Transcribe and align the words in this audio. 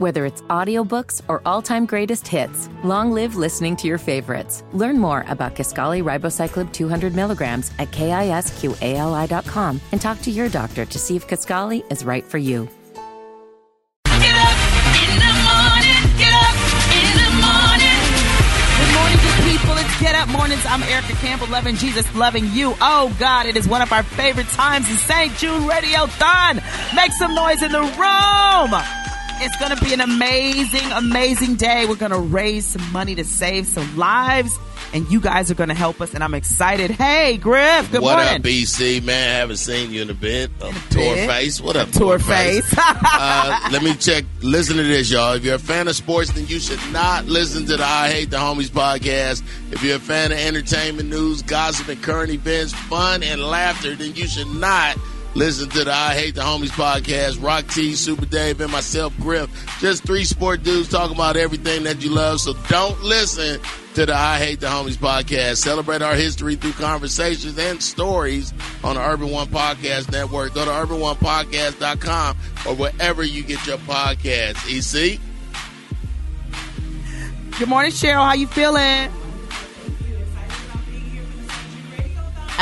Whether 0.00 0.24
it's 0.24 0.40
audiobooks 0.48 1.20
or 1.28 1.42
all-time 1.44 1.84
greatest 1.84 2.26
hits, 2.26 2.70
long 2.82 3.12
live 3.12 3.36
listening 3.36 3.76
to 3.76 3.86
your 3.86 3.98
favorites. 3.98 4.64
Learn 4.72 4.98
more 4.98 5.26
about 5.28 5.54
Kisqali 5.54 6.02
Ribociclib 6.02 6.72
200 6.72 7.14
milligrams 7.14 7.70
at 7.78 7.90
kisqali.com 7.90 9.80
and 9.92 10.00
talk 10.00 10.22
to 10.22 10.30
your 10.30 10.48
doctor 10.48 10.86
to 10.86 10.98
see 10.98 11.16
if 11.16 11.28
Kisqali 11.28 11.84
is 11.92 12.02
right 12.02 12.24
for 12.24 12.38
you. 12.38 12.66
Get 14.06 14.36
up 14.40 14.56
in 15.04 15.18
the 15.20 15.32
morning. 15.44 16.00
Get 16.16 16.32
up 16.32 16.56
in 16.96 17.10
the 17.20 17.30
morning. 17.44 18.00
Good 18.80 18.92
morning, 18.96 19.20
good 19.20 19.52
people. 19.52 19.76
It's 19.84 20.00
Get 20.00 20.14
Up 20.14 20.30
Mornings. 20.30 20.64
I'm 20.64 20.82
Erica 20.84 21.12
Campbell, 21.20 21.48
loving 21.48 21.76
Jesus, 21.76 22.06
loving 22.14 22.46
you. 22.52 22.74
Oh, 22.80 23.14
God, 23.20 23.44
it 23.44 23.54
is 23.54 23.68
one 23.68 23.82
of 23.82 23.92
our 23.92 24.02
favorite 24.02 24.48
times 24.48 24.90
in 24.90 24.96
St. 24.96 25.36
Jude 25.36 25.60
Radiothon. 25.68 26.54
Make 26.96 27.12
some 27.12 27.34
noise 27.34 27.62
in 27.62 27.70
the 27.70 27.82
room. 27.82 28.99
It's 29.42 29.56
going 29.56 29.74
to 29.74 29.82
be 29.82 29.94
an 29.94 30.02
amazing, 30.02 30.92
amazing 30.92 31.54
day. 31.54 31.86
We're 31.86 31.96
going 31.96 32.12
to 32.12 32.18
raise 32.18 32.66
some 32.66 32.92
money 32.92 33.14
to 33.14 33.24
save 33.24 33.66
some 33.66 33.96
lives, 33.96 34.58
and 34.92 35.10
you 35.10 35.18
guys 35.18 35.50
are 35.50 35.54
going 35.54 35.70
to 35.70 35.74
help 35.74 36.02
us, 36.02 36.12
and 36.12 36.22
I'm 36.22 36.34
excited. 36.34 36.90
Hey, 36.90 37.38
Griff, 37.38 37.90
good 37.90 38.02
what 38.02 38.16
morning. 38.18 38.34
up, 38.36 38.42
BC 38.42 39.02
man? 39.02 39.36
Haven't 39.36 39.56
seen 39.56 39.92
you 39.92 40.02
in 40.02 40.10
a 40.10 40.14
bit. 40.14 40.50
Tour 40.60 40.70
bit. 41.14 41.26
face. 41.26 41.58
What 41.58 41.76
up, 41.76 41.90
Tour 41.90 42.18
face. 42.18 42.70
uh, 42.76 43.68
let 43.72 43.82
me 43.82 43.94
check. 43.94 44.26
Listen 44.42 44.76
to 44.76 44.82
this, 44.82 45.10
y'all. 45.10 45.32
If 45.32 45.44
you're 45.44 45.54
a 45.54 45.58
fan 45.58 45.88
of 45.88 45.96
sports, 45.96 46.30
then 46.32 46.46
you 46.46 46.60
should 46.60 46.80
not 46.92 47.24
listen 47.24 47.64
to 47.64 47.78
the 47.78 47.84
I 47.84 48.10
Hate 48.10 48.30
the 48.30 48.36
Homies 48.36 48.68
podcast. 48.68 49.42
If 49.72 49.82
you're 49.82 49.96
a 49.96 50.00
fan 50.00 50.32
of 50.32 50.38
entertainment 50.38 51.08
news, 51.08 51.40
gossip, 51.40 51.88
and 51.88 52.02
current 52.02 52.30
events, 52.30 52.74
fun 52.74 53.22
and 53.22 53.40
laughter, 53.40 53.94
then 53.94 54.14
you 54.14 54.26
should 54.26 54.48
not. 54.48 54.98
Listen 55.34 55.68
to 55.70 55.84
the 55.84 55.92
I 55.92 56.14
Hate 56.14 56.34
the 56.34 56.40
Homies 56.40 56.70
podcast. 56.70 57.42
Rock 57.42 57.66
T, 57.68 57.94
Super 57.94 58.26
Dave, 58.26 58.60
and 58.60 58.70
myself, 58.72 59.16
Griff. 59.20 59.48
Just 59.80 60.02
three 60.04 60.24
sport 60.24 60.62
dudes 60.64 60.88
talking 60.88 61.14
about 61.14 61.36
everything 61.36 61.84
that 61.84 62.02
you 62.02 62.10
love. 62.10 62.40
So 62.40 62.54
don't 62.68 63.00
listen 63.02 63.60
to 63.94 64.06
the 64.06 64.14
I 64.14 64.38
Hate 64.38 64.60
the 64.60 64.66
Homies 64.66 64.96
podcast. 64.96 65.58
Celebrate 65.58 66.02
our 66.02 66.14
history 66.14 66.56
through 66.56 66.72
conversations 66.72 67.56
and 67.58 67.80
stories 67.80 68.52
on 68.82 68.96
the 68.96 69.02
Urban 69.02 69.30
One 69.30 69.46
Podcast 69.46 70.10
Network. 70.10 70.52
Go 70.54 70.64
to 70.64 70.70
urban1podcast.com 70.70 72.36
or 72.66 72.74
wherever 72.74 73.22
you 73.22 73.44
get 73.44 73.64
your 73.66 73.78
podcasts. 73.78 74.66
EC? 74.68 75.20
Good 77.58 77.68
morning, 77.68 77.92
Cheryl. 77.92 78.26
How 78.26 78.34
you 78.34 78.46
feeling? 78.48 79.10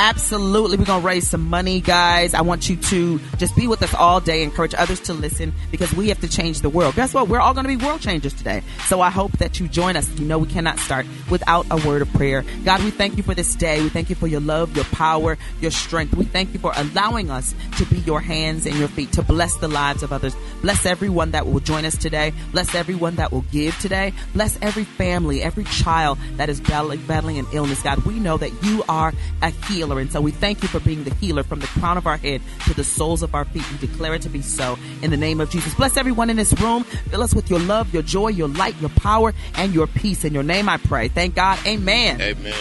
Absolutely. 0.01 0.77
We're 0.77 0.85
going 0.85 1.01
to 1.01 1.07
raise 1.07 1.29
some 1.29 1.51
money, 1.51 1.81
guys. 1.81 2.33
I 2.33 2.43
want 2.43 2.71
you 2.71 2.77
to 2.77 3.19
just 3.37 3.57
be 3.57 3.67
with 3.67 3.83
us 3.83 3.93
all 3.95 4.21
day, 4.21 4.45
encourage 4.45 4.73
others 4.73 5.01
to 5.01 5.13
listen 5.13 5.53
because 5.73 5.93
we 5.93 6.11
have 6.11 6.21
to 6.21 6.29
change 6.29 6.61
the 6.61 6.69
world. 6.69 6.95
Guess 6.95 7.13
what? 7.13 7.27
We're 7.27 7.41
all 7.41 7.53
going 7.53 7.65
to 7.65 7.77
be 7.77 7.85
world 7.85 8.01
changers 8.01 8.33
today. 8.33 8.63
So 8.87 9.01
I 9.01 9.11
hope 9.11 9.33
that 9.39 9.59
you 9.59 9.67
join 9.67 9.97
us. 9.97 10.09
You 10.17 10.25
know, 10.25 10.39
we 10.39 10.47
cannot 10.47 10.79
start 10.79 11.05
without 11.29 11.67
a 11.73 11.85
word 11.85 12.03
of 12.03 12.13
prayer. 12.13 12.45
God, 12.65 12.85
we 12.85 12.93
thank 12.93 13.17
you 13.17 13.25
for 13.25 13.35
this 13.35 13.57
day. 13.57 13.83
We 13.83 13.89
thank 13.89 14.09
you 14.09 14.15
for 14.15 14.29
your 14.29 14.41
love, 14.41 14.77
your 14.77 14.85
power, 14.85 15.37
your 15.61 15.73
strength. 15.73 16.15
We 16.15 16.27
thank 16.27 16.53
you 16.53 16.61
for 16.61 16.73
allowing 16.77 17.29
us 17.29 17.53
to 17.79 17.85
be 17.87 17.99
your 17.99 18.21
hands 18.21 18.67
and 18.67 18.77
your 18.77 18.87
feet 18.87 19.11
to 19.15 19.23
bless 19.23 19.57
the 19.57 19.67
lives 19.67 20.05
of 20.05 20.13
others. 20.13 20.37
Bless 20.63 20.87
everyone 20.87 21.33
that 21.33 21.49
will 21.49 21.59
join 21.59 21.85
us 21.85 21.97
today. 21.97 22.33
Bless 22.53 22.73
everyone 22.73 23.17
that 23.17 23.33
will 23.33 23.45
give 23.51 23.77
today. 23.81 24.13
Bless 24.33 24.57
every 24.63 24.85
family, 24.85 25.43
every 25.43 25.65
child 25.65 26.19
that 26.37 26.49
is 26.49 26.61
battling, 26.61 27.05
battling 27.07 27.39
an 27.39 27.47
illness. 27.53 27.83
God, 27.83 28.05
we 28.05 28.21
know 28.21 28.37
that 28.37 28.53
you 28.63 28.85
are 28.89 29.13
a 29.43 29.51
healer. 29.51 29.88
And 29.97 30.13
so 30.13 30.21
we 30.21 30.31
thank 30.31 30.63
you 30.63 30.69
for 30.69 30.81
being 30.81 31.05
the 31.05 31.15
healer 31.15 31.43
from 31.43 31.61
the 31.61 31.67
crown 31.69 31.97
of 31.97 32.07
our 32.07 32.19
head 32.19 32.43
to 32.67 32.75
the 32.75 32.85
soles 32.85 33.23
of 33.23 33.35
our 33.35 33.47
feet. 33.47 33.65
We 33.73 33.79
declare 33.79 34.15
it 34.15 34.23
to 34.23 34.29
be 34.29 34.43
so 34.43 34.77
in 35.03 35.11
the 35.11 35.17
name 35.17 35.41
of 35.41 35.49
Jesus. 35.49 35.75
Bless 35.75 35.97
everyone 35.97 36.29
in 36.29 36.37
this 36.37 36.53
room. 36.61 36.85
Fill 36.85 37.23
us 37.23 37.35
with 37.35 37.49
your 37.49 37.61
love, 37.61 37.95
your 37.95 38.03
joy, 38.03 38.29
your 38.29 38.49
light, 38.49 38.75
your 38.81 38.91
power, 38.91 39.33
and 39.55 39.73
your 39.73 39.87
peace. 39.87 40.25
In 40.25 40.35
your 40.35 40.43
name 40.43 40.69
I 40.69 40.77
pray. 40.77 41.09
Thank 41.09 41.35
God. 41.35 41.59
Amen. 41.67 42.21
Amen. 42.21 42.55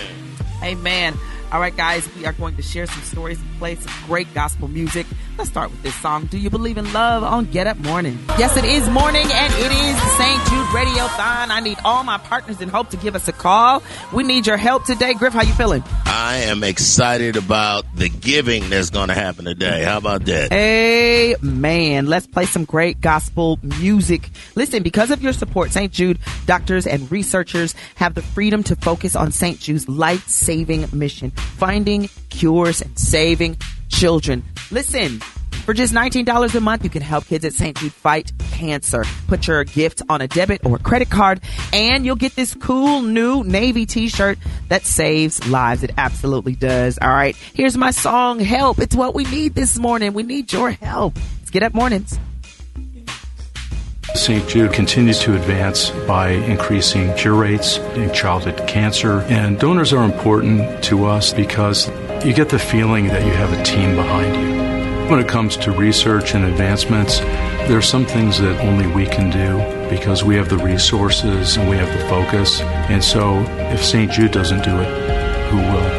Amen. 0.63 1.13
All 1.51 1.59
right, 1.61 1.75
guys, 1.75 2.07
we 2.15 2.25
are 2.25 2.33
going 2.33 2.55
to 2.57 2.61
share 2.61 2.85
some 2.87 3.01
stories 3.03 3.39
and 3.39 3.49
play 3.57 3.75
some 3.75 3.93
great 4.05 4.31
gospel 4.33 4.67
music. 4.67 5.05
Let's 5.37 5.51
start 5.51 5.69
with 5.69 5.83
this 5.83 5.93
song. 5.93 6.25
Do 6.25 6.39
you 6.39 6.49
believe 6.49 6.79
in 6.79 6.91
love 6.93 7.23
on 7.23 7.45
Get 7.45 7.67
Up 7.67 7.77
Morning? 7.77 8.17
Yes, 8.39 8.57
it 8.57 8.65
is 8.65 8.89
morning 8.89 9.27
and 9.31 9.53
it 9.53 9.71
is 9.71 10.01
St. 10.13 10.41
Jude 10.47 10.65
Radiothon. 10.69 11.51
I 11.51 11.59
need 11.59 11.77
all 11.85 12.03
my 12.03 12.17
partners 12.17 12.59
in 12.59 12.69
hope 12.69 12.89
to 12.89 12.97
give 12.97 13.15
us 13.15 13.27
a 13.27 13.31
call. 13.31 13.83
We 14.11 14.23
need 14.23 14.47
your 14.47 14.57
help 14.57 14.85
today. 14.85 15.13
Griff, 15.13 15.33
how 15.33 15.43
you 15.43 15.53
feeling? 15.53 15.83
I 16.07 16.37
am 16.45 16.63
excited 16.63 17.35
about 17.35 17.85
the 17.93 18.09
giving 18.09 18.71
that's 18.71 18.89
going 18.89 19.09
to 19.09 19.13
happen 19.13 19.45
today. 19.45 19.83
How 19.83 19.99
about 19.99 20.25
that? 20.25 20.51
Amen. 20.51 22.07
Let's 22.07 22.25
play 22.25 22.45
some 22.45 22.65
great 22.65 22.99
gospel 22.99 23.59
music. 23.61 24.31
Listen, 24.55 24.81
because 24.81 25.11
of 25.11 25.21
your 25.21 25.33
support, 25.33 25.71
St. 25.71 25.93
Jude 25.93 26.17
doctors 26.47 26.87
and 26.87 27.11
researchers 27.11 27.75
have 27.93 28.15
the 28.15 28.23
freedom 28.23 28.63
to 28.63 28.75
focus 28.75 29.15
on 29.15 29.31
St. 29.31 29.59
Jude's 29.59 29.87
life 29.87 30.27
saving 30.27 30.87
mission, 30.93 31.29
finding 31.29 32.09
cures 32.29 32.81
and 32.81 32.97
saving 32.97 33.55
children. 33.97 34.43
Listen. 34.71 35.19
For 35.65 35.73
just 35.73 35.93
$19 35.93 36.55
a 36.55 36.61
month, 36.61 36.85
you 36.85 36.89
can 36.89 37.01
help 37.01 37.25
kids 37.25 37.43
at 37.43 37.51
St. 37.51 37.75
Jude 37.75 37.91
fight 37.91 38.31
cancer. 38.51 39.03
Put 39.27 39.47
your 39.47 39.65
gift 39.65 40.01
on 40.07 40.21
a 40.21 40.27
debit 40.27 40.65
or 40.65 40.77
credit 40.77 41.09
card, 41.09 41.41
and 41.73 42.05
you'll 42.05 42.15
get 42.15 42.37
this 42.37 42.53
cool 42.53 43.01
new 43.01 43.43
navy 43.43 43.85
t-shirt 43.85 44.39
that 44.69 44.85
saves 44.85 45.45
lives. 45.49 45.83
It 45.83 45.91
absolutely 45.97 46.55
does. 46.55 46.97
All 46.99 47.09
right. 47.09 47.35
Here's 47.35 47.75
my 47.75 47.91
song, 47.91 48.39
Help. 48.39 48.79
It's 48.79 48.95
what 48.95 49.13
we 49.13 49.25
need 49.25 49.55
this 49.55 49.77
morning. 49.77 50.13
We 50.13 50.23
need 50.23 50.53
your 50.53 50.71
help. 50.71 51.17
Let's 51.39 51.49
get 51.49 51.63
up 51.63 51.73
mornings. 51.73 52.17
St. 54.15 54.47
Jude 54.47 54.71
continues 54.71 55.19
to 55.19 55.35
advance 55.35 55.89
by 56.07 56.29
increasing 56.29 57.13
cure 57.15 57.35
rates 57.35 57.77
in 57.77 58.13
childhood 58.13 58.65
cancer. 58.67 59.19
And 59.23 59.59
donors 59.59 59.91
are 59.91 60.05
important 60.05 60.81
to 60.85 61.05
us 61.05 61.33
because 61.33 61.89
you 62.25 62.33
get 62.33 62.49
the 62.49 62.59
feeling 62.59 63.07
that 63.07 63.25
you 63.25 63.31
have 63.31 63.53
a 63.53 63.63
team 63.63 63.95
behind 63.95 64.35
you. 64.35 65.09
When 65.09 65.19
it 65.19 65.27
comes 65.27 65.55
to 65.57 65.71
research 65.71 66.33
and 66.33 66.45
advancements, 66.45 67.19
there 67.19 67.77
are 67.77 67.81
some 67.81 68.05
things 68.05 68.39
that 68.39 68.59
only 68.61 68.87
we 68.87 69.05
can 69.05 69.29
do 69.29 69.89
because 69.89 70.23
we 70.23 70.35
have 70.35 70.49
the 70.49 70.57
resources 70.57 71.57
and 71.57 71.69
we 71.69 71.77
have 71.77 71.91
the 71.97 72.07
focus. 72.09 72.61
And 72.61 73.03
so 73.03 73.39
if 73.71 73.83
St. 73.83 74.11
Jude 74.11 74.31
doesn't 74.31 74.63
do 74.63 74.75
it, 74.77 75.49
who 75.49 75.57
will? 75.57 75.96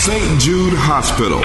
St. 0.00 0.40
Jude 0.40 0.74
Hospital. 0.74 1.42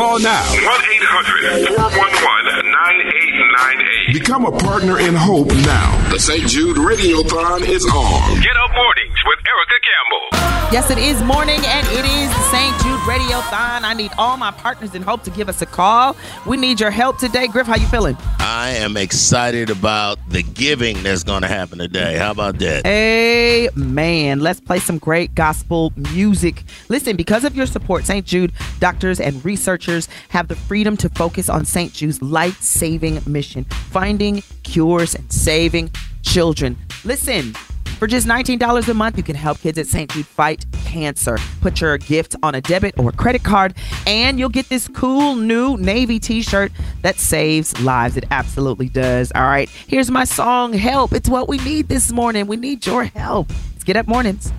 Call 0.00 0.18
now. 0.18 0.40
1 0.48 0.64
800 0.64 1.76
411 1.76 2.72
9898. 2.72 4.16
Become 4.16 4.48
a 4.48 4.52
partner 4.56 4.98
in 4.98 5.12
hope 5.12 5.52
now. 5.68 5.92
The 6.08 6.18
St. 6.18 6.48
Jude 6.48 6.78
Radiothon 6.78 7.68
is 7.68 7.84
on. 7.84 8.40
Get 8.40 8.56
up 8.56 8.72
mornings 8.72 9.20
with 9.28 9.44
Erica 9.44 9.76
Campbell. 9.84 10.24
Yes, 10.72 10.88
it 10.88 10.96
is 10.96 11.20
morning 11.20 11.60
and 11.68 11.84
it 11.92 12.08
is 12.08 12.32
St. 12.48 12.72
Jude 12.80 12.99
Radiothon. 13.00 13.82
I 13.82 13.94
need 13.94 14.10
all 14.18 14.36
my 14.36 14.50
partners 14.50 14.94
in 14.94 15.02
hope 15.02 15.22
to 15.24 15.30
give 15.30 15.48
us 15.48 15.62
a 15.62 15.66
call. 15.66 16.16
We 16.46 16.56
need 16.56 16.80
your 16.80 16.90
help 16.90 17.18
today. 17.18 17.46
Griff, 17.46 17.66
how 17.66 17.76
you 17.76 17.86
feeling? 17.86 18.16
I 18.38 18.70
am 18.70 18.96
excited 18.96 19.70
about 19.70 20.18
the 20.28 20.42
giving 20.42 21.02
that's 21.02 21.24
going 21.24 21.42
to 21.42 21.48
happen 21.48 21.78
today. 21.78 22.18
How 22.18 22.30
about 22.30 22.58
that? 22.58 22.86
Amen. 22.86 24.40
Let's 24.40 24.60
play 24.60 24.78
some 24.80 24.98
great 24.98 25.34
gospel 25.34 25.92
music. 25.96 26.64
Listen, 26.88 27.16
because 27.16 27.44
of 27.44 27.56
your 27.56 27.66
support, 27.66 28.04
St. 28.04 28.26
Jude 28.26 28.52
doctors 28.80 29.18
and 29.18 29.42
researchers 29.44 30.08
have 30.28 30.48
the 30.48 30.56
freedom 30.56 30.96
to 30.98 31.08
focus 31.08 31.48
on 31.48 31.64
St. 31.64 31.92
Jude's 31.92 32.20
life 32.20 32.60
saving 32.60 33.20
mission, 33.26 33.64
finding 33.64 34.42
cures 34.62 35.14
and 35.14 35.32
saving 35.32 35.90
children. 36.22 36.76
Listen. 37.04 37.54
For 38.00 38.06
just 38.06 38.26
$19 38.26 38.88
a 38.88 38.94
month, 38.94 39.18
you 39.18 39.22
can 39.22 39.36
help 39.36 39.60
kids 39.60 39.76
at 39.76 39.86
St. 39.86 40.10
Jude 40.10 40.24
fight 40.24 40.64
cancer. 40.86 41.36
Put 41.60 41.82
your 41.82 41.98
gift 41.98 42.34
on 42.42 42.54
a 42.54 42.62
debit 42.62 42.98
or 42.98 43.12
credit 43.12 43.44
card, 43.44 43.74
and 44.06 44.38
you'll 44.38 44.48
get 44.48 44.70
this 44.70 44.88
cool 44.88 45.36
new 45.36 45.76
navy 45.76 46.18
t 46.18 46.40
shirt 46.40 46.72
that 47.02 47.18
saves 47.18 47.78
lives. 47.82 48.16
It 48.16 48.24
absolutely 48.30 48.88
does. 48.88 49.30
All 49.34 49.42
right. 49.42 49.68
Here's 49.68 50.10
my 50.10 50.24
song, 50.24 50.72
Help. 50.72 51.12
It's 51.12 51.28
what 51.28 51.46
we 51.46 51.58
need 51.58 51.88
this 51.88 52.10
morning. 52.10 52.46
We 52.46 52.56
need 52.56 52.86
your 52.86 53.04
help. 53.04 53.50
Let's 53.72 53.84
get 53.84 53.96
up 53.96 54.08
mornings. 54.08 54.50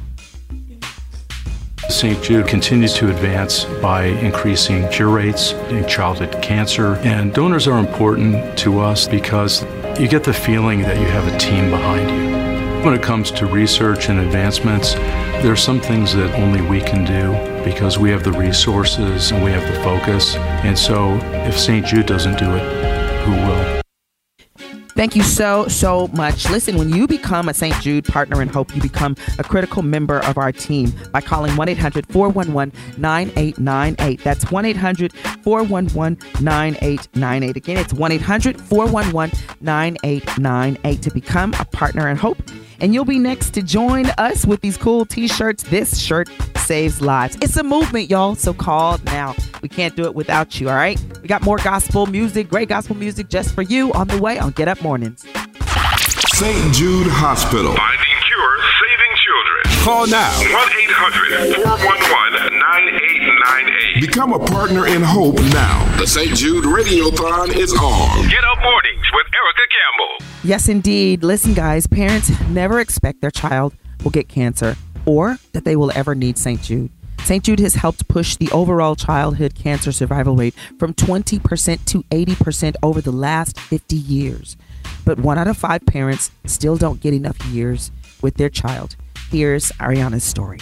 St. 1.90 2.22
Jude 2.22 2.48
continues 2.48 2.94
to 2.94 3.10
advance 3.10 3.66
by 3.82 4.04
increasing 4.04 4.88
cure 4.90 5.10
rates 5.10 5.54
in 5.72 5.88
childhood 5.88 6.44
cancer, 6.44 6.94
and 6.98 7.34
donors 7.34 7.68
are 7.68 7.80
important 7.80 8.56
to 8.60 8.80
us 8.80 9.08
because 9.08 9.64
you 10.00 10.08
get 10.08 10.24
the 10.24 10.32
feeling 10.32 10.84
that 10.84 11.00
you 11.00 11.08
have 11.08 11.28
a 11.28 11.36
team 11.40 11.72
behind 11.72 12.08
you. 12.12 12.31
When 12.84 12.96
it 12.96 13.04
comes 13.04 13.30
to 13.34 13.46
research 13.46 14.10
and 14.10 14.20
advancements, 14.20 14.96
there 14.96 15.52
are 15.52 15.56
some 15.56 15.80
things 15.80 16.16
that 16.16 16.34
only 16.40 16.62
we 16.64 16.82
can 16.82 17.06
do 17.06 17.64
because 17.64 18.00
we 18.00 18.10
have 18.10 18.24
the 18.24 18.32
resources 18.32 19.30
and 19.30 19.44
we 19.44 19.52
have 19.52 19.72
the 19.72 19.84
focus. 19.84 20.36
And 20.36 20.76
so, 20.76 21.14
if 21.46 21.60
St. 21.60 21.86
Jude 21.86 22.08
doesn't 22.08 22.40
do 22.40 22.50
it, 22.50 23.24
who 23.24 23.34
will? 23.34 23.82
Thank 24.96 25.16
you 25.16 25.22
so, 25.22 25.68
so 25.68 26.08
much. 26.10 26.50
Listen, 26.50 26.76
when 26.76 26.90
you 26.90 27.08
become 27.08 27.50
a 27.50 27.54
St. 27.54 27.76
Jude 27.82 28.06
partner 28.06 28.42
in 28.42 28.50
Hope, 28.50 28.76
you 28.76 28.82
become 28.82 29.16
a 29.38 29.44
critical 29.44 29.84
member 29.84 30.20
of 30.26 30.40
our 30.40 30.52
team 30.52 30.92
by 31.12 31.22
calling 31.22 31.56
1 31.56 31.70
800 31.70 32.08
411 32.08 32.74
9898. 32.98 34.24
That's 34.24 34.52
1 34.52 34.66
800 34.66 35.14
411 35.14 36.18
9898. 36.44 37.58
Again, 37.58 37.78
it's 37.78 37.94
1 37.94 38.12
800 38.12 38.60
411 38.60 39.40
9898 39.62 41.02
to 41.04 41.12
become 41.12 41.54
a 41.60 41.66
partner 41.66 42.10
in 42.10 42.18
Hope. 42.18 42.42
And 42.82 42.94
you'll 42.94 43.06
be 43.06 43.20
next 43.20 43.52
to 43.52 43.62
join 43.62 44.08
us 44.18 44.46
with 44.46 44.62
these 44.62 44.76
cool 44.76 45.06
t 45.06 45.28
shirts. 45.28 45.64
This 45.64 46.00
shirt 46.00 46.30
saves 46.58 47.00
lives. 47.00 47.38
It's 47.42 47.56
a 47.56 47.64
movement, 47.64 48.10
y'all. 48.10 48.36
So 48.36 48.54
call 48.54 48.98
now. 49.06 49.36
We 49.62 49.70
can't 49.70 49.96
do 49.96 50.04
it 50.06 50.16
without 50.16 50.60
you, 50.60 50.68
all 50.68 50.76
right? 50.76 51.00
We 51.22 51.28
got 51.28 51.44
more 51.44 51.58
gospel 51.58 52.08
music, 52.08 52.50
great 52.50 52.70
gospel 52.70 52.96
music 52.98 53.30
just 53.30 53.54
for 53.54 53.62
you 53.62 53.94
on 53.94 54.08
the 54.08 54.18
way 54.18 54.40
on 54.40 54.52
Get 54.52 54.68
Up 54.68 54.82
Mornings. 54.82 55.26
St. 56.34 56.74
Jude 56.74 57.08
Hospital. 57.08 57.76
Call 59.82 60.06
now. 60.06 60.30
1 60.38 60.48
800 60.54 61.56
411 61.56 62.60
9898. 62.60 64.02
Become 64.08 64.34
a 64.34 64.38
partner 64.38 64.86
in 64.86 65.02
hope 65.02 65.38
now. 65.52 65.98
The 65.98 66.06
St. 66.06 66.36
Jude 66.36 66.66
Radiothon 66.66 67.56
is 67.56 67.74
on. 67.74 68.30
Get 68.30 68.44
up 68.44 68.60
mornings 68.62 69.06
with 69.12 69.26
Erica 69.34 69.66
Campbell. 69.72 70.26
Yes, 70.44 70.70
indeed. 70.70 71.24
Listen, 71.24 71.56
guys, 71.56 71.88
parents 71.88 72.30
never 72.50 72.80
expect 72.80 73.22
their 73.22 73.32
child 73.32 73.74
will 74.04 74.12
get 74.12 74.30
cancer 74.30 74.76
or 75.08 75.40
that 75.54 75.66
they 75.66 75.76
will 75.76 75.92
ever 75.96 76.14
need 76.14 76.38
St. 76.38 76.62
Jude. 76.62 76.92
St. 77.24 77.44
Jude 77.44 77.60
has 77.60 77.74
helped 77.74 78.08
push 78.08 78.36
the 78.36 78.52
overall 78.52 78.96
childhood 78.96 79.56
cancer 79.56 79.92
survival 79.92 80.36
rate 80.36 80.54
from 80.78 80.94
20% 80.94 81.86
to 81.86 82.04
80% 82.04 82.76
over 82.84 83.02
the 83.02 83.12
last 83.12 83.60
50 83.60 83.96
years. 83.96 84.58
But 85.06 85.18
one 85.18 85.40
out 85.40 85.48
of 85.48 85.58
five 85.58 85.88
parents 85.88 86.30
still 86.46 86.78
don't 86.78 87.02
get 87.02 87.16
enough 87.16 87.44
years 87.48 87.90
with 88.22 88.36
their 88.36 88.50
child. 88.50 88.96
Here's 89.32 89.72
Ariana's 89.80 90.26
story. 90.26 90.60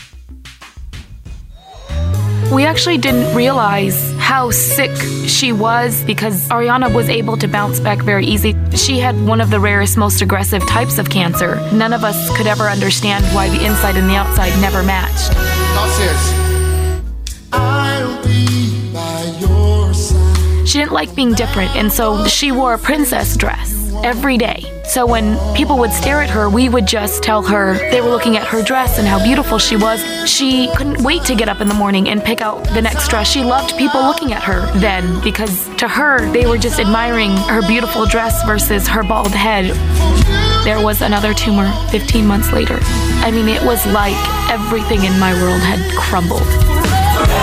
We 2.54 2.66
actually 2.66 3.00
didn't 3.00 3.36
realize 3.36 4.14
how 4.20 4.52
sick 4.52 4.96
she 5.28 5.52
was 5.52 6.04
because 6.04 6.48
Ariana 6.50 6.94
was 6.94 7.10
able 7.10 7.36
to 7.38 7.48
bounce 7.48 7.80
back 7.80 7.98
very 7.98 8.28
easy. 8.28 8.56
She 8.76 9.00
had 9.00 9.20
one 9.26 9.42
of 9.42 9.50
the 9.50 9.60
rarest, 9.60 9.98
most 9.98 10.22
aggressive 10.22 10.68
types 10.68 11.00
of 11.00 11.10
cancer. 11.10 11.56
None 11.74 11.94
of 11.94 12.04
us 12.04 12.38
could 12.38 12.46
ever 12.46 12.66
understand 12.66 13.26
why 13.34 13.50
the 13.50 13.66
inside 13.66 13.98
and 13.98 14.08
the 14.08 14.16
outside 14.16 14.52
never 14.62 14.84
matched. 14.84 15.32
I'll 17.52 18.24
be 18.24 18.94
by 18.94 19.36
your 19.40 19.92
side. 19.96 20.68
She 20.68 20.78
didn't 20.78 20.92
like 20.92 21.16
being 21.16 21.34
different, 21.34 21.76
and 21.76 21.92
so 21.92 22.28
she 22.28 22.52
wore 22.52 22.76
a 22.76 22.78
princess 22.78 23.36
dress 23.36 23.79
every 24.04 24.38
day. 24.38 24.64
So 24.86 25.06
when 25.06 25.38
people 25.56 25.78
would 25.78 25.92
stare 25.92 26.22
at 26.22 26.30
her, 26.32 26.50
we 26.50 26.68
would 26.68 26.88
just 26.88 27.22
tell 27.22 27.44
her 27.44 27.78
they 27.92 28.02
were 28.02 28.10
looking 28.10 28.38
at 28.38 28.48
her 28.48 28.64
dress 28.64 28.98
and 28.98 29.08
how 29.08 29.24
beautiful 29.24 29.60
she 29.60 29.76
was. 29.76 30.04
She 30.28 30.70
couldn't 30.76 31.04
wait 31.04 31.24
to 31.26 31.36
get 31.36 31.48
up 31.48 31.62
in 31.62 31.68
the 31.68 31.76
morning 31.76 32.10
and 32.10 32.24
pick 32.24 32.42
out 32.42 32.64
the 32.70 32.82
next 32.82 33.08
dress. 33.10 33.30
She 33.30 33.44
loved 33.44 33.78
people 33.78 34.02
looking 34.02 34.34
at 34.34 34.42
her 34.44 34.62
then 34.80 35.22
because 35.24 35.68
to 35.78 35.88
her, 35.88 36.30
they 36.32 36.48
were 36.48 36.58
just 36.58 36.80
admiring 36.80 37.32
her 37.48 37.62
beautiful 37.68 38.06
dress 38.06 38.44
versus 38.46 38.88
her 38.88 39.04
bald 39.04 39.32
head. 39.32 39.66
There 40.66 40.84
was 40.84 41.02
another 41.02 41.34
tumor 41.34 41.72
15 41.90 42.26
months 42.26 42.52
later. 42.52 42.80
I 42.82 43.32
mean, 43.32 43.48
it 43.48 43.64
was 43.64 43.86
like 43.88 44.18
everything 44.50 45.04
in 45.04 45.20
my 45.20 45.34
world 45.34 45.62
had 45.62 45.80
crumbled. 45.98 46.79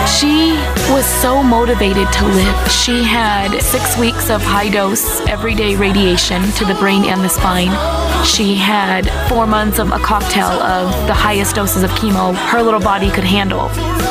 She 0.07 0.53
was 0.93 1.05
so 1.05 1.43
motivated 1.43 2.11
to 2.13 2.25
live. 2.27 2.71
She 2.71 3.03
had 3.03 3.61
six 3.61 3.99
weeks 3.99 4.31
of 4.31 4.41
high 4.41 4.69
dose, 4.69 5.21
everyday 5.27 5.77
radiation 5.77 6.43
to 6.53 6.65
the 6.65 6.75
brain 6.75 7.05
and 7.05 7.21
the 7.23 7.29
spine. 7.29 7.73
She 8.25 8.55
had 8.55 9.11
four 9.29 9.47
months 9.47 9.79
of 9.79 9.93
a 9.93 9.99
cocktail 9.99 10.47
of 10.47 10.91
the 11.07 11.15
highest 11.15 11.57
doses 11.57 11.83
of 11.83 11.91
chemo 11.91 12.35
her 12.35 12.63
little 12.63 12.81
body 12.81 13.11
could 13.11 13.25
handle. 13.25 13.69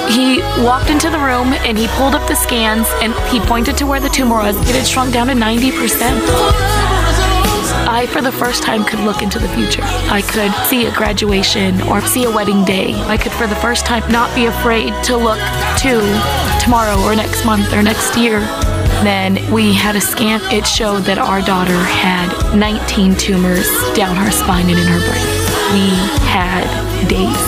He 0.09 0.39
walked 0.63 0.89
into 0.89 1.09
the 1.09 1.19
room 1.19 1.53
and 1.65 1.77
he 1.77 1.87
pulled 1.87 2.13
up 2.13 2.27
the 2.27 2.35
scans 2.35 2.87
and 3.01 3.13
he 3.29 3.39
pointed 3.39 3.77
to 3.77 3.85
where 3.85 3.99
the 3.99 4.09
tumor 4.09 4.35
was. 4.37 4.55
It 4.69 4.75
had 4.75 4.85
shrunk 4.85 5.13
down 5.13 5.27
to 5.27 5.33
90%. 5.33 6.94
I, 7.87 8.07
for 8.07 8.21
the 8.21 8.31
first 8.31 8.63
time, 8.63 8.83
could 8.83 8.99
look 8.99 9.21
into 9.21 9.37
the 9.37 9.47
future. 9.49 9.83
I 9.83 10.21
could 10.21 10.51
see 10.67 10.87
a 10.87 10.91
graduation 10.91 11.81
or 11.83 12.01
see 12.01 12.25
a 12.25 12.31
wedding 12.31 12.65
day. 12.65 12.93
I 12.93 13.15
could, 13.17 13.31
for 13.31 13.47
the 13.47 13.55
first 13.55 13.85
time, 13.85 14.09
not 14.11 14.33
be 14.35 14.47
afraid 14.47 14.91
to 15.05 15.15
look 15.15 15.39
to 15.85 16.01
tomorrow 16.59 16.99
or 17.01 17.15
next 17.15 17.45
month 17.45 17.71
or 17.73 17.83
next 17.83 18.17
year. 18.17 18.39
Then 19.03 19.35
we 19.53 19.73
had 19.73 19.95
a 19.95 20.01
scan. 20.01 20.41
It 20.51 20.65
showed 20.65 21.03
that 21.03 21.19
our 21.19 21.41
daughter 21.41 21.77
had 21.77 22.57
19 22.57 23.15
tumors 23.15 23.69
down 23.93 24.15
her 24.15 24.31
spine 24.31 24.69
and 24.69 24.79
in 24.79 24.87
her 24.87 24.99
brain. 25.05 25.27
We 25.73 25.93
had 26.25 26.65
days 27.07 27.41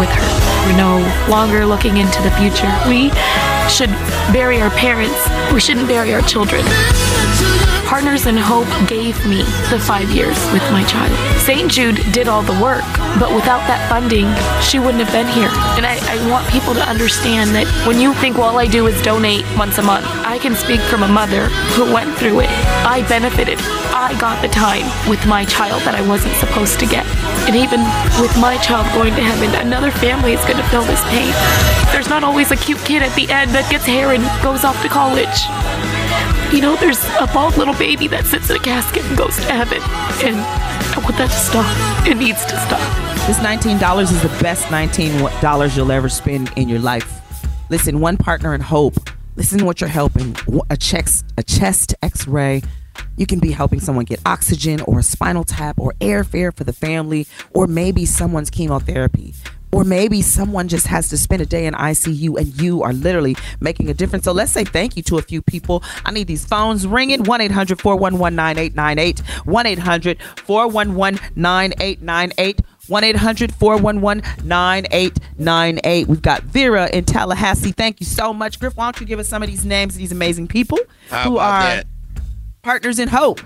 with 0.00 0.10
her. 0.10 0.28
We're 0.66 0.76
no 0.76 0.98
longer 1.30 1.64
looking 1.66 1.98
into 1.98 2.20
the 2.22 2.32
future. 2.32 2.72
We 2.88 3.10
should 3.68 3.90
bury 4.32 4.60
our 4.60 4.70
parents. 4.70 5.18
We 5.52 5.60
shouldn't 5.60 5.88
bury 5.88 6.14
our 6.14 6.22
children. 6.22 6.64
Partners 7.86 8.26
in 8.26 8.36
Hope 8.36 8.66
gave 8.88 9.14
me 9.26 9.42
the 9.70 9.78
five 9.78 10.10
years 10.10 10.36
with 10.52 10.62
my 10.72 10.82
child. 10.84 11.12
St. 11.38 11.70
Jude 11.70 12.00
did 12.12 12.28
all 12.28 12.42
the 12.42 12.58
work, 12.60 12.84
but 13.20 13.32
without 13.34 13.62
that 13.68 13.86
funding, 13.88 14.26
she 14.64 14.78
wouldn't 14.78 15.04
have 15.04 15.12
been 15.12 15.28
here. 15.28 15.52
And 15.76 15.84
I, 15.86 16.00
I 16.08 16.16
want 16.30 16.48
people 16.50 16.74
to 16.74 16.82
understand 16.82 17.54
that 17.54 17.68
when 17.86 18.00
you 18.00 18.14
think, 18.14 18.36
well, 18.36 18.48
all 18.48 18.58
I 18.58 18.66
do 18.66 18.86
is 18.86 19.00
donate 19.02 19.44
once 19.56 19.78
a 19.78 19.82
month, 19.82 20.06
I 20.24 20.38
can 20.38 20.54
speak 20.56 20.80
from 20.80 21.02
a 21.02 21.08
mother 21.08 21.46
who 21.76 21.92
went 21.92 22.16
through 22.16 22.40
it. 22.40 22.50
I 22.82 23.06
benefited. 23.06 23.58
I 23.94 24.16
got 24.18 24.42
the 24.42 24.48
time 24.48 24.84
with 25.08 25.24
my 25.26 25.44
child 25.44 25.82
that 25.82 25.94
I 25.94 26.02
wasn't 26.02 26.34
supposed 26.36 26.80
to 26.80 26.86
get. 26.86 27.06
And 27.46 27.54
even 27.54 27.80
with 28.18 28.34
my 28.40 28.56
child 28.58 28.90
going 28.96 29.14
to 29.14 29.22
heaven, 29.22 29.54
another 29.60 29.92
family 29.92 30.32
is 30.32 30.42
going 30.48 30.58
to 30.58 30.66
feel 30.72 30.82
this 30.82 31.00
pain. 31.12 31.30
There's 31.92 32.08
not 32.08 32.24
always 32.24 32.50
a 32.50 32.56
cute 32.56 32.82
kid 32.82 33.02
at 33.02 33.14
the 33.14 33.30
end 33.30 33.53
that 33.54 33.70
gets 33.70 33.86
hair 33.86 34.10
and 34.12 34.22
goes 34.42 34.64
off 34.64 34.82
to 34.82 34.88
college. 34.88 35.30
You 36.52 36.60
know, 36.60 36.74
there's 36.74 37.02
a 37.20 37.26
bald 37.32 37.56
little 37.56 37.74
baby 37.74 38.08
that 38.08 38.26
sits 38.26 38.50
in 38.50 38.56
a 38.56 38.58
casket 38.58 39.04
and 39.04 39.16
goes 39.16 39.36
to 39.36 39.42
heaven. 39.44 39.78
And 40.26 40.36
I 40.36 40.98
want 40.98 41.16
that 41.18 41.30
to 41.30 41.38
stop. 41.38 42.06
It 42.06 42.16
needs 42.16 42.44
to 42.46 42.58
stop. 42.58 42.82
This 43.28 43.38
$19 43.38 44.02
is 44.02 44.22
the 44.22 44.28
best 44.42 44.66
$19 44.66 45.76
you'll 45.76 45.92
ever 45.92 46.08
spend 46.08 46.52
in 46.56 46.68
your 46.68 46.80
life. 46.80 47.20
Listen, 47.70 48.00
one 48.00 48.16
partner 48.16 48.54
in 48.54 48.60
hope. 48.60 48.94
Listen 49.36 49.60
to 49.60 49.64
what 49.64 49.80
you're 49.80 49.88
helping. 49.88 50.36
A 50.70 50.76
chest, 50.76 51.24
a 51.38 51.44
chest 51.44 51.94
x-ray. 52.02 52.60
You 53.16 53.26
can 53.26 53.38
be 53.38 53.52
helping 53.52 53.78
someone 53.78 54.04
get 54.04 54.20
oxygen 54.26 54.80
or 54.82 54.98
a 54.98 55.02
spinal 55.04 55.44
tap 55.44 55.78
or 55.78 55.94
airfare 56.00 56.54
for 56.54 56.64
the 56.64 56.72
family 56.72 57.28
or 57.52 57.68
maybe 57.68 58.04
someone's 58.04 58.50
chemotherapy. 58.50 59.32
Or 59.74 59.82
maybe 59.84 60.22
someone 60.22 60.68
just 60.68 60.86
has 60.86 61.08
to 61.08 61.18
spend 61.18 61.42
a 61.42 61.46
day 61.46 61.66
in 61.66 61.74
ICU 61.74 62.38
and 62.38 62.60
you 62.60 62.82
are 62.82 62.92
literally 62.92 63.36
making 63.60 63.90
a 63.90 63.94
difference. 63.94 64.24
So 64.24 64.32
let's 64.32 64.52
say 64.52 64.64
thank 64.64 64.96
you 64.96 65.02
to 65.04 65.18
a 65.18 65.22
few 65.22 65.42
people. 65.42 65.82
I 66.04 66.12
need 66.12 66.28
these 66.28 66.44
phones 66.44 66.86
ringing 66.86 67.24
1 67.24 67.40
800 67.40 67.80
411 67.80 68.36
9898. 68.36 69.18
1 69.44 69.66
800 69.66 70.22
411 70.44 71.20
9898. 71.34 72.60
1 72.86 73.04
800 73.04 73.54
411 73.54 74.22
9898. 74.46 76.06
We've 76.08 76.22
got 76.22 76.42
Vera 76.42 76.88
in 76.92 77.04
Tallahassee. 77.04 77.72
Thank 77.72 78.00
you 78.00 78.06
so 78.06 78.32
much. 78.32 78.60
Griff, 78.60 78.76
why 78.76 78.84
don't 78.84 79.00
you 79.00 79.06
give 79.06 79.18
us 79.18 79.28
some 79.28 79.42
of 79.42 79.48
these 79.48 79.64
names 79.64 79.94
of 79.94 79.98
these 79.98 80.12
amazing 80.12 80.48
people 80.48 80.78
How 81.10 81.24
who 81.24 81.38
are 81.38 81.62
that? 81.62 81.86
partners 82.62 82.98
in 82.98 83.08
hope? 83.08 83.40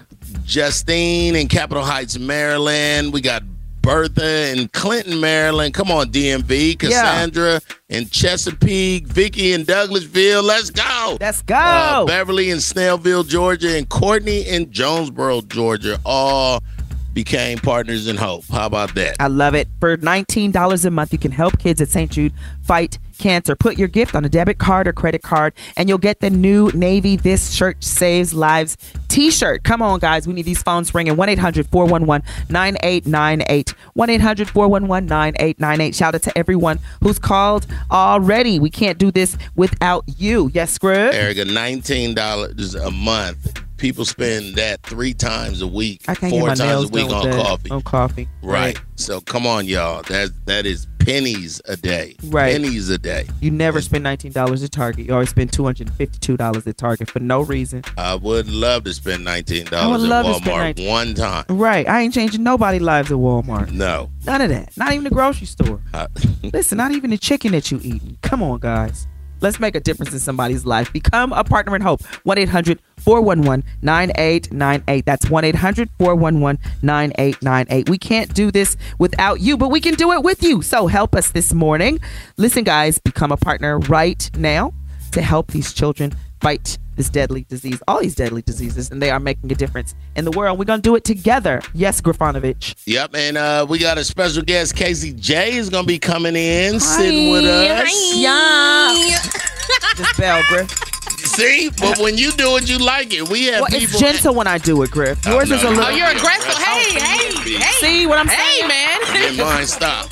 Justine 0.44 1.36
in 1.36 1.48
Capitol 1.48 1.84
Heights, 1.84 2.18
Maryland. 2.18 3.12
We 3.12 3.20
got 3.20 3.42
Bertha 3.82 4.52
in 4.52 4.68
Clinton, 4.68 5.20
Maryland. 5.20 5.74
Come 5.74 5.90
on, 5.90 6.10
DMV. 6.10 6.78
Cassandra 6.78 7.60
in 7.88 8.08
Chesapeake. 8.08 9.06
Vicky 9.06 9.52
in 9.52 9.64
Douglasville. 9.64 10.42
Let's 10.42 10.70
go. 10.70 11.16
Let's 11.20 11.42
go. 11.42 11.54
Uh, 11.54 12.04
Beverly 12.04 12.50
in 12.50 12.58
Snellville, 12.58 13.26
Georgia. 13.26 13.76
And 13.76 13.88
Courtney 13.88 14.42
in 14.42 14.70
Jonesboro, 14.70 15.42
Georgia. 15.42 15.98
All 16.04 16.62
became 17.14 17.58
partners 17.58 18.06
in 18.06 18.16
hope. 18.16 18.44
How 18.48 18.66
about 18.66 18.94
that? 18.94 19.16
I 19.18 19.26
love 19.26 19.54
it. 19.54 19.68
For 19.80 19.96
$19 19.96 20.84
a 20.84 20.90
month, 20.90 21.12
you 21.12 21.18
can 21.18 21.32
help 21.32 21.58
kids 21.58 21.80
at 21.80 21.88
St. 21.88 22.10
Jude 22.10 22.32
fight 22.62 22.98
cancer. 23.18 23.54
Put 23.54 23.76
your 23.76 23.88
gift 23.88 24.14
on 24.14 24.24
a 24.24 24.28
debit 24.28 24.58
card 24.58 24.88
or 24.88 24.92
credit 24.92 25.22
card, 25.22 25.52
and 25.76 25.88
you'll 25.88 25.98
get 25.98 26.20
the 26.20 26.30
new 26.30 26.70
Navy 26.72 27.16
This 27.16 27.52
Shirt 27.52 27.84
Saves 27.84 28.32
Lives 28.32 28.76
t 29.08 29.18
t-shirt. 29.18 29.64
Come 29.64 29.82
on, 29.82 29.98
guys. 29.98 30.28
We 30.28 30.32
need 30.32 30.44
these 30.44 30.62
phones 30.62 30.94
ringing. 30.94 31.16
1-800-411-9898. 31.16 33.74
1-800-411-9898. 33.96 35.94
Shout 35.94 36.14
out 36.14 36.22
to 36.22 36.38
everyone 36.38 36.78
who's 37.02 37.18
called 37.18 37.66
already. 37.90 38.60
We 38.60 38.70
can't 38.70 38.98
do 38.98 39.10
this 39.10 39.36
without 39.56 40.04
you. 40.16 40.50
Yes, 40.54 40.70
Scrub? 40.72 41.12
Erica, 41.12 41.44
nineteen 41.44 42.14
dollars 42.14 42.74
a 42.74 42.90
month. 42.90 43.62
People 43.76 44.04
spend 44.04 44.56
that 44.56 44.82
three 44.82 45.14
times 45.14 45.62
a 45.62 45.66
week, 45.66 46.02
I 46.08 46.14
four 46.14 46.48
times 46.54 46.84
a 46.84 46.88
week 46.88 47.10
on 47.10 47.30
that. 47.30 47.44
coffee. 47.44 47.70
On 47.70 47.82
coffee. 47.82 48.28
Right. 48.42 48.80
So 48.96 49.20
come 49.20 49.46
on, 49.46 49.66
y'all. 49.66 50.02
That 50.04 50.30
that 50.46 50.66
is 50.66 50.86
pennies 51.08 51.60
a 51.66 51.76
day. 51.76 52.16
Right. 52.24 52.52
Pennies 52.52 52.90
a 52.90 52.98
day. 52.98 53.26
You 53.40 53.50
never 53.50 53.80
spend 53.80 54.04
$19 54.04 54.64
at 54.64 54.72
Target. 54.72 55.06
You 55.06 55.14
always 55.14 55.30
spend 55.30 55.50
$252 55.52 56.66
at 56.66 56.76
Target 56.76 57.10
for 57.10 57.20
no 57.20 57.40
reason. 57.40 57.82
I 57.96 58.14
would 58.14 58.48
love 58.48 58.84
to 58.84 58.92
spend 58.92 59.24
nineteen 59.24 59.64
dollars 59.66 60.02
at 60.04 60.08
love 60.08 60.26
to 60.26 60.34
spend 60.34 60.46
Walmart 60.46 60.76
19 60.76 60.88
one 60.88 61.14
time. 61.14 61.44
Right. 61.48 61.88
I 61.88 62.00
ain't 62.02 62.14
changing 62.14 62.42
nobody's 62.42 62.82
lives 62.82 63.10
at 63.10 63.16
Walmart. 63.18 63.72
No. 63.72 64.10
None 64.26 64.40
of 64.42 64.50
that. 64.50 64.76
Not 64.76 64.92
even 64.92 65.04
the 65.04 65.10
grocery 65.10 65.46
store. 65.46 65.80
Uh, 65.94 66.06
Listen, 66.52 66.78
not 66.78 66.92
even 66.92 67.10
the 67.10 67.18
chicken 67.18 67.52
that 67.52 67.70
you 67.70 67.80
eating. 67.82 68.18
Come 68.22 68.42
on, 68.42 68.58
guys. 68.58 69.06
Let's 69.40 69.60
make 69.60 69.74
a 69.74 69.80
difference 69.80 70.12
in 70.12 70.18
somebody's 70.18 70.64
life. 70.64 70.92
Become 70.92 71.32
a 71.32 71.44
partner 71.44 71.76
in 71.76 71.82
hope. 71.82 72.02
1 72.24 72.38
800 72.38 72.80
411 72.98 73.64
9898. 73.82 75.04
That's 75.04 75.30
1 75.30 75.44
800 75.44 75.90
411 75.98 76.60
9898. 76.82 77.88
We 77.88 77.98
can't 77.98 78.34
do 78.34 78.50
this 78.50 78.76
without 78.98 79.40
you, 79.40 79.56
but 79.56 79.70
we 79.70 79.80
can 79.80 79.94
do 79.94 80.12
it 80.12 80.22
with 80.22 80.42
you. 80.42 80.62
So 80.62 80.86
help 80.86 81.14
us 81.14 81.30
this 81.30 81.52
morning. 81.52 82.00
Listen, 82.36 82.64
guys, 82.64 82.98
become 82.98 83.32
a 83.32 83.36
partner 83.36 83.78
right 83.78 84.30
now 84.36 84.74
to 85.12 85.22
help 85.22 85.52
these 85.52 85.72
children 85.72 86.12
fight 86.40 86.78
this 86.98 87.08
deadly 87.08 87.44
disease, 87.48 87.80
all 87.88 88.00
these 88.00 88.14
deadly 88.14 88.42
diseases, 88.42 88.90
and 88.90 89.00
they 89.00 89.10
are 89.10 89.20
making 89.20 89.50
a 89.50 89.54
difference 89.54 89.94
in 90.16 90.26
the 90.26 90.32
world. 90.32 90.58
We're 90.58 90.66
going 90.66 90.82
to 90.82 90.88
do 90.88 90.96
it 90.96 91.04
together. 91.04 91.62
Yes, 91.72 92.00
Grafanovich. 92.02 92.74
Yep, 92.86 93.14
and 93.14 93.38
uh, 93.38 93.64
we 93.66 93.78
got 93.78 93.96
a 93.96 94.04
special 94.04 94.42
guest. 94.42 94.76
Casey 94.76 95.12
J 95.12 95.56
is 95.56 95.70
gonna 95.70 95.86
be 95.86 95.98
coming 95.98 96.34
in, 96.36 96.80
sitting 96.80 97.30
with 97.30 97.44
us. 97.44 98.16
Yeah. 98.16 98.92
This 99.96 100.16
bell, 100.16 100.42
Griff. 100.48 100.97
See, 101.28 101.70
but 101.78 101.98
when 101.98 102.16
you 102.18 102.32
do 102.32 102.56
it, 102.56 102.68
you 102.68 102.78
like 102.78 103.12
it. 103.12 103.28
We 103.28 103.46
have 103.46 103.60
Well, 103.60 103.70
people. 103.70 103.84
it's 103.84 103.98
gentle 104.00 104.34
when 104.34 104.46
I 104.46 104.58
do 104.58 104.82
it, 104.82 104.90
Griff. 104.90 105.18
Oh, 105.26 105.32
Yours 105.34 105.50
no, 105.50 105.56
is 105.56 105.62
a 105.62 105.64
no, 105.64 105.70
little. 105.70 105.84
Oh, 105.86 105.90
you're 105.90 106.06
aggressive. 106.08 106.54
Hey, 106.54 106.98
hey, 106.98 107.54
hey. 107.58 107.72
See 107.80 108.06
what 108.06 108.18
I'm 108.18 108.28
Hey, 108.28 108.58
saying? 108.58 108.68
man. 108.68 109.34
Yeah, 109.36 109.44
mine 109.44 109.66
stop. 109.66 110.08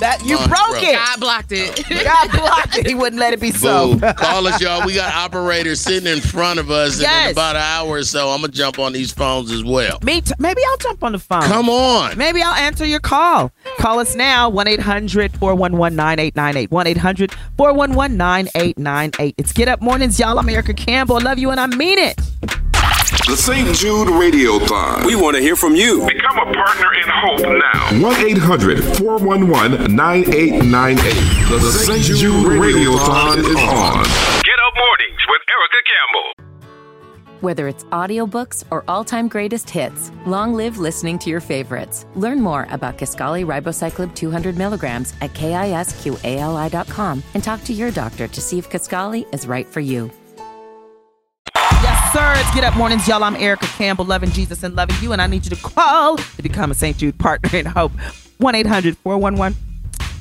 That 0.00 0.22
you 0.24 0.36
Mine 0.36 0.48
broke 0.48 0.70
broke. 0.70 0.82
it. 0.84 0.94
God 0.94 1.20
blocked 1.20 1.52
it. 1.52 1.84
God 2.04 2.30
blocked 2.30 2.76
it. 2.78 2.86
He 2.86 2.94
wouldn't 2.94 3.18
let 3.18 3.32
it 3.32 3.40
be 3.40 3.50
so. 3.50 3.98
Call 3.98 4.46
us, 4.46 4.60
y'all. 4.60 4.84
We 4.86 4.94
got 4.94 5.12
operators 5.14 5.80
sitting 5.80 6.10
in 6.12 6.20
front 6.20 6.60
of 6.60 6.70
us, 6.70 7.02
and 7.02 7.26
in 7.26 7.32
about 7.32 7.56
an 7.56 7.62
hour 7.62 7.88
or 7.96 8.02
so, 8.04 8.28
I'm 8.30 8.40
gonna 8.42 8.52
jump 8.52 8.78
on 8.78 8.92
these 8.92 9.10
phones 9.12 9.50
as 9.50 9.64
well. 9.64 9.98
Me, 10.02 10.20
t- 10.20 10.32
maybe 10.38 10.60
I'll 10.70 10.76
jump 10.76 11.02
on 11.02 11.12
the 11.12 11.18
phone. 11.18 11.42
Come 11.42 11.68
on. 11.68 12.16
Maybe 12.16 12.42
I'll 12.42 12.54
answer 12.54 12.84
your 12.86 13.00
call. 13.00 13.50
Call 13.78 13.98
us 13.98 14.14
now, 14.14 14.48
1 14.50 14.68
800 14.68 15.32
411 15.38 15.96
9898. 15.96 16.70
1 16.70 16.86
800 16.86 17.32
411 17.56 18.16
9898. 18.16 19.34
It's 19.38 19.52
Get 19.52 19.68
Up 19.68 19.80
Mornings, 19.80 20.18
y'all. 20.20 20.38
I'm 20.38 20.47
Erica 20.48 20.74
Campbell. 20.74 21.16
I 21.16 21.20
love 21.20 21.38
you 21.38 21.50
and 21.50 21.60
I 21.60 21.66
mean 21.66 21.98
it. 21.98 22.16
The 23.28 23.36
St. 23.36 23.74
Jude 23.76 24.08
Radiothon. 24.08 25.04
We 25.04 25.14
want 25.14 25.36
to 25.36 25.42
hear 25.42 25.56
from 25.56 25.74
you. 25.74 26.06
Become 26.06 26.38
a 26.38 26.52
partner 26.52 26.94
in 26.94 27.08
hope 27.08 27.40
now. 27.40 28.08
1 28.08 28.16
800 28.26 28.84
411 28.96 29.94
9898. 29.94 31.60
The 31.60 31.72
St. 31.72 32.02
Jude 32.18 32.46
Radiothon 32.46 33.38
is 33.38 33.56
on. 33.56 34.04
Get 34.44 34.58
up 34.66 34.74
mornings 34.76 35.20
with 35.28 35.42
Erica 35.50 35.80
Campbell. 35.84 36.48
Whether 37.40 37.68
it's 37.68 37.84
audiobooks 37.84 38.64
or 38.70 38.82
all-time 38.88 39.28
greatest 39.28 39.70
hits, 39.70 40.10
long 40.26 40.54
live 40.54 40.78
listening 40.78 41.18
to 41.20 41.30
your 41.30 41.40
favorites. 41.40 42.04
Learn 42.14 42.40
more 42.40 42.66
about 42.70 42.98
Kisqali 42.98 43.44
Ribociclib 43.44 44.14
200 44.14 44.56
milligrams 44.56 45.14
at 45.20 45.32
kisqali.com 45.34 47.22
and 47.34 47.44
talk 47.44 47.62
to 47.64 47.72
your 47.72 47.90
doctor 47.90 48.26
to 48.26 48.40
see 48.40 48.58
if 48.58 48.68
Kisqali 48.68 49.32
is 49.32 49.46
right 49.46 49.66
for 49.66 49.80
you. 49.80 50.10
Sir. 52.12 52.32
It's 52.36 52.54
Get 52.54 52.64
Up 52.64 52.74
Mornings, 52.74 53.06
y'all. 53.06 53.22
I'm 53.22 53.36
Erica 53.36 53.66
Campbell, 53.66 54.06
loving 54.06 54.30
Jesus 54.30 54.62
and 54.62 54.74
loving 54.74 54.96
you, 55.02 55.12
and 55.12 55.20
I 55.20 55.26
need 55.26 55.44
you 55.44 55.50
to 55.54 55.62
call 55.62 56.16
to 56.16 56.42
become 56.42 56.70
a 56.70 56.74
St. 56.74 56.96
Jude 56.96 57.18
partner 57.18 57.58
in 57.58 57.66
hope. 57.66 57.92
1 58.38 58.54
800 58.54 58.96
411 58.96 59.58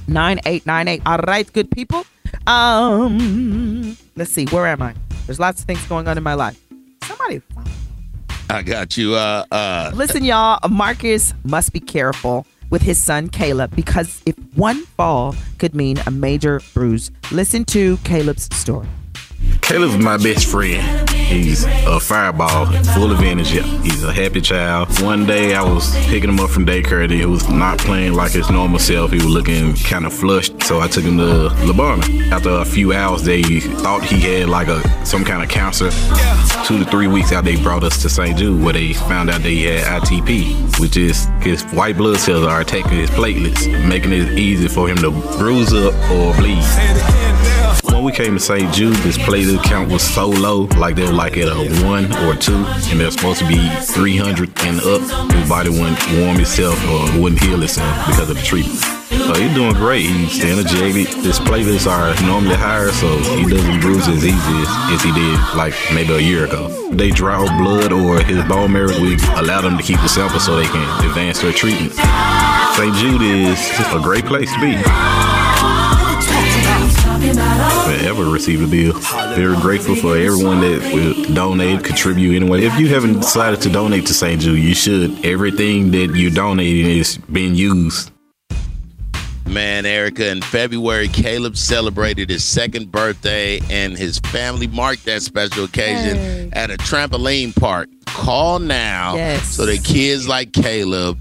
9898. 0.07 1.01
All 1.05 1.17
right, 1.19 1.53
good 1.53 1.71
people. 1.71 2.05
Um, 2.45 3.95
let's 4.17 4.31
see, 4.31 4.45
where 4.47 4.67
am 4.67 4.81
I? 4.81 4.95
There's 5.27 5.39
lots 5.39 5.61
of 5.61 5.65
things 5.65 5.81
going 5.87 6.09
on 6.09 6.17
in 6.17 6.23
my 6.23 6.33
life. 6.33 6.59
Somebody, 7.03 7.41
I 8.49 8.63
got 8.63 8.97
you. 8.97 9.15
Uh, 9.15 9.45
uh, 9.49 9.91
listen, 9.93 10.25
y'all. 10.25 10.59
Marcus 10.69 11.33
must 11.45 11.71
be 11.71 11.79
careful 11.79 12.45
with 12.69 12.81
his 12.81 13.01
son 13.01 13.29
Caleb 13.29 13.73
because 13.77 14.21
if 14.25 14.35
one 14.55 14.85
fall 14.97 15.35
could 15.57 15.73
mean 15.73 15.99
a 16.05 16.11
major 16.11 16.61
bruise. 16.73 17.11
Listen 17.31 17.63
to 17.65 17.95
Caleb's 18.03 18.53
story. 18.53 18.89
Caleb's 19.61 19.97
my 19.97 20.17
best 20.17 20.47
friend. 20.47 21.09
He's 21.09 21.65
a 21.65 21.99
fireball, 21.99 22.67
full 22.93 23.11
of 23.11 23.19
energy. 23.21 23.61
He's 23.61 24.01
a 24.01 24.13
happy 24.13 24.39
child. 24.39 25.01
One 25.01 25.25
day 25.25 25.55
I 25.55 25.61
was 25.61 25.93
picking 26.05 26.29
him 26.29 26.39
up 26.39 26.49
from 26.49 26.65
daycare 26.65 27.03
and 27.03 27.11
he 27.11 27.25
was 27.25 27.49
not 27.49 27.77
playing 27.77 28.13
like 28.13 28.31
his 28.31 28.49
normal 28.49 28.79
self. 28.79 29.11
He 29.11 29.17
was 29.17 29.25
looking 29.25 29.73
kind 29.75 30.05
of 30.05 30.13
flushed, 30.13 30.63
so 30.63 30.79
I 30.79 30.87
took 30.87 31.03
him 31.03 31.17
to 31.17 31.49
Le 31.65 31.73
Bonheur. 31.73 32.33
After 32.33 32.49
a 32.51 32.63
few 32.63 32.93
hours, 32.93 33.23
they 33.23 33.41
thought 33.59 34.03
he 34.03 34.21
had 34.21 34.47
like 34.47 34.69
a 34.69 35.05
some 35.05 35.25
kind 35.25 35.43
of 35.43 35.49
cancer. 35.49 35.89
Two 36.65 36.79
to 36.79 36.85
three 36.85 37.07
weeks 37.07 37.33
out, 37.33 37.43
they 37.43 37.61
brought 37.61 37.83
us 37.83 38.01
to 38.03 38.09
St. 38.09 38.37
Jude 38.37 38.63
where 38.63 38.73
they 38.73 38.93
found 38.93 39.29
out 39.29 39.41
that 39.41 39.49
he 39.49 39.65
had 39.65 40.01
ITP, 40.01 40.79
which 40.79 40.95
is 40.95 41.27
his 41.41 41.63
white 41.73 41.97
blood 41.97 42.19
cells 42.19 42.45
are 42.45 42.61
attacking 42.61 42.99
his 42.99 43.09
platelets, 43.09 43.67
making 43.87 44.13
it 44.13 44.37
easy 44.39 44.69
for 44.69 44.87
him 44.87 44.95
to 44.97 45.11
bruise 45.37 45.73
up 45.73 45.93
or 46.09 46.33
bleed. 46.35 46.63
When 47.97 48.05
we 48.05 48.11
came 48.11 48.35
to 48.35 48.39
St. 48.39 48.71
Jude, 48.75 48.95
this 48.97 49.17
platelet 49.17 49.63
count 49.63 49.91
was 49.91 50.03
so 50.03 50.27
low, 50.27 50.65
like 50.77 50.95
they 50.95 51.03
were 51.03 51.11
like 51.11 51.35
at 51.35 51.47
a 51.47 51.83
one 51.83 52.05
or 52.27 52.35
two, 52.35 52.53
and 52.53 52.99
they're 52.99 53.09
supposed 53.09 53.39
to 53.39 53.47
be 53.47 53.57
300 53.57 54.51
and 54.59 54.79
up. 54.81 55.01
His 55.31 55.49
body 55.49 55.71
wouldn't 55.71 55.97
warm 56.13 56.39
itself 56.39 56.77
or 56.85 57.19
wouldn't 57.19 57.41
heal 57.41 57.63
itself 57.63 57.89
because 58.05 58.29
of 58.29 58.37
the 58.37 58.43
treatment. 58.43 58.77
So 58.77 59.33
he's 59.33 59.51
doing 59.55 59.73
great. 59.73 60.05
He's 60.05 60.45
energetic. 60.45 61.07
His 61.07 61.39
platelets 61.39 61.89
are 61.89 62.13
normally 62.23 62.53
higher, 62.53 62.91
so 62.91 63.17
he 63.17 63.49
doesn't 63.49 63.81
bruise 63.81 64.07
as 64.07 64.23
easy 64.23 64.35
as, 64.35 64.69
as 64.93 65.01
he 65.01 65.11
did 65.11 65.39
like 65.55 65.73
maybe 65.91 66.13
a 66.13 66.19
year 66.19 66.45
ago. 66.45 66.69
They 66.91 67.09
draw 67.09 67.47
blood 67.57 67.91
or 67.91 68.21
his 68.21 68.45
bone 68.45 68.73
marrow. 68.73 68.93
We 69.01 69.15
allow 69.37 69.61
them 69.61 69.75
to 69.75 69.81
keep 69.81 69.99
the 70.01 70.07
sample 70.07 70.39
so 70.39 70.55
they 70.55 70.67
can 70.67 71.03
advance 71.03 71.41
their 71.41 71.51
treatment. 71.51 71.93
St. 71.93 72.93
Jude 72.93 73.23
is 73.23 73.57
a 73.91 73.99
great 74.03 74.25
place 74.25 74.53
to 74.53 74.61
be 74.61 75.56
ever 77.21 78.25
receive 78.25 78.61
a 78.61 78.67
bill. 78.67 78.93
Very 79.35 79.55
grateful 79.57 79.95
for 79.95 80.17
everyone 80.17 80.61
that 80.61 80.91
will 80.93 81.33
donate, 81.33 81.83
contribute 81.83 82.35
anyway. 82.35 82.63
If 82.63 82.79
you 82.79 82.87
haven't 82.89 83.15
decided 83.21 83.61
to 83.61 83.69
donate 83.69 84.05
to 84.07 84.13
St. 84.13 84.41
Jude, 84.41 84.59
you 84.59 84.75
should. 84.75 85.25
Everything 85.25 85.91
that 85.91 86.15
you're 86.15 86.31
donating 86.31 86.85
is 86.85 87.17
being 87.31 87.55
used. 87.55 88.11
Man, 89.47 89.85
Erica, 89.85 90.29
in 90.29 90.41
February, 90.41 91.07
Caleb 91.07 91.55
celebrated 91.55 92.29
his 92.29 92.43
second 92.43 92.91
birthday, 92.91 93.59
and 93.69 93.97
his 93.97 94.19
family 94.19 94.67
marked 94.67 95.05
that 95.05 95.21
special 95.21 95.63
occasion 95.63 96.17
Hey. 96.17 96.49
at 96.53 96.69
a 96.69 96.75
trampoline 96.77 97.55
park. 97.55 97.87
Call 98.07 98.59
now 98.59 99.15
Yes. 99.15 99.47
so 99.47 99.65
that 99.65 99.83
kids 99.85 100.27
like 100.27 100.51
Caleb 100.51 101.17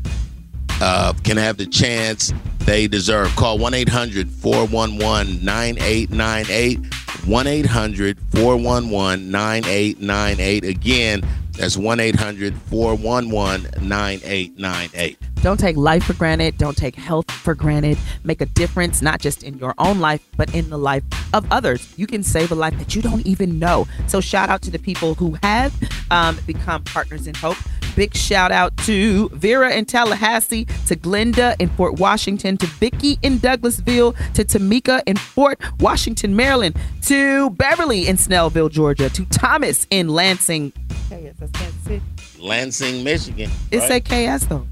uh, 0.80 1.12
can 1.24 1.36
have 1.36 1.56
the 1.56 1.66
chance 1.66 2.32
they 2.60 2.86
deserve. 2.86 3.34
Call 3.36 3.58
1 3.58 3.74
800 3.74 4.28
411 4.30 5.44
9898. 5.44 6.94
1 7.24 7.46
800 7.46 8.18
411 8.32 9.30
9898. 9.30 10.64
Again, 10.64 11.22
that's 11.52 11.76
1 11.76 12.00
800 12.00 12.54
411 12.62 13.88
9898. 13.88 15.18
Don't 15.46 15.60
take 15.60 15.76
life 15.76 16.02
for 16.02 16.14
granted. 16.14 16.58
Don't 16.58 16.76
take 16.76 16.96
health 16.96 17.30
for 17.30 17.54
granted. 17.54 17.96
Make 18.24 18.40
a 18.40 18.46
difference, 18.46 19.00
not 19.00 19.20
just 19.20 19.44
in 19.44 19.56
your 19.58 19.74
own 19.78 20.00
life, 20.00 20.20
but 20.36 20.52
in 20.52 20.70
the 20.70 20.76
life 20.76 21.04
of 21.32 21.46
others. 21.52 21.94
You 21.96 22.08
can 22.08 22.24
save 22.24 22.50
a 22.50 22.56
life 22.56 22.76
that 22.78 22.96
you 22.96 23.00
don't 23.00 23.24
even 23.24 23.60
know. 23.60 23.86
So, 24.08 24.20
shout 24.20 24.48
out 24.48 24.60
to 24.62 24.72
the 24.72 24.80
people 24.80 25.14
who 25.14 25.38
have 25.44 25.72
um, 26.10 26.36
become 26.48 26.82
partners 26.82 27.28
in 27.28 27.36
hope. 27.36 27.56
Big 27.94 28.16
shout 28.16 28.50
out 28.50 28.76
to 28.78 29.28
Vera 29.28 29.70
in 29.70 29.84
Tallahassee, 29.84 30.64
to 30.88 30.96
Glenda 30.96 31.54
in 31.60 31.68
Fort 31.68 32.00
Washington, 32.00 32.56
to 32.56 32.66
Vicky 32.66 33.16
in 33.22 33.38
Douglasville, 33.38 34.16
to 34.34 34.44
Tamika 34.44 35.00
in 35.06 35.16
Fort 35.16 35.60
Washington, 35.78 36.34
Maryland, 36.34 36.76
to 37.02 37.50
Beverly 37.50 38.08
in 38.08 38.16
Snellville, 38.16 38.68
Georgia, 38.68 39.08
to 39.10 39.24
Thomas 39.26 39.86
in 39.90 40.08
Lansing. 40.08 40.72
Okay, 41.12 41.32
that's 41.38 41.52
Kansas 41.52 42.02
Lansing, 42.40 43.04
Michigan. 43.04 43.48
It's 43.70 43.88
right? 43.88 44.04
say 44.08 44.36
KS 44.36 44.46
though. 44.46 44.66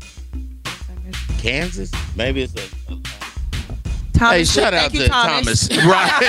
Kansas? 1.44 1.90
Maybe 2.16 2.42
it's 2.42 2.54
a. 2.54 2.60
Thomas. 4.14 4.36
Hey, 4.36 4.44
shout 4.44 4.72
thank 4.72 4.84
out 4.86 4.94
you, 4.94 5.00
to 5.02 5.08
Thomas. 5.08 5.68
Thomas. 5.68 5.84
Right. 5.86 6.22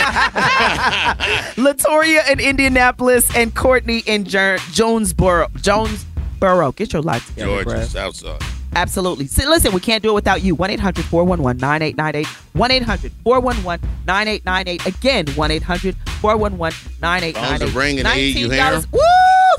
Latoria 1.56 2.30
in 2.32 2.40
Indianapolis 2.40 3.34
and 3.36 3.56
Courtney 3.56 4.00
in 4.08 4.26
Jer- 4.26 4.58
Jonesboro. 4.74 5.48
Jonesboro. 5.62 6.72
Get 6.74 6.92
your 6.94 7.02
life 7.02 7.28
together, 7.28 7.64
Georgia, 7.64 7.70
bruh. 7.82 7.86
Southside. 7.88 8.42
Absolutely. 8.76 9.28
See, 9.28 9.46
listen, 9.46 9.72
we 9.72 9.80
can't 9.80 10.04
do 10.04 10.10
it 10.10 10.14
without 10.16 10.42
you. 10.44 10.54
1 10.56 10.70
800 10.72 11.06
411 11.06 11.62
9898. 11.62 12.28
1 12.54 12.72
800 12.72 13.12
411 13.24 13.90
9898. 14.06 14.86
Again, 14.86 15.28
1 15.38 15.52
800 15.52 15.96
411 16.20 16.78
9898. 17.02 17.60
Phones 17.60 17.62
are 17.62 17.80
ringing, 17.80 18.06
E. 18.06 18.40
You 18.40 18.50
hear 18.50 18.64
'em? 18.66 18.84
Woo! 18.92 19.00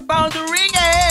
Phones 0.06 0.36
are 0.36 0.52
ringing. 0.52 1.05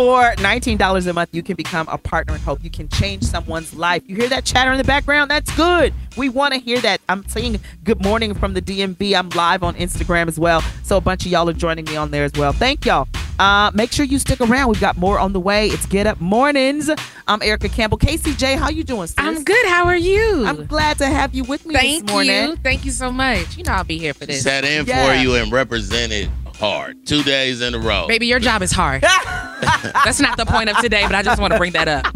For 0.00 0.32
$19 0.36 1.06
a 1.06 1.12
month, 1.12 1.28
you 1.34 1.42
can 1.42 1.56
become 1.56 1.86
a 1.90 1.98
partner 1.98 2.34
in 2.34 2.40
hope. 2.40 2.64
You 2.64 2.70
can 2.70 2.88
change 2.88 3.22
someone's 3.22 3.74
life. 3.74 4.02
You 4.06 4.16
hear 4.16 4.30
that 4.30 4.46
chatter 4.46 4.72
in 4.72 4.78
the 4.78 4.84
background? 4.84 5.30
That's 5.30 5.54
good. 5.54 5.92
We 6.16 6.30
want 6.30 6.54
to 6.54 6.58
hear 6.58 6.80
that. 6.80 7.02
I'm 7.10 7.28
saying 7.28 7.60
good 7.84 8.02
morning 8.02 8.32
from 8.32 8.54
the 8.54 8.62
DMV. 8.62 9.14
I'm 9.14 9.28
live 9.28 9.62
on 9.62 9.74
Instagram 9.74 10.26
as 10.26 10.38
well. 10.38 10.62
So 10.84 10.96
a 10.96 11.02
bunch 11.02 11.26
of 11.26 11.32
y'all 11.32 11.50
are 11.50 11.52
joining 11.52 11.84
me 11.84 11.96
on 11.96 12.12
there 12.12 12.24
as 12.24 12.32
well. 12.32 12.54
Thank 12.54 12.86
y'all. 12.86 13.08
Uh, 13.38 13.72
make 13.74 13.92
sure 13.92 14.06
you 14.06 14.18
stick 14.18 14.40
around. 14.40 14.70
We've 14.70 14.80
got 14.80 14.96
more 14.96 15.18
on 15.18 15.34
the 15.34 15.40
way. 15.40 15.66
It's 15.68 15.84
Get 15.84 16.06
Up 16.06 16.18
Mornings. 16.18 16.88
I'm 17.28 17.42
Erica 17.42 17.68
Campbell. 17.68 17.98
Casey 17.98 18.32
J, 18.32 18.56
how 18.56 18.70
you 18.70 18.84
doing, 18.84 19.06
sis? 19.06 19.16
I'm 19.18 19.44
good. 19.44 19.66
How 19.66 19.84
are 19.84 19.98
you? 19.98 20.46
I'm 20.46 20.64
glad 20.64 20.96
to 20.96 21.06
have 21.08 21.34
you 21.34 21.44
with 21.44 21.66
me 21.66 21.74
Thank 21.74 22.06
this 22.06 22.10
morning. 22.14 22.48
you. 22.48 22.56
Thank 22.56 22.86
you 22.86 22.90
so 22.90 23.12
much. 23.12 23.54
You 23.58 23.64
know 23.64 23.72
I'll 23.72 23.84
be 23.84 23.98
here 23.98 24.14
for 24.14 24.24
this. 24.24 24.44
Sat 24.44 24.64
in 24.64 24.86
Yeah. 24.86 25.06
for 25.06 25.14
you 25.22 25.34
and 25.34 25.52
represented 25.52 26.30
hard. 26.60 27.04
Two 27.06 27.22
days 27.22 27.60
in 27.60 27.74
a 27.74 27.78
row. 27.78 28.06
Baby, 28.06 28.26
your 28.26 28.38
job 28.38 28.62
is 28.62 28.70
hard. 28.70 29.02
That's 30.04 30.20
not 30.20 30.36
the 30.36 30.46
point 30.46 30.68
of 30.70 30.76
today, 30.78 31.02
but 31.02 31.14
I 31.14 31.22
just 31.22 31.40
want 31.40 31.52
to 31.52 31.58
bring 31.58 31.72
that 31.72 31.88
up. 31.88 32.06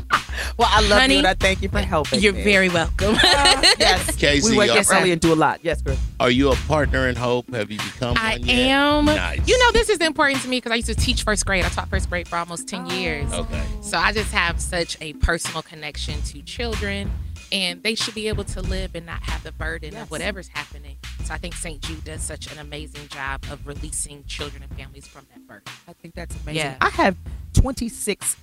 Well, 0.58 0.68
I 0.70 0.80
love 0.82 1.00
Honey, 1.00 1.14
you 1.14 1.18
and 1.18 1.26
I 1.26 1.34
thank 1.34 1.62
you 1.62 1.68
for 1.68 1.78
helping. 1.80 2.20
You're 2.20 2.32
me. 2.32 2.44
very 2.44 2.68
welcome. 2.68 3.14
Oh, 3.16 3.74
yes. 3.78 4.14
Casey, 4.16 4.50
we 4.52 4.58
wake 4.58 4.70
are- 4.70 4.78
up 4.78 4.86
early 4.90 5.10
and 5.12 5.20
do 5.20 5.32
a 5.32 5.34
lot. 5.34 5.60
Yes, 5.62 5.80
girl. 5.82 5.96
Are 6.20 6.30
you 6.30 6.50
a 6.52 6.56
partner 6.56 7.08
in 7.08 7.16
hope? 7.16 7.52
Have 7.54 7.70
you 7.70 7.78
become 7.78 8.16
I 8.18 8.32
one 8.38 8.44
yet? 8.46 8.58
am. 8.70 9.04
Nice. 9.06 9.46
You 9.48 9.58
know, 9.58 9.72
this 9.72 9.88
is 9.88 9.98
important 9.98 10.42
to 10.42 10.48
me 10.48 10.58
because 10.58 10.72
I 10.72 10.76
used 10.76 10.88
to 10.88 10.94
teach 10.94 11.22
first 11.22 11.44
grade. 11.46 11.64
I 11.64 11.68
taught 11.68 11.88
first 11.88 12.08
grade 12.10 12.28
for 12.28 12.36
almost 12.36 12.68
10 12.68 12.86
years. 12.86 13.32
Okay. 13.32 13.62
So 13.80 13.98
I 13.98 14.12
just 14.12 14.32
have 14.32 14.60
such 14.60 14.96
a 15.00 15.12
personal 15.14 15.62
connection 15.62 16.20
to 16.22 16.42
children, 16.42 17.10
and 17.54 17.82
they 17.84 17.94
should 17.94 18.14
be 18.14 18.26
able 18.26 18.42
to 18.42 18.60
live 18.60 18.94
and 18.94 19.06
not 19.06 19.22
have 19.22 19.44
the 19.44 19.52
burden 19.52 19.96
of 19.96 20.10
whatever's 20.10 20.48
happening. 20.48 20.96
So 21.24 21.32
I 21.32 21.38
think 21.38 21.54
St. 21.54 21.80
Jude 21.80 22.04
does 22.04 22.20
such 22.20 22.52
an 22.52 22.58
amazing 22.58 23.06
job 23.08 23.44
of 23.50 23.66
releasing 23.66 24.24
children 24.24 24.62
and 24.64 24.72
families 24.76 25.06
from 25.06 25.26
that 25.32 25.46
burden. 25.46 25.72
I 25.86 25.92
think 25.92 26.14
that's 26.14 26.34
amazing. 26.42 26.56
Yeah. 26.56 26.76
I 26.80 26.90
have 26.90 27.16
26 27.54 28.36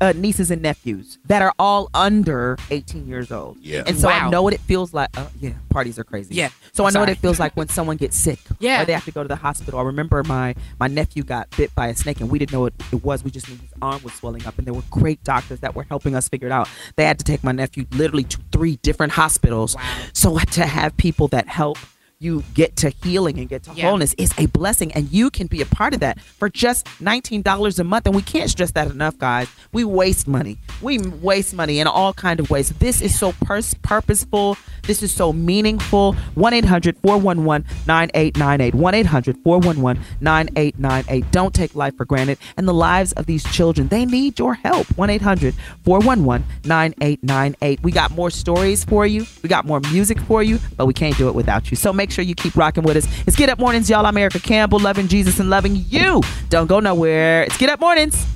uh, 0.00 0.12
nieces 0.14 0.50
and 0.50 0.62
nephews 0.62 1.18
that 1.26 1.42
are 1.42 1.52
all 1.58 1.90
under 1.94 2.56
18 2.70 3.06
years 3.06 3.32
old. 3.32 3.58
Yeah. 3.60 3.82
And 3.86 3.98
so 3.98 4.08
I 4.08 4.28
know 4.30 4.42
what 4.42 4.52
it 4.52 4.60
feels 4.60 4.94
like. 4.94 5.10
Uh, 5.16 5.26
yeah, 5.40 5.52
parties 5.70 5.98
are 5.98 6.04
crazy. 6.04 6.34
Yeah. 6.34 6.50
So 6.72 6.84
I 6.84 6.90
know 6.90 7.00
what 7.00 7.08
it 7.08 7.18
feels 7.18 7.40
like 7.40 7.52
when 7.56 7.68
someone 7.68 7.96
gets 7.96 8.16
sick. 8.16 8.38
Yeah. 8.58 8.82
Or 8.82 8.84
they 8.84 8.92
have 8.92 9.04
to 9.04 9.12
go 9.12 9.22
to 9.22 9.28
the 9.28 9.36
hospital. 9.36 9.80
I 9.80 9.82
remember 9.82 10.22
my 10.24 10.54
my 10.78 10.86
nephew 10.86 11.22
got 11.22 11.50
bit 11.56 11.74
by 11.74 11.88
a 11.88 11.96
snake 11.96 12.20
and 12.20 12.30
we 12.30 12.38
didn't 12.38 12.52
know 12.52 12.60
what 12.60 12.74
it 12.92 13.02
was. 13.02 13.24
We 13.24 13.30
just 13.30 13.48
knew 13.48 13.56
his 13.56 13.72
arm 13.82 14.02
was 14.02 14.14
swelling 14.14 14.46
up 14.46 14.58
and 14.58 14.66
there 14.66 14.74
were 14.74 14.82
great 14.90 15.22
doctors 15.24 15.60
that 15.60 15.74
were 15.74 15.84
helping 15.84 16.14
us 16.14 16.28
figure 16.28 16.48
it 16.48 16.52
out. 16.52 16.68
They 16.96 17.04
had 17.04 17.18
to 17.18 17.24
take 17.24 17.42
my 17.42 17.52
nephew 17.52 17.86
literally 17.92 18.24
to 18.24 18.38
three 18.52 18.76
different 18.76 19.12
hospitals. 19.12 19.74
Wow. 19.74 19.82
So 20.12 20.38
to 20.38 20.66
have 20.66 20.96
people 20.96 21.28
that 21.28 21.48
help 21.48 21.78
you 22.20 22.42
get 22.52 22.74
to 22.74 22.90
healing 23.04 23.38
and 23.38 23.48
get 23.48 23.62
to 23.62 23.70
Yeah. 23.76 23.84
wholeness 23.86 24.12
is 24.18 24.32
a 24.38 24.46
blessing 24.46 24.90
and 24.92 25.08
you 25.12 25.30
can 25.30 25.46
be 25.46 25.62
a 25.62 25.66
part 25.66 25.94
of 25.94 26.00
that 26.00 26.18
for 26.20 26.48
just 26.48 26.84
$19 27.00 27.78
a 27.78 27.84
month. 27.84 28.06
And 28.06 28.14
we 28.16 28.22
can't 28.22 28.50
stress 28.50 28.72
that 28.72 28.90
enough 28.90 29.16
guys. 29.18 29.46
We 29.72 29.84
waste 29.84 30.26
money. 30.26 30.58
We 30.82 30.98
waste 30.98 31.54
money 31.54 31.78
in 31.78 31.86
all 31.86 32.12
kind 32.12 32.40
of 32.40 32.50
ways. 32.50 32.70
This 32.80 33.00
is 33.00 33.16
so 33.16 33.30
pers- 33.44 33.74
purposeful. 33.82 34.56
This 34.82 35.00
is 35.04 35.12
so 35.14 35.32
meaningful. 35.32 36.16
1-800-411-9898 36.36 38.74
1-800-411-9898 38.74 41.30
don't 41.30 41.54
take 41.54 41.76
life 41.76 41.96
for 41.96 42.04
granted. 42.04 42.38
And 42.56 42.66
the 42.66 42.74
lives 42.74 43.12
of 43.12 43.26
these 43.26 43.44
children 43.44 43.86
they 43.88 44.04
need 44.04 44.40
your 44.40 44.54
help. 44.54 44.88
1-800-411-9898 44.96 47.80
we 47.82 47.92
got 47.92 48.10
more 48.10 48.30
stories 48.30 48.82
for 48.84 49.06
you. 49.06 49.24
We 49.44 49.48
got 49.48 49.66
more 49.66 49.78
music 49.92 50.18
for 50.22 50.42
you 50.42 50.58
but 50.76 50.86
we 50.86 50.94
can't 50.94 51.16
do 51.16 51.28
it 51.28 51.34
without 51.36 51.70
you. 51.70 51.76
So 51.76 51.92
make 51.92 52.07
sure 52.08 52.24
you 52.24 52.34
keep 52.34 52.56
rocking 52.56 52.82
with 52.82 52.96
us 52.96 53.06
it's 53.26 53.36
get 53.36 53.48
up 53.48 53.58
mornings 53.58 53.88
y'all 53.88 54.04
i'm 54.06 54.16
erica 54.16 54.38
campbell 54.38 54.78
loving 54.78 55.08
jesus 55.08 55.38
and 55.40 55.50
loving 55.50 55.84
you 55.88 56.20
don't 56.48 56.66
go 56.66 56.80
nowhere 56.80 57.42
it's 57.44 57.56
get 57.56 57.68
up 57.68 57.80
mornings 57.80 58.26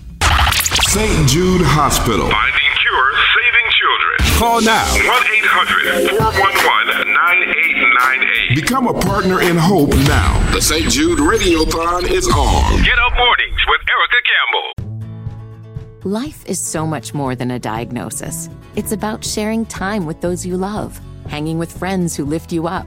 St. 0.93 1.29
Jude 1.29 1.63
Hospital. 1.65 2.29
Finding 2.29 2.73
cure, 2.85 3.09
saving 3.33 3.69
children. 3.73 4.17
Call 4.37 4.61
now. 4.61 4.85
1 4.93 5.09
800 5.09 6.21
411 6.21 7.13
9898. 7.13 8.61
Become 8.61 8.89
a 8.89 9.01
partner 9.01 9.41
in 9.41 9.57
hope 9.57 9.89
now. 10.05 10.37
The 10.53 10.61
St. 10.61 10.91
Jude 10.91 11.19
Radiothon 11.19 12.11
is 12.11 12.29
on. 12.29 12.83
Get 12.85 12.99
up 12.99 13.17
mornings 13.17 13.61
with 13.69 13.81
Erica 13.89 14.21
Campbell. 14.29 16.11
Life 16.11 16.45
is 16.47 16.61
so 16.61 16.87
much 16.87 17.15
more 17.15 17.35
than 17.35 17.53
a 17.53 17.59
diagnosis. 17.59 18.51
It's 18.77 18.93
about 18.93 19.25
sharing 19.25 19.65
time 19.65 20.05
with 20.05 20.21
those 20.21 20.45
you 20.45 20.59
love, 20.59 21.01
hanging 21.27 21.59
with 21.59 21.73
friends 21.73 22.15
who 22.15 22.27
lift 22.27 22.53
you 22.53 22.67
up, 22.67 22.87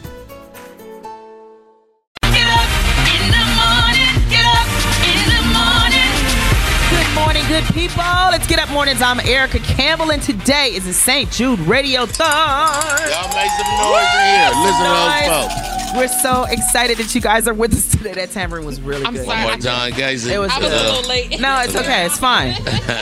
Good 7.61 7.73
people. 7.75 8.03
Let's 8.03 8.47
get 8.47 8.57
up 8.57 8.69
mornings. 8.71 9.01
I'm 9.03 9.19
Erica 9.19 9.59
Campbell, 9.59 10.11
and 10.11 10.21
today 10.21 10.73
is 10.73 10.85
the 10.85 10.93
St. 10.93 11.29
Jude 11.31 11.59
Radiothon. 11.59 12.17
Y'all 12.17 13.29
make 13.35 13.51
some 13.51 13.69
noise 13.77 14.09
in 14.17 14.25
here. 14.25 14.49
Listen 14.65 14.85
to 14.85 14.89
those 14.89 15.53
folks. 15.53 15.70
We're 15.95 16.07
so 16.07 16.45
excited 16.45 16.97
that 16.99 17.13
you 17.13 17.21
guys 17.21 17.47
are 17.47 17.53
with 17.53 17.73
us 17.73 17.87
today. 17.91 18.13
That 18.13 18.31
tambourine 18.31 18.65
was 18.65 18.79
really 18.81 19.05
I'm 19.05 19.13
good. 19.13 19.25
sorry. 19.25 19.43
One 19.43 19.47
more 19.53 19.57
time, 19.57 19.91
guys. 19.91 20.25
It 20.25 20.39
was 20.39 20.51
I 20.51 20.59
was 20.59 20.69
good. 20.69 20.81
a 20.81 20.83
little 20.93 21.09
late. 21.09 21.39
No, 21.41 21.59
it's 21.61 21.75
okay. 21.75 22.05
It's 22.05 22.17
fine. 22.17 22.55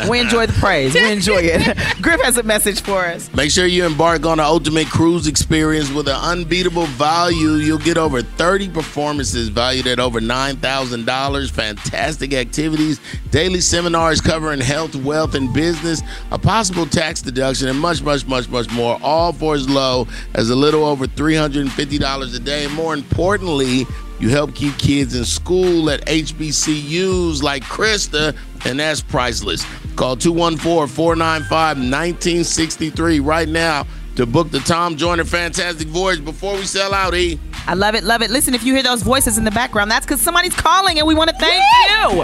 We 0.09 0.19
enjoy 0.19 0.47
the 0.47 0.53
praise. 0.53 0.93
We 0.95 1.11
enjoy 1.11 1.41
it. 1.43 1.77
Griff 2.01 2.19
has 2.21 2.37
a 2.37 2.43
message 2.43 2.81
for 2.81 3.05
us. 3.05 3.31
Make 3.33 3.51
sure 3.51 3.65
you 3.67 3.85
embark 3.85 4.25
on 4.25 4.37
the 4.37 4.43
ultimate 4.43 4.87
cruise 4.87 5.27
experience 5.27 5.91
with 5.91 6.07
an 6.07 6.15
unbeatable 6.15 6.85
value. 6.87 7.53
You'll 7.55 7.77
get 7.77 7.97
over 7.97 8.21
30 8.23 8.69
performances 8.69 9.49
valued 9.49 9.85
at 9.87 9.99
over 9.99 10.19
$9,000, 10.19 11.51
fantastic 11.51 12.33
activities, 12.33 12.99
daily 13.31 13.61
seminars 13.61 14.19
covering 14.19 14.59
health, 14.61 14.95
wealth, 14.95 15.35
and 15.35 15.53
business, 15.53 16.01
a 16.31 16.39
possible 16.39 16.85
tax 16.85 17.21
deduction, 17.21 17.67
and 17.67 17.79
much, 17.79 18.01
much, 18.01 18.25
much, 18.25 18.49
much 18.49 18.69
more, 18.71 18.97
all 19.03 19.31
for 19.31 19.53
as 19.55 19.69
low 19.69 20.07
as 20.33 20.49
a 20.49 20.55
little 20.55 20.83
over 20.85 21.05
$350 21.05 22.35
a 22.35 22.39
day. 22.39 22.67
And 22.79 22.83
more 22.85 22.93
importantly, 22.93 23.85
you 24.19 24.29
help 24.29 24.55
keep 24.55 24.77
kids 24.77 25.15
in 25.15 25.25
school 25.25 25.89
at 25.89 26.05
HBCUs 26.05 27.43
like 27.43 27.63
Krista, 27.63 28.35
and 28.65 28.79
that's 28.79 29.01
priceless. 29.01 29.65
Call 29.95 30.15
214 30.15 30.87
495 30.87 31.77
1963 31.77 33.19
right 33.19 33.49
now 33.49 33.85
to 34.15 34.25
book 34.25 34.49
the 34.51 34.59
Tom 34.59 34.95
Joyner 34.95 35.25
Fantastic 35.25 35.87
Voyage 35.89 36.23
before 36.23 36.55
we 36.55 36.63
sell 36.63 36.93
out, 36.93 37.13
E. 37.15 37.39
I 37.67 37.73
love 37.73 37.95
it, 37.95 38.03
love 38.03 38.21
it. 38.21 38.31
Listen, 38.31 38.53
if 38.53 38.63
you 38.63 38.73
hear 38.73 38.83
those 38.83 39.03
voices 39.03 39.37
in 39.37 39.43
the 39.43 39.51
background, 39.51 39.91
that's 39.91 40.05
because 40.05 40.21
somebody's 40.21 40.55
calling 40.55 40.97
and 40.97 41.07
we 41.07 41.15
want 41.15 41.29
to 41.29 41.35
thank 41.37 41.63
you. 41.89 42.23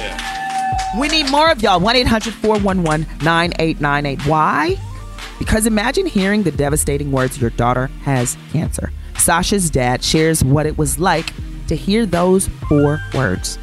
We 1.00 1.10
need 1.10 1.30
more 1.30 1.52
of 1.52 1.62
y'all. 1.62 1.80
1 1.80 1.96
800 1.98 2.34
411 2.34 3.06
9898. 3.24 4.26
Why? 4.28 4.78
Because 5.38 5.66
imagine 5.66 6.06
hearing 6.06 6.44
the 6.44 6.52
devastating 6.52 7.12
words 7.12 7.40
your 7.40 7.50
daughter 7.52 7.88
has 8.04 8.38
cancer. 8.54 8.92
Sasha's 9.26 9.72
dad 9.72 10.04
shares 10.04 10.44
what 10.44 10.68
it 10.68 10.78
was 10.78 11.00
like 11.00 11.34
to 11.66 11.76
hear 11.76 12.06
those 12.06 12.48
four 12.70 13.02
words. 13.16 13.58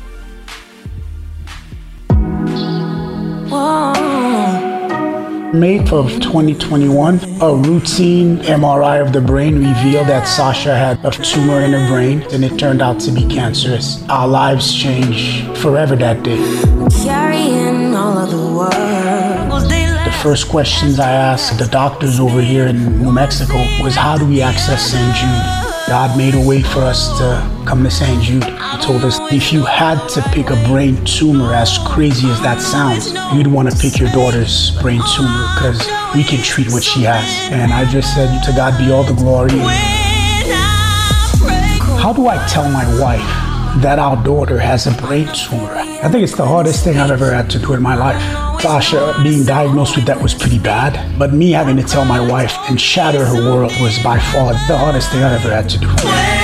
May 5.55 5.79
of 5.93 6.11
2021, 6.21 7.21
a 7.41 7.55
routine 7.55 8.39
MRI 8.39 9.01
of 9.07 9.13
the 9.13 9.21
brain 9.21 9.55
revealed 9.55 10.09
that 10.09 10.27
Sasha 10.27 10.75
had 10.75 10.99
a 11.05 11.13
tumor 11.13 11.61
in 11.61 11.71
her 11.71 11.87
brain 11.87 12.23
and 12.33 12.45
it 12.45 12.59
turned 12.59 12.83
out 12.83 12.99
to 13.03 13.13
be 13.13 13.25
cancerous. 13.29 14.03
Our 14.09 14.27
lives 14.27 14.75
changed 14.75 15.57
forever 15.59 15.95
that 15.95 16.25
day. 16.25 16.41
First 20.23 20.49
questions 20.49 21.01
I 21.01 21.11
asked 21.11 21.59
the 21.59 21.67
doctors 21.67 22.21
over 22.21 22.41
here 22.41 22.69
in 22.69 23.03
New 23.03 23.11
Mexico 23.11 23.57
was 23.83 23.97
how 23.97 24.17
do 24.17 24.25
we 24.25 24.41
access 24.41 24.93
St. 24.93 25.17
Jude? 25.17 25.89
God 25.89 26.17
made 26.17 26.37
a 26.37 26.49
way 26.49 26.63
for 26.63 26.79
us 26.79 27.09
to 27.19 27.65
come 27.67 27.83
to 27.83 27.91
St. 27.91 28.23
Jude. 28.23 28.45
He 28.45 28.79
told 28.81 29.03
us 29.03 29.19
if 29.33 29.53
you 29.53 29.65
had 29.65 29.99
to 30.11 30.23
pick 30.31 30.51
a 30.51 30.69
brain 30.69 31.05
tumor, 31.05 31.53
as 31.53 31.77
crazy 31.79 32.29
as 32.31 32.41
that 32.43 32.63
sounds, 32.63 33.13
you'd 33.35 33.49
want 33.49 33.69
to 33.73 33.77
pick 33.77 33.99
your 33.99 34.11
daughter's 34.13 34.71
brain 34.81 35.03
tumor 35.17 35.43
because 35.57 35.81
we 36.15 36.23
can 36.23 36.41
treat 36.45 36.71
what 36.71 36.85
she 36.85 37.03
has. 37.03 37.27
And 37.51 37.73
I 37.73 37.85
just 37.91 38.15
said, 38.15 38.45
to 38.45 38.53
God 38.53 38.79
be 38.79 38.93
all 38.93 39.03
the 39.03 39.15
glory. 39.15 39.59
How 41.99 42.13
do 42.13 42.29
I 42.29 42.37
tell 42.47 42.71
my 42.71 42.87
wife 43.01 43.52
that 43.81 43.99
our 43.99 44.23
daughter 44.23 44.59
has 44.59 44.87
a 44.87 44.93
brain 44.93 45.29
tumor? 45.35 45.73
I 45.75 46.09
think 46.09 46.23
it's 46.23 46.37
the 46.37 46.47
hardest 46.47 46.85
thing 46.85 46.99
I've 46.99 47.11
ever 47.11 47.33
had 47.33 47.49
to 47.51 47.59
do 47.59 47.73
in 47.73 47.83
my 47.83 47.95
life. 47.95 48.21
Sasha 48.61 49.19
being 49.23 49.45
diagnosed 49.45 49.97
with 49.97 50.05
that 50.07 50.21
was 50.21 50.35
pretty 50.35 50.59
bad, 50.59 51.19
but 51.19 51.33
me 51.33 51.51
having 51.51 51.77
to 51.77 51.83
tell 51.83 52.05
my 52.05 52.21
wife 52.21 52.57
and 52.69 52.81
shatter 52.81 53.25
her 53.25 53.51
world 53.51 53.73
was 53.81 53.99
by 54.03 54.19
far 54.19 54.53
the 54.53 54.77
hardest 54.77 55.11
thing 55.11 55.23
I've 55.23 55.41
ever 55.45 55.55
had 55.55 55.69
to 55.71 55.79
do. 55.79 56.42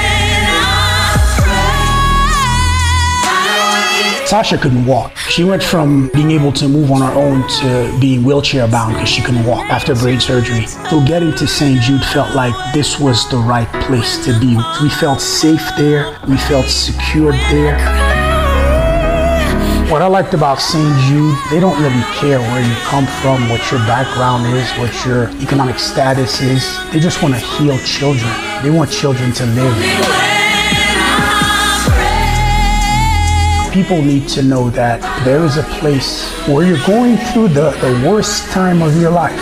Sasha 4.28 4.58
couldn't 4.58 4.84
walk. 4.84 5.16
She 5.16 5.42
went 5.42 5.62
from 5.62 6.10
being 6.12 6.32
able 6.32 6.52
to 6.52 6.68
move 6.68 6.90
on 6.90 7.00
her 7.00 7.18
own 7.18 7.48
to 7.60 7.98
being 7.98 8.22
wheelchair 8.22 8.68
bound 8.68 8.92
because 8.92 9.08
she 9.08 9.22
couldn't 9.22 9.46
walk 9.46 9.64
after 9.70 9.94
brain 9.94 10.20
surgery. 10.20 10.66
So 10.66 11.02
getting 11.06 11.34
to 11.36 11.46
St. 11.46 11.80
Jude 11.80 12.04
felt 12.04 12.34
like 12.34 12.52
this 12.74 13.00
was 13.00 13.26
the 13.30 13.38
right 13.38 13.66
place 13.84 14.22
to 14.26 14.38
be. 14.38 14.54
We 14.82 14.90
felt 14.90 15.22
safe 15.22 15.66
there. 15.78 16.14
We 16.28 16.36
felt 16.36 16.66
secured 16.66 17.36
there. 17.48 17.78
What 19.90 20.02
I 20.02 20.08
liked 20.08 20.34
about 20.34 20.60
St. 20.60 20.98
Jude, 21.08 21.34
they 21.50 21.58
don't 21.58 21.80
really 21.82 22.04
care 22.12 22.38
where 22.38 22.60
you 22.60 22.74
come 22.82 23.06
from, 23.22 23.48
what 23.48 23.70
your 23.70 23.80
background 23.88 24.44
is, 24.54 24.70
what 24.72 25.06
your 25.06 25.30
economic 25.42 25.78
status 25.78 26.42
is. 26.42 26.62
They 26.92 27.00
just 27.00 27.22
want 27.22 27.32
to 27.32 27.40
heal 27.40 27.78
children. 27.78 28.30
They 28.62 28.68
want 28.68 28.90
children 28.90 29.32
to 29.32 29.46
live. 29.46 30.37
People 33.72 34.00
need 34.00 34.26
to 34.28 34.42
know 34.42 34.70
that 34.70 35.00
there 35.24 35.44
is 35.44 35.56
a 35.58 35.62
place 35.62 36.32
where 36.48 36.66
you're 36.66 36.84
going 36.86 37.16
through 37.16 37.48
the, 37.48 37.70
the 37.70 38.08
worst 38.08 38.50
time 38.50 38.82
of 38.82 38.96
your 39.00 39.10
life 39.10 39.38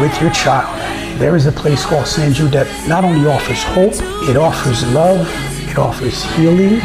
with 0.00 0.20
your 0.20 0.30
child. 0.30 0.78
There 1.18 1.34
is 1.34 1.46
a 1.46 1.52
place 1.52 1.84
called 1.84 2.06
St. 2.06 2.34
Jude 2.34 2.52
that 2.52 2.66
not 2.88 3.04
only 3.04 3.28
offers 3.28 3.62
hope, 3.64 3.94
it 4.28 4.36
offers 4.36 4.86
love, 4.92 5.26
it 5.68 5.78
offers 5.78 6.22
healing. 6.36 6.80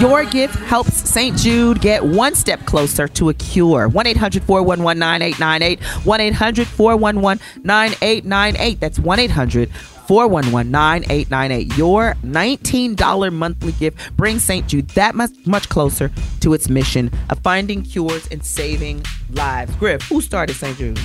Your 0.00 0.26
gift 0.26 0.56
helps 0.56 1.08
St. 1.08 1.36
Jude 1.38 1.80
get 1.80 2.04
one 2.04 2.34
step 2.34 2.66
closer 2.66 3.08
to 3.08 3.30
a 3.30 3.34
cure. 3.34 3.88
1 3.88 4.06
800 4.06 4.42
411 4.42 4.98
9898. 4.98 5.82
1 6.04 6.20
800 6.20 6.66
411 6.66 7.42
9898. 7.64 8.80
That's 8.80 8.98
1 8.98 9.18
800 9.18 9.70
411 10.06 10.70
9898. 10.70 11.76
Your 11.76 12.14
$19 12.24 13.32
monthly 13.32 13.72
gift 13.72 14.16
brings 14.16 14.42
St. 14.42 14.66
Jude 14.66 14.88
that 14.90 15.14
much, 15.14 15.30
much 15.46 15.68
closer 15.68 16.10
to 16.40 16.54
its 16.54 16.68
mission 16.68 17.10
of 17.30 17.38
finding 17.40 17.82
cures 17.82 18.26
and 18.28 18.44
saving 18.44 19.04
lives. 19.30 19.74
Griff, 19.76 20.02
who 20.02 20.20
started 20.20 20.54
St. 20.54 20.76
Jude? 20.76 21.00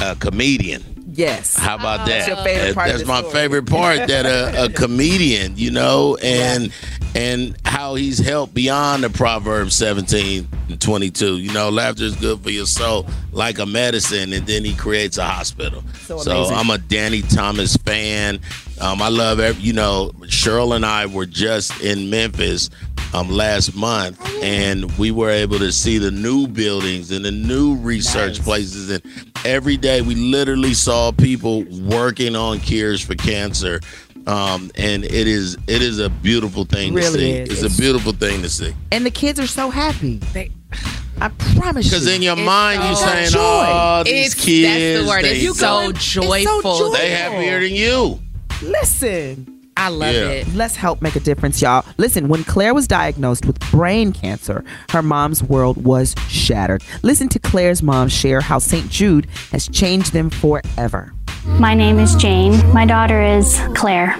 A 0.00 0.14
comedian. 0.16 0.93
Yes. 1.14 1.54
How 1.56 1.76
about 1.76 2.00
Oh. 2.00 2.04
that? 2.06 2.26
That's 2.26 2.28
your 2.28 2.36
favorite 2.38 2.74
part 2.74 2.90
of 2.90 2.96
That's 2.98 3.08
my 3.08 3.18
story. 3.20 3.32
favorite 3.32 3.66
part. 3.66 4.08
That 4.08 4.26
a, 4.26 4.64
a 4.64 4.68
comedian, 4.82 5.56
you 5.56 5.70
know, 5.70 6.16
and 6.22 6.72
and 7.14 7.56
how 7.64 7.94
he's 7.94 8.18
helped 8.18 8.54
beyond 8.54 9.04
the 9.04 9.10
Proverbs 9.10 9.74
17 9.76 10.48
and 10.68 10.80
22. 10.80 11.36
You 11.38 11.52
know, 11.52 11.70
laughter 11.70 12.04
is 12.04 12.16
good 12.16 12.40
for 12.40 12.50
your 12.50 12.66
soul, 12.66 13.06
like 13.32 13.58
a 13.60 13.66
medicine, 13.66 14.32
and 14.32 14.44
then 14.46 14.64
he 14.64 14.74
creates 14.74 15.16
a 15.18 15.24
hospital. 15.24 15.84
So 16.06 16.18
So. 16.18 16.46
I'm 16.46 16.70
a 16.70 16.78
Danny 16.78 17.22
Thomas 17.22 17.76
fan. 17.76 18.40
Um, 18.80 19.00
I 19.00 19.08
love 19.08 19.40
every, 19.40 19.62
you 19.62 19.72
know, 19.72 20.10
Cheryl 20.22 20.74
and 20.74 20.84
I 20.84 21.06
were 21.06 21.26
just 21.26 21.80
in 21.82 22.10
Memphis 22.10 22.70
um, 23.14 23.28
last 23.30 23.74
month, 23.76 24.20
and 24.42 24.90
we 24.98 25.10
were 25.12 25.30
able 25.30 25.58
to 25.60 25.70
see 25.70 25.98
the 25.98 26.10
new 26.10 26.46
buildings 26.48 27.10
and 27.12 27.24
the 27.24 27.30
new 27.30 27.76
research 27.76 28.40
places. 28.42 28.90
And 28.90 29.02
every 29.44 29.76
day, 29.76 30.02
we 30.02 30.16
literally 30.16 30.74
saw 30.74 31.12
people 31.12 31.62
working 31.88 32.34
on 32.34 32.58
cures 32.58 33.00
for 33.00 33.14
cancer. 33.14 33.80
Um, 34.26 34.70
and 34.76 35.04
it 35.04 35.28
is 35.28 35.54
it 35.66 35.82
is 35.82 35.98
a 35.98 36.08
beautiful 36.08 36.64
thing 36.64 36.92
to 36.94 36.96
Really 36.98 37.18
see. 37.18 37.30
is. 37.32 37.50
It's, 37.50 37.58
It's- 37.62 37.74
a 37.78 37.80
beautiful 37.80 38.12
thing 38.12 38.40
to 38.42 38.48
see. 38.48 38.74
And 38.90 39.04
the 39.04 39.10
kids 39.10 39.38
are 39.38 39.46
so 39.46 39.68
happy. 39.68 40.16
They, 40.32 40.50
I 41.20 41.28
promise 41.58 41.84
you. 41.86 41.90
Because 41.92 42.06
in 42.08 42.22
your 42.22 42.32
It's 42.32 42.42
mind, 42.46 42.82
you're 42.84 42.96
saying, 42.96 43.30
joy. 43.30 43.38
"Oh, 43.40 44.02
these 44.02 44.12
It's- 44.12 44.34
that's 44.34 44.44
the 44.46 44.50
kids, 44.50 45.08
word. 45.08 45.24
they, 45.24 45.36
It's 45.40 45.58
so 45.58 45.92
joyful. 45.92 46.90
they 46.92 47.10
happier 47.10 47.60
than 47.60 47.74
you." 47.74 48.18
Listen. 48.64 49.50
I 49.76 49.88
love 49.88 50.14
Yeah. 50.14 50.28
it. 50.28 50.54
Let's 50.54 50.76
help 50.76 51.02
make 51.02 51.16
a 51.16 51.20
difference, 51.20 51.60
y'all. 51.60 51.84
Listen, 51.98 52.28
when 52.28 52.44
Claire 52.44 52.72
was 52.74 52.86
diagnosed 52.86 53.44
with 53.44 53.58
brain 53.72 54.12
cancer, 54.12 54.64
her 54.90 55.02
mom's 55.02 55.42
world 55.42 55.84
was 55.84 56.14
shattered. 56.28 56.82
Listen 57.02 57.28
to 57.30 57.38
Claire's 57.40 57.82
mom 57.82 58.08
share 58.08 58.40
how 58.40 58.60
St. 58.60 58.88
Jude 58.88 59.26
has 59.50 59.66
changed 59.68 60.12
them 60.12 60.30
forever. 60.30 61.12
My 61.58 61.74
name 61.74 61.98
is 61.98 62.14
Jane. 62.14 62.52
My 62.72 62.86
daughter 62.86 63.20
is 63.20 63.60
Claire. 63.74 64.16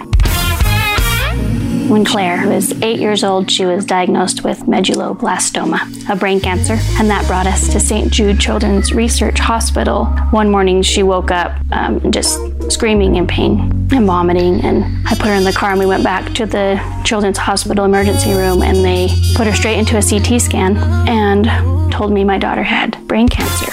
When 1.89 2.03
Claire 2.03 2.49
was 2.49 2.73
eight 2.83 2.99
years 2.99 3.23
old, 3.23 3.51
she 3.51 3.67
was 3.67 3.85
diagnosed 3.85 4.43
with 4.43 4.61
medulloblastoma, 4.61 6.09
a 6.09 6.17
brain 6.17 6.41
cancer, 6.41 6.79
and 6.99 7.11
that 7.11 7.27
brought 7.27 7.47
us 7.47 7.69
to 7.69 7.79
St. 7.79 8.11
Jude 8.11 8.41
Children's 8.41 8.95
Research 8.95 9.39
Hospital. 9.39 10.07
One 10.31 10.51
morning, 10.51 10.81
she 10.81 11.03
woke 11.03 11.31
up 11.31 11.55
um, 11.73 12.11
just 12.11 12.41
screaming 12.73 13.17
in 13.17 13.27
pain 13.27 13.61
and 13.93 14.07
vomiting, 14.07 14.63
and 14.63 15.07
I 15.07 15.15
put 15.15 15.27
her 15.27 15.35
in 15.35 15.45
the 15.45 15.53
car 15.53 15.73
and 15.73 15.79
we 15.79 15.85
went 15.85 16.03
back 16.03 16.33
to 16.37 16.47
the 16.47 16.81
Children's 17.05 17.37
Hospital 17.37 17.85
emergency 17.85 18.33
room, 18.33 18.63
and 18.63 18.79
they 18.79 19.09
put 19.37 19.47
her 19.47 19.53
straight 19.53 19.79
into 19.79 19.99
a 19.99 20.03
CT 20.03 20.41
scan 20.41 20.79
and 21.07 21.93
told 21.93 22.13
me 22.13 22.25
my 22.25 22.39
daughter 22.39 22.63
had 22.63 22.97
brain 23.07 23.29
cancer. 23.29 23.71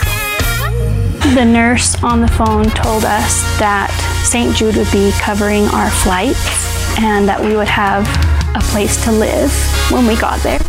The 1.33 1.45
nurse 1.45 1.95
on 2.03 2.19
the 2.19 2.27
phone 2.27 2.65
told 2.71 3.05
us 3.05 3.41
that 3.57 3.89
St. 4.25 4.53
Jude 4.53 4.75
would 4.75 4.91
be 4.91 5.11
covering 5.21 5.63
our 5.69 5.89
flights 5.89 6.70
and 6.99 7.27
that 7.27 7.39
we 7.39 7.55
would 7.55 7.67
have 7.67 8.07
a 8.55 8.61
place 8.71 9.03
to 9.05 9.11
live 9.11 9.51
when 9.91 10.05
we 10.05 10.15
got 10.15 10.39
there, 10.41 10.59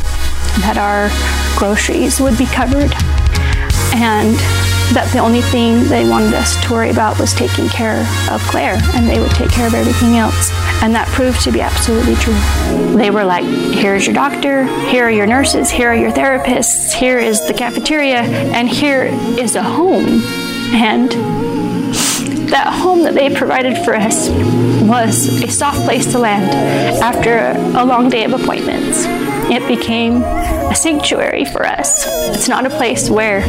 that 0.61 0.77
our 0.79 1.11
groceries 1.59 2.21
would 2.21 2.37
be 2.39 2.47
covered, 2.47 2.93
and 3.95 4.37
that 4.93 5.09
the 5.13 5.19
only 5.19 5.41
thing 5.41 5.89
they 5.89 6.09
wanted 6.09 6.35
us 6.35 6.63
to 6.65 6.73
worry 6.73 6.91
about 6.91 7.19
was 7.19 7.33
taking 7.33 7.69
care 7.69 8.07
of 8.31 8.43
Claire 8.43 8.79
and 8.95 9.09
they 9.09 9.19
would 9.19 9.31
take 9.31 9.51
care 9.51 9.67
of 9.67 9.73
everything 9.73 10.17
else. 10.17 10.51
And 10.83 10.95
that 10.95 11.09
proved 11.09 11.41
to 11.43 11.53
be 11.53 11.61
absolutely 11.61 12.15
true. 12.17 12.37
They 12.97 13.11
were 13.11 13.25
like, 13.25 13.45
here's 13.45 14.07
your 14.07 14.15
doctor, 14.15 14.65
here 14.89 15.05
are 15.05 15.11
your 15.11 15.27
nurses, 15.27 15.71
here 15.71 15.89
are 15.89 15.97
your 15.97 16.11
therapists, 16.11 16.93
here 16.93 17.19
is 17.19 17.47
the 17.47 17.55
cafeteria, 17.55 18.21
and 18.21 18.69
here 18.69 19.05
is 19.39 19.57
a 19.57 19.63
home. 19.63 20.21
And 20.75 21.11
that 22.53 22.73
home 22.73 23.03
that 23.03 23.15
they 23.15 23.35
provided 23.35 23.77
for 23.85 23.95
us 23.97 24.29
was 24.87 25.43
a 25.43 25.51
soft 25.51 25.81
place 25.85 26.13
to 26.13 26.19
land 26.19 26.51
after 27.03 27.53
a 27.79 27.85
long 27.85 28.11
day 28.11 28.25
of 28.25 28.33
appointments. 28.35 29.05
It 29.51 29.67
became 29.67 30.23
a 30.23 30.75
sanctuary 30.75 31.45
for 31.47 31.67
us. 31.67 32.07
It's 32.35 32.49
not 32.49 32.65
a 32.65 32.71
place 32.71 33.11
where 33.11 33.41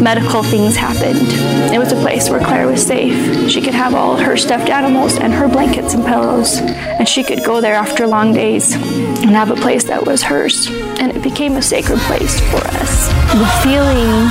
medical 0.00 0.42
things 0.42 0.76
happened. 0.76 1.26
It 1.74 1.78
was 1.78 1.92
a 1.92 1.96
place 1.96 2.30
where 2.30 2.40
Claire 2.40 2.66
was 2.66 2.86
safe. 2.86 3.50
She 3.50 3.60
could 3.60 3.74
have 3.74 3.94
all 3.94 4.16
her 4.16 4.36
stuffed 4.36 4.68
animals 4.68 5.18
and 5.18 5.32
her 5.32 5.48
blankets 5.48 5.94
and 5.94 6.04
pillows, 6.04 6.58
and 6.58 7.08
she 7.08 7.24
could 7.24 7.44
go 7.44 7.60
there 7.60 7.74
after 7.74 8.06
long 8.06 8.32
days 8.32 8.74
and 8.74 9.30
have 9.30 9.50
a 9.50 9.56
place 9.56 9.84
that 9.84 10.06
was 10.06 10.22
hers. 10.22 10.68
And 10.70 11.12
it 11.16 11.22
became 11.22 11.56
a 11.56 11.62
sacred 11.62 11.98
place 12.00 12.38
for 12.50 12.58
us. 12.58 13.08
The 13.32 13.46
feeling 13.62 14.28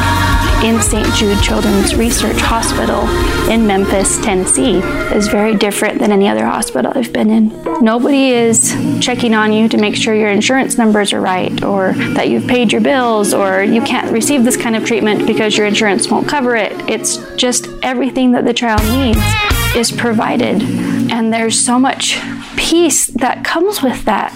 in 0.63 0.81
St. 0.81 1.07
Jude 1.15 1.41
Children's 1.41 1.95
Research 1.95 2.39
Hospital 2.41 3.07
in 3.49 3.65
Memphis, 3.65 4.17
Tennessee, 4.17 4.79
is 5.15 5.29
very 5.29 5.55
different 5.55 5.99
than 5.99 6.11
any 6.11 6.27
other 6.27 6.45
hospital 6.45 6.91
I've 6.93 7.13
been 7.13 7.29
in. 7.29 7.63
Nobody 7.81 8.31
is 8.31 8.75
checking 8.99 9.33
on 9.33 9.53
you 9.53 9.69
to 9.69 9.77
make 9.77 9.95
sure 9.95 10.13
your 10.13 10.29
insurance 10.29 10.77
numbers 10.77 11.13
are 11.13 11.21
right, 11.21 11.63
or 11.63 11.93
that 12.13 12.27
you've 12.27 12.45
paid 12.45 12.73
your 12.73 12.81
bills, 12.81 13.33
or 13.33 13.63
you 13.63 13.81
can't 13.81 14.11
receive 14.11 14.43
this 14.43 14.57
kind 14.57 14.75
of 14.75 14.85
treatment 14.85 15.25
because 15.25 15.55
your 15.55 15.65
insurance 15.65 16.09
won't 16.09 16.27
cover 16.27 16.57
it. 16.57 16.73
It's 16.89 17.17
just 17.35 17.67
everything 17.81 18.33
that 18.33 18.43
the 18.43 18.53
child 18.53 18.81
needs 18.83 19.19
is 19.75 19.91
provided, 19.93 20.61
and 21.11 21.31
there's 21.33 21.57
so 21.57 21.79
much 21.79 22.19
peace 22.57 23.07
that 23.07 23.45
comes 23.45 23.81
with 23.81 24.03
that. 24.03 24.33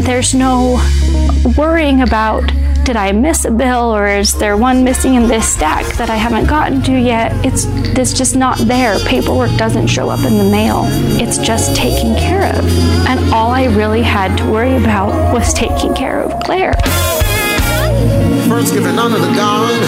There's 0.00 0.34
no 0.34 0.80
worrying 1.58 2.00
about 2.00 2.50
did 2.84 2.96
I 2.96 3.12
miss 3.12 3.44
a 3.44 3.50
bill 3.50 3.94
or 3.94 4.08
is 4.08 4.34
there 4.38 4.56
one 4.56 4.82
missing 4.82 5.14
in 5.14 5.28
this 5.28 5.48
stack 5.48 5.84
that 5.96 6.10
I 6.10 6.16
haven't 6.16 6.46
gotten 6.46 6.82
to 6.82 6.92
yet? 6.98 7.32
It's 7.44 7.64
it's 7.96 8.12
just 8.12 8.34
not 8.34 8.58
there. 8.58 8.98
Paperwork 9.00 9.54
doesn't 9.56 9.86
show 9.86 10.08
up 10.10 10.20
in 10.20 10.36
the 10.38 10.44
mail. 10.50 10.82
It's 11.20 11.38
just 11.38 11.76
taken 11.76 12.16
care 12.16 12.52
of. 12.58 12.64
And 13.06 13.32
all 13.32 13.50
I 13.50 13.64
really 13.66 14.02
had 14.02 14.36
to 14.38 14.50
worry 14.50 14.76
about 14.76 15.32
was 15.32 15.54
taking 15.54 15.94
care 15.94 16.20
of 16.22 16.42
Claire. 16.42 16.74
First, 18.48 18.74
giving 18.74 18.98
honor 18.98 19.16
to 19.18 19.34
God, 19.36 19.80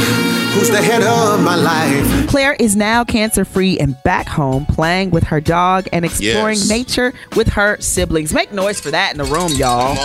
who's 0.54 0.70
the 0.70 0.80
head 0.80 1.02
of 1.02 1.42
my 1.42 1.56
life. 1.56 2.28
Claire 2.28 2.54
is 2.54 2.76
now 2.76 3.02
cancer 3.04 3.44
free 3.44 3.78
and 3.78 4.00
back 4.04 4.26
home 4.28 4.66
playing 4.66 5.10
with 5.10 5.24
her 5.24 5.40
dog 5.40 5.86
and 5.92 6.04
exploring 6.04 6.58
Yes. 6.58 6.68
nature 6.68 7.12
with 7.36 7.48
her 7.48 7.76
siblings. 7.80 8.32
Make 8.32 8.52
noise 8.52 8.78
for 8.80 8.90
that 8.92 9.10
in 9.12 9.18
the 9.18 9.24
room, 9.24 9.52
y'all. 9.52 9.96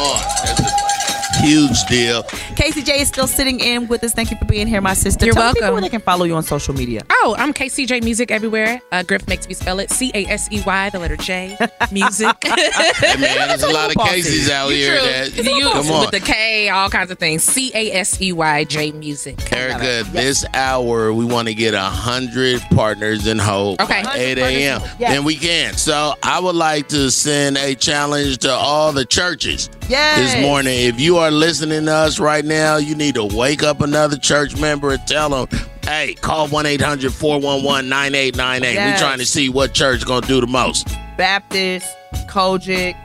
Huge 1.42 1.84
deal. 1.86 2.24
Casey 2.56 2.82
J 2.84 3.02
is 3.02 3.08
still 3.08 3.28
sitting 3.28 3.60
in 3.60 3.88
with 3.88 4.04
us. 4.04 4.14
Thank 4.14 4.32
you 4.32 4.38
for 4.38 4.46
being 4.46 4.68
here, 4.68 4.82
my 4.82 4.94
sister. 4.94 5.26
You're 5.26 5.34
Tell 5.34 5.44
welcome. 5.44 5.62
people 5.62 5.74
where 5.74 5.82
they 5.82 5.90
can 5.90 6.02
follow 6.02 6.26
you 6.26 6.36
on 6.36 6.44
social 6.44 6.74
media. 6.74 7.04
Oh, 7.10 7.36
I'm 7.38 7.54
Casey 7.54 7.86
J 7.86 8.02
Music 8.02 8.30
everywhere. 8.32 8.82
Uh, 8.92 9.04
Griff 9.04 9.28
makes 9.28 9.48
me 9.48 9.54
spell 9.54 9.80
it 9.80 9.90
C 9.90 10.12
A 10.14 10.26
S 10.26 10.50
E 10.52 10.62
Y, 10.66 10.90
the 10.90 11.00
letter 11.00 11.16
J, 11.18 11.58
music. 11.92 12.36
Hey, 13.00 13.16
man, 13.18 13.48
there's 13.48 13.64
a 13.64 13.70
lot 13.72 13.96
of 13.96 14.02
cases 14.04 14.50
out 14.50 14.70
here 14.70 14.98
True. 14.98 15.08
that. 15.08 15.36
You- 15.58 15.70
Come 15.70 15.90
on. 15.92 16.02
With 16.02 16.12
the 16.12 16.20
K, 16.20 16.70
all 16.70 16.90
kinds 16.90 17.12
of 17.12 17.18
things. 17.20 17.44
C 17.44 17.72
A 17.74 17.92
S 17.94 18.22
E 18.22 18.32
Y 18.34 18.64
J 18.66 18.92
Music. 18.92 19.40
very 19.42 19.72
Erica, 19.72 20.10
this 20.12 20.46
hour 20.54 21.14
we 21.14 21.24
want 21.26 21.48
to 21.48 21.54
get 21.54 21.74
a 21.74 21.80
hundred 21.82 22.62
partners 22.74 23.28
in 23.28 23.40
hope. 23.40 23.80
Okay. 23.82 24.04
by 24.04 24.16
8 24.18 24.38
a.m. 24.38 24.82
Yes. 25.00 25.14
Then 25.14 25.24
we 25.24 25.36
can. 25.36 25.74
So 25.76 26.14
I 26.24 26.40
would 26.40 26.56
like 26.56 26.90
to 26.90 27.10
send 27.12 27.58
a 27.58 27.76
challenge 27.76 28.40
to 28.40 28.52
all 28.52 28.92
the 28.92 29.06
churches 29.06 29.70
Yes. 29.90 30.34
this 30.34 30.42
morning. 30.42 30.74
If 30.80 31.00
you 31.00 31.18
are 31.18 31.32
listening 31.32 31.86
to 31.86 31.92
us 31.94 32.20
right 32.20 32.46
now, 32.46 32.78
you 32.78 32.96
need 32.96 33.16
to 33.16 33.26
wake 33.26 33.64
up 33.64 33.82
another 33.82 34.18
church 34.18 34.56
member 34.60 34.92
and 34.92 35.06
tell 35.08 35.30
them, 35.46 35.60
hey, 35.84 36.14
call 36.14 36.48
1 36.48 36.66
800 36.66 37.12
411 37.14 37.90
9898. 37.90 38.78
We're 38.94 38.98
trying 39.00 39.18
to 39.20 39.26
see 39.26 39.50
what 39.50 39.74
church 39.74 39.98
is 39.98 40.04
going 40.04 40.22
to 40.22 40.28
do 40.28 40.42
the 40.42 40.48
most. 40.48 40.88
Baptist, 41.18 41.88
COGIC, 42.28 42.96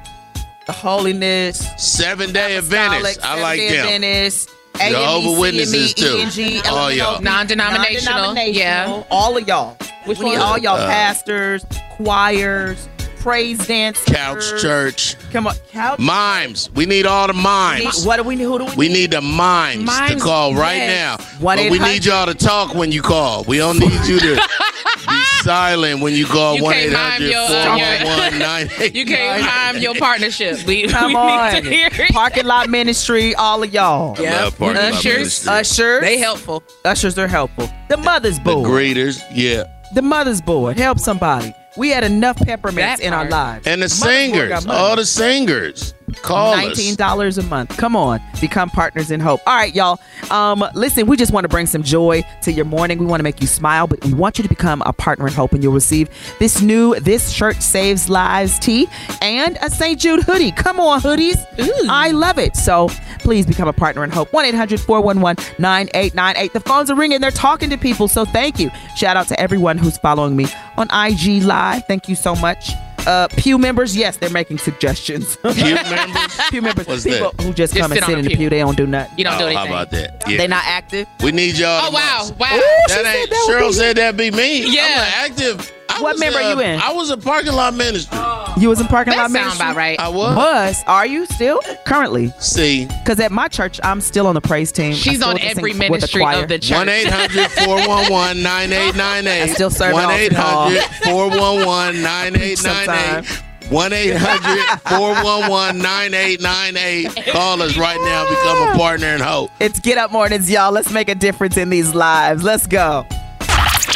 the 0.67 0.73
Holiness, 0.73 1.67
Seven 1.79 2.33
day 2.33 2.57
Adventist. 2.57 3.21
I 3.25 3.41
like 3.41 3.61
them. 3.61 3.87
Adventist, 3.87 4.51
Jehovah 4.77 5.29
AME, 5.31 5.39
Witnesses, 5.39 5.95
CME, 5.95 6.33
too. 6.35 6.43
ENG, 6.43 6.63
All 6.67 6.91
y'all. 6.93 7.21
Non-denominational, 7.23 8.35
non-denominational, 8.35 8.55
yeah. 8.55 9.05
All 9.11 9.37
of 9.37 9.47
y'all. 9.49 9.77
Which 10.05 10.19
we 10.19 10.27
need 10.31 10.37
all 10.37 10.59
y'all 10.59 10.77
Uh, 10.77 10.87
pastors, 10.87 11.65
choirs, 11.97 12.89
praise 13.25 13.67
dance. 13.67 14.05
Couch 14.05 14.45
church. 14.61 15.17
Come 15.33 15.47
on, 15.47 15.55
couch. 15.73 15.99
Mimes. 15.99 16.71
We 16.75 16.85
need 16.85 17.07
all 17.07 17.27
the 17.27 17.33
mimes. 17.33 18.05
What 18.05 18.19
do 18.19 18.23
we 18.23 18.37
need? 18.37 18.45
Who 18.45 18.59
do 18.59 18.65
we 18.67 18.75
We 18.77 18.89
need? 18.89 18.95
need 18.95 19.11
the 19.13 19.23
mimes, 19.23 19.89
to 20.11 20.19
call 20.21 20.55
right 20.55 20.77
yes. 20.77 21.19
now. 21.19 21.27
One 21.43 21.57
But 21.57 21.71
we 21.71 21.79
need 21.79 22.05
y'all 22.05 22.27
to 22.27 22.35
talk 22.35 22.75
when 22.75 22.93
you 22.93 23.01
call. 23.01 23.43
We 23.45 23.57
don't 23.57 23.79
need 23.79 24.05
you 24.07 24.21
to 24.21 24.35
be 25.09 25.23
silent 25.43 26.01
when 26.01 26.13
you 26.13 26.27
call 26.27 26.57
You 26.57 26.61
uh, 26.61 26.65
one 26.65 26.75
can't 26.75 26.87
eight 26.87 26.93
mime 26.93 27.11
hundred 27.13 27.31
your- 27.31 27.49
four 27.49 27.77
your- 27.79 28.05
one 28.05 28.19
one 28.33 28.39
nine 28.39 28.69
eight. 28.79 28.95
You 29.01 29.07
can't 29.07 29.43
mime 29.75 29.83
your 29.83 29.95
partnership. 29.95 30.63
We, 30.67 30.87
Come 30.89 31.09
we 31.09 31.17
on. 31.17 31.55
need 31.55 31.65
to 31.65 31.71
hear 31.71 31.89
it. 31.93 32.13
Parking 32.13 32.45
lot 32.45 32.69
ministry, 32.69 33.35
all 33.37 33.63
of 33.63 33.73
y'all. 33.73 34.21
Yeah. 34.21 34.43
love 34.45 34.59
parking 34.59 34.83
lot 34.83 34.93
Ushers, 34.95 35.49
ushers. 35.49 36.03
They 36.03 36.19
helpful. 36.19 36.63
Ushers 36.85 37.19
are 37.19 37.27
helpful. 37.29 37.71
The 37.89 37.97
mother's 37.97 38.37
The 38.39 38.45
board. 38.45 38.69
greeters, 38.69 39.23
yeah. 39.33 39.65
The 39.95 40.03
mother's 40.03 40.43
board. 40.43 40.77
Help 40.79 40.99
somebody. 40.99 41.55
We 41.77 41.91
had 41.91 42.05
enough 42.05 42.37
peppermints 42.37 43.01
That 43.01 43.01
in 43.01 43.13
our 43.13 43.29
lives. 43.29 43.67
And 43.67 43.83
the 43.83 43.87
Mother's 43.87 43.93
singers, 43.93 44.67
all 44.67 44.97
the 44.97 45.05
singers. 45.05 45.95
Call. 46.23 46.57
Nineteen 46.57 46.95
dollars 46.95 47.39
a 47.39 47.43
month. 47.45 47.77
Come 47.77 47.97
on, 47.97 48.21
become 48.41 48.71
partners 48.71 49.11
in 49.11 49.21
hope. 49.21 49.41
All 49.47 49.55
right, 49.55 49.75
y'all. 49.75 50.01
Um, 50.31 50.65
listen, 50.75 51.07
we 51.07 51.17
just 51.17 51.33
want 51.33 51.45
to 51.45 51.49
bring 51.49 51.67
some 51.67 51.83
joy 51.83 52.25
to 52.43 52.53
your 52.53 52.65
morning. 52.65 52.99
We 52.99 53.07
want 53.07 53.21
to 53.21 53.25
make 53.25 53.41
you 53.41 53.47
smile, 53.47 53.87
but 53.87 54.05
we 54.05 54.15
want 54.15 54.39
you 54.39 54.43
to 54.43 54.49
become 54.49 54.83
a 54.87 54.93
partner 54.93 55.27
in 55.27 55.33
hope, 55.33 55.53
and 55.53 55.63
you'll 55.63 55.73
receive 55.73 56.09
this 56.39 56.61
new 56.63 56.99
"This 57.01 57.31
Shirt 57.31 57.63
Saves 57.63 58.09
Lives" 58.09 58.59
tee 58.59 58.89
and 59.23 59.59
a 59.63 59.71
St. 59.71 59.99
Jude 59.99 60.23
hoodie. 60.23 60.53
Come 60.53 60.81
on, 60.81 61.01
hoodies! 61.01 61.45
I 61.89 62.11
love 62.11 62.39
it. 62.39 62.57
So 62.57 62.89
please 63.21 63.47
become 63.47 63.69
a 63.69 63.73
partner 63.73 64.05
in 64.05 64.11
hope. 64.11 64.33
1 64.33 64.45
800 64.45 64.81
411 64.81 65.43
9898. 65.59 66.53
The 66.53 66.61
phones 66.61 66.91
are 66.91 66.95
ringing. 66.97 67.21
They're 67.21 67.31
talking 67.31 67.71
to 67.71 67.79
people. 67.79 68.09
So 68.09 68.25
thank 68.25 68.59
you. 68.59 68.71
Shout 68.97 69.17
out 69.17 69.29
to 69.29 69.41
everyone 69.41 69.79
who's 69.79 69.99
following 69.99 70.37
me 70.37 70.47
on 70.77 70.89
IG 70.93 71.43
Live. 71.43 71.85
Thank 71.87 72.09
you 72.09 72.15
so 72.15 72.35
much. 72.37 72.71
Uh, 73.07 73.29
Pew 73.37 73.59
members, 73.59 73.97
yes, 73.97 74.17
they're 74.17 74.31
making 74.31 74.59
suggestions. 74.59 75.37
Pew 75.37 75.75
members? 75.75 76.41
Pew 76.51 76.63
members, 76.63 76.87
What's 76.87 77.05
people 77.05 77.33
that? 77.33 77.43
who 77.43 77.53
just, 77.53 77.75
Just 77.75 77.83
come 77.83 77.93
and 77.93 77.99
sit 77.99 78.03
on 78.05 78.09
sit 78.11 78.17
a 78.17 78.19
in 78.21 78.25
the 78.25 78.29
pew. 78.31 78.37
pew. 78.39 78.51
They 78.51 78.59
don't 78.61 78.77
do 78.77 78.87
nothing. 78.87 79.19
You 79.19 79.25
don't 79.25 79.39
do 79.39 79.45
Oh, 79.45 79.47
anything. 79.49 79.67
how 79.67 79.73
about 79.75 79.91
that? 79.91 80.23
Yeah. 80.27 80.37
They 80.39 80.47
not 80.47 80.65
active. 80.65 81.07
we 81.23 81.33
need 81.33 81.57
y'all. 81.59 81.81
Oh 81.83 81.91
the 81.91 81.95
wow, 81.97 82.17
most. 82.21 82.37
wow. 82.39 82.47
Ooh, 82.57 82.59
she 82.59 82.63
That 82.63 82.89
said 82.89 83.07
ain't, 83.07 83.31
that 83.31 83.45
would 83.47 83.57
Cheryl 83.63 83.69
be- 83.69 83.73
said 83.75 83.97
that'd 83.97 84.17
be 84.17 84.31
me. 84.31 84.75
Yeah. 84.75 84.83
I'm 84.83 84.99
an 85.01 85.13
active. 85.33 85.73
I 85.91 86.01
What 86.03 86.15
was, 86.15 86.21
member 86.21 86.39
uh, 86.41 86.51
you 86.55 86.61
in? 86.61 86.81
I 86.81 86.93
was 86.93 87.11
a 87.11 87.17
parking 87.17 87.53
lot 87.53 87.75
minister. 87.75 88.17
You 88.57 88.69
was 88.69 88.81
in 88.81 88.87
parking 88.87 89.11
That 89.13 89.17
lot 89.17 89.31
sound 89.31 89.33
ministry? 89.33 89.65
about 89.67 89.77
right. 89.77 89.99
I 90.01 90.09
was. 90.09 90.37
Was 90.37 90.85
are 90.87 91.07
you 91.07 91.27
still 91.27 91.61
currently? 91.85 92.33
See, 92.39 92.87
Because 92.87 93.19
at 93.21 93.33
my 93.33 93.49
church, 93.49 93.81
I'm 93.83 94.01
still 94.01 94.27
on 94.29 94.35
the 94.35 94.41
praise 94.41 94.71
team. 94.71 94.95
She's 94.95 95.17
still 95.17 95.31
on 95.31 95.37
get 95.37 95.43
to 95.43 95.49
every 95.59 95.73
sing 95.73 95.79
with 95.81 95.87
the 95.89 95.91
ministry 95.91 96.21
choir. 96.21 96.43
of 96.45 96.49
the 96.49 96.59
church. 96.61 96.77
1 96.79 96.89
800 96.89 97.51
411 97.51 98.43
9898. 98.43 99.43
I 99.43 99.47
still 99.55 99.71
serve 99.71 99.91
it 99.91 99.95
1 99.95 100.05
off 100.05 100.21
in 100.21 100.35
hall. 100.35 100.69
800 100.71 101.05
411 101.05 102.03
9898. 102.03 103.43
1 103.71 103.93
800 103.93 104.81
411 104.89 105.79
9898. 105.83 107.27
Call 107.33 107.63
us 107.63 107.77
right 107.77 107.99
now. 108.03 108.29
Become 108.29 108.69
a 108.75 108.79
partner 108.79 109.09
in 109.09 109.21
hope. 109.21 109.51
It's 109.59 109.81
Get 109.81 109.99
Up 109.99 110.13
Mornings, 110.13 110.51
y'all. 110.51 110.71
Let's 110.71 110.93
make 110.93 111.09
a 111.09 111.15
difference 111.15 111.57
in 111.57 111.71
these 111.71 111.95
lives. 111.95 112.43
Let's 112.45 112.67
go. 112.67 113.07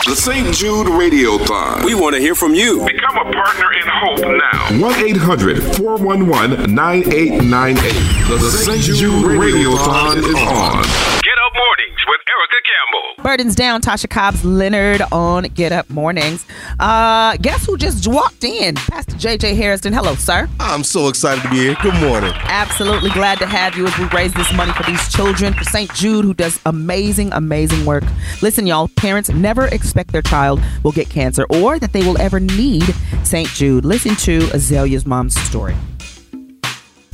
The 0.07 0.15
St. 0.17 0.55
Jude 0.55 0.87
Radiothon. 0.87 1.85
We 1.85 1.95
want 1.95 2.15
to 2.15 2.21
hear 2.21 2.35
from 2.35 2.55
you. 2.55 2.85
Become 2.87 3.17
a 3.19 3.33
partner 3.33 3.73
in 3.75 3.87
hope 3.87 4.21
now. 4.21 4.81
1 4.81 4.95
800 5.05 5.63
411 5.77 6.75
9898. 6.75 8.29
The 8.29 8.51
St. 8.51 8.83
Jude 8.97 9.25
Radiothon 9.25 10.19
is 10.19 10.35
on. 10.35 11.18
Get 12.25 12.27
up 12.27 12.27
mornings 12.27 12.27
with 12.27 12.29
Erica 12.29 12.57
Campbell. 12.65 13.23
Burdens 13.23 13.55
down. 13.55 13.81
Tasha 13.81 14.09
Cobbs 14.09 14.45
Leonard 14.45 15.03
on 15.13 15.45
Get 15.55 15.73
Up 15.73 15.89
Mornings. 15.91 16.47
Uh, 16.79 17.37
guess 17.37 17.67
who 17.67 17.77
just 17.77 18.07
walked 18.07 18.45
in? 18.45 18.75
Pastor 18.75 19.17
JJ 19.17 19.57
Hairston. 19.57 19.93
Hello, 19.93 20.15
sir. 20.15 20.49
I'm 20.61 20.85
so 20.85 21.09
excited 21.09 21.43
to 21.43 21.51
be 21.51 21.57
here. 21.57 21.77
Good 21.83 21.95
morning. 22.01 22.33
Absolutely 22.35 23.11
glad 23.11 23.39
to 23.39 23.47
have 23.47 23.77
you 23.77 23.87
as 23.87 23.99
we 23.99 24.05
raise 24.07 24.33
this 24.35 24.53
money 24.55 24.73
for 24.73 24.85
these 24.85 25.13
children, 25.13 25.53
for 25.53 25.65
St. 25.65 25.93
Jude, 25.95 26.25
who 26.25 26.35
does 26.35 26.61
amazing, 26.67 27.33
amazing 27.33 27.85
work. 27.85 28.05
Listen, 28.43 28.67
y'all, 28.67 28.89
parents 28.89 29.29
never 29.31 29.67
expect 29.67 30.13
their 30.13 30.23
child 30.23 30.61
will 30.83 30.93
get 30.93 31.09
cancer 31.11 31.47
or 31.51 31.79
that 31.79 31.93
they 31.93 32.03
will 32.03 32.21
ever 32.21 32.41
need 32.41 32.85
St. 33.25 33.49
Jude. 33.49 33.85
Listen 33.85 34.17
to 34.17 34.49
Azalea's 34.53 35.07
mom's 35.07 35.39
story. 35.41 35.75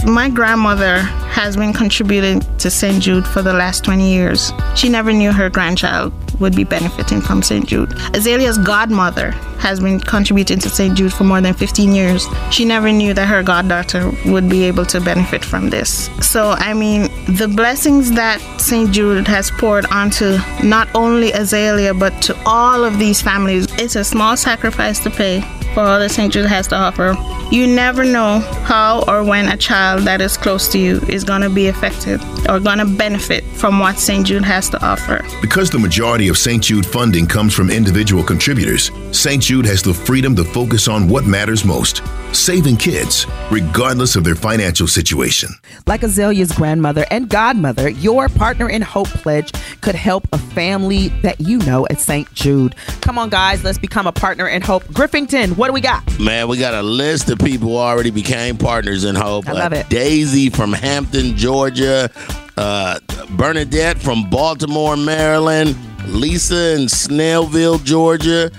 My 0.07 0.29
grandmother 0.29 0.99
has 0.99 1.57
been 1.57 1.73
contributing 1.73 2.41
to 2.59 2.71
St. 2.71 3.03
Jude 3.03 3.27
for 3.27 3.41
the 3.41 3.55
last 3.55 3.85
20 3.85 4.13
years. 4.13 4.53
She 4.75 4.91
never 4.91 5.15
knew 5.15 5.33
her 5.33 5.49
grandchild 5.49 6.13
would 6.41 6.55
be 6.55 6.63
benefiting 6.65 7.23
from 7.23 7.43
St. 7.43 7.67
Jude. 7.67 7.95
Azalea's 8.15 8.59
godmother 8.59 9.31
has 9.61 9.81
been 9.81 9.99
contributing 9.99 10.59
to 10.59 10.69
St. 10.69 10.95
Jude 10.95 11.13
for 11.13 11.25
more 11.25 11.41
than 11.41 11.55
15 11.55 11.95
years. 11.95 12.27
She 12.51 12.67
never 12.67 12.93
knew 12.93 13.15
that 13.15 13.27
her 13.27 13.43
goddaughter 13.43 14.13
would 14.27 14.51
be 14.51 14.65
able 14.65 14.85
to 14.87 15.01
benefit 15.01 15.43
from 15.43 15.71
this. 15.71 16.11
So, 16.21 16.51
I 16.51 16.75
mean, 16.75 17.05
the 17.37 17.49
blessings 17.49 18.11
that 18.13 18.43
St. 18.61 18.91
Jude 18.93 19.27
has 19.27 19.51
poured 19.53 19.87
onto 19.87 20.37
not 20.63 20.95
only 20.95 21.33
Azalea, 21.33 21.95
but 21.95 22.21
to 22.25 22.37
all 22.45 22.85
of 22.85 22.99
these 22.99 23.23
families, 23.23 23.67
it's 23.79 23.97
a 23.97 24.05
small 24.05 24.37
sacrifice 24.37 24.99
to 25.05 25.11
pay 25.11 25.43
for 25.75 25.81
all 25.81 25.99
that 25.99 26.11
St. 26.11 26.33
Jude 26.33 26.47
has 26.47 26.67
to 26.69 26.77
offer. 26.77 27.17
You 27.51 27.67
never 27.67 28.05
know 28.05 28.39
how 28.65 29.05
or 29.07 29.23
when 29.25 29.49
a 29.49 29.57
child 29.57 30.03
that 30.03 30.21
is 30.21 30.37
close 30.37 30.69
to 30.69 30.79
you 30.79 31.01
is 31.09 31.25
going 31.25 31.43
to 31.43 31.51
be 31.51 31.67
affected 31.67 32.23
or 32.49 32.61
going 32.61 32.79
to 32.79 32.87
benefit 32.87 33.45
from 33.45 33.79
what 33.81 33.99
St. 33.99 34.27
Jude 34.27 34.45
has 34.45 34.71
to 34.71 34.83
offer. 34.85 35.25
Because 35.41 35.71
the 35.71 35.79
majority 35.79 36.29
of 36.29 36.39
St. 36.39 36.63
Jude 36.63 36.87
funding 36.87 37.27
comes 37.27 37.53
from 37.53 37.71
individual 37.71 38.23
contributors, 38.23 38.91
St. 39.11 39.43
Jude 39.43 39.67
has 39.67 39.83
the 39.83 39.93
freedom 39.93 40.35
to 40.37 40.45
focus 40.45 40.89
on 40.89 41.09
what 41.09 41.27
matters 41.27 41.65
most 41.65 42.03
saving 42.35 42.77
kids, 42.77 43.27
regardless 43.51 44.17
of 44.17 44.25
their 44.25 44.35
financial 44.35 44.87
situation. 44.87 45.49
Like 45.87 46.03
Azalea's 46.03 46.53
grandmother 46.53 47.07
and 47.11 47.29
godmother, 47.29 47.89
your 47.89 48.29
partner 48.29 48.69
in 48.69 48.83
hope 48.83 49.09
pledge 49.09 49.53
could 49.81 49.95
help 49.95 50.27
a 50.33 50.39
family 50.39 51.09
that 51.23 51.41
you 51.41 51.59
know 51.59 51.87
at 51.91 52.01
St. 52.01 52.33
Jude. 52.35 52.75
Come 53.01 53.19
on, 53.19 53.31
guys, 53.31 53.63
let's 53.65 53.79
become 53.79 54.07
a 54.07 54.13
partner 54.13 54.49
in 54.49 54.63
hope. 54.63 54.85
Griffington, 54.93 55.55
what 55.65 55.69
do 55.69 55.73
we 55.73 55.81
got? 55.81 56.21
Man, 56.21 56.47
we 56.49 56.59
got 56.59 56.75
a 56.75 56.83
list 56.83 57.31
of 57.31 57.39
people 57.39 57.71
who 57.71 57.77
already 57.79 58.11
became 58.11 58.59
partners 58.59 59.05
in 59.05 59.15
Hope. 59.15 59.49
I 59.49 59.53
love 59.53 59.73
Uh, 59.73 59.77
it. 59.77 59.89
Daisy 59.89 60.51
from 60.51 60.75
Hampton, 60.75 61.39
Georgia. 61.39 62.11
Uh, 62.59 62.99
Bernadette 63.31 63.97
from 63.99 64.29
Baltimore, 64.29 64.95
Maryland. 64.95 65.75
Lisa 66.07 66.75
in 66.75 66.83
Snellville, 66.83 67.83
Georgia. 67.83 68.51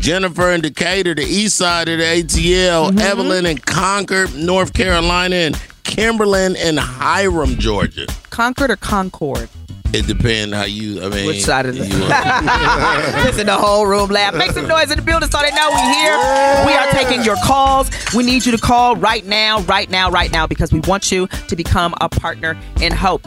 Jennifer 0.00 0.50
in 0.50 0.60
Decatur, 0.60 1.14
the 1.14 1.22
east 1.22 1.56
side 1.58 1.88
of 1.88 1.98
the 2.00 2.04
ATL. 2.04 2.88
Mm-hmm. 2.88 2.98
Evelyn 2.98 3.46
in 3.46 3.58
Concord, 3.58 4.34
North 4.34 4.72
Carolina. 4.72 5.36
And 5.36 5.54
Kimberlyn 5.84 6.56
in 6.56 6.76
Hiram, 6.76 7.54
Georgia. 7.56 8.06
Concord 8.30 8.72
or 8.72 8.76
Concord? 8.76 9.48
It 9.94 10.06
depends 10.06 10.54
how 10.54 10.64
you, 10.64 11.02
I 11.02 11.08
mean. 11.08 11.26
Which 11.26 11.42
side 11.42 11.64
of 11.66 11.74
the 11.74 11.86
you- 11.86 13.24
Listen, 13.24 13.46
the 13.46 13.56
whole 13.56 13.86
room 13.86 14.10
laugh. 14.10 14.34
Make 14.34 14.50
some 14.52 14.68
noise 14.68 14.90
in 14.90 14.96
the 14.98 15.02
building 15.02 15.30
so 15.30 15.38
they 15.40 15.50
know 15.52 15.70
we 15.70 15.80
here. 15.94 16.16
We 16.66 16.72
are 16.74 16.90
taking 16.90 17.22
your 17.24 17.36
calls. 17.44 17.90
We 18.14 18.22
need 18.22 18.44
you 18.44 18.52
to 18.52 18.58
call 18.58 18.96
right 18.96 19.24
now, 19.24 19.60
right 19.62 19.88
now, 19.88 20.10
right 20.10 20.30
now, 20.30 20.46
because 20.46 20.72
we 20.72 20.80
want 20.80 21.10
you 21.10 21.26
to 21.26 21.56
become 21.56 21.94
a 22.02 22.08
partner 22.08 22.58
in 22.82 22.92
hope. 22.92 23.22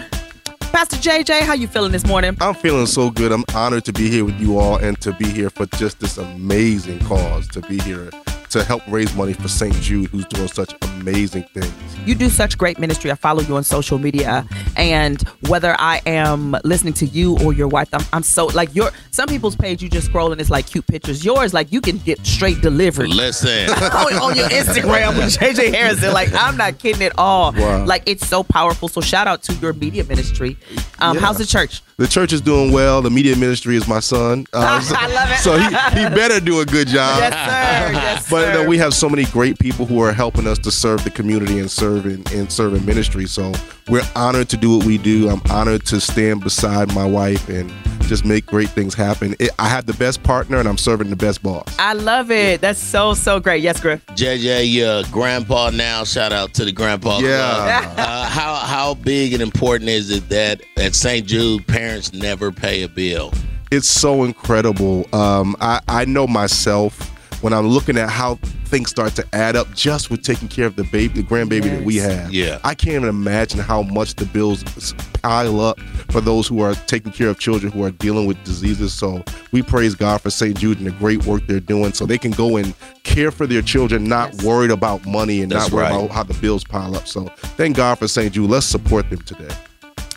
Pastor 0.72 0.98
JJ, 0.98 1.42
how 1.42 1.54
you 1.54 1.68
feeling 1.68 1.92
this 1.92 2.06
morning? 2.06 2.38
I'm 2.40 2.54
feeling 2.54 2.86
so 2.86 3.10
good. 3.10 3.32
I'm 3.32 3.44
honored 3.56 3.84
to 3.86 3.94
be 3.94 4.10
here 4.10 4.24
with 4.24 4.40
you 4.40 4.58
all 4.60 4.78
and 4.78 5.00
to 5.02 5.12
be 5.14 5.26
here 5.26 5.50
for 5.50 5.66
just 5.66 6.00
this 6.00 6.18
amazing 6.18 7.00
cause, 7.00 7.48
to 7.50 7.62
be 7.62 7.80
here 7.80 8.10
to 8.52 8.64
help 8.64 8.82
raise 8.88 9.14
money 9.16 9.34
for 9.34 9.48
St. 9.48 9.74
Jude, 9.76 10.08
who's 10.10 10.26
doing 10.26 10.48
such 10.48 10.74
amazing 10.84 11.44
things. 11.54 11.74
You 12.06 12.16
do 12.16 12.30
such 12.30 12.58
great 12.58 12.80
ministry. 12.80 13.12
I 13.12 13.16
follow 13.16 13.42
you 13.42 13.56
on 13.56 13.64
social 13.64 13.98
media, 14.00 14.46
and 14.76 15.22
whether 15.48 15.76
I 15.80 16.02
am 16.06 16.58
listening 16.64 16.94
to 16.96 17.06
you 17.06 17.38
or 17.40 17.54
your 17.54 17.68
wife, 17.68 17.90
I'm, 17.94 18.06
I'm 18.14 18.24
so 18.24 18.48
like 18.48 18.74
your. 18.76 18.92
Some 19.12 19.28
people's 19.28 19.56
page 19.56 19.82
you 19.82 19.90
just 19.90 20.08
scroll 20.08 20.32
and 20.32 20.40
it's 20.42 20.50
like 20.50 20.68
cute 20.68 20.88
pictures. 20.88 21.24
Yours 21.24 21.54
like 21.54 21.72
you 21.72 21.82
can 21.82 21.98
get 22.00 22.26
straight 22.26 22.62
delivered. 22.62 23.10
Listen. 23.10 23.70
on, 23.70 24.14
on 24.16 24.36
your 24.36 24.50
Instagram 24.50 25.18
with 25.18 25.38
JJ 25.38 25.74
Hairston. 25.74 26.14
Like 26.14 26.30
I'm 26.34 26.58
not 26.58 26.80
kidding 26.80 27.04
at 27.04 27.14
all. 27.18 27.52
Wow. 27.54 27.86
Like 27.86 28.04
it's 28.06 28.28
so 28.28 28.44
powerful. 28.44 28.88
So 28.88 29.02
shout 29.02 29.28
out 29.28 29.44
to 29.44 29.54
your 29.56 29.74
media 29.74 30.04
ministry. 30.04 30.58
Um, 31.00 31.16
Yeah. 31.16 31.22
How's 31.22 31.38
the 31.38 31.46
church? 31.46 31.82
The 32.02 32.08
church 32.08 32.34
is 32.34 32.42
doing 32.42 32.72
well. 32.72 33.04
The 33.04 33.12
media 33.12 33.36
ministry 33.36 33.76
is 33.76 33.88
my 33.88 34.00
son. 34.00 34.48
Uh, 34.54 34.82
so, 34.82 34.96
I 34.98 35.06
love 35.06 35.30
it. 35.30 35.38
So 35.38 35.56
he, 35.56 35.66
he 35.66 36.10
better 36.10 36.40
do 36.40 36.62
a 36.62 36.66
good 36.66 36.88
job. 36.88 37.20
Yes, 37.20 37.32
sir. 37.32 37.94
Yes, 37.94 38.30
But 38.32 38.56
sir. 38.56 38.64
uh, 38.64 38.68
we 38.68 38.80
have 38.80 38.96
so 38.96 39.08
many 39.08 39.26
great 39.26 39.60
people 39.60 39.86
who 39.86 40.02
are 40.02 40.12
helping 40.12 40.48
us 40.48 40.58
to 40.60 40.72
serve 40.72 41.04
the 41.04 41.12
community 41.12 41.60
and 41.60 41.70
serve 41.70 42.08
in, 42.08 42.24
and 42.36 42.52
serve 42.52 42.74
in 42.74 42.84
ministry. 42.88 43.28
So 43.28 43.52
we're 43.90 44.08
honored 44.16 44.50
to 44.50 44.58
do 44.58 44.78
what 44.78 44.86
we 44.86 44.98
do. 44.98 45.30
I'm 45.30 45.42
honored 45.50 45.86
to 45.88 46.00
stand 46.00 46.44
beside 46.44 46.94
my 46.94 47.06
wife 47.06 47.50
and 47.50 47.72
just 48.12 48.26
make 48.26 48.46
great 48.46 48.70
things 48.70 48.94
happen. 48.94 49.36
It, 49.40 49.52
I 49.58 49.70
have 49.70 49.86
the 49.86 49.94
best 49.94 50.22
partner 50.24 50.58
and 50.58 50.68
I'm 50.68 50.78
serving 50.78 51.10
the 51.10 51.16
best 51.16 51.42
boss. 51.42 51.74
I 51.80 51.94
love 51.94 52.30
it. 52.30 52.60
That's 52.62 52.80
so 52.80 53.14
so 53.14 53.40
great. 53.40 53.64
Yes, 53.64 53.80
Griff. 53.80 54.06
JJ, 54.08 54.72
your 54.74 55.04
grandpa 55.12 55.70
now. 55.70 56.04
Shout 56.04 56.34
out 56.34 56.54
to 56.56 56.66
the 56.66 56.72
grandpa. 56.72 57.20
Yeah. 57.20 57.94
Uh, 57.98 58.26
how 58.26 58.56
how 58.56 58.94
big 58.96 59.34
and 59.34 59.42
important 59.42 59.90
is 59.90 60.10
it 60.12 60.28
that 60.30 60.62
at 60.78 60.94
St. 60.96 61.26
Jude 61.26 61.66
parents 61.68 62.12
never 62.14 62.52
pay 62.52 62.84
a 62.84 62.90
bill? 62.90 63.34
It's 63.72 63.88
so 63.88 64.26
incredible. 64.26 65.08
Um, 65.16 65.56
I, 65.62 65.80
I 65.88 66.04
know 66.04 66.28
myself 66.28 67.10
when 67.42 67.54
I'm 67.54 67.68
looking 67.68 67.98
at 67.98 68.10
how 68.10 68.36
things 68.66 68.90
start 68.90 69.16
to 69.16 69.26
add 69.34 69.56
up 69.56 69.74
just 69.74 70.10
with 70.10 70.24
taking 70.24 70.48
care 70.48 70.66
of 70.66 70.76
the 70.76 70.84
baby, 70.86 71.22
the 71.22 71.28
grandbaby 71.28 71.64
that 71.64 71.84
we 71.84 71.98
have. 71.98 72.32
Yeah. 72.32 72.60
I 72.64 72.74
can't 72.74 72.96
even 72.96 73.10
imagine 73.10 73.60
how 73.60 73.82
much 73.82 74.16
the 74.16 74.26
bills 74.26 74.64
pile 75.22 75.60
up 75.60 75.80
for 76.10 76.22
those 76.22 76.48
who 76.48 76.62
are 76.62 76.74
taking 76.74 77.12
care 77.12 77.28
of 77.28 77.40
children 77.40 77.72
who 77.72 77.84
are 77.84 77.92
dealing 77.92 78.28
with 78.28 78.42
diseases. 78.44 78.94
So 78.94 79.24
we 79.52 79.62
praise 79.62 79.96
God 79.96 80.22
for 80.22 80.30
St. 80.30 80.58
Jude 80.58 80.78
and 80.78 80.88
the 80.88 80.92
great 80.92 81.26
work 81.26 81.46
they're 81.48 81.60
doing 81.60 81.94
so 81.94 82.06
they 82.06 82.18
can 82.18 82.32
go 82.32 82.58
and 82.58 82.74
care 83.04 83.32
for 83.32 83.46
their 83.46 83.62
children, 83.62 84.06
not 84.06 84.34
worried 84.44 84.72
about 84.72 85.06
money 85.06 85.42
and 85.42 85.52
That's 85.52 85.70
not 85.70 85.76
worried 85.76 85.90
right. 85.90 86.06
about 86.06 86.12
how 86.12 86.24
the 86.24 86.34
bills 86.36 86.64
pile 86.64 86.96
up. 86.96 87.08
So 87.08 87.26
thank 87.58 87.76
God 87.76 88.00
for 88.00 88.08
St. 88.08 88.34
Jude. 88.34 88.50
Let's 88.50 88.66
support 88.66 89.10
them 89.10 89.22
today. 89.24 89.54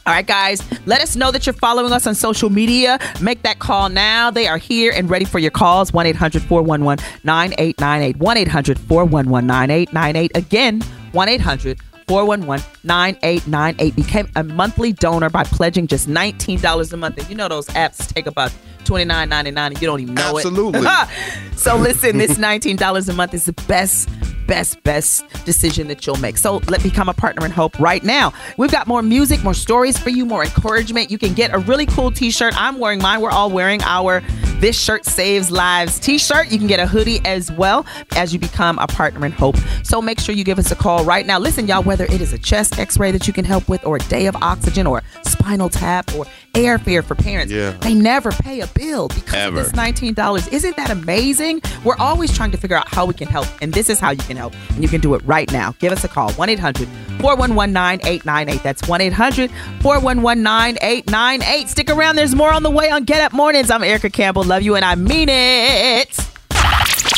All 0.06 0.12
right, 0.12 0.26
guys, 0.26 0.62
let 0.84 1.00
us 1.00 1.16
know 1.16 1.30
that 1.30 1.46
you're 1.46 1.54
following 1.54 1.90
us 1.90 2.06
on 2.06 2.14
social 2.14 2.50
media. 2.50 2.98
Make 3.22 3.42
that 3.42 3.58
call 3.58 3.88
now. 3.88 4.30
They 4.30 4.46
are 4.46 4.58
here 4.58 4.92
and 4.94 5.08
ready 5.08 5.24
for 5.24 5.38
your 5.38 5.50
calls 5.50 5.94
1 5.94 6.04
800 6.06 6.42
411 6.42 7.02
9898. 7.24 8.16
1 8.18 8.36
800 8.36 8.78
411 8.78 9.46
9898. 9.46 10.36
Again, 10.36 10.82
1 11.12 11.28
800 11.28 11.80
411 12.06 12.64
9898. 12.84 13.96
Became 13.96 14.28
a 14.36 14.44
monthly 14.44 14.92
donor 14.92 15.30
by 15.30 15.44
pledging 15.44 15.86
just 15.86 16.08
$19 16.08 16.92
a 16.92 16.96
month. 16.96 17.18
And 17.18 17.28
you 17.28 17.34
know 17.34 17.48
those 17.48 17.66
apps 17.68 18.12
take 18.12 18.26
about 18.26 18.52
$29.99 18.84 19.56
and 19.56 19.80
you 19.80 19.86
don't 19.86 20.00
even 20.00 20.14
know 20.14 20.36
Absolutely. 20.36 20.80
it. 20.80 20.86
Absolutely. 20.86 21.56
so 21.56 21.76
listen, 21.76 22.18
this 22.18 22.38
$19 22.38 23.08
a 23.08 23.12
month 23.12 23.34
is 23.34 23.44
the 23.44 23.52
best, 23.66 24.08
best, 24.46 24.82
best 24.82 25.24
decision 25.44 25.88
that 25.88 26.06
you'll 26.06 26.16
make. 26.16 26.38
So 26.38 26.58
let 26.68 26.82
become 26.82 27.08
a 27.08 27.14
partner 27.14 27.44
in 27.44 27.50
hope 27.50 27.78
right 27.78 28.02
now. 28.02 28.32
We've 28.56 28.70
got 28.70 28.86
more 28.86 29.02
music, 29.02 29.42
more 29.42 29.54
stories 29.54 29.98
for 29.98 30.10
you, 30.10 30.24
more 30.26 30.44
encouragement. 30.44 31.10
You 31.10 31.18
can 31.18 31.34
get 31.34 31.54
a 31.54 31.58
really 31.58 31.86
cool 31.86 32.10
t-shirt. 32.10 32.54
I'm 32.60 32.78
wearing 32.78 33.00
mine. 33.00 33.20
We're 33.20 33.30
all 33.30 33.50
wearing 33.50 33.82
our 33.82 34.22
This 34.60 34.78
Shirt 34.78 35.04
Saves 35.04 35.50
Lives 35.50 35.98
t-shirt. 35.98 36.50
You 36.50 36.58
can 36.58 36.66
get 36.66 36.80
a 36.80 36.86
hoodie 36.86 37.20
as 37.24 37.50
well 37.52 37.86
as 38.16 38.32
you 38.32 38.38
become 38.38 38.78
a 38.78 38.86
partner 38.86 39.24
in 39.24 39.32
hope. 39.32 39.56
So 39.82 40.00
make 40.02 40.20
sure 40.20 40.34
you 40.34 40.44
give 40.44 40.58
us 40.58 40.70
a 40.70 40.76
call 40.76 41.04
right 41.04 41.26
now. 41.26 41.38
Listen, 41.38 41.66
y'all, 41.66 41.82
whether 41.94 42.12
it 42.12 42.20
is 42.20 42.32
a 42.32 42.38
chest 42.38 42.76
x-ray 42.80 43.12
that 43.12 43.28
you 43.28 43.32
can 43.32 43.44
help 43.44 43.68
with 43.68 43.86
or 43.86 43.94
a 43.94 43.98
day 44.08 44.26
of 44.26 44.34
oxygen 44.42 44.84
or 44.84 45.00
spinal 45.22 45.68
tap 45.68 46.12
or 46.16 46.26
airfare 46.54 47.04
for 47.04 47.14
parents, 47.14 47.52
Yeah. 47.52 47.70
they 47.82 47.94
never 47.94 48.32
pay 48.32 48.62
a 48.62 48.66
bill 48.66 49.06
because 49.06 49.32
Ever. 49.32 49.60
of 49.60 49.66
this 49.66 49.72
$19. 49.74 50.48
Isn't 50.52 50.76
that 50.76 50.90
amazing? 50.90 51.62
We're 51.84 51.94
always 51.98 52.34
trying 52.36 52.50
to 52.50 52.56
figure 52.56 52.76
out 52.76 52.88
how 52.88 53.06
we 53.06 53.14
can 53.14 53.28
help, 53.28 53.46
and 53.62 53.72
this 53.72 53.88
is 53.88 54.00
how 54.00 54.10
you 54.10 54.18
can 54.24 54.36
help. 54.36 54.54
And 54.70 54.82
you 54.82 54.88
can 54.88 55.00
do 55.00 55.14
it 55.14 55.22
right 55.24 55.48
now. 55.52 55.72
Give 55.78 55.92
us 55.92 56.02
a 56.02 56.08
call 56.08 56.32
1 56.32 56.48
800 56.48 56.88
411 57.20 57.72
9898. 57.72 58.62
That's 58.64 58.88
1 58.88 59.00
800 59.00 59.52
411 59.80 60.42
9898. 60.42 61.68
Stick 61.68 61.90
around, 61.90 62.16
there's 62.16 62.34
more 62.34 62.50
on 62.52 62.64
the 62.64 62.70
way 62.70 62.90
on 62.90 63.04
Get 63.04 63.20
Up 63.20 63.32
Mornings. 63.32 63.70
I'm 63.70 63.84
Erica 63.84 64.10
Campbell. 64.10 64.42
Love 64.42 64.62
you, 64.62 64.74
and 64.74 64.84
I 64.84 64.96
mean 64.96 65.28
it. 65.28 66.12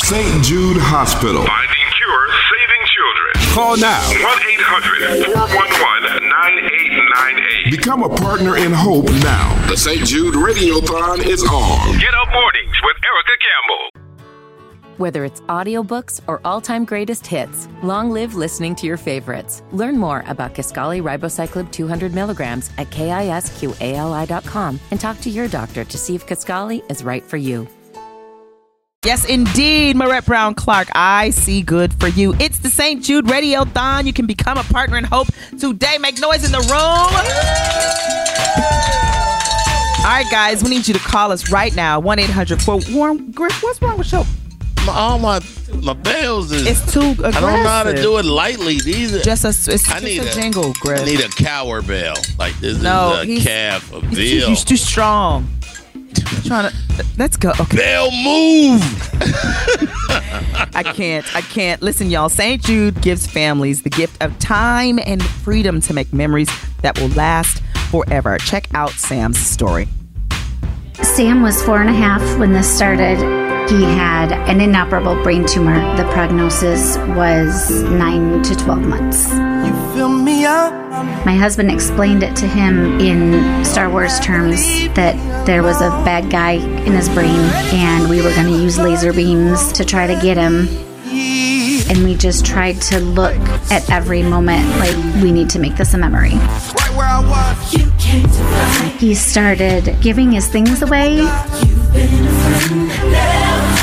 St. 0.04 0.44
Jude 0.44 0.76
Hospital. 0.78 1.46
Finding 1.46 1.86
cure, 1.96 2.28
saving 2.28 2.44
children. 2.44 2.45
Call 3.56 3.78
now. 3.78 4.06
1 4.10 4.20
800 4.20 5.24
411 5.32 6.28
9898. 6.28 7.70
Become 7.70 8.02
a 8.02 8.08
partner 8.10 8.58
in 8.58 8.70
hope 8.70 9.06
now. 9.24 9.66
The 9.70 9.76
St. 9.78 10.04
Jude 10.04 10.34
Radiothon 10.34 11.24
is 11.24 11.42
on. 11.42 11.98
Get 11.98 12.12
up 12.12 12.28
mornings 12.34 12.76
with 12.84 12.96
Erica 13.08 13.32
Campbell. 13.40 14.96
Whether 14.98 15.24
it's 15.24 15.40
audiobooks 15.40 16.20
or 16.26 16.42
all-time 16.44 16.84
greatest 16.84 17.26
hits, 17.26 17.66
long 17.82 18.10
live 18.10 18.34
listening 18.34 18.74
to 18.74 18.86
your 18.86 18.98
favorites. 18.98 19.62
Learn 19.72 19.96
more 19.96 20.22
about 20.26 20.54
Kisqali 20.54 21.00
Ribociclib 21.00 21.72
200 21.72 22.12
milligrams 22.12 22.70
at 22.76 22.90
kisqali.com 22.90 24.80
and 24.90 25.00
talk 25.00 25.18
to 25.22 25.30
your 25.30 25.48
doctor 25.48 25.82
to 25.82 25.96
see 25.96 26.14
if 26.14 26.26
Kisqali 26.26 26.82
is 26.90 27.02
right 27.02 27.24
for 27.24 27.38
you. 27.38 27.66
Yes, 29.06 29.24
indeed, 29.24 29.94
Maurette 29.94 30.26
Brown 30.26 30.54
Clark. 30.56 30.88
I 30.92 31.30
see 31.30 31.62
good 31.62 31.94
for 32.00 32.08
you. 32.08 32.34
It's 32.40 32.58
the 32.58 32.68
St. 32.68 33.00
Jude 33.04 33.26
Radiothon. 33.26 34.04
You 34.04 34.12
can 34.12 34.26
become 34.26 34.58
a 34.58 34.64
partner 34.64 34.98
in 34.98 35.04
hope 35.04 35.28
today. 35.60 35.96
Make 35.98 36.20
noise 36.20 36.44
in 36.44 36.50
the 36.50 36.58
room. 36.58 36.66
All 40.04 40.12
right, 40.12 40.26
guys, 40.30 40.64
we 40.64 40.70
need 40.70 40.88
you 40.88 40.94
to 40.94 41.00
call 41.00 41.30
us 41.30 41.52
right 41.52 41.74
now. 41.76 42.00
1 42.00 42.18
800 42.18 42.60
4 42.60 42.80
Warren 42.90 43.30
Griff, 43.30 43.62
what's 43.62 43.80
wrong 43.80 43.96
with 43.96 44.10
your. 44.10 44.24
My, 44.84 44.92
all 44.92 45.18
my 45.20 45.40
my 45.82 45.92
bells 45.92 46.50
is. 46.50 46.66
It's 46.66 46.92
too 46.92 47.00
I 47.24 47.30
don't 47.30 47.42
know 47.42 47.68
how 47.68 47.84
to 47.84 47.94
do 47.94 48.18
it 48.18 48.24
lightly. 48.24 48.78
These 48.80 49.14
are 49.14 49.20
Just 49.22 49.44
a, 49.44 49.72
it's 49.72 49.88
I 49.88 50.00
need 50.00 50.18
a 50.22 50.28
a- 50.28 50.32
jingle, 50.32 50.72
Griff. 50.80 51.00
I 51.02 51.04
need 51.04 51.20
a 51.20 51.28
cower 51.28 51.80
bell. 51.80 52.14
Like 52.40 52.58
this 52.58 52.82
No, 52.82 53.20
is 53.24 53.40
a 53.40 53.44
calf, 53.44 53.92
a 53.92 54.00
He's 54.06 54.16
too, 54.42 54.46
he's 54.48 54.64
too 54.64 54.76
strong. 54.76 55.48
Trying 56.44 56.70
to. 56.70 57.07
Let's 57.18 57.37
go. 57.37 57.50
Okay. 57.61 57.76
Bell 57.76 58.11
move. 58.11 58.83
I 60.74 60.83
can't. 60.94 61.37
I 61.37 61.40
can't. 61.40 61.83
Listen, 61.83 62.11
y'all. 62.11 62.29
St. 62.29 62.62
Jude 62.62 63.00
gives 63.02 63.26
families 63.26 63.83
the 63.83 63.90
gift 63.90 64.22
of 64.22 64.38
time 64.38 64.98
and 65.05 65.24
freedom 65.24 65.81
to 65.83 65.94
make 65.94 66.12
memories 66.12 66.48
that 66.83 66.98
will 66.98 67.09
last 67.09 67.62
forever. 67.90 68.38
Check 68.38 68.68
out 68.74 68.90
Sam's 68.90 69.38
story. 69.38 69.88
Sam 71.02 71.42
was 71.42 71.62
four 71.62 71.81
and 71.81 71.90
a 71.90 71.92
half 71.92 72.38
when 72.38 72.52
this 72.52 72.68
started. 72.74 73.18
He 73.68 73.83
had 73.83 74.33
an 74.33 74.61
inoperable 74.61 75.20
brain 75.22 75.44
tumor. 75.44 75.79
The 75.96 76.05
prognosis 76.12 76.96
was 77.16 77.83
nine 77.83 78.42
to 78.44 78.55
12 78.55 78.81
months. 78.81 79.29
You 79.33 79.72
fill 79.94 80.09
me 80.09 80.14
up. 80.14 80.15
My 80.46 81.35
husband 81.35 81.72
explained 81.72 82.22
it 82.22 82.37
to 82.37 82.46
him 82.46 83.00
in 83.00 83.64
Star 83.64 83.90
Wars 83.90 84.20
terms 84.20 84.61
that 84.94 85.16
there 85.44 85.64
was 85.64 85.80
a 85.80 85.90
bad 86.04 86.30
guy 86.30 86.52
in 86.52 86.92
his 86.92 87.09
brain 87.09 87.40
and 87.74 88.09
we 88.09 88.22
were 88.22 88.30
going 88.30 88.46
to 88.46 88.52
use 88.52 88.78
laser 88.78 89.12
beams 89.12 89.72
to 89.72 89.85
try 89.85 90.06
to 90.06 90.14
get 90.22 90.37
him. 90.37 90.68
And 91.88 92.04
we 92.04 92.14
just 92.14 92.46
tried 92.46 92.80
to 92.82 93.00
look 93.00 93.37
at 93.72 93.90
every 93.90 94.22
moment 94.22 94.68
like 94.78 94.94
we 95.20 95.32
need 95.32 95.50
to 95.50 95.59
make 95.59 95.76
this 95.76 95.94
a 95.94 95.98
memory. 95.98 96.38
He 98.98 99.14
started 99.16 99.96
giving 100.00 100.30
his 100.30 100.46
things 100.46 100.80
away. 100.80 101.26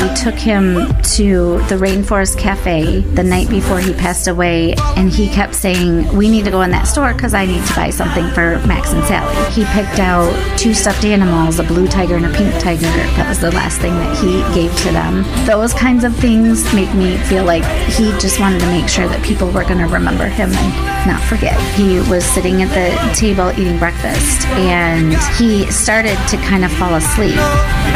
We 0.01 0.13
took 0.15 0.35
him 0.35 0.75
to 1.15 1.59
the 1.69 1.75
Rainforest 1.75 2.37
Cafe 2.37 3.01
the 3.01 3.23
night 3.23 3.49
before 3.49 3.79
he 3.79 3.93
passed 3.93 4.27
away, 4.27 4.73
and 4.97 5.09
he 5.09 5.29
kept 5.29 5.55
saying, 5.55 6.15
We 6.15 6.29
need 6.29 6.45
to 6.45 6.51
go 6.51 6.61
in 6.61 6.71
that 6.71 6.83
store 6.83 7.13
because 7.13 7.33
I 7.33 7.45
need 7.45 7.65
to 7.65 7.73
buy 7.75 7.89
something 7.89 8.27
for 8.31 8.59
Max 8.67 8.91
and 8.91 9.03
Sally. 9.05 9.51
He 9.51 9.65
picked 9.65 9.99
out 9.99 10.33
two 10.57 10.73
stuffed 10.73 11.05
animals, 11.05 11.59
a 11.59 11.63
blue 11.63 11.87
tiger 11.87 12.15
and 12.15 12.25
a 12.25 12.33
pink 12.33 12.53
tiger. 12.61 12.81
That 13.15 13.29
was 13.29 13.39
the 13.39 13.51
last 13.51 13.79
thing 13.79 13.93
that 13.93 14.17
he 14.17 14.41
gave 14.53 14.75
to 14.79 14.91
them. 14.91 15.23
Those 15.45 15.73
kinds 15.73 16.03
of 16.03 16.15
things 16.15 16.73
make 16.73 16.93
me 16.93 17.17
feel 17.17 17.45
like 17.45 17.63
he 17.91 18.11
just 18.19 18.39
wanted 18.39 18.59
to 18.59 18.67
make 18.67 18.89
sure 18.89 19.07
that 19.07 19.23
people 19.23 19.47
were 19.51 19.63
going 19.63 19.79
to 19.79 19.87
remember 19.87 20.25
him 20.25 20.51
and 20.51 20.92
not 21.05 21.21
forget. 21.21 21.59
He 21.75 21.99
was 22.09 22.23
sitting 22.23 22.61
at 22.61 22.69
the 22.69 23.15
table 23.15 23.51
eating 23.59 23.77
breakfast, 23.79 24.45
and 24.55 25.13
he 25.37 25.69
started 25.71 26.17
to 26.29 26.37
kind 26.37 26.63
of 26.63 26.71
fall 26.71 26.95
asleep. 26.95 27.35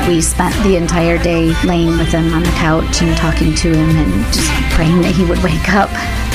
We 0.08 0.22
spent 0.22 0.56
the 0.64 0.76
entire 0.76 1.18
day 1.18 1.54
laying 1.64 1.98
with 1.98 2.10
him 2.10 2.34
on 2.34 2.44
the 2.44 2.52
couch 2.52 3.02
and 3.02 3.16
talking 3.18 3.54
to 3.56 3.70
him 3.74 3.90
and 3.96 4.26
just 4.34 4.52
praying 4.72 5.02
that 5.02 5.16
he 5.16 5.26
would 5.26 5.40
wake 5.44 5.70
up. 5.74 5.90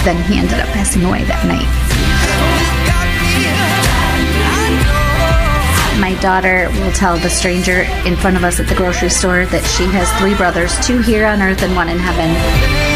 Then 0.05 0.23
he 0.25 0.39
ended 0.39 0.61
up 0.61 0.68
passing 0.68 1.05
away 1.05 1.25
that 1.25 1.47
night. 1.47 1.68
My 6.01 6.14
daughter 6.20 6.68
will 6.81 6.93
tell 6.93 7.16
the 7.16 7.31
stranger 7.31 7.83
in 8.07 8.16
front 8.16 8.37
of 8.37 8.45
us 8.45 8.59
at 8.59 8.66
the 8.66 8.75
grocery 8.75 9.11
store 9.11 9.47
that 9.47 9.64
she 9.64 9.85
has 9.93 10.11
three 10.18 10.35
brothers, 10.35 10.75
two 10.85 11.01
here 11.01 11.27
on 11.27 11.43
earth 11.43 11.62
and 11.62 11.77
one 11.77 11.89
in 11.89 11.99
heaven. 11.99 12.91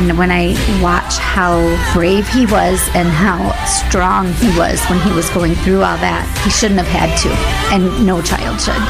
And 0.00 0.16
when 0.16 0.30
I 0.30 0.54
watch 0.80 1.18
how 1.18 1.60
brave 1.92 2.26
he 2.26 2.46
was 2.46 2.80
and 2.94 3.06
how 3.06 3.52
strong 3.66 4.32
he 4.32 4.48
was 4.58 4.82
when 4.86 4.98
he 5.00 5.12
was 5.12 5.28
going 5.28 5.54
through 5.56 5.82
all 5.82 5.98
that, 5.98 6.24
he 6.42 6.48
shouldn't 6.48 6.80
have 6.80 6.88
had 6.88 7.14
to, 7.18 7.28
and 7.70 8.06
no 8.06 8.22
child 8.22 8.58
should. 8.58 8.80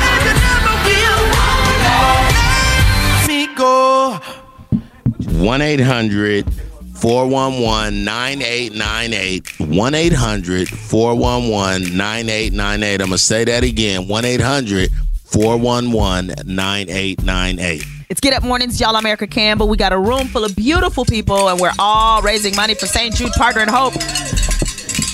1 5.42 5.60
800 5.60 6.54
411 6.94 8.04
9898. 8.04 9.58
1 9.58 9.94
800 9.94 10.68
411 10.68 11.96
9898. 11.96 12.92
I'm 12.92 12.98
going 12.98 13.10
to 13.10 13.18
say 13.18 13.44
that 13.44 13.64
again 13.64 14.06
1 14.06 14.24
800 14.24 14.90
411 15.24 16.34
9898. 16.46 17.99
It's 18.10 18.18
Get 18.18 18.34
Up 18.34 18.42
Mornings, 18.42 18.80
y'all. 18.80 18.96
I'm 18.96 19.06
Erica 19.06 19.28
Campbell. 19.28 19.68
We 19.68 19.76
got 19.76 19.92
a 19.92 19.98
room 19.98 20.26
full 20.26 20.44
of 20.44 20.56
beautiful 20.56 21.04
people, 21.04 21.48
and 21.48 21.60
we're 21.60 21.70
all 21.78 22.20
raising 22.22 22.56
money 22.56 22.74
for 22.74 22.86
St. 22.86 23.14
Jude 23.14 23.30
Partner 23.34 23.60
and 23.60 23.70
Hope. 23.70 23.92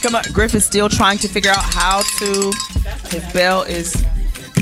Come 0.00 0.14
on, 0.14 0.22
Griff 0.32 0.54
is 0.54 0.64
still 0.64 0.88
trying 0.88 1.18
to 1.18 1.28
figure 1.28 1.50
out 1.50 1.58
how 1.60 2.00
to. 2.20 2.52
His 3.10 3.22
bell 3.34 3.64
is. 3.64 4.02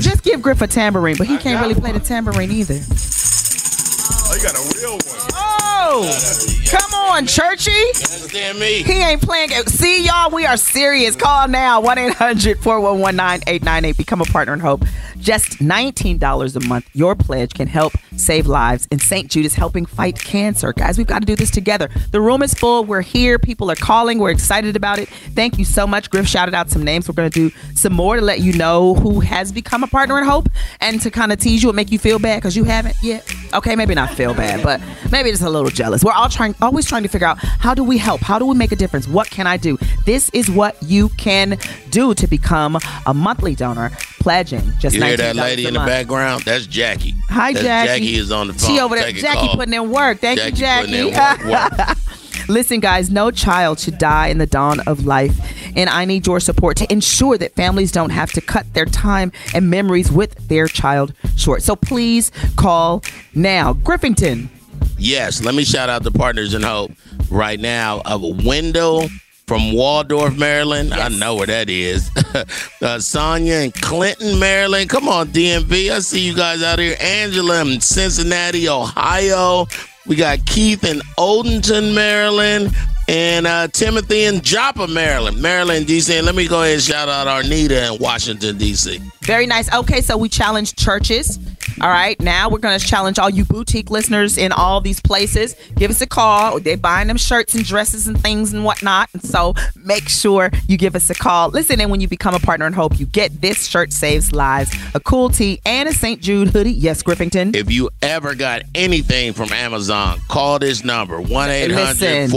Just 0.01 0.21
give 0.23 0.41
Griff 0.41 0.61
a 0.61 0.67
tambourine, 0.67 1.15
but 1.17 1.27
he 1.27 1.37
can't 1.37 1.61
really 1.61 1.79
play 1.79 1.93
the 1.93 1.99
tambourine 2.01 2.51
either. 2.51 2.75
Oh, 2.75 4.35
you 4.35 4.43
got 4.43 4.55
a 4.55 4.81
real 4.81 4.91
one. 4.91 5.31
Oh, 5.33 5.64
come 6.03 6.93
on, 6.93 7.25
Churchy. 7.25 7.71
Understand 7.71 8.59
me? 8.59 8.83
He 8.83 9.01
ain't 9.01 9.21
playing. 9.21 9.49
See, 9.67 10.05
y'all, 10.05 10.29
we 10.29 10.45
are 10.45 10.57
serious. 10.57 11.15
Call 11.15 11.47
now 11.47 11.79
1 11.79 11.97
800 11.97 12.59
411 12.59 13.15
9898. 13.15 13.97
Become 13.97 14.21
a 14.21 14.25
partner 14.25 14.53
in 14.53 14.59
hope. 14.59 14.83
Just 15.17 15.59
$19 15.59 16.55
a 16.55 16.67
month. 16.67 16.89
Your 16.93 17.15
pledge 17.15 17.53
can 17.53 17.67
help 17.67 17.93
save 18.15 18.45
lives. 18.45 18.87
And 18.91 19.01
St. 19.01 19.31
Jude 19.31 19.45
is 19.45 19.55
helping 19.55 19.85
fight 19.85 20.19
cancer. 20.19 20.71
Guys, 20.73 20.97
we've 20.97 21.07
got 21.07 21.19
to 21.19 21.25
do 21.25 21.35
this 21.35 21.49
together. 21.49 21.89
The 22.11 22.21
room 22.21 22.43
is 22.43 22.53
full. 22.53 22.83
We're 22.83 23.01
here. 23.01 23.39
People 23.39 23.71
are 23.71 23.75
calling. 23.75 24.19
We're 24.19 24.31
excited 24.31 24.75
about 24.75 24.99
it. 24.99 25.09
Thank 25.33 25.57
you 25.57 25.65
so 25.65 25.87
much. 25.87 26.09
Griff 26.09 26.27
shouted 26.27 26.53
out 26.53 26.69
some 26.69 26.83
names. 26.83 27.07
We're 27.07 27.15
going 27.15 27.31
to 27.31 27.49
do 27.49 27.55
some 27.73 27.93
more 27.93 28.17
to 28.17 28.21
let 28.21 28.41
you 28.41 28.53
know 28.53 28.93
who 28.95 29.19
has 29.21 29.51
become 29.51 29.83
a 29.83 29.87
partner 29.87 30.17
in 30.19 30.25
hope 30.25 30.47
and 30.79 31.01
to 31.01 31.09
kind 31.09 31.31
of 31.31 31.39
tease 31.39 31.63
you 31.63 31.69
and 31.69 31.75
make 31.75 31.91
you 31.91 31.97
feel 31.97 32.19
bad 32.19 32.37
because 32.37 32.55
you 32.55 32.63
haven't 32.65 32.95
yet. 33.01 33.27
Okay, 33.53 33.75
maybe 33.75 33.95
not 33.95 34.11
feel 34.11 34.33
bad, 34.33 34.61
but 34.61 34.81
maybe 35.11 35.31
just 35.31 35.43
a 35.43 35.49
little 35.49 35.69
jealous. 35.85 36.03
We're 36.03 36.11
all 36.11 36.29
trying, 36.29 36.55
always 36.61 36.85
trying 36.87 37.03
to 37.03 37.09
figure 37.09 37.27
out 37.27 37.37
how 37.39 37.73
do 37.75 37.83
we 37.83 37.97
help? 37.97 38.21
How 38.21 38.39
do 38.39 38.45
we 38.45 38.55
make 38.55 38.71
a 38.71 38.75
difference? 38.75 39.07
What 39.07 39.29
can 39.29 39.45
I 39.47 39.57
do? 39.57 39.77
This 40.05 40.29
is 40.33 40.49
what 40.49 40.81
you 40.81 41.09
can 41.09 41.57
do 41.91 42.13
to 42.15 42.27
become 42.27 42.79
a 43.05 43.13
monthly 43.13 43.53
donor, 43.55 43.91
pledging 44.19 44.63
just 44.79 44.95
You 44.95 45.03
hear 45.03 45.17
that 45.17 45.35
lady 45.35 45.67
in 45.67 45.73
the 45.73 45.79
month. 45.79 45.89
background? 45.89 46.43
That's 46.43 46.65
Jackie. 46.65 47.13
Hi, 47.29 47.53
That's 47.53 47.63
Jackie. 47.65 47.87
Jackie 48.05 48.15
is 48.15 48.31
on 48.31 48.47
the 48.47 48.53
phone. 48.53 48.69
She 48.69 48.79
over 48.79 48.95
there. 48.95 49.05
Take 49.05 49.17
Jackie 49.17 49.55
putting 49.55 49.73
in 49.73 49.91
work. 49.91 50.19
Thank 50.19 50.43
you, 50.43 50.51
Jackie 50.51 50.87
putting 50.91 51.11
Jackie. 51.13 51.47
work, 51.49 51.77
work. 51.87 51.97
Listen, 52.47 52.79
guys, 52.79 53.09
no 53.09 53.31
child 53.31 53.79
should 53.79 53.97
die 53.97 54.27
in 54.27 54.37
the 54.37 54.45
dawn 54.45 54.79
of 54.81 55.05
life. 55.05 55.35
And 55.75 55.89
I 55.89 56.05
need 56.05 56.25
your 56.27 56.39
support 56.39 56.77
to 56.77 56.91
ensure 56.91 57.37
that 57.37 57.55
families 57.55 57.91
don't 57.91 58.11
have 58.11 58.31
to 58.33 58.41
cut 58.41 58.71
their 58.73 58.85
time 58.85 59.31
and 59.53 59.69
memories 59.69 60.11
with 60.11 60.47
their 60.47 60.67
child 60.67 61.13
short. 61.35 61.63
So 61.63 61.75
please 61.75 62.31
call 62.55 63.03
now. 63.33 63.73
Griffington. 63.73 64.49
Yes, 64.97 65.43
let 65.43 65.55
me 65.55 65.63
shout 65.63 65.89
out 65.89 66.03
the 66.03 66.11
Partners 66.11 66.53
in 66.53 66.63
Hope 66.63 66.91
right 67.29 67.59
now. 67.59 68.01
Of 68.05 68.45
Wendell 68.45 69.09
from 69.47 69.73
Waldorf, 69.73 70.37
Maryland. 70.37 70.93
I 70.93 71.09
know 71.09 71.35
where 71.35 71.47
that 71.47 71.69
is. 71.69 72.09
uh, 72.81 72.99
Sonia 72.99 73.55
in 73.55 73.71
Clinton, 73.71 74.39
Maryland. 74.39 74.89
Come 74.89 75.07
on, 75.07 75.27
DMV. 75.27 75.91
I 75.91 75.99
see 75.99 76.21
you 76.21 76.35
guys 76.35 76.63
out 76.63 76.79
here. 76.79 76.95
Angela 76.99 77.61
in 77.61 77.81
Cincinnati, 77.81 78.67
Ohio. 78.67 79.67
We 80.07 80.15
got 80.15 80.45
Keith 80.45 80.83
in 80.83 80.99
Odenton, 81.17 81.93
Maryland. 81.93 82.75
And 83.07 83.45
uh, 83.45 83.67
Timothy 83.67 84.23
in 84.23 84.41
Joppa, 84.41 84.87
Maryland. 84.87 85.41
Maryland, 85.41 85.87
D.C. 85.87 86.17
And 86.17 86.25
let 86.25 86.35
me 86.35 86.47
go 86.47 86.61
ahead 86.61 86.73
and 86.73 86.81
shout 86.81 87.07
out 87.07 87.27
Arnita 87.27 87.93
in 87.93 88.01
Washington, 88.01 88.57
D.C. 88.57 88.99
Very 89.21 89.47
nice. 89.47 89.73
Okay, 89.73 90.01
so 90.01 90.17
we 90.17 90.29
challenge 90.29 90.75
churches. 90.75 91.39
All 91.81 91.89
right, 91.89 92.17
now 92.21 92.47
we're 92.47 92.59
going 92.59 92.79
to 92.79 92.85
challenge 92.85 93.19
all 93.19 93.29
you 93.29 93.43
boutique 93.43 93.89
listeners 93.89 94.37
in 94.37 94.53
all 94.53 94.79
these 94.79 95.01
places. 95.01 95.55
Give 95.75 95.91
us 95.91 95.99
a 95.99 96.07
call. 96.07 96.59
They're 96.59 96.77
buying 96.77 97.07
them 97.07 97.17
shirts 97.17 97.53
and 97.53 97.65
dresses 97.65 98.07
and 98.07 98.17
things 98.17 98.53
and 98.53 98.63
whatnot. 98.63 99.09
And 99.13 99.21
so 99.21 99.55
make 99.75 100.07
sure 100.07 100.51
you 100.69 100.77
give 100.77 100.95
us 100.95 101.09
a 101.09 101.15
call. 101.15 101.49
Listen, 101.49 101.81
and 101.81 101.91
when 101.91 101.99
you 101.99 102.07
become 102.07 102.33
a 102.33 102.39
partner 102.39 102.65
in 102.65 102.71
hope, 102.71 102.97
you 102.97 103.05
get 103.07 103.41
this 103.41 103.67
shirt 103.67 103.91
saves 103.91 104.31
lives, 104.31 104.73
a 104.93 105.01
cool 105.01 105.29
tee, 105.29 105.59
and 105.65 105.89
a 105.89 105.93
St. 105.93 106.21
Jude 106.21 106.49
hoodie. 106.49 106.71
Yes, 106.71 107.03
Griffington. 107.03 107.53
If 107.55 107.69
you 107.69 107.89
ever 108.01 108.35
got 108.35 108.61
anything 108.73 109.33
from 109.33 109.51
Amazon, 109.51 110.21
call 110.29 110.59
this 110.59 110.85
number 110.85 111.19
1 111.19 111.49
800 111.49 112.31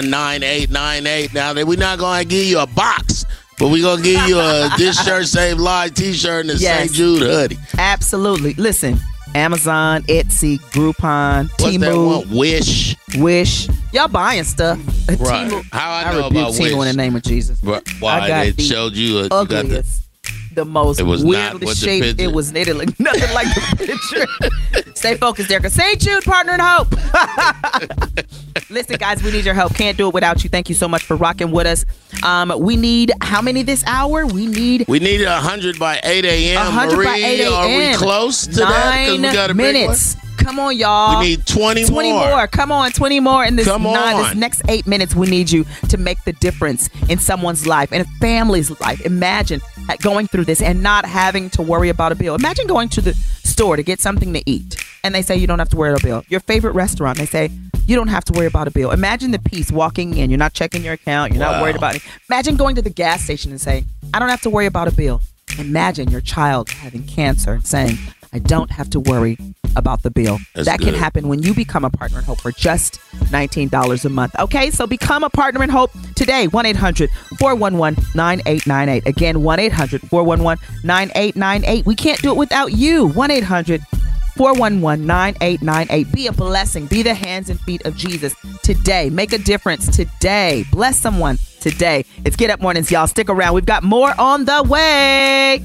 Listen. 0.00 0.10
411 0.10 0.72
9898. 0.72 1.34
Now, 1.34 1.54
we're 1.64 1.78
not 1.78 1.98
going 1.98 2.22
to 2.22 2.28
give 2.28 2.44
you 2.46 2.58
a 2.60 2.66
box, 2.66 3.24
but 3.58 3.68
we're 3.68 3.82
going 3.82 3.98
to 3.98 4.02
give 4.02 4.26
you 4.28 4.38
a 4.38 4.70
This 4.78 5.02
Shirt 5.04 5.26
Save 5.26 5.58
Live 5.58 5.94
t 5.94 6.12
shirt 6.12 6.46
and 6.46 6.50
a 6.50 6.56
Yes. 6.56 6.78
St. 6.84 6.92
Jude 6.92 7.22
hoodie. 7.22 7.58
Absolutely. 7.78 8.54
Listen, 8.54 8.98
Amazon, 9.34 10.02
Etsy, 10.02 10.58
Groupon, 10.72 11.48
What's 11.60 11.78
that 11.78 11.96
one? 11.96 12.30
Wish. 12.36 12.96
Wish. 13.16 13.68
Y'all 13.92 14.08
buying 14.08 14.44
stuff. 14.44 14.78
Right. 15.08 15.50
Temu- 15.50 15.64
How 15.72 15.90
I 15.90 16.02
I 16.04 16.12
know 16.12 16.26
about 16.28 16.50
Wish? 16.58 16.60
in 16.72 16.78
the 16.78 16.92
name 16.94 17.16
of 17.16 17.22
Jesus. 17.22 17.60
But 17.60 17.86
I 17.88 17.92
why 18.00 18.28
got 18.28 18.56
they 18.56 18.62
showed 18.62 18.94
you, 18.94 19.18
a, 19.18 19.22
you 19.24 19.28
got 19.28 19.48
the. 19.48 19.86
The 20.54 20.64
most 20.64 21.00
It 21.00 21.04
was 21.04 21.24
weirdly 21.24 21.74
shaped. 21.74 22.20
It 22.20 22.32
was 22.32 22.52
it 22.52 22.68
looked 22.68 22.98
nothing 23.00 23.34
like 23.34 23.48
the 23.54 23.76
picture. 23.76 24.92
Stay 24.94 25.16
focused, 25.16 25.50
Erica. 25.50 25.70
St. 25.70 26.00
Jude, 26.00 26.24
partner 26.24 26.54
in 26.54 26.60
hope. 26.60 26.88
Listen, 28.70 28.96
guys, 28.96 29.22
we 29.22 29.30
need 29.30 29.44
your 29.44 29.54
help. 29.54 29.74
Can't 29.74 29.96
do 29.96 30.08
it 30.08 30.14
without 30.14 30.44
you. 30.44 30.50
Thank 30.50 30.68
you 30.68 30.74
so 30.74 30.88
much 30.88 31.02
for 31.02 31.16
rocking 31.16 31.50
with 31.50 31.66
us. 31.66 31.84
Um, 32.22 32.52
we 32.58 32.76
need 32.76 33.12
how 33.20 33.42
many 33.42 33.62
this 33.62 33.84
hour? 33.86 34.26
We 34.26 34.46
need 34.46 34.86
We 34.88 34.98
need 34.98 35.24
100 35.24 35.78
by 35.78 36.00
8 36.02 36.24
a.m. 36.24 36.56
100 36.56 37.04
by 37.04 37.16
8 37.16 37.40
a.m. 37.40 37.52
are 37.52 37.68
we 37.68 37.94
close 37.96 38.46
to 38.46 38.60
that? 38.60 39.06
Nine 39.08 39.22
we 39.22 39.32
got 39.32 39.50
a 39.50 39.54
big 39.54 39.74
minutes. 39.74 40.16
Come 40.36 40.58
on, 40.58 40.76
y'all. 40.76 41.20
We 41.20 41.28
need 41.28 41.46
20 41.46 41.84
20 41.86 42.12
more. 42.12 42.28
more. 42.28 42.46
Come 42.46 42.72
on, 42.72 42.92
20 42.92 43.20
more 43.20 43.44
in 43.44 43.56
this, 43.56 43.66
nine, 43.66 44.16
this 44.16 44.34
next 44.34 44.62
eight 44.68 44.86
minutes. 44.86 45.14
We 45.14 45.28
need 45.28 45.50
you 45.50 45.64
to 45.88 45.98
make 45.98 46.22
the 46.24 46.32
difference 46.34 46.88
in 47.08 47.18
someone's 47.18 47.66
life 47.66 47.92
and 47.92 48.02
a 48.02 48.10
family's 48.18 48.70
life. 48.80 49.00
Imagine 49.02 49.60
going 50.00 50.26
through 50.26 50.44
this 50.44 50.62
and 50.62 50.82
not 50.82 51.04
having 51.04 51.50
to 51.50 51.62
worry 51.62 51.88
about 51.88 52.12
a 52.12 52.14
bill. 52.14 52.34
Imagine 52.34 52.66
going 52.66 52.88
to 52.90 53.00
the 53.00 53.14
store 53.14 53.76
to 53.76 53.82
get 53.82 54.00
something 54.00 54.32
to 54.32 54.42
eat 54.46 54.76
and 55.04 55.14
they 55.14 55.22
say 55.22 55.36
you 55.36 55.46
don't 55.46 55.58
have 55.58 55.68
to 55.70 55.76
worry 55.76 55.90
about 55.90 56.02
a 56.02 56.06
bill. 56.06 56.24
Your 56.28 56.40
favorite 56.40 56.72
restaurant, 56.72 57.18
they 57.18 57.26
say 57.26 57.50
you 57.86 57.96
don't 57.96 58.08
have 58.08 58.24
to 58.24 58.32
worry 58.32 58.46
about 58.46 58.68
a 58.68 58.70
bill. 58.70 58.90
Imagine 58.90 59.32
the 59.32 59.38
peace 59.38 59.72
walking 59.72 60.16
in. 60.16 60.30
You're 60.30 60.38
not 60.38 60.52
checking 60.52 60.84
your 60.84 60.94
account. 60.94 61.32
You're 61.32 61.40
not 61.40 61.60
worried 61.60 61.76
about 61.76 61.96
it. 61.96 62.02
Imagine 62.30 62.56
going 62.56 62.76
to 62.76 62.82
the 62.82 62.90
gas 62.90 63.22
station 63.22 63.50
and 63.50 63.60
saying, 63.60 63.86
I 64.14 64.18
don't 64.18 64.28
have 64.28 64.42
to 64.42 64.50
worry 64.50 64.66
about 64.66 64.88
a 64.88 64.92
bill. 64.92 65.20
Imagine 65.58 66.10
your 66.10 66.20
child 66.20 66.70
having 66.70 67.04
cancer 67.04 67.54
and 67.54 67.66
saying, 67.66 67.98
I 68.32 68.38
don't 68.38 68.70
have 68.70 68.88
to 68.90 69.00
worry 69.00 69.36
about 69.76 70.02
the 70.02 70.10
bill. 70.10 70.38
That's 70.54 70.66
that 70.66 70.80
can 70.80 70.94
happen 70.94 71.28
when 71.28 71.42
you 71.42 71.54
become 71.54 71.84
a 71.84 71.90
partner 71.90 72.18
in 72.18 72.24
hope 72.24 72.40
for 72.40 72.52
just 72.52 72.98
$19 73.30 74.04
a 74.04 74.08
month. 74.08 74.34
Okay, 74.38 74.70
so 74.70 74.86
become 74.86 75.24
a 75.24 75.30
partner 75.30 75.62
in 75.62 75.70
hope 75.70 75.90
today. 76.14 76.46
1 76.48 76.66
800 76.66 77.10
411 77.38 78.02
9898. 78.14 79.06
Again, 79.06 79.42
1 79.42 79.60
800 79.60 80.00
411 80.02 80.64
9898. 80.84 81.86
We 81.86 81.94
can't 81.94 82.20
do 82.22 82.30
it 82.30 82.36
without 82.36 82.72
you. 82.72 83.08
1 83.08 83.30
800 83.30 83.82
411 84.36 85.06
9898. 85.06 86.12
Be 86.12 86.26
a 86.26 86.32
blessing. 86.32 86.86
Be 86.86 87.02
the 87.02 87.14
hands 87.14 87.50
and 87.50 87.60
feet 87.60 87.84
of 87.84 87.96
Jesus 87.96 88.34
today. 88.62 89.10
Make 89.10 89.32
a 89.32 89.38
difference 89.38 89.94
today. 89.94 90.64
Bless 90.72 90.98
someone 90.98 91.38
today. 91.60 92.04
It's 92.24 92.36
Get 92.36 92.50
Up 92.50 92.60
Mornings, 92.60 92.90
y'all. 92.90 93.06
Stick 93.06 93.28
around. 93.28 93.54
We've 93.54 93.66
got 93.66 93.82
more 93.82 94.18
on 94.18 94.46
the 94.46 94.62
way. 94.62 95.62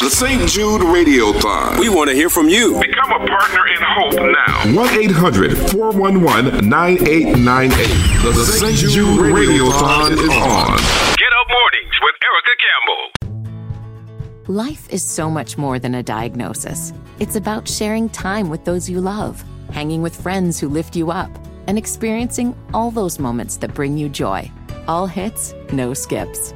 The 0.00 0.08
St. 0.08 0.48
Jude 0.48 0.80
Radiothon. 0.80 1.78
We 1.78 1.88
want 1.88 2.08
to 2.08 2.16
hear 2.16 2.30
from 2.30 2.48
you. 2.48 2.80
Become 2.80 3.12
a 3.12 3.26
partner 3.26 3.66
in 3.68 3.78
hope 3.82 4.14
now. 4.14 4.74
1 4.74 4.98
800 4.98 5.56
411 5.70 6.68
9898. 6.68 8.22
The 8.22 8.44
St. 8.44 8.76
Jude 8.90 9.20
Radiothon 9.20 10.12
is 10.12 10.20
on. 10.20 10.78
Get 11.16 11.32
up 11.38 11.48
mornings 11.50 11.96
with 12.00 12.14
Erica 12.24 12.54
Campbell. 12.64 14.54
Life 14.54 14.88
is 14.90 15.02
so 15.02 15.30
much 15.30 15.58
more 15.58 15.78
than 15.78 15.94
a 15.96 16.02
diagnosis. 16.02 16.92
It's 17.18 17.36
about 17.36 17.68
sharing 17.68 18.08
time 18.08 18.48
with 18.48 18.64
those 18.64 18.88
you 18.88 19.00
love, 19.00 19.44
hanging 19.70 20.00
with 20.00 20.16
friends 20.16 20.58
who 20.58 20.68
lift 20.68 20.96
you 20.96 21.10
up, 21.10 21.30
and 21.66 21.76
experiencing 21.76 22.56
all 22.72 22.90
those 22.90 23.18
moments 23.18 23.58
that 23.58 23.74
bring 23.74 23.98
you 23.98 24.08
joy. 24.08 24.50
All 24.88 25.06
hits, 25.06 25.54
no 25.72 25.94
skips. 25.94 26.54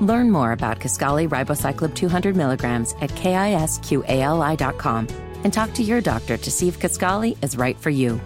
Learn 0.00 0.30
more 0.30 0.52
about 0.52 0.80
Kisqali 0.80 1.28
Ribociclib 1.28 1.94
200 1.94 2.34
milligrams 2.34 2.94
at 3.02 3.10
kisqali.com 3.10 5.08
and 5.44 5.52
talk 5.52 5.72
to 5.74 5.82
your 5.82 6.00
doctor 6.00 6.38
to 6.38 6.50
see 6.50 6.68
if 6.68 6.78
Kisqali 6.78 7.36
is 7.44 7.58
right 7.58 7.78
for 7.78 7.90
you. 7.90 8.18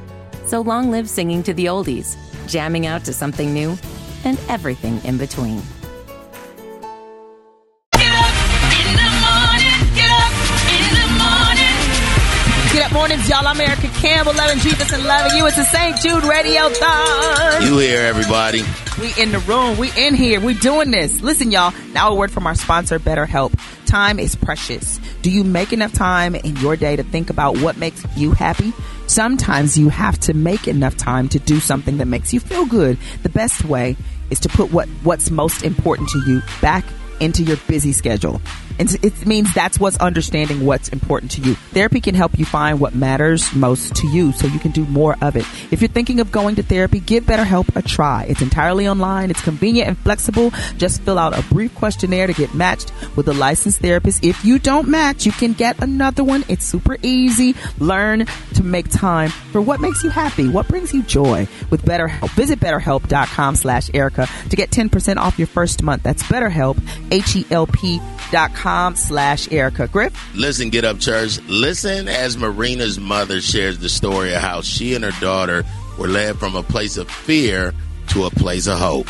So 0.47 0.61
long 0.61 0.93
live 0.93 1.09
singing 1.09 1.43
to 1.43 1.53
the 1.53 1.66
oldies, 1.66 2.16
jamming 2.47 2.87
out 2.87 3.05
to 3.07 3.12
something 3.12 3.53
new, 3.53 3.77
and 4.25 4.39
everything 4.49 5.03
in 5.05 5.18
between. 5.18 5.61
Get 7.93 8.12
up 8.12 8.35
in 8.79 8.95
the 8.95 9.11
morning. 9.18 9.79
Get 9.95 10.11
up 10.11 10.33
in 10.70 10.85
the 10.95 11.07
morning. 11.18 11.75
Good 12.72 12.93
mornings, 12.93 13.29
y'all. 13.29 13.47
I'm 13.49 13.61
Erica 13.61 13.74
Campbell, 14.05 14.34
loving 14.34 14.59
Jesus 14.59 14.92
and 14.92 15.02
loving 15.05 15.34
you. 15.34 15.46
It's 15.46 15.57
the 15.57 15.64
St. 15.64 15.96
Jude 15.96 16.24
Radiothon. 16.24 17.64
You 17.64 17.78
here, 17.78 18.02
everybody. 18.02 18.62
We 19.00 19.14
in 19.18 19.32
the 19.32 19.38
room. 19.38 19.78
We 19.78 19.92
in 19.96 20.12
here. 20.14 20.40
We 20.40 20.52
doing 20.52 20.90
this. 20.90 21.22
Listen, 21.22 21.50
y'all. 21.50 21.72
Now 21.94 22.11
a 22.11 22.14
word 22.14 22.30
from 22.30 22.46
our 22.46 22.55
sponsor, 22.55 22.98
BetterHelp. 22.98 23.59
Time 23.86 24.18
is 24.18 24.34
precious. 24.36 25.00
Do 25.22 25.30
you 25.30 25.42
make 25.42 25.72
enough 25.72 25.94
time 25.94 26.34
in 26.34 26.55
your 26.57 26.76
day 26.76 26.96
to 26.96 27.02
think 27.02 27.30
about 27.30 27.57
what 27.62 27.78
makes 27.78 28.05
you 28.14 28.32
happy? 28.32 28.74
Sometimes 29.07 29.78
you 29.78 29.88
have 29.88 30.18
to 30.20 30.34
make 30.34 30.68
enough 30.68 30.98
time 30.98 31.26
to 31.30 31.38
do 31.38 31.59
something 31.59 31.96
that 31.96 32.07
makes 32.07 32.34
you 32.34 32.40
feel 32.40 32.66
good. 32.66 32.98
The 33.22 33.30
best 33.30 33.64
way 33.64 33.96
is 34.28 34.38
to 34.40 34.50
put 34.50 34.70
what, 34.70 34.86
what's 35.02 35.30
most 35.30 35.62
important 35.62 36.11
to 36.11 36.18
you 36.26 36.42
back 36.61 36.84
into 37.20 37.42
your 37.42 37.57
busy 37.68 37.92
schedule. 37.92 38.42
And 38.79 38.93
it 39.05 39.27
means 39.27 39.53
that's 39.55 39.79
what's 39.79 39.97
understanding 39.99 40.64
what's 40.66 40.89
important 40.89 41.33
to 41.33 41.41
you. 41.41 41.55
Therapy 41.55 42.01
can 42.01 42.14
help 42.14 42.39
you 42.39 42.45
find 42.45 42.81
what 42.81 42.95
matters 42.95 43.55
most 43.55 43.95
to 43.97 44.09
you 44.09 44.33
so 44.33 44.47
you 44.47 44.59
can 44.59 44.72
do 44.72 44.85
more 44.87 45.16
of 45.20 45.37
it. 45.37 45.47
If 45.70 45.81
you're 45.81 45.89
thinking 45.89 46.20
of 46.20 46.33
going 46.33 46.57
to 46.57 46.62
therapy, 46.62 47.01
give 47.01 47.25
BetterHelp 47.25 47.75
a 47.77 47.83
try. 47.83 48.27
It's 48.29 48.43
entirely 48.43 48.89
online, 48.89 49.31
it's 49.31 49.41
convenient 49.41 49.89
and 49.89 49.99
flexible. 49.99 50.51
Just 50.77 51.03
fill 51.03 51.18
out 51.18 51.39
a 51.39 51.43
brief 51.53 51.75
questionnaire 51.75 52.27
to 52.27 52.33
get 52.33 52.55
matched 52.55 52.93
with 53.16 53.29
a 53.29 53.33
licensed 53.33 53.81
therapist. 53.81 54.25
If 54.25 54.45
you 54.45 54.59
don't 54.59 54.89
match, 54.89 55.27
you 55.27 55.33
can 55.33 55.53
get 55.53 55.83
another 55.83 56.25
one. 56.25 56.45
It's 56.49 56.64
super 56.64 56.97
easy. 57.03 57.55
Learn 57.79 58.27
to 58.55 58.64
make 58.64 58.89
time 58.89 59.31
for 59.31 59.61
what 59.61 59.81
makes 59.81 60.03
you 60.03 60.11
happy, 60.11 60.49
what 60.49 60.68
brings 60.68 60.93
you 60.93 61.03
joy 61.03 61.47
with 61.70 61.83
BetterHelp. 61.83 62.31
Visit 62.31 62.61
betterhelp.com 62.61 63.57
slash 63.57 63.91
Erica 63.95 64.29
to 64.49 64.57
get 64.57 64.70
10% 64.70 65.16
off 65.16 65.39
your 65.39 65.47
first 65.47 65.83
month. 65.83 66.03
That's 66.03 66.22
BetterHelp, 66.25 66.81
H-E-L-P 67.11 68.01
dot 68.31 68.55
com 68.55 68.97
slash 68.97 69.51
Erica. 69.53 69.89
Griff? 69.89 70.35
Listen, 70.35 70.70
get 70.70 70.85
up, 70.85 70.99
church. 70.99 71.39
Listen 71.49 72.09
as 72.09 72.37
Marina's 72.37 72.99
mother 72.99 73.41
shares 73.41 73.79
the 73.79 73.89
story 73.89 74.35
of 74.35 74.41
how 74.41 74.61
she 74.61 74.95
and 74.95 75.05
her 75.05 75.20
daughter 75.20 75.64
were 75.99 76.09
led 76.09 76.39
from 76.39 76.57
a 76.57 76.62
place 76.62 76.97
of 76.97 77.11
fear 77.11 77.72
to 78.09 78.25
a 78.25 78.31
place 78.31 78.66
of 78.66 78.79
hope. 78.79 79.09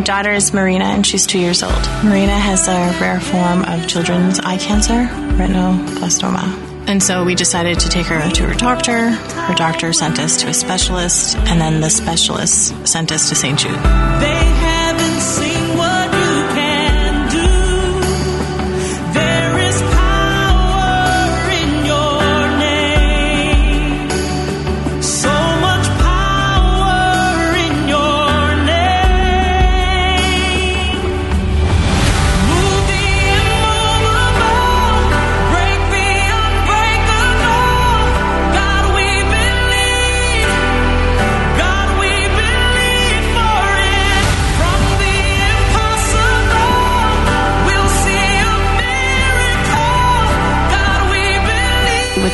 My 0.00 0.04
daughter 0.04 0.32
is 0.32 0.54
Marina 0.54 0.86
and 0.86 1.06
she's 1.06 1.26
two 1.26 1.38
years 1.38 1.62
old. 1.62 1.74
Marina 2.02 2.32
has 2.32 2.68
a 2.68 2.96
rare 3.02 3.20
form 3.20 3.64
of 3.64 3.86
children's 3.86 4.40
eye 4.40 4.56
cancer, 4.56 5.04
retinoblastoma. 5.36 6.88
And 6.88 7.02
so 7.02 7.22
we 7.22 7.34
decided 7.34 7.80
to 7.80 7.90
take 7.90 8.06
her 8.06 8.30
to 8.30 8.46
her 8.46 8.54
doctor. 8.54 9.10
Her 9.10 9.54
doctor 9.54 9.92
sent 9.92 10.18
us 10.18 10.38
to 10.38 10.48
a 10.48 10.54
specialist, 10.54 11.36
and 11.36 11.60
then 11.60 11.82
the 11.82 11.90
specialist 11.90 12.88
sent 12.88 13.12
us 13.12 13.28
to 13.28 13.34
St. 13.34 13.58
Jude. 13.58 13.76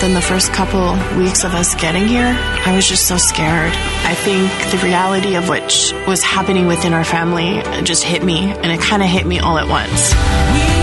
Within 0.07 0.15
the 0.15 0.23
first 0.23 0.53
couple 0.53 0.93
weeks 1.19 1.43
of 1.43 1.53
us 1.53 1.75
getting 1.75 2.07
here, 2.07 2.33
I 2.65 2.77
was 2.77 2.87
just 2.87 3.09
so 3.09 3.17
scared. 3.17 3.73
I 4.05 4.15
think 4.15 4.49
the 4.71 4.79
reality 4.87 5.35
of 5.35 5.49
what 5.49 5.69
sh- 5.69 5.95
was 6.07 6.23
happening 6.23 6.69
within 6.69 6.95
our 6.95 7.03
family 7.03 7.61
just 7.83 8.05
hit 8.05 8.23
me, 8.23 8.53
and 8.53 8.67
it 8.67 8.79
kind 8.79 9.03
of 9.03 9.09
hit 9.09 9.27
me 9.27 9.41
all 9.41 9.59
at 9.59 9.67
once. 9.67 10.76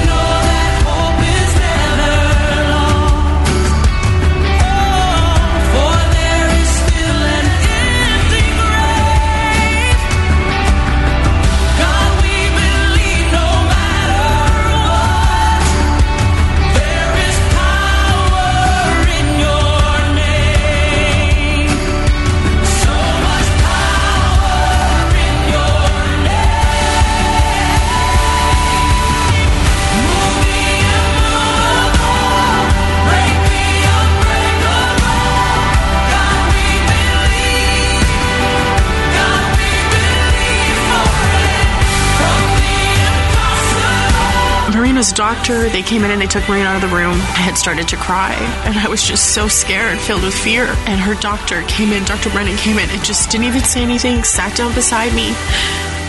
Doctor, 45.13 45.69
they 45.69 45.81
came 45.81 46.03
in 46.03 46.11
and 46.11 46.21
they 46.21 46.27
took 46.27 46.47
Marina 46.49 46.69
out 46.69 46.83
of 46.83 46.89
the 46.89 46.95
room. 46.95 47.13
I 47.13 47.41
had 47.41 47.57
started 47.57 47.87
to 47.89 47.97
cry, 47.97 48.33
and 48.65 48.77
I 48.77 48.87
was 48.87 49.03
just 49.03 49.33
so 49.33 49.47
scared, 49.47 49.99
filled 49.99 50.23
with 50.23 50.33
fear. 50.33 50.65
And 50.87 50.99
her 50.99 51.15
doctor 51.15 51.61
came 51.63 51.91
in, 51.91 52.03
Dr. 52.03 52.29
Brennan 52.31 52.57
came 52.57 52.77
in, 52.79 52.89
and 52.89 53.03
just 53.03 53.29
didn't 53.29 53.47
even 53.47 53.63
say 53.63 53.81
anything, 53.81 54.23
sat 54.23 54.57
down 54.57 54.73
beside 54.73 55.13
me, 55.13 55.33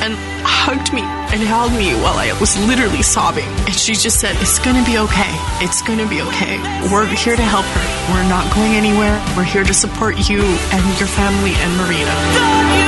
and 0.00 0.14
hugged 0.44 0.92
me 0.92 1.02
and 1.32 1.40
held 1.42 1.72
me 1.72 1.94
while 2.02 2.18
I 2.18 2.32
was 2.38 2.56
literally 2.66 3.02
sobbing. 3.02 3.48
And 3.66 3.74
she 3.74 3.94
just 3.94 4.20
said, 4.20 4.36
It's 4.40 4.58
gonna 4.58 4.84
be 4.84 4.98
okay. 4.98 5.32
It's 5.64 5.82
gonna 5.82 6.08
be 6.08 6.20
okay. 6.22 6.58
We're 6.92 7.06
here 7.06 7.36
to 7.36 7.42
help 7.42 7.64
her. 7.66 8.12
We're 8.12 8.28
not 8.28 8.52
going 8.54 8.72
anywhere. 8.74 9.16
We're 9.36 9.44
here 9.44 9.64
to 9.64 9.74
support 9.74 10.28
you 10.28 10.40
and 10.42 10.84
your 11.00 11.08
family 11.08 11.52
and 11.56 11.76
Marina. 11.76 12.83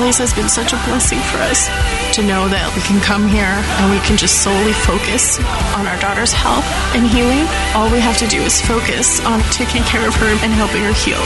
Place 0.00 0.16
has 0.16 0.32
been 0.32 0.48
such 0.48 0.72
a 0.72 0.76
blessing 0.88 1.18
for 1.28 1.36
us 1.44 1.68
to 2.16 2.22
know 2.22 2.48
that 2.48 2.72
we 2.74 2.80
can 2.88 2.98
come 3.04 3.28
here 3.28 3.44
and 3.44 3.92
we 3.92 4.00
can 4.00 4.16
just 4.16 4.42
solely 4.42 4.72
focus 4.72 5.36
on 5.76 5.84
our 5.86 6.00
daughter's 6.00 6.32
health 6.32 6.64
and 6.96 7.04
healing. 7.04 7.44
All 7.76 7.92
we 7.92 8.00
have 8.00 8.16
to 8.16 8.26
do 8.26 8.40
is 8.40 8.62
focus 8.64 9.20
on 9.28 9.44
taking 9.52 9.82
care 9.84 10.08
of 10.08 10.14
her 10.16 10.32
and 10.40 10.52
helping 10.56 10.80
her 10.88 10.96
heal. 10.96 11.20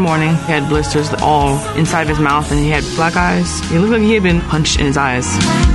One 0.00 0.18
morning, 0.18 0.30
he 0.30 0.52
had 0.52 0.66
blisters 0.70 1.12
all 1.20 1.60
inside 1.76 2.04
of 2.04 2.08
his 2.08 2.18
mouth, 2.18 2.50
and 2.50 2.58
he 2.58 2.70
had 2.70 2.82
black 2.96 3.16
eyes. 3.16 3.60
He 3.68 3.76
looked 3.76 3.92
like 3.92 4.00
he 4.00 4.14
had 4.14 4.22
been 4.22 4.40
punched 4.40 4.80
in 4.80 4.86
his 4.86 4.96
eyes. 4.96 5.26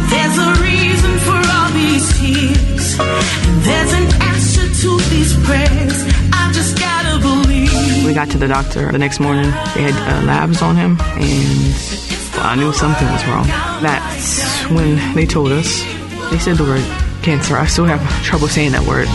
There's 0.10 0.38
a 0.40 0.64
reason 0.64 1.14
for 1.20 1.38
all 1.38 1.70
these 1.70 2.10
tears, 2.18 2.98
and 3.00 3.62
there's 3.62 3.94
an 3.94 4.22
answer 4.24 4.66
to 4.82 4.98
these 5.14 5.38
prayers. 5.46 6.10
I 6.34 6.52
just 6.54 6.80
gotta 6.80 7.20
believe. 7.20 8.04
We 8.04 8.16
got 8.16 8.32
to 8.32 8.40
the 8.40 8.48
doctor 8.48 8.92
the 8.92 8.98
next 8.98 9.20
morning. 9.20 9.46
They 9.76 9.84
had 9.84 9.94
uh, 9.94 10.26
labs 10.26 10.64
on 10.64 10.76
him, 10.76 10.98
and 11.00 12.42
I 12.42 12.56
knew 12.58 12.74
something 12.74 13.08
was 13.08 13.28
wrong. 13.28 13.46
That's 13.84 14.64
when 14.72 15.14
they 15.14 15.28
told 15.28 15.52
us. 15.52 15.84
They 16.32 16.40
said 16.40 16.58
the 16.58 16.64
word 16.64 16.84
cancer. 17.22 17.58
I 17.58 17.68
still 17.68 17.86
have 17.86 18.02
trouble 18.24 18.48
saying 18.48 18.72
that 18.72 18.88
word. 18.88 19.06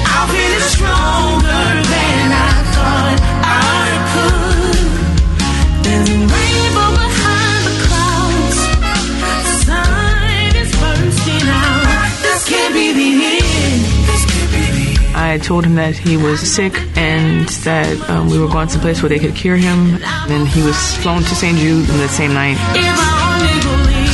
I 15.31 15.39
told 15.39 15.65
him 15.65 15.77
that 15.77 15.97
he 15.97 16.17
was 16.17 16.41
sick 16.41 16.75
and 16.97 17.49
that 17.63 18.11
um, 18.11 18.29
we 18.31 18.39
were 18.41 18.49
going 18.49 18.69
someplace 18.69 19.01
where 19.01 19.09
they 19.09 19.21
could 19.21 19.37
cure 19.37 19.55
him. 19.55 20.03
And 20.29 20.49
he 20.49 20.61
was 20.61 20.97
flown 20.97 21.23
to 21.23 21.35
St. 21.37 21.57
Jude 21.57 21.89
in 21.89 21.99
the 21.99 22.09
same 22.09 22.35
night. 22.35 22.57
If 22.75 22.99
I 22.99 23.31
only 23.31 23.61
believe, 23.71 24.11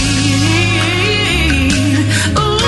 ooh, 2.36 2.58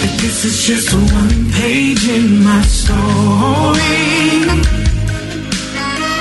that 0.00 0.18
this 0.20 0.44
is 0.44 0.66
just 0.66 0.92
one 0.92 1.52
page 1.52 2.08
in 2.08 2.42
my 2.42 2.62
story. 2.62 2.98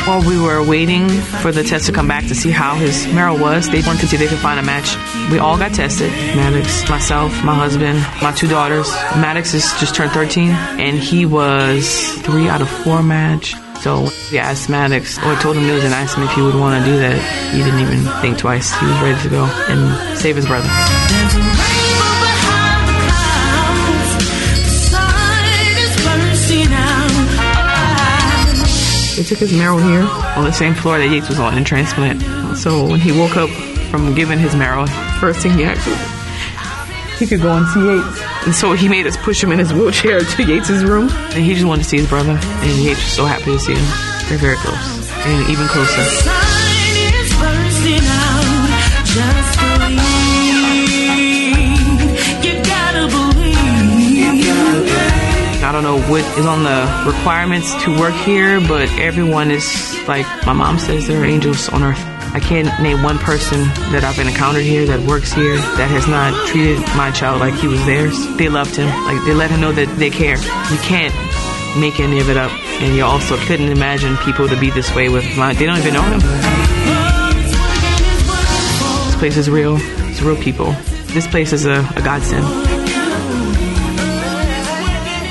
While 0.05 0.21
we 0.29 0.39
were 0.39 0.61
waiting 0.63 1.09
for 1.41 1.51
the 1.51 1.63
test 1.63 1.87
to 1.87 1.91
come 1.91 2.07
back 2.07 2.27
to 2.27 2.35
see 2.35 2.51
how 2.51 2.75
his 2.75 3.07
marrow 3.07 3.35
was, 3.35 3.67
they 3.67 3.81
wanted 3.81 4.01
to 4.01 4.07
see 4.09 4.17
if 4.17 4.21
they 4.21 4.27
could 4.27 4.37
find 4.37 4.59
a 4.59 4.63
match. 4.63 4.95
We 5.31 5.39
all 5.39 5.57
got 5.57 5.73
tested. 5.73 6.09
Maddox, 6.37 6.87
myself, 6.89 7.43
my 7.43 7.53
husband, 7.53 7.99
my 8.21 8.31
two 8.31 8.47
daughters. 8.47 8.89
Maddox 9.17 9.51
has 9.51 9.73
just 9.77 9.93
turned 9.93 10.11
13, 10.11 10.51
and 10.51 10.97
he 10.97 11.25
was 11.25 12.13
three 12.19 12.47
out 12.47 12.61
of 12.61 12.69
four 12.69 13.03
match. 13.03 13.53
So 13.81 14.07
we 14.31 14.39
asked 14.39 14.69
Maddox, 14.69 15.17
or 15.19 15.35
told 15.35 15.57
him 15.57 15.63
news 15.63 15.83
and 15.83 15.93
asked 15.93 16.15
him 16.15 16.23
if 16.23 16.31
he 16.31 16.41
would 16.41 16.55
want 16.55 16.81
to 16.81 16.89
do 16.89 16.97
that. 16.99 17.19
He 17.53 17.61
didn't 17.61 17.81
even 17.81 18.05
think 18.21 18.37
twice. 18.37 18.71
He 18.79 18.85
was 18.85 19.01
ready 19.01 19.21
to 19.21 19.29
go 19.29 19.43
and 19.67 20.17
save 20.17 20.37
his 20.37 20.45
brother. 20.45 20.69
There's 20.69 21.35
a 21.35 21.39
rainbow 21.43 22.13
behind 22.23 22.87
the 22.87 22.95
clouds. 23.11 24.31
The 24.63 24.71
sun 24.95 25.43
is 25.75 25.91
bursting 26.07 26.71
out. 26.71 27.11
They 29.17 29.23
took 29.23 29.39
his 29.39 29.51
marrow 29.51 29.77
here 29.77 30.07
on 30.37 30.45
the 30.45 30.53
same 30.53 30.73
floor 30.73 30.97
that 30.97 31.09
Yates 31.09 31.27
was 31.27 31.37
on 31.37 31.57
in 31.57 31.65
transplant. 31.65 32.21
So 32.57 32.87
when 32.87 33.01
he 33.01 33.11
woke 33.11 33.35
up 33.35 33.49
from 33.89 34.15
giving 34.15 34.39
his 34.39 34.55
marrow, 34.55 34.85
first 35.19 35.39
thing 35.39 35.57
he 35.57 35.63
actually 35.63 35.97
he 37.17 37.25
could 37.25 37.41
go 37.41 37.51
and 37.51 37.67
see 37.67 37.79
Yates. 37.83 38.21
And 38.45 38.53
so 38.55 38.73
he 38.73 38.87
made 38.87 39.07
us 39.07 39.17
push 39.17 39.43
him 39.43 39.51
in 39.51 39.57
his 39.59 39.73
wheelchair 39.73 40.19
to 40.19 40.43
Yates's 40.43 40.83
room. 40.83 41.09
And 41.09 41.43
he 41.43 41.53
just 41.53 41.65
wanted 41.65 41.83
to 41.83 41.89
see 41.89 41.97
his 41.97 42.07
brother. 42.07 42.37
And 42.39 42.83
Yates 42.83 43.03
was 43.03 43.13
so 43.13 43.25
happy 43.25 43.45
to 43.45 43.59
see 43.59 43.73
him. 43.73 43.83
They're 44.29 44.37
very 44.37 44.57
close. 44.57 45.11
And 45.25 45.49
even 45.49 45.67
closer. 45.67 46.03
Sun 46.03 46.95
is 47.15 47.33
bursting 47.33 48.05
out. 48.05 48.69
Just 49.03 49.59
believe. 49.81 50.05
You 52.45 52.53
gotta 52.63 53.07
believe. 53.07 53.57
I 55.63 55.71
don't 55.71 55.83
know 55.83 55.99
what 56.09 56.23
is 56.37 56.45
on 56.45 56.63
the 56.63 57.11
requirements 57.11 57.73
to 57.83 57.99
work 57.99 58.13
here, 58.13 58.61
but 58.61 58.89
everyone 58.99 59.49
is 59.49 59.97
like 60.07 60.25
my 60.45 60.53
mom 60.53 60.77
says, 60.79 61.07
they're 61.07 61.25
angels 61.25 61.67
on 61.69 61.83
earth. 61.83 62.16
I 62.33 62.39
can't 62.39 62.67
name 62.81 63.03
one 63.03 63.17
person 63.17 63.63
that 63.91 64.03
I've 64.03 64.19
encountered 64.19 64.63
here 64.63 64.85
that 64.85 64.99
works 65.01 65.31
here 65.31 65.55
that 65.55 65.89
has 65.89 66.07
not 66.07 66.33
treated 66.47 66.79
my 66.95 67.11
child 67.11 67.39
like 67.39 67.53
he 67.55 67.67
was 67.67 67.83
theirs. 67.85 68.15
They 68.37 68.49
loved 68.49 68.75
him. 68.75 68.87
Like 69.05 69.23
they 69.25 69.33
let 69.33 69.49
him 69.49 69.61
know 69.61 69.71
that 69.71 69.87
they 69.97 70.09
care. 70.09 70.37
You 70.37 70.77
can't 70.83 71.13
make 71.79 71.99
any 71.99 72.19
of 72.19 72.29
it 72.29 72.37
up. 72.37 72.51
And 72.81 72.95
you 72.95 73.03
also 73.03 73.37
couldn't 73.45 73.69
imagine 73.69 74.17
people 74.17 74.47
to 74.47 74.59
be 74.59 74.69
this 74.69 74.93
way 74.93 75.09
with 75.09 75.25
my 75.37 75.53
they 75.53 75.65
don't 75.65 75.79
even 75.79 75.93
know 75.93 76.03
him. 76.03 76.19
This 79.05 79.15
place 79.15 79.37
is 79.37 79.49
real. 79.49 79.77
It's 80.09 80.21
real 80.21 80.35
people. 80.35 80.73
This 81.13 81.27
place 81.27 81.53
is 81.53 81.65
a, 81.65 81.79
a 81.95 82.01
godsend. 82.01 82.45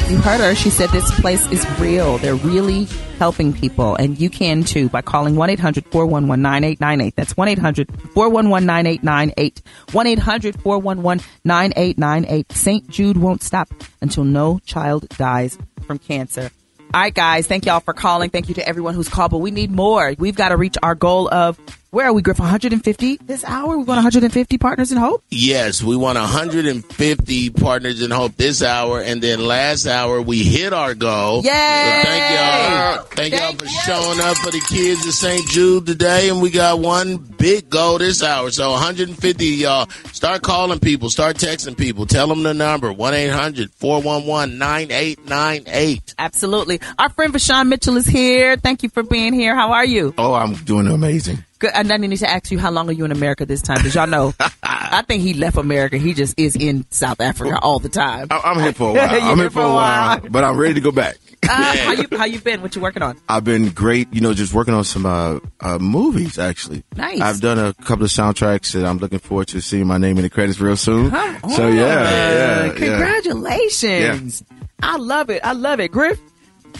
You 0.08 0.18
heard 0.18 0.40
her. 0.40 0.54
She 0.54 0.70
said 0.70 0.90
this 0.90 1.10
place 1.20 1.44
is 1.50 1.68
real. 1.80 2.18
They're 2.18 2.36
really 2.36 2.84
helping 3.18 3.52
people. 3.52 3.96
And 3.96 4.16
you 4.20 4.30
can 4.30 4.62
too 4.62 4.88
by 4.88 5.02
calling 5.02 5.34
1 5.34 5.50
800 5.50 5.84
411 5.86 6.40
9898. 6.40 7.16
That's 7.16 7.36
1 7.36 7.48
800 7.48 8.02
411 8.12 8.66
9898. 8.66 9.62
1 9.92 10.06
800 10.06 10.60
411 10.62 11.24
9898. 11.44 12.52
St. 12.52 12.88
Jude 12.88 13.16
won't 13.16 13.42
stop 13.42 13.68
until 14.00 14.22
no 14.22 14.60
child 14.64 15.08
dies 15.08 15.58
from 15.88 15.98
cancer. 15.98 16.50
All 16.94 17.00
right, 17.00 17.12
guys. 17.12 17.48
Thank 17.48 17.66
y'all 17.66 17.80
for 17.80 17.92
calling. 17.92 18.30
Thank 18.30 18.48
you 18.48 18.54
to 18.54 18.68
everyone 18.68 18.94
who's 18.94 19.08
called, 19.08 19.32
but 19.32 19.38
we 19.38 19.50
need 19.50 19.72
more. 19.72 20.14
We've 20.16 20.36
got 20.36 20.50
to 20.50 20.56
reach 20.56 20.76
our 20.84 20.94
goal 20.94 21.28
of 21.34 21.58
where 21.96 22.08
are 22.08 22.12
we, 22.12 22.20
Griff? 22.20 22.38
150 22.38 23.16
this 23.24 23.42
hour? 23.42 23.70
We 23.70 23.76
want 23.76 23.96
150 23.96 24.58
partners 24.58 24.92
in 24.92 24.98
hope. 24.98 25.24
Yes, 25.30 25.82
we 25.82 25.96
want 25.96 26.18
150 26.18 27.50
partners 27.50 28.02
in 28.02 28.10
hope 28.10 28.36
this 28.36 28.62
hour, 28.62 29.00
and 29.00 29.22
then 29.22 29.40
last 29.40 29.86
hour 29.86 30.20
we 30.20 30.42
hit 30.42 30.74
our 30.74 30.92
goal. 30.94 31.36
Yay! 31.36 31.48
So 31.48 32.08
thank 32.10 32.38
y'all. 32.38 33.02
Thank, 33.16 33.32
y'all 33.32 33.54
for 33.54 33.66
showing 33.66 34.20
up 34.20 34.36
for 34.36 34.50
the 34.50 34.60
kids 34.68 35.06
at 35.06 35.14
St. 35.14 35.48
Jude 35.48 35.86
today, 35.86 36.28
and 36.28 36.42
we 36.42 36.50
got 36.50 36.80
one 36.80 37.16
big 37.16 37.70
goal 37.70 37.96
this 37.96 38.22
hour. 38.22 38.50
So 38.50 38.72
150 38.72 39.54
of 39.54 39.58
y'all. 39.58 39.88
Start 40.12 40.42
calling 40.42 40.80
people. 40.80 41.08
Start 41.08 41.36
texting 41.36 41.78
people. 41.78 42.04
Tell 42.04 42.26
them 42.26 42.42
the 42.42 42.52
number 42.52 42.92
1 42.92 43.14
800 43.14 43.72
411 43.72 44.58
9898. 44.58 46.14
Absolutely. 46.18 46.78
Our 46.98 47.08
friend 47.08 47.32
Vashawn 47.32 47.68
Mitchell 47.68 47.96
is 47.96 48.06
here. 48.06 48.58
Thank 48.58 48.82
you 48.82 48.90
for 48.90 49.02
being 49.02 49.32
here. 49.32 49.54
How 49.54 49.72
are 49.72 49.86
you? 49.86 50.12
Oh, 50.18 50.34
I'm 50.34 50.56
doing 50.56 50.88
amazing. 50.88 51.38
Good. 51.58 51.70
And 51.74 51.90
I 51.92 51.96
need 51.96 52.16
to 52.18 52.28
ask 52.30 52.50
you, 52.50 52.58
how 52.58 52.70
long 52.70 52.88
are 52.88 52.92
you 52.92 53.04
in 53.04 53.12
America 53.12 53.46
this 53.46 53.62
time? 53.62 53.76
Because 53.78 53.94
y'all 53.94 54.06
know, 54.06 54.34
I 54.62 55.02
think 55.08 55.22
he 55.22 55.32
left 55.34 55.56
America. 55.56 55.96
He 55.96 56.12
just 56.14 56.38
is 56.38 56.54
in 56.56 56.84
South 56.90 57.20
Africa 57.20 57.58
all 57.62 57.78
the 57.78 57.88
time. 57.88 58.26
I- 58.30 58.40
I'm 58.44 58.60
here 58.60 58.72
for 58.72 58.90
a 58.90 58.92
while. 58.98 59.22
I'm 59.30 59.38
here 59.38 59.50
for 59.50 59.62
a 59.62 59.68
while, 59.72 60.20
but 60.30 60.44
I'm 60.44 60.56
ready 60.58 60.74
to 60.74 60.80
go 60.80 60.92
back. 60.92 61.16
Uh, 61.48 61.52
how 61.76 61.92
you 61.92 62.08
how 62.18 62.24
you 62.24 62.40
been? 62.40 62.60
What 62.60 62.74
you 62.74 62.82
working 62.82 63.02
on? 63.04 63.16
I've 63.28 63.44
been 63.44 63.68
great, 63.68 64.12
you 64.12 64.20
know, 64.20 64.34
just 64.34 64.52
working 64.52 64.74
on 64.74 64.82
some 64.82 65.06
uh, 65.06 65.38
uh, 65.60 65.78
movies 65.78 66.40
actually. 66.40 66.82
Nice. 66.96 67.20
I've 67.20 67.40
done 67.40 67.56
a 67.56 67.72
couple 67.72 68.04
of 68.04 68.10
soundtracks 68.10 68.74
and 68.74 68.84
I'm 68.84 68.98
looking 68.98 69.20
forward 69.20 69.46
to 69.48 69.60
seeing 69.60 69.86
my 69.86 69.96
name 69.96 70.16
in 70.16 70.24
the 70.24 70.30
credits 70.30 70.58
real 70.58 70.76
soon. 70.76 71.10
Come 71.12 71.50
So 71.50 71.66
on. 71.68 71.76
yeah, 71.76 72.10
yeah, 72.10 72.64
yeah. 72.64 72.72
Congratulations. 72.72 74.42
I 74.82 74.96
love 74.96 75.30
it. 75.30 75.40
I 75.44 75.52
love 75.52 75.78
it. 75.78 75.92
Griff. 75.92 76.18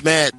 Man, 0.03 0.31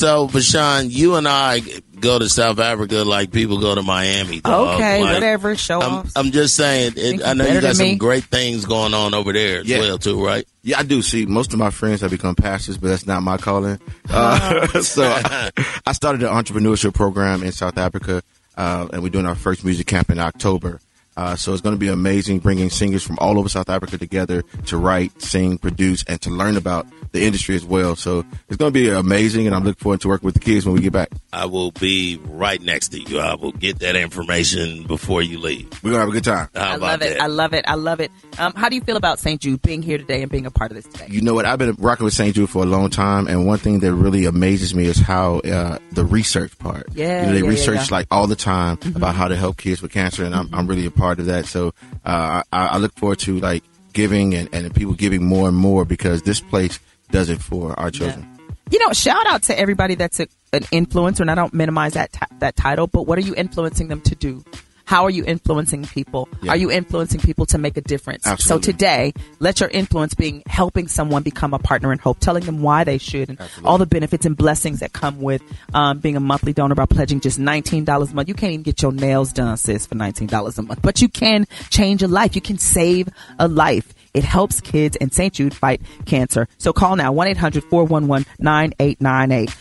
so 0.00 0.28
Vashawn, 0.28 0.90
you 0.90 1.16
and 1.16 1.28
I 1.28 1.60
go 2.00 2.18
to 2.18 2.26
South 2.30 2.58
Africa 2.58 3.04
like 3.04 3.30
people 3.30 3.60
go 3.60 3.74
to 3.74 3.82
Miami. 3.82 4.40
dog. 4.40 4.76
Okay, 4.76 5.02
Like, 5.02 5.12
whatever. 5.12 5.54
Show 5.56 5.82
I'm, 5.82 5.92
off. 5.92 6.12
I'm 6.16 6.30
just 6.30 6.56
saying. 6.56 6.94
It, 6.96 7.22
I 7.22 7.34
know 7.34 7.46
you 7.46 7.60
got 7.60 7.76
some 7.76 7.86
me? 7.88 7.96
great 7.96 8.24
things 8.24 8.64
going 8.64 8.94
on 8.94 9.12
over 9.12 9.34
there 9.34 9.60
as 9.60 9.66
Yeah. 9.68 9.80
well, 9.80 9.98
too, 9.98 10.24
right? 10.24 10.46
Yeah, 10.62 10.78
I 10.78 10.84
do. 10.84 11.02
See, 11.02 11.26
most 11.26 11.52
of 11.52 11.58
my 11.58 11.68
friends 11.68 12.00
have 12.00 12.10
become 12.10 12.34
pastors, 12.34 12.78
but 12.78 12.88
that's 12.88 13.06
not 13.06 13.22
my 13.22 13.36
calling. 13.36 13.78
Uh, 14.12 14.66
so 14.80 15.04
I, 15.04 15.50
I 15.86 15.92
started 15.92 16.22
an 16.22 16.30
entrepreneurship 16.30 16.94
program 16.94 17.42
in 17.44 17.52
South 17.52 17.78
Africa, 17.78 18.22
uh, 18.56 18.88
and 18.92 19.02
we're 19.04 19.08
doing 19.10 19.26
our 19.26 19.36
first 19.36 19.64
music 19.64 19.86
camp 19.86 20.10
in 20.10 20.18
October. 20.18 20.80
Uh, 21.20 21.36
so 21.36 21.52
it's 21.52 21.60
going 21.60 21.74
to 21.74 21.78
be 21.78 21.88
amazing 21.88 22.38
bringing 22.38 22.70
singers 22.70 23.02
from 23.02 23.18
all 23.20 23.38
over 23.38 23.46
South 23.46 23.68
Africa 23.68 23.98
together 23.98 24.40
to 24.64 24.78
write, 24.78 25.20
sing, 25.20 25.58
produce, 25.58 26.02
and 26.04 26.18
to 26.22 26.30
learn 26.30 26.56
about 26.56 26.86
the 27.12 27.22
industry 27.22 27.54
as 27.54 27.62
well. 27.62 27.94
So 27.94 28.24
it's 28.48 28.56
going 28.56 28.72
to 28.72 28.78
be 28.78 28.88
amazing, 28.88 29.46
and 29.46 29.54
I'm 29.54 29.62
looking 29.62 29.82
forward 29.82 30.00
to 30.00 30.08
working 30.08 30.24
with 30.24 30.34
the 30.34 30.40
kids 30.40 30.64
when 30.64 30.74
we 30.74 30.80
get 30.80 30.94
back. 30.94 31.10
I 31.32 31.46
will 31.46 31.72
be 31.72 32.18
right 32.24 32.60
next 32.60 32.88
to 32.88 33.00
you. 33.00 33.20
I 33.20 33.34
will 33.34 33.52
get 33.52 33.80
that 33.80 33.96
information 33.96 34.84
before 34.84 35.22
you 35.22 35.38
leave. 35.38 35.68
We're 35.82 35.90
gonna 35.90 36.00
have 36.00 36.08
a 36.08 36.12
good 36.12 36.24
time. 36.24 36.48
How 36.54 36.60
I 36.60 36.74
about 36.74 36.80
love 36.80 37.02
it. 37.02 37.08
that? 37.10 37.20
I 37.20 37.26
love 37.26 37.54
it. 37.54 37.64
I 37.68 37.74
love 37.74 38.00
it. 38.00 38.10
Um, 38.38 38.52
how 38.54 38.68
do 38.68 38.74
you 38.74 38.82
feel 38.82 38.96
about 38.96 39.18
St. 39.18 39.40
Jude 39.40 39.62
being 39.62 39.82
here 39.82 39.98
today 39.98 40.22
and 40.22 40.30
being 40.30 40.46
a 40.46 40.50
part 40.50 40.72
of 40.72 40.76
this 40.76 40.86
today? 40.86 41.06
You 41.08 41.20
know 41.20 41.34
what? 41.34 41.44
I've 41.44 41.58
been 41.58 41.74
rocking 41.78 42.04
with 42.04 42.14
St. 42.14 42.34
Jude 42.34 42.50
for 42.50 42.62
a 42.62 42.66
long 42.66 42.90
time, 42.90 43.28
and 43.28 43.46
one 43.46 43.58
thing 43.58 43.80
that 43.80 43.94
really 43.94 44.24
amazes 44.24 44.74
me 44.74 44.86
is 44.86 44.98
how 44.98 45.38
uh, 45.40 45.78
the 45.92 46.04
research 46.04 46.58
part. 46.58 46.86
Yeah, 46.94 47.20
you 47.20 47.26
know, 47.26 47.32
they 47.32 47.38
yeah, 47.38 47.44
yeah, 47.44 47.50
research 47.50 47.74
yeah. 47.74 47.82
Mm-hmm. 47.82 47.94
like 47.94 48.06
all 48.10 48.26
the 48.26 48.36
time 48.36 48.78
about 48.94 49.14
how 49.14 49.28
to 49.28 49.36
help 49.36 49.56
kids 49.56 49.82
with 49.82 49.92
cancer, 49.92 50.24
and 50.24 50.34
I'm, 50.34 50.48
I'm 50.52 50.66
really 50.66 50.86
a 50.86 50.90
part 50.90 51.09
of 51.18 51.26
that. 51.26 51.46
So 51.46 51.74
uh, 52.04 52.42
I, 52.52 52.66
I 52.66 52.78
look 52.78 52.94
forward 52.94 53.18
to 53.20 53.38
like 53.40 53.64
giving 53.92 54.34
and, 54.34 54.48
and 54.52 54.74
people 54.74 54.94
giving 54.94 55.24
more 55.24 55.48
and 55.48 55.56
more 55.56 55.84
because 55.84 56.22
this 56.22 56.40
place 56.40 56.78
does 57.10 57.28
it 57.28 57.40
for 57.40 57.78
our 57.78 57.90
children. 57.90 58.26
You 58.70 58.78
know, 58.78 58.92
shout 58.92 59.26
out 59.26 59.42
to 59.44 59.58
everybody 59.58 59.96
that's 59.96 60.20
a, 60.20 60.28
an 60.52 60.62
influencer, 60.64 61.20
and 61.20 61.30
I 61.30 61.34
don't 61.34 61.52
minimize 61.52 61.94
that 61.94 62.12
ti- 62.12 62.36
that 62.38 62.54
title, 62.54 62.86
but 62.86 63.02
what 63.06 63.18
are 63.18 63.22
you 63.22 63.34
influencing 63.34 63.88
them 63.88 64.00
to 64.02 64.14
do? 64.14 64.44
How 64.90 65.04
are 65.04 65.10
you 65.10 65.24
influencing 65.24 65.84
people? 65.84 66.28
Yeah. 66.42 66.50
Are 66.50 66.56
you 66.56 66.68
influencing 66.68 67.20
people 67.20 67.46
to 67.46 67.58
make 67.58 67.76
a 67.76 67.80
difference? 67.80 68.26
Absolutely. 68.26 68.66
So 68.66 68.72
today, 68.72 69.12
let 69.38 69.60
your 69.60 69.68
influence 69.68 70.14
being 70.14 70.42
helping 70.46 70.88
someone 70.88 71.22
become 71.22 71.54
a 71.54 71.60
partner 71.60 71.92
in 71.92 72.00
hope, 72.00 72.18
telling 72.18 72.42
them 72.42 72.60
why 72.60 72.82
they 72.82 72.98
should, 72.98 73.28
and 73.28 73.40
all 73.64 73.78
the 73.78 73.86
benefits 73.86 74.26
and 74.26 74.36
blessings 74.36 74.80
that 74.80 74.92
come 74.92 75.20
with 75.20 75.42
um, 75.74 76.00
being 76.00 76.16
a 76.16 76.20
monthly 76.20 76.52
donor 76.52 76.74
by 76.74 76.86
pledging 76.86 77.20
just 77.20 77.38
nineteen 77.38 77.84
dollars 77.84 78.10
a 78.10 78.16
month. 78.16 78.26
You 78.26 78.34
can't 78.34 78.52
even 78.52 78.64
get 78.64 78.82
your 78.82 78.90
nails 78.90 79.32
done, 79.32 79.56
sis, 79.58 79.86
for 79.86 79.94
nineteen 79.94 80.26
dollars 80.26 80.58
a 80.58 80.62
month, 80.62 80.82
but 80.82 81.00
you 81.00 81.08
can 81.08 81.46
change 81.68 82.02
a 82.02 82.08
life. 82.08 82.34
You 82.34 82.42
can 82.42 82.58
save 82.58 83.10
a 83.38 83.46
life. 83.46 83.94
It 84.12 84.24
helps 84.24 84.60
kids 84.60 84.96
and 85.00 85.12
St. 85.12 85.32
Jude 85.32 85.54
fight 85.54 85.80
cancer. 86.04 86.48
So 86.58 86.72
call 86.72 86.96
now 86.96 87.12
1 87.12 87.28
800 87.28 87.62
411 87.62 88.26
9898. 88.40 89.54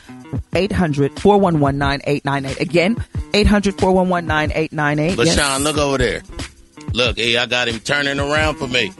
800 0.53 1.19
411 1.19 1.77
9898. 1.77 2.59
Again, 2.61 2.97
800 3.33 3.79
411 3.79 4.27
9898. 4.27 5.17
Vashawn, 5.17 5.63
look 5.63 5.77
over 5.77 5.97
there. 5.97 6.21
Look, 6.93 7.17
hey, 7.17 7.37
I 7.37 7.45
got 7.45 7.67
him 7.67 7.79
turning 7.79 8.19
around 8.19 8.55
for 8.55 8.67
me. 8.67 8.91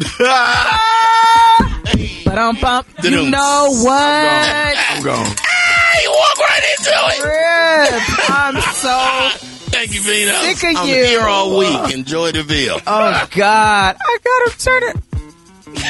But 2.25 2.37
um, 2.37 2.55
bump. 2.61 2.87
You 3.03 3.29
know 3.29 3.67
what? 3.83 4.77
I'm 4.77 5.03
gone. 5.03 5.25
you 5.25 6.11
walk 6.11 6.37
right 6.37 6.63
into 6.77 6.91
it. 7.09 7.23
Rip, 7.25 8.29
I'm 8.29 8.61
so 8.73 9.29
Thank 9.71 9.93
you, 9.93 10.01
Vino. 10.01 10.33
Sick 10.33 10.71
of 10.71 10.77
I'm 10.77 10.87
you. 10.87 10.95
here 10.95 11.21
all 11.21 11.57
week. 11.57 11.93
Enjoy 11.93 12.31
the 12.31 12.43
veal. 12.43 12.79
Oh 12.85 13.27
God, 13.31 13.95
I 13.99 14.17
gotta 14.23 14.59
turn 14.59 14.83
it. 14.83 15.08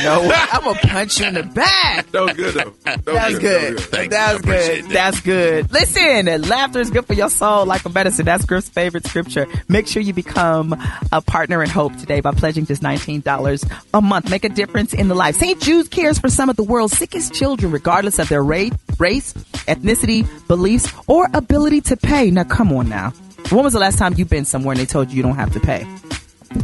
Know? 0.04 0.32
I'm 0.34 0.64
gonna 0.64 0.80
punch 0.80 1.20
you 1.20 1.28
in 1.28 1.34
the 1.34 1.44
back. 1.44 2.10
That 2.12 2.22
was 2.22 2.34
good 2.34 2.54
though. 2.56 2.74
That 2.84 3.30
was 3.30 3.40
good. 3.40 3.78
That 3.78 4.34
was 4.34 4.42
good. 4.42 4.84
that. 4.86 4.90
That's 4.90 5.22
good. 5.22 5.72
Listen, 5.72 6.42
laughter 6.44 6.80
is 6.80 6.90
good 6.90 7.06
for 7.06 7.14
your 7.14 7.30
soul 7.30 7.66
like 7.66 7.86
a 7.86 7.90
medicine. 7.90 8.26
That's 8.26 8.46
Griff's 8.46 8.70
favorite 8.70 9.06
scripture. 9.06 9.48
Make 9.68 9.88
sure 9.88 10.02
you 10.02 10.14
become 10.14 10.76
a 11.12 11.22
partner 11.22 11.62
in 11.64 11.70
hope 11.70 11.96
today 11.98 12.20
by 12.22 12.32
pledging 12.32 12.66
just 12.66 12.82
$19 12.82 13.72
a 13.94 14.02
month. 14.02 14.30
Make 14.30 14.44
a 14.44 14.50
difference 14.50 14.94
in 14.94 15.08
the 15.08 15.16
life. 15.16 15.36
St. 15.36 15.60
Jude's 15.62 15.90
cares 15.90 16.20
for 16.20 16.30
some 16.30 16.50
of 16.50 16.56
the 16.56 16.64
world's 16.64 16.98
sickest 16.98 17.34
children, 17.34 17.72
regardless 17.72 18.20
of 18.20 18.30
their 18.30 18.44
race, 18.44 18.74
race, 18.98 19.34
ethnicity, 19.68 20.28
beliefs, 20.48 20.92
or 21.08 21.28
ability 21.34 21.82
to 21.82 21.98
pay. 21.98 22.32
Now, 22.32 22.44
come 22.44 22.72
on 22.72 22.90
now. 22.90 23.12
When 23.50 23.64
was 23.64 23.74
the 23.74 23.80
last 23.80 23.98
time 23.98 24.14
you've 24.16 24.30
been 24.30 24.46
somewhere 24.46 24.74
and 24.74 24.80
they 24.80 24.86
told 24.86 25.10
you 25.10 25.18
you 25.18 25.24
don't 25.24 25.36
have 25.36 25.54
to 25.54 25.60
pay? 25.60 25.88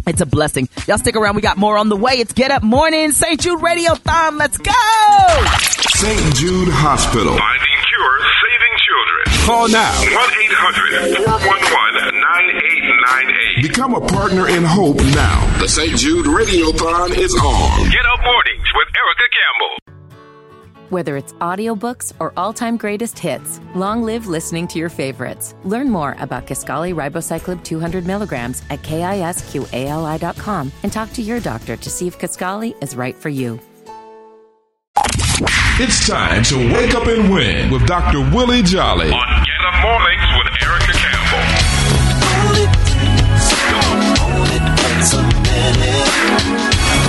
It's 0.07 0.21
a 0.21 0.25
blessing. 0.25 0.69
Y'all 0.87 0.97
stick 0.97 1.15
around. 1.15 1.35
We 1.35 1.41
got 1.41 1.57
more 1.57 1.77
on 1.77 1.89
the 1.89 1.95
way. 1.95 2.13
It's 2.13 2.33
Get 2.33 2.51
Up 2.51 2.63
Morning, 2.63 3.11
St. 3.11 3.39
Jude 3.39 3.59
Radiothon. 3.59 4.37
Let's 4.37 4.57
go! 4.57 4.73
St. 5.95 6.35
Jude 6.35 6.69
Hospital. 6.71 7.37
Finding 7.37 7.79
cure, 7.87 8.19
saving 8.41 8.75
children. 8.83 9.23
Call 9.45 9.67
now. 9.69 9.93
1-800-411-9898. 12.15 13.61
Become 13.61 13.95
a 13.95 14.01
partner 14.01 14.47
in 14.49 14.63
hope 14.63 14.97
now. 15.15 15.45
The 15.59 15.67
St. 15.67 15.97
Jude 15.97 16.25
Radiothon 16.25 17.17
is 17.17 17.33
on. 17.35 17.89
Get 17.89 18.05
up 18.05 18.21
mornings 18.23 18.67
with 18.75 18.87
Erica 18.91 19.27
Campbell. 19.31 19.84
Whether 20.95 21.17
it's 21.17 21.33
audiobooks 21.33 22.13
or 22.21 22.31
all-time 22.37 22.77
greatest 22.77 23.19
hits, 23.19 23.59
long 23.75 24.03
live 24.03 24.27
listening 24.27 24.65
to 24.69 24.79
your 24.79 24.87
favorites. 24.87 25.53
Learn 25.65 25.89
more 25.89 26.15
about 26.19 26.47
Kisqali 26.47 26.95
Ribociclib 26.95 27.65
200 27.65 28.07
milligrams 28.07 28.63
at 28.69 28.81
kisqali.com 28.81 30.71
and 30.83 30.93
talk 30.93 31.11
to 31.11 31.21
your 31.21 31.41
doctor 31.41 31.75
to 31.75 31.89
see 31.89 32.07
if 32.07 32.17
Kisqali 32.17 32.81
is 32.81 32.95
right 32.95 33.13
for 33.13 33.27
you. 33.27 33.59
It's 35.83 36.07
time 36.07 36.43
to 36.43 36.55
wake 36.73 36.95
up 36.95 37.07
and 37.07 37.29
win 37.29 37.69
with 37.71 37.85
Dr. 37.85 38.21
Willie 38.33 38.63
Jolly. 38.63 39.11
On 39.11 39.43
Get 39.43 39.65
Up 39.67 39.75
Mornings 39.81 40.23
with 40.37 40.47
Erica 40.63 40.93
Campbell. 40.93 41.43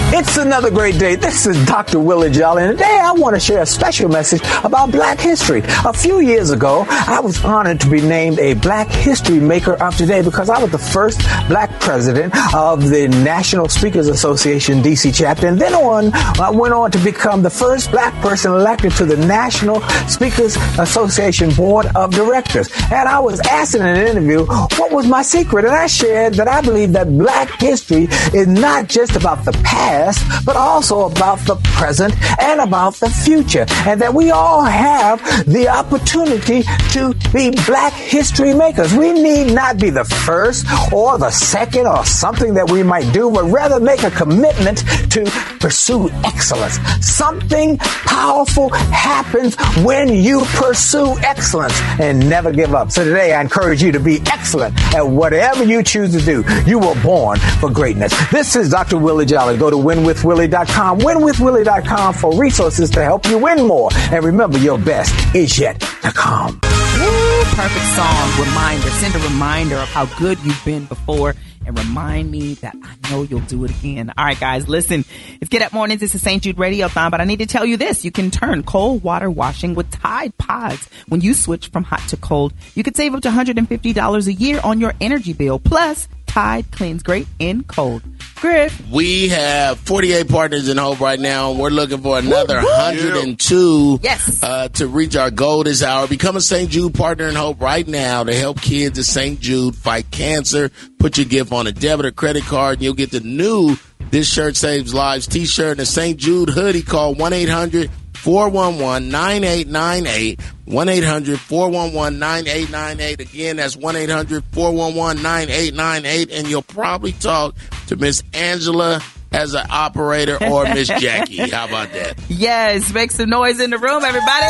It's 0.08 0.36
another 0.36 0.70
great 0.70 0.98
day. 1.00 1.16
This 1.16 1.46
is 1.46 1.66
Dr. 1.66 1.98
Willie 1.98 2.30
Jolly, 2.30 2.62
and 2.62 2.78
today 2.78 3.00
I 3.02 3.10
want 3.12 3.34
to 3.34 3.40
share 3.40 3.62
a 3.62 3.66
special 3.66 4.08
message 4.08 4.40
about 4.62 4.92
black 4.92 5.18
history. 5.18 5.62
A 5.84 5.92
few 5.92 6.20
years 6.20 6.52
ago, 6.52 6.86
I 6.88 7.18
was 7.18 7.44
honored 7.44 7.80
to 7.80 7.90
be 7.90 8.00
named 8.00 8.38
a 8.38 8.54
Black 8.54 8.86
History 8.86 9.40
Maker 9.40 9.74
of 9.82 9.96
Today 9.96 10.22
because 10.22 10.48
I 10.48 10.62
was 10.62 10.70
the 10.70 10.78
first 10.78 11.18
black 11.48 11.80
president 11.80 12.32
of 12.54 12.88
the 12.88 13.08
National 13.08 13.68
Speakers 13.68 14.06
Association 14.06 14.80
DC 14.80 15.12
chapter, 15.12 15.48
and 15.48 15.60
then 15.60 15.74
on, 15.74 16.12
I 16.40 16.50
went 16.50 16.72
on 16.72 16.92
to 16.92 16.98
become 16.98 17.42
the 17.42 17.50
first 17.50 17.90
black 17.90 18.14
person 18.22 18.52
elected 18.52 18.92
to 18.92 19.06
the 19.06 19.16
National 19.16 19.80
Speakers 20.08 20.56
Association 20.78 21.50
Board 21.54 21.86
of 21.96 22.12
Directors. 22.12 22.70
And 22.92 23.08
I 23.08 23.18
was 23.18 23.40
asked 23.40 23.74
in 23.74 23.84
an 23.84 24.06
interview 24.06 24.46
what 24.46 24.92
was 24.92 25.08
my 25.08 25.22
secret, 25.22 25.64
and 25.64 25.74
I 25.74 25.88
shared 25.88 26.34
that 26.34 26.46
I 26.46 26.60
believe 26.60 26.92
that 26.92 27.08
black 27.18 27.50
history 27.60 28.06
is 28.32 28.46
not 28.46 28.86
just 28.86 29.16
about 29.16 29.44
the 29.44 29.52
past, 29.64 29.95
but 30.44 30.56
also 30.56 31.06
about 31.06 31.38
the 31.40 31.56
present 31.76 32.14
and 32.40 32.60
about 32.60 32.94
the 32.94 33.08
future. 33.10 33.66
And 33.86 34.00
that 34.00 34.12
we 34.12 34.30
all 34.30 34.62
have 34.62 35.20
the 35.46 35.68
opportunity 35.68 36.62
to 36.92 37.14
be 37.32 37.50
black 37.66 37.92
history 37.92 38.54
makers. 38.54 38.94
We 38.94 39.12
need 39.12 39.54
not 39.54 39.78
be 39.78 39.90
the 39.90 40.04
first 40.04 40.66
or 40.92 41.18
the 41.18 41.30
second 41.30 41.86
or 41.86 42.04
something 42.04 42.54
that 42.54 42.70
we 42.70 42.82
might 42.82 43.12
do, 43.12 43.30
but 43.30 43.44
rather 43.44 43.80
make 43.80 44.02
a 44.02 44.10
commitment 44.10 44.78
to 45.10 45.24
pursue 45.60 46.10
excellence. 46.24 46.78
Something 47.00 47.78
powerful 47.78 48.68
happens 48.70 49.56
when 49.84 50.14
you 50.14 50.42
pursue 50.54 51.18
excellence 51.20 51.78
and 52.00 52.28
never 52.28 52.52
give 52.52 52.74
up. 52.74 52.90
So 52.90 53.04
today 53.04 53.34
I 53.34 53.40
encourage 53.40 53.82
you 53.82 53.92
to 53.92 54.00
be 54.00 54.20
excellent 54.32 54.74
at 54.94 55.06
whatever 55.06 55.64
you 55.64 55.82
choose 55.82 56.12
to 56.12 56.20
do. 56.20 56.44
You 56.66 56.78
were 56.78 57.00
born 57.02 57.38
for 57.60 57.70
greatness. 57.70 58.12
This 58.30 58.56
is 58.56 58.70
Dr. 58.70 58.98
Willie 58.98 59.26
Jolly. 59.26 59.56
Go 59.56 59.70
to 59.70 59.78
winwithwillie.com, 59.86 60.98
winwithwillie.com 60.98 62.14
for 62.14 62.36
resources 62.38 62.90
to 62.90 63.04
help 63.04 63.26
you 63.26 63.38
win 63.38 63.66
more. 63.66 63.90
And 64.10 64.24
remember, 64.24 64.58
your 64.58 64.78
best 64.78 65.14
is 65.34 65.58
yet 65.58 65.80
to 65.80 66.10
come. 66.12 66.58
Perfect 66.60 67.86
song. 67.94 68.46
Reminder. 68.46 68.88
Send 68.90 69.14
a 69.14 69.18
reminder 69.18 69.76
of 69.76 69.88
how 69.88 70.06
good 70.18 70.38
you've 70.40 70.62
been 70.64 70.84
before 70.86 71.34
and 71.66 71.78
remind 71.78 72.30
me 72.30 72.54
that 72.54 72.74
I 72.82 73.10
know 73.10 73.22
you'll 73.22 73.40
do 73.40 73.64
it 73.64 73.70
again. 73.70 74.12
All 74.16 74.24
right, 74.24 74.38
guys, 74.38 74.68
listen. 74.68 75.04
It's 75.40 75.48
Get 75.48 75.62
Up 75.62 75.72
Mornings. 75.72 76.00
This 76.00 76.14
is 76.14 76.22
St. 76.22 76.42
Jude 76.42 76.56
Radiothon, 76.56 77.10
but 77.10 77.20
I 77.20 77.24
need 77.24 77.40
to 77.40 77.46
tell 77.46 77.64
you 77.64 77.76
this. 77.76 78.04
You 78.04 78.10
can 78.10 78.30
turn 78.30 78.62
cold 78.62 79.02
water 79.02 79.30
washing 79.30 79.74
with 79.74 79.90
Tide 79.90 80.36
Pods. 80.38 80.88
When 81.08 81.20
you 81.20 81.34
switch 81.34 81.68
from 81.68 81.82
hot 81.82 82.08
to 82.10 82.16
cold, 82.16 82.52
you 82.74 82.82
could 82.82 82.96
save 82.96 83.14
up 83.14 83.22
to 83.22 83.30
$150 83.30 84.26
a 84.26 84.32
year 84.32 84.60
on 84.62 84.80
your 84.80 84.94
energy 85.00 85.32
bill. 85.32 85.58
Plus, 85.58 86.08
Tide 86.36 86.70
cleans 86.70 87.02
great 87.02 87.26
in 87.38 87.64
cold. 87.64 88.02
Griff. 88.34 88.90
We 88.90 89.28
have 89.30 89.78
48 89.78 90.28
partners 90.28 90.68
in 90.68 90.76
Hope 90.76 91.00
right 91.00 91.18
now, 91.18 91.50
and 91.50 91.58
we're 91.58 91.70
looking 91.70 92.02
for 92.02 92.18
another 92.18 92.56
Woo, 92.60 92.66
woo. 92.66 92.72
102 92.76 94.00
Yes. 94.02 94.42
uh, 94.42 94.68
to 94.74 94.86
reach 94.86 95.16
our 95.16 95.30
goal 95.30 95.64
this 95.64 95.82
hour. 95.82 96.06
Become 96.06 96.36
a 96.36 96.42
St. 96.42 96.68
Jude 96.70 96.92
partner 96.92 97.26
in 97.28 97.36
Hope 97.36 97.58
right 97.62 97.88
now 97.88 98.22
to 98.22 98.34
help 98.34 98.60
kids 98.60 98.98
at 98.98 99.06
St. 99.06 99.40
Jude 99.40 99.74
fight 99.76 100.10
cancer. 100.10 100.70
Put 100.98 101.16
your 101.16 101.24
gift 101.24 101.52
on 101.54 101.66
a 101.68 101.72
debit 101.72 102.04
or 102.04 102.10
credit 102.10 102.44
card, 102.44 102.74
and 102.74 102.82
you'll 102.82 102.92
get 102.92 103.12
the 103.12 103.20
new 103.20 103.78
This 104.10 104.30
Shirt 104.30 104.56
Saves 104.56 104.92
Lives 104.92 105.26
t 105.26 105.46
shirt 105.46 105.70
and 105.72 105.80
a 105.80 105.86
St. 105.86 106.18
Jude 106.18 106.50
hoodie. 106.50 106.82
Call 106.82 107.14
1 107.14 107.32
800 107.32 107.90
411 108.26 109.08
9898. 109.08 110.40
1 110.64 110.88
800 110.88 111.38
411 111.38 112.18
9898. 112.18 113.20
Again, 113.20 113.56
that's 113.58 113.76
1 113.76 113.94
800 113.94 114.42
411 114.50 115.22
9898. 115.22 116.32
And 116.32 116.48
you'll 116.48 116.62
probably 116.62 117.12
talk 117.12 117.54
to 117.86 117.94
Miss 117.94 118.24
Angela 118.34 119.00
as 119.30 119.54
an 119.54 119.64
operator 119.70 120.42
or 120.42 120.64
Miss 120.64 120.88
Jackie. 120.98 121.48
How 121.50 121.68
about 121.68 121.92
that? 121.92 122.18
Yes, 122.28 122.92
make 122.92 123.12
some 123.12 123.30
noise 123.30 123.60
in 123.60 123.70
the 123.70 123.78
room, 123.78 124.02
everybody. 124.02 124.46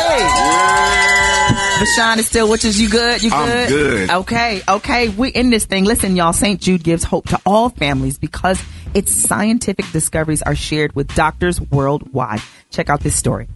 Vashawn 1.77 2.17
is 2.17 2.25
still, 2.25 2.49
which 2.49 2.65
is 2.65 2.81
you 2.81 2.89
good? 2.89 3.21
You 3.21 3.29
good? 3.29 3.37
I'm 3.37 3.67
good. 3.67 4.09
Okay, 4.09 4.61
okay. 4.67 5.09
We 5.09 5.29
in 5.29 5.51
this 5.51 5.65
thing. 5.65 5.85
Listen, 5.85 6.15
y'all. 6.15 6.33
St. 6.33 6.59
Jude 6.59 6.83
gives 6.83 7.03
hope 7.03 7.29
to 7.29 7.39
all 7.45 7.69
families 7.69 8.17
because 8.17 8.59
its 8.95 9.13
scientific 9.13 9.85
discoveries 9.91 10.41
are 10.41 10.55
shared 10.55 10.95
with 10.95 11.13
doctors 11.13 11.61
worldwide. 11.61 12.41
Check 12.71 12.89
out 12.89 13.01
this 13.01 13.15
story. 13.15 13.47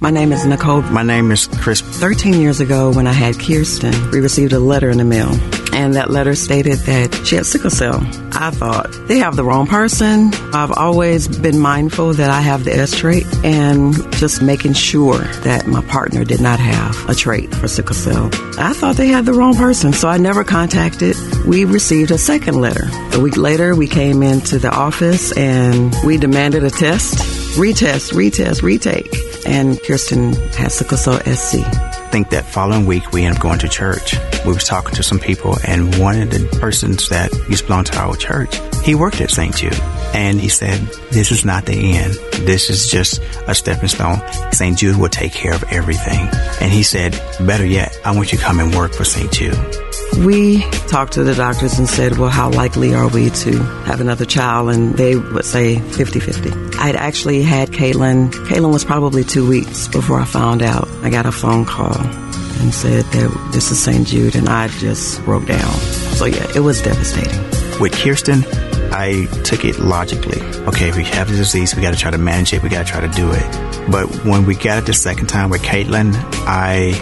My 0.00 0.10
name 0.10 0.30
is 0.32 0.46
Nicole. 0.46 0.82
My 0.82 1.02
name 1.02 1.32
is 1.32 1.48
Chris. 1.48 1.80
13 1.80 2.40
years 2.40 2.60
ago, 2.60 2.92
when 2.92 3.08
I 3.08 3.12
had 3.12 3.36
Kirsten, 3.36 3.92
we 4.12 4.20
received 4.20 4.52
a 4.52 4.60
letter 4.60 4.90
in 4.90 4.98
the 4.98 5.04
mail. 5.04 5.28
And 5.72 5.96
that 5.96 6.08
letter 6.08 6.36
stated 6.36 6.78
that 6.86 7.26
she 7.26 7.34
had 7.34 7.46
sickle 7.46 7.70
cell. 7.70 8.00
I 8.30 8.50
thought, 8.52 8.86
they 9.08 9.18
have 9.18 9.34
the 9.34 9.42
wrong 9.42 9.66
person. 9.66 10.32
I've 10.54 10.70
always 10.70 11.26
been 11.26 11.58
mindful 11.58 12.12
that 12.14 12.30
I 12.30 12.40
have 12.40 12.62
the 12.62 12.72
S 12.72 12.96
trait 12.96 13.26
and 13.44 13.92
just 14.12 14.40
making 14.40 14.74
sure 14.74 15.18
that 15.18 15.66
my 15.66 15.82
partner 15.82 16.24
did 16.24 16.40
not 16.40 16.60
have 16.60 17.08
a 17.08 17.14
trait 17.14 17.52
for 17.52 17.66
sickle 17.66 17.96
cell. 17.96 18.30
I 18.56 18.74
thought 18.74 18.94
they 18.94 19.08
had 19.08 19.26
the 19.26 19.34
wrong 19.34 19.56
person, 19.56 19.92
so 19.92 20.08
I 20.08 20.18
never 20.18 20.44
contacted. 20.44 21.16
We 21.44 21.64
received 21.64 22.12
a 22.12 22.18
second 22.18 22.60
letter. 22.60 22.88
A 23.14 23.20
week 23.20 23.36
later, 23.36 23.74
we 23.74 23.88
came 23.88 24.22
into 24.22 24.60
the 24.60 24.70
office 24.70 25.36
and 25.36 25.92
we 26.04 26.18
demanded 26.18 26.62
a 26.62 26.70
test. 26.70 27.47
Retest, 27.56 28.12
retest, 28.12 28.62
retake. 28.62 29.08
And 29.46 29.82
Kirsten 29.82 30.34
has 30.52 30.74
sickle 30.74 30.96
cell 30.96 31.18
SC. 31.20 31.56
I 31.64 32.10
think 32.10 32.30
that 32.30 32.46
following 32.46 32.86
week 32.86 33.12
we 33.12 33.24
ended 33.24 33.38
up 33.38 33.42
going 33.42 33.58
to 33.60 33.68
church. 33.68 34.14
We 34.44 34.52
was 34.52 34.64
talking 34.64 34.94
to 34.94 35.02
some 35.02 35.18
people 35.18 35.56
and 35.66 35.98
one 35.98 36.20
of 36.20 36.30
the 36.30 36.58
persons 36.60 37.08
that 37.08 37.32
used 37.48 37.62
to 37.62 37.66
belong 37.66 37.84
to 37.84 37.98
our 37.98 38.16
church, 38.16 38.56
he 38.84 38.94
worked 38.94 39.20
at 39.20 39.30
St. 39.30 39.54
Jude. 39.54 39.78
And 40.14 40.40
he 40.40 40.48
said, 40.48 40.80
this 41.10 41.30
is 41.30 41.44
not 41.44 41.66
the 41.66 41.96
end. 41.96 42.14
This 42.46 42.70
is 42.70 42.90
just 42.90 43.20
a 43.46 43.54
stepping 43.54 43.88
stone. 43.88 44.20
St. 44.52 44.78
Jude 44.78 44.96
will 44.96 45.08
take 45.08 45.32
care 45.32 45.54
of 45.54 45.64
everything. 45.64 46.28
And 46.60 46.72
he 46.72 46.82
said, 46.82 47.12
better 47.40 47.66
yet, 47.66 47.98
I 48.04 48.14
want 48.16 48.32
you 48.32 48.38
to 48.38 48.44
come 48.44 48.60
and 48.60 48.74
work 48.74 48.94
for 48.94 49.04
St. 49.04 49.30
Jude. 49.32 49.87
We 50.16 50.62
talked 50.88 51.12
to 51.12 51.22
the 51.22 51.34
doctors 51.34 51.78
and 51.78 51.88
said, 51.88 52.18
well, 52.18 52.28
how 52.28 52.50
likely 52.50 52.94
are 52.94 53.08
we 53.08 53.30
to 53.30 53.58
have 53.84 54.00
another 54.00 54.24
child? 54.24 54.70
And 54.70 54.94
they 54.94 55.16
would 55.16 55.44
say 55.44 55.78
50 55.78 56.20
50. 56.20 56.50
I'd 56.78 56.96
actually 56.96 57.42
had 57.42 57.70
Caitlin. 57.70 58.30
Caitlin 58.46 58.72
was 58.72 58.84
probably 58.84 59.22
two 59.22 59.48
weeks 59.48 59.86
before 59.88 60.18
I 60.20 60.24
found 60.24 60.62
out. 60.62 60.88
I 61.02 61.10
got 61.10 61.26
a 61.26 61.32
phone 61.32 61.64
call 61.64 61.96
and 62.00 62.74
said 62.74 63.04
that 63.04 63.50
this 63.52 63.70
is 63.70 63.80
St. 63.80 64.06
Jude, 64.06 64.34
and 64.34 64.48
I 64.48 64.68
just 64.68 65.24
broke 65.24 65.46
down. 65.46 65.72
So, 66.16 66.24
yeah, 66.24 66.46
it 66.56 66.60
was 66.60 66.82
devastating. 66.82 67.38
With 67.80 67.92
Kirsten, 67.92 68.44
I 68.92 69.26
took 69.44 69.64
it 69.64 69.78
logically. 69.78 70.40
Okay, 70.66 70.90
we 70.96 71.04
have 71.04 71.30
the 71.30 71.36
disease, 71.36 71.76
we 71.76 71.82
got 71.82 71.94
to 71.94 72.00
try 72.00 72.10
to 72.10 72.18
manage 72.18 72.52
it. 72.52 72.62
We 72.62 72.68
got 72.68 72.86
to 72.86 72.92
try 72.92 73.00
to 73.00 73.08
do 73.08 73.30
it. 73.30 73.90
But 73.90 74.08
when 74.24 74.44
we 74.44 74.56
got 74.56 74.78
it 74.78 74.86
the 74.86 74.92
second 74.92 75.28
time 75.28 75.50
with 75.50 75.62
Caitlin, 75.62 76.14
I 76.46 76.94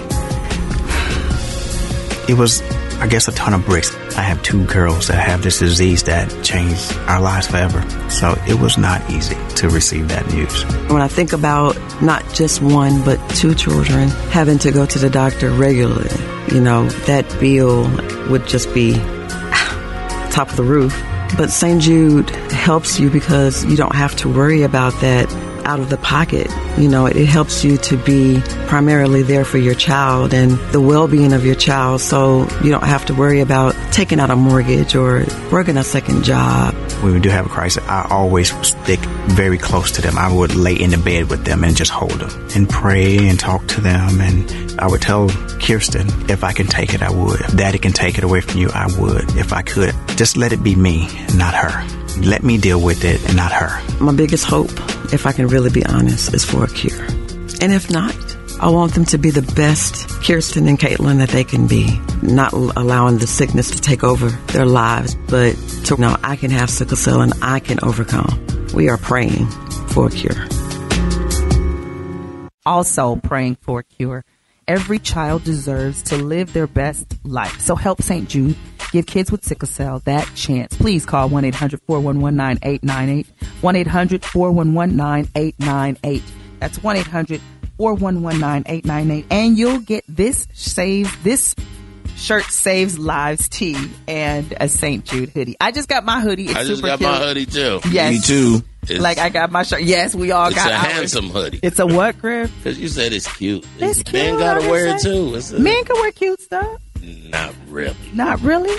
it 2.28 2.34
was 2.34 2.60
I 2.98 3.06
guess 3.06 3.28
a 3.28 3.32
ton 3.32 3.52
of 3.52 3.64
bricks. 3.66 3.94
I 4.16 4.22
have 4.22 4.42
two 4.42 4.64
girls 4.64 5.08
that 5.08 5.16
have 5.16 5.42
this 5.42 5.58
disease 5.58 6.02
that 6.04 6.30
changed 6.42 6.92
our 7.06 7.20
lives 7.20 7.46
forever. 7.46 7.84
So 8.10 8.34
it 8.48 8.58
was 8.58 8.78
not 8.78 9.08
easy 9.10 9.36
to 9.56 9.68
receive 9.68 10.08
that 10.08 10.26
news. 10.32 10.62
When 10.90 11.02
I 11.02 11.08
think 11.08 11.32
about 11.32 11.76
not 12.02 12.24
just 12.32 12.62
one, 12.62 13.04
but 13.04 13.18
two 13.30 13.54
children 13.54 14.08
having 14.30 14.58
to 14.60 14.72
go 14.72 14.86
to 14.86 14.98
the 14.98 15.10
doctor 15.10 15.50
regularly, 15.50 16.10
you 16.54 16.60
know, 16.60 16.88
that 17.06 17.28
bill 17.38 17.82
would 18.30 18.46
just 18.46 18.72
be 18.72 18.94
top 20.30 20.48
of 20.48 20.56
the 20.56 20.64
roof. 20.64 20.98
But 21.36 21.50
St. 21.50 21.82
Jude 21.82 22.30
helps 22.30 22.98
you 22.98 23.10
because 23.10 23.64
you 23.66 23.76
don't 23.76 23.94
have 23.94 24.16
to 24.16 24.28
worry 24.32 24.62
about 24.62 24.98
that 25.00 25.28
out 25.66 25.80
of 25.80 25.90
the 25.90 25.98
pocket. 25.98 26.48
You 26.78 26.88
know, 26.88 27.06
it 27.06 27.26
helps 27.26 27.64
you 27.64 27.76
to 27.78 27.96
be 27.96 28.40
primarily 28.66 29.22
there 29.22 29.44
for 29.44 29.58
your 29.58 29.74
child 29.74 30.32
and 30.32 30.52
the 30.72 30.80
well 30.80 31.08
being 31.08 31.32
of 31.32 31.44
your 31.44 31.54
child 31.54 32.00
so 32.00 32.48
you 32.62 32.70
don't 32.70 32.84
have 32.84 33.04
to 33.06 33.14
worry 33.14 33.40
about 33.40 33.74
taking 33.92 34.20
out 34.20 34.30
a 34.30 34.36
mortgage 34.36 34.94
or 34.94 35.26
working 35.50 35.76
a 35.76 35.84
second 35.84 36.22
job. 36.22 36.74
When 37.02 37.12
we 37.12 37.20
do 37.20 37.28
have 37.28 37.46
a 37.46 37.48
crisis, 37.48 37.84
I 37.86 38.06
always 38.08 38.54
stick 38.66 39.00
very 39.26 39.58
close 39.58 39.90
to 39.92 40.02
them. 40.02 40.16
I 40.16 40.32
would 40.32 40.54
lay 40.54 40.74
in 40.74 40.90
the 40.90 40.98
bed 40.98 41.28
with 41.28 41.44
them 41.44 41.64
and 41.64 41.76
just 41.76 41.90
hold 41.90 42.12
them 42.12 42.48
and 42.54 42.68
pray 42.68 43.28
and 43.28 43.38
talk 43.38 43.66
to 43.68 43.80
them. 43.80 44.20
And 44.20 44.80
I 44.80 44.86
would 44.86 45.02
tell 45.02 45.28
Kirsten, 45.60 46.08
if 46.30 46.44
I 46.44 46.52
can 46.52 46.66
take 46.66 46.94
it, 46.94 47.02
I 47.02 47.10
would. 47.10 47.40
If 47.40 47.56
daddy 47.56 47.78
can 47.78 47.92
take 47.92 48.18
it 48.18 48.24
away 48.24 48.40
from 48.40 48.60
you, 48.60 48.70
I 48.72 48.86
would. 48.98 49.36
If 49.36 49.52
I 49.52 49.62
could, 49.62 49.94
just 50.16 50.36
let 50.36 50.52
it 50.52 50.62
be 50.62 50.74
me, 50.74 51.08
not 51.34 51.54
her. 51.54 52.05
Let 52.24 52.42
me 52.42 52.58
deal 52.58 52.80
with 52.80 53.04
it 53.04 53.24
and 53.26 53.36
not 53.36 53.52
her. 53.52 53.82
My 54.00 54.12
biggest 54.12 54.44
hope, 54.44 54.70
if 55.12 55.26
I 55.26 55.32
can 55.32 55.48
really 55.48 55.70
be 55.70 55.84
honest, 55.84 56.32
is 56.34 56.44
for 56.44 56.64
a 56.64 56.68
cure. 56.68 57.04
And 57.60 57.72
if 57.72 57.90
not, 57.90 58.14
I 58.60 58.70
want 58.70 58.94
them 58.94 59.04
to 59.06 59.18
be 59.18 59.30
the 59.30 59.42
best 59.54 60.08
Kirsten 60.24 60.66
and 60.66 60.78
Caitlin 60.78 61.18
that 61.18 61.28
they 61.28 61.44
can 61.44 61.66
be, 61.66 62.00
not 62.22 62.52
allowing 62.52 63.18
the 63.18 63.26
sickness 63.26 63.70
to 63.70 63.80
take 63.80 64.02
over 64.02 64.30
their 64.52 64.64
lives, 64.64 65.14
but 65.14 65.54
to 65.84 66.00
know 66.00 66.16
I 66.22 66.36
can 66.36 66.50
have 66.50 66.70
sickle 66.70 66.96
cell 66.96 67.20
and 67.20 67.34
I 67.42 67.60
can 67.60 67.78
overcome. 67.82 68.46
We 68.74 68.88
are 68.88 68.96
praying 68.96 69.46
for 69.88 70.06
a 70.06 70.10
cure. 70.10 70.48
Also 72.64 73.16
praying 73.16 73.56
for 73.60 73.80
a 73.80 73.84
cure. 73.84 74.24
Every 74.68 74.98
child 74.98 75.44
deserves 75.44 76.02
to 76.04 76.16
live 76.16 76.52
their 76.52 76.66
best 76.66 77.14
life. 77.24 77.60
So 77.60 77.76
help 77.76 78.02
St. 78.02 78.28
Jude 78.28 78.56
give 78.90 79.06
kids 79.06 79.30
with 79.30 79.44
sickle 79.44 79.68
cell 79.68 80.00
that 80.06 80.28
chance. 80.34 80.76
Please 80.76 81.06
call 81.06 81.28
1 81.28 81.44
800 81.44 81.80
411 81.86 82.36
9898. 82.36 83.26
1 83.60 83.76
800 83.76 84.24
411 84.24 84.96
9898. 84.96 86.22
That's 86.58 86.82
1 86.82 86.96
800 86.96 87.40
411 87.76 88.40
9898. 88.40 89.26
And 89.30 89.56
you'll 89.56 89.78
get 89.80 90.04
this 90.08 90.48
save 90.52 91.22
this 91.22 91.54
shirt 92.16 92.44
saves 92.44 92.98
lives 92.98 93.48
tee 93.48 93.76
and 94.08 94.52
a 94.60 94.68
St. 94.68 95.04
Jude 95.04 95.28
hoodie. 95.30 95.56
I 95.60 95.70
just 95.70 95.88
got 95.88 96.04
my 96.04 96.20
hoodie. 96.20 96.46
It's 96.46 96.56
I 96.56 96.64
just 96.64 96.76
super 96.76 96.88
got 96.88 96.98
cute. 96.98 97.10
my 97.10 97.18
hoodie 97.18 97.46
too. 97.46 97.80
Yes. 97.90 98.12
Me 98.14 98.20
too. 98.20 98.62
It's- 98.90 99.00
like 99.00 99.18
I 99.18 99.28
got 99.28 99.50
my 99.52 99.62
shirt. 99.62 99.82
Yes, 99.82 100.14
we 100.14 100.30
all 100.32 100.46
It's 100.48 100.56
got 100.56 100.70
a 100.70 100.74
ours. 100.74 100.86
handsome 100.92 101.30
hoodie. 101.30 101.60
It's 101.62 101.78
a 101.78 101.86
what, 101.86 102.18
Griff? 102.18 102.52
Because 102.62 102.78
you 102.78 102.88
said 102.88 103.12
it's 103.12 103.32
cute. 103.36 103.64
It's 103.78 104.02
cute. 104.02 104.12
Men 104.12 104.38
gotta 104.38 104.68
wear 104.68 104.96
it 104.96 105.02
too. 105.02 105.34
It's 105.34 105.50
a, 105.52 105.58
Men 105.58 105.84
can 105.84 105.96
wear 105.96 106.12
cute 106.12 106.40
stuff. 106.40 106.80
Not 107.02 107.54
really. 107.68 107.96
Not 108.14 108.40
really. 108.40 108.76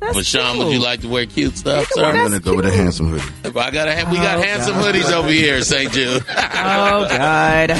That's 0.00 0.14
but 0.14 0.26
Sean, 0.26 0.58
would 0.58 0.72
you 0.72 0.78
like 0.78 1.00
to 1.00 1.08
wear 1.08 1.26
cute 1.26 1.56
stuff, 1.56 1.88
wear- 1.96 2.04
sir? 2.04 2.18
I'm 2.18 2.28
gonna 2.28 2.38
go 2.40 2.54
with 2.54 2.66
a 2.66 2.70
handsome 2.70 3.08
hoodie. 3.10 3.24
If 3.44 3.56
I 3.56 3.70
got 3.72 3.88
a, 3.88 4.08
we 4.10 4.16
got 4.18 4.38
Oh, 4.38 4.42
handsome 4.42 4.74
God. 4.74 4.94
hoodies 4.94 5.10
over 5.12 5.28
here, 5.28 5.60
St. 5.62 5.92
Jude. 5.92 6.24
Oh 6.60 7.06
God! 7.08 7.72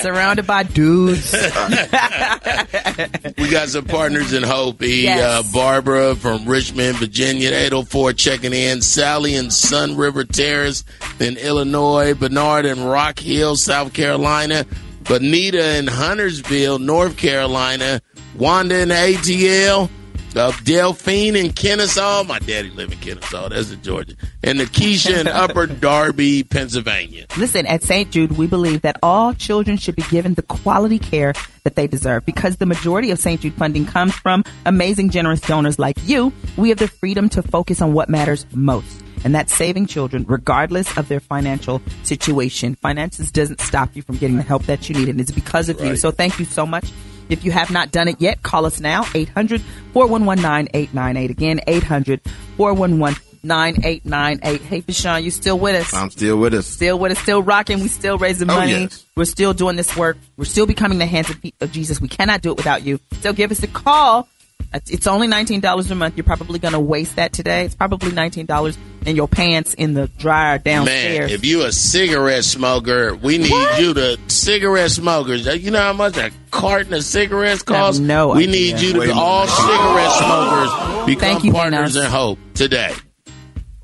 Surrounded 0.00 0.46
by 0.46 0.62
dudes. 0.62 1.32
we 3.38 3.48
got 3.50 3.68
some 3.68 3.84
partners 3.84 4.32
in 4.32 4.42
Hope. 4.42 4.82
E, 4.82 5.04
Yes. 5.04 5.20
uh, 5.20 5.42
Barbara 5.52 6.14
from 6.14 6.44
Richmond, 6.46 6.98
Virginia, 6.98 7.48
804 7.50 8.12
checking 8.14 8.52
in. 8.52 8.82
Sally 8.82 9.34
in 9.34 9.50
Sun 9.50 9.96
River 9.96 10.24
Terrace 10.24 10.84
in 11.20 11.36
Illinois. 11.36 12.14
Bernard 12.14 12.66
in 12.66 12.84
Rock 12.84 13.18
Hill, 13.18 13.56
South 13.56 13.92
Carolina. 13.92 14.64
Bonita 15.04 15.76
in 15.78 15.86
Huntersville, 15.86 16.78
North 16.78 17.16
Carolina. 17.16 18.00
Wanda 18.36 18.80
in 18.80 18.88
ATL. 18.90 19.90
Uh, 20.36 20.52
Delphine 20.64 21.36
in 21.36 21.52
Kennesaw. 21.52 22.24
My 22.24 22.38
daddy 22.38 22.70
live 22.70 22.92
in 22.92 22.98
Kennesaw. 22.98 23.48
That's 23.50 23.70
in 23.70 23.82
Georgia. 23.82 24.14
And 24.42 24.58
Nakisha 24.58 25.20
in 25.20 25.26
Upper 25.28 25.66
Darby, 25.66 26.42
Pennsylvania. 26.42 27.26
Listen, 27.36 27.66
at 27.66 27.82
St. 27.82 28.10
Jude, 28.10 28.32
we 28.32 28.46
believe 28.46 28.82
that 28.82 28.98
all 29.02 29.34
children 29.34 29.76
should 29.76 29.96
be 29.96 30.04
given 30.04 30.34
the 30.34 30.42
quality 30.42 30.98
care 30.98 31.34
that 31.64 31.76
they 31.76 31.86
deserve. 31.86 32.24
Because 32.24 32.56
the 32.56 32.66
majority 32.66 33.10
of 33.10 33.18
St. 33.18 33.40
Jude 33.40 33.54
funding 33.54 33.86
comes 33.86 34.14
from 34.14 34.44
amazing, 34.64 35.10
generous 35.10 35.40
donors 35.40 35.78
like 35.78 35.96
you, 36.04 36.32
we 36.56 36.70
have 36.70 36.78
the 36.78 36.88
freedom 36.88 37.28
to 37.30 37.42
focus 37.42 37.82
on 37.82 37.92
what 37.92 38.08
matters 38.08 38.46
most. 38.54 39.02
And 39.24 39.34
that's 39.34 39.54
saving 39.54 39.86
children 39.86 40.24
regardless 40.26 40.96
of 40.96 41.08
their 41.08 41.20
financial 41.20 41.80
situation. 42.02 42.74
Finances 42.76 43.30
doesn't 43.30 43.60
stop 43.60 43.94
you 43.94 44.02
from 44.02 44.16
getting 44.16 44.36
the 44.36 44.42
help 44.42 44.64
that 44.64 44.88
you 44.88 44.96
need, 44.96 45.08
and 45.08 45.20
it's 45.20 45.30
because 45.30 45.68
of 45.68 45.80
you. 45.80 45.94
So 45.96 46.10
thank 46.10 46.38
you 46.38 46.44
so 46.44 46.66
much. 46.66 46.90
If 47.32 47.44
you 47.44 47.50
have 47.52 47.70
not 47.70 47.90
done 47.90 48.08
it 48.08 48.20
yet, 48.20 48.42
call 48.42 48.66
us 48.66 48.78
now, 48.80 49.04
800 49.14 49.60
411 49.92 50.42
9898. 50.42 51.30
Again, 51.30 51.60
800 51.66 52.20
411 52.56 53.20
9898. 53.44 54.60
Hey, 54.62 54.82
Vashawn, 54.82 55.22
you 55.24 55.30
still 55.30 55.58
with 55.58 55.74
us? 55.74 55.92
I'm 55.94 56.10
still 56.10 56.36
with 56.38 56.54
us. 56.54 56.66
Still 56.66 56.98
with 56.98 57.12
us, 57.12 57.18
still 57.18 57.42
rocking. 57.42 57.80
We 57.80 57.88
still 57.88 58.18
raising 58.18 58.48
Oh, 58.50 58.54
money. 58.54 58.72
yes. 58.72 59.04
We're 59.16 59.24
still 59.24 59.52
doing 59.52 59.76
this 59.76 59.96
work. 59.96 60.16
We're 60.36 60.44
still 60.44 60.66
becoming 60.66 60.98
the 60.98 61.06
hands 61.06 61.28
and 61.30 61.38
feet 61.40 61.54
of 61.60 61.72
Jesus. 61.72 62.00
We 62.00 62.08
cannot 62.08 62.40
do 62.42 62.50
it 62.52 62.56
without 62.56 62.84
you. 62.84 63.00
So 63.20 63.32
give 63.32 63.50
us 63.50 63.62
a 63.62 63.66
call. 63.66 64.28
It's- 64.74 64.90
It's 64.90 65.06
only 65.06 65.28
$19 65.28 65.90
a 65.90 65.94
month. 65.94 66.16
You're 66.16 66.24
probably 66.24 66.58
going 66.58 66.72
to 66.72 66.80
waste 66.80 67.16
that 67.16 67.32
today. 67.32 67.64
It's 67.66 67.74
probably 67.74 68.10
$19 68.10 68.76
in 69.04 69.16
your 69.16 69.28
pants 69.28 69.74
in 69.74 69.92
the 69.94 70.08
dryer 70.18 70.58
downstairs. 70.58 71.28
Man, 71.30 71.34
if 71.38 71.44
you 71.44 71.62
a 71.64 71.72
cigarette 71.72 72.44
smoker, 72.44 73.14
we 73.14 73.36
need 73.38 73.52
you 73.78 73.92
to 73.94 74.18
cigarette 74.28 74.90
smokers. 74.90 75.46
Uh, 75.46 75.52
you 75.52 75.70
know 75.72 75.80
how 75.80 75.92
much 75.92 76.16
a 76.16 76.30
carton 76.50 76.94
of 76.94 77.04
cigarettes 77.04 77.62
I 77.66 77.72
costs? 77.72 78.00
no 78.00 78.28
we 78.28 78.44
idea. 78.44 78.50
need 78.50 78.80
you 78.80 78.92
to 78.94 78.98
Wait 79.00 79.06
be 79.06 79.12
all 79.12 79.46
cigarette 79.46 80.12
smokers 80.12 81.06
become 81.06 81.20
Thank 81.20 81.44
you, 81.44 81.52
partners 81.52 81.94
Enos. 81.96 82.04
in 82.06 82.10
hope 82.10 82.38
today. 82.54 82.94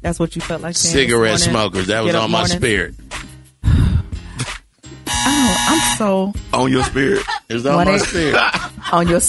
That's 0.01 0.18
what 0.18 0.36
you 0.36 0.41
felt 0.43 0.62
like 0.62 0.76
saying 0.76 1.09
Cigarette 1.09 1.32
this 1.34 1.45
smokers. 1.45 1.89
That 1.89 2.03
was 2.05 2.12
Get 2.12 2.18
up 2.18 2.24
on 2.24 2.30
my 2.30 2.39
morning? 2.39 2.57
spirit. 2.57 2.95
Oh, 5.30 5.57
I'm 5.68 5.97
so 5.99 6.32
On 6.53 6.70
your 6.70 6.82
spirit. 6.84 7.22
It's 7.51 7.66
on 7.66 7.76
What 7.76 7.86
my 7.89 7.95
is- 7.95 8.07
spirit. 8.07 8.36
on 8.93 9.09
your. 9.09 9.20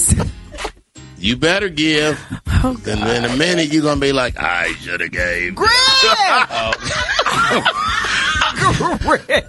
You 1.19 1.35
better 1.37 1.69
give. 1.69 2.19
Oh, 2.61 2.75
and 2.87 2.99
in 2.99 3.23
a 3.23 3.37
minute 3.37 3.71
you're 3.71 3.81
gonna 3.83 4.01
be 4.01 4.11
like, 4.11 4.35
I 4.37 4.73
should 4.81 4.99
have 4.99 5.11
gave. 5.11 5.57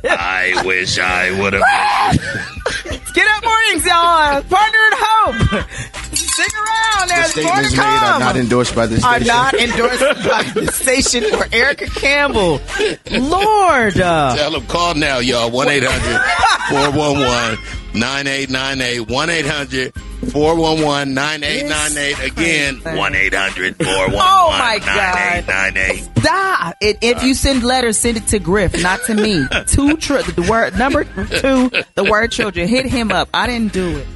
I 0.09 0.62
wish 0.64 0.97
I 1.01 1.33
would 1.41 1.55
have. 1.55 1.64
Get 3.12 3.27
up 3.27 3.43
mornings, 3.45 3.85
y'all. 3.85 4.43
Partner 4.43 4.79
in 4.79 4.93
hope. 4.95 5.66
Stick 6.43 6.55
around. 6.55 7.09
The 7.09 7.14
There's 7.14 7.36
more 7.36 7.55
to 7.57 7.64
statements 7.64 7.76
made 7.76 7.82
are 7.84 8.18
not 8.20 8.36
endorsed 8.36 8.74
by 8.74 8.86
this 8.86 9.05
Are 9.05 9.14
station. 9.16 9.26
not 9.34 9.55
endorsed 9.55 10.01
by 10.28 10.43
the 10.61 10.72
station 10.72 11.24
or 11.34 11.47
Erica 11.53 11.86
Campbell. 11.86 12.61
Lord. 13.11 13.99
uh, 14.01 14.36
Tell 14.36 14.51
them 14.53 14.66
call 14.66 14.95
now, 14.95 15.18
y'all. 15.18 15.51
1 15.51 15.68
800 15.68 16.20
411 16.70 17.59
9898. 17.95 19.09
1 19.11 19.30
800 19.30 19.95
411 20.32 21.14
9898. 21.14 22.30
Again, 22.32 22.97
1 22.97 23.14
800 23.14 23.76
Oh, 23.80 23.84
my 24.51 24.78
411 24.78 24.86
God. 24.86 25.47
9898. 25.49 26.11
Stop. 26.20 26.76
It, 26.80 26.99
if 27.03 27.22
you 27.22 27.34
send 27.34 27.62
letters, 27.64 27.97
send 27.99 28.16
it 28.18 28.26
to 28.28 28.38
Griff, 28.38 28.80
not 28.82 29.01
to 29.07 29.14
me. 29.14 29.47
Two, 29.66 29.97
tri- 29.97 30.22
the 30.22 30.47
word, 30.49 30.76
number 30.78 31.05
two, 31.05 31.70
the 31.95 32.05
word 32.05 32.30
children. 32.30 32.68
Hit 32.68 32.86
him 32.86 33.11
up. 33.11 33.28
I 33.34 33.47
didn't 33.47 33.72
do 33.72 33.99
it. 33.99 34.07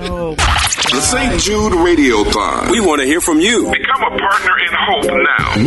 Oh, 0.00 0.36
The 0.36 1.00
St. 1.00 1.40
Jude 1.42 1.72
Radiothon. 1.72 2.70
We 2.70 2.78
want 2.80 3.00
to 3.00 3.06
hear 3.06 3.20
from 3.20 3.40
you. 3.40 3.68
Become 3.72 4.02
a 4.04 4.16
partner 4.16 4.58
in 4.60 4.70
hope 4.70 5.10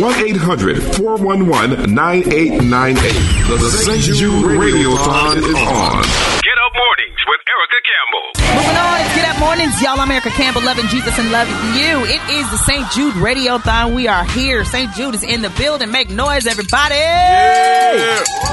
1 0.00 0.24
800 0.24 0.82
411 0.96 1.94
9898. 1.94 3.60
The 3.60 3.70
St. 3.70 4.02
Jude 4.16 4.44
Radiothon 4.44 5.36
is 5.36 5.44
on. 5.44 6.02
Get 6.40 6.56
up 6.64 6.72
mornings 6.72 7.20
with 7.28 7.40
Erica 7.44 7.78
Campbell. 7.84 8.26
Moving 8.56 8.76
on, 8.76 9.00
it's 9.00 9.14
Get 9.14 9.28
Up 9.28 9.38
Mornings. 9.38 9.82
Y'all, 9.82 10.00
I'm 10.00 10.10
Erica 10.10 10.30
Campbell, 10.30 10.62
loving 10.62 10.86
Jesus 10.88 11.18
and 11.18 11.30
loving 11.30 11.54
you. 11.76 12.04
It 12.06 12.22
is 12.30 12.50
the 12.50 12.56
St. 12.56 12.90
Jude 12.92 13.14
Radiothon. 13.14 13.94
We 13.94 14.08
are 14.08 14.24
here. 14.24 14.64
St. 14.64 14.94
Jude 14.94 15.14
is 15.14 15.22
in 15.24 15.42
the 15.42 15.50
building. 15.50 15.90
Make 15.90 16.08
noise, 16.08 16.46
everybody. 16.46 16.94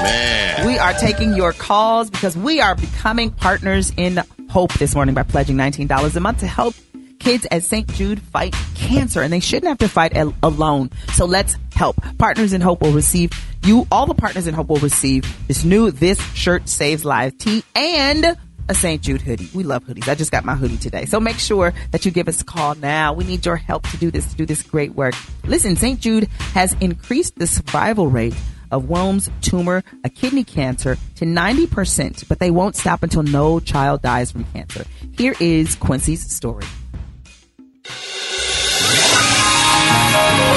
Man. 0.02 0.66
We 0.66 0.78
are 0.78 0.92
taking 0.92 1.34
your 1.34 1.54
calls 1.54 2.10
because 2.10 2.36
we 2.36 2.60
are 2.60 2.74
becoming 2.74 3.30
partners 3.30 3.92
in 3.96 4.20
hope 4.50 4.72
this 4.74 4.96
morning 4.96 5.14
by 5.14 5.22
pledging 5.22 5.56
$19 5.56 6.16
a 6.16 6.20
month 6.20 6.40
to 6.40 6.46
help 6.46 6.74
kids 7.20 7.46
at 7.52 7.62
St. 7.62 7.86
Jude 7.94 8.20
fight 8.20 8.52
cancer. 8.74 9.22
And 9.22 9.32
they 9.32 9.38
shouldn't 9.38 9.68
have 9.68 9.78
to 9.78 9.88
fight 9.88 10.16
al- 10.16 10.34
alone. 10.42 10.90
So 11.14 11.24
let's 11.24 11.56
help. 11.72 11.96
Partners 12.18 12.52
in 12.52 12.60
Hope 12.60 12.82
will 12.82 12.92
receive 12.92 13.30
you, 13.62 13.86
all 13.92 14.06
the 14.06 14.14
partners 14.14 14.46
in 14.46 14.54
Hope 14.54 14.68
will 14.68 14.78
receive 14.78 15.22
this 15.46 15.64
new 15.64 15.90
This 15.90 16.20
Shirt 16.34 16.68
Saves 16.68 17.04
Lives 17.04 17.36
tee 17.38 17.62
and 17.76 18.36
a 18.68 18.74
St. 18.74 19.02
Jude 19.02 19.20
hoodie. 19.20 19.48
We 19.54 19.62
love 19.64 19.84
hoodies. 19.84 20.08
I 20.08 20.14
just 20.14 20.32
got 20.32 20.44
my 20.44 20.54
hoodie 20.54 20.78
today. 20.78 21.04
So 21.04 21.20
make 21.20 21.38
sure 21.38 21.72
that 21.92 22.04
you 22.04 22.10
give 22.10 22.26
us 22.26 22.40
a 22.40 22.44
call 22.44 22.74
now. 22.74 23.12
We 23.12 23.24
need 23.24 23.44
your 23.44 23.56
help 23.56 23.86
to 23.88 23.96
do 23.98 24.10
this, 24.10 24.30
to 24.30 24.36
do 24.36 24.46
this 24.46 24.62
great 24.62 24.94
work. 24.94 25.14
Listen, 25.44 25.76
St. 25.76 26.00
Jude 26.00 26.28
has 26.54 26.74
increased 26.80 27.38
the 27.38 27.46
survival 27.46 28.08
rate 28.08 28.34
of 28.70 28.84
Wilms 28.84 29.30
tumor, 29.40 29.82
a 30.04 30.08
kidney 30.08 30.44
cancer, 30.44 30.96
to 31.16 31.24
90%, 31.24 32.28
but 32.28 32.38
they 32.38 32.50
won't 32.50 32.76
stop 32.76 33.02
until 33.02 33.22
no 33.22 33.60
child 33.60 34.02
dies 34.02 34.30
from 34.30 34.44
cancer. 34.44 34.84
Here 35.16 35.34
is 35.40 35.74
Quincy's 35.76 36.30
story. 36.32 36.64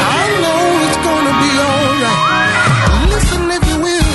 I 0.05 0.27
know 0.41 0.59
it's 0.85 0.97
gonna 0.97 1.33
be 1.43 1.51
alright. 1.59 3.09
Listen 3.09 3.51
if 3.51 3.63
you 3.69 3.77
will. 3.81 4.07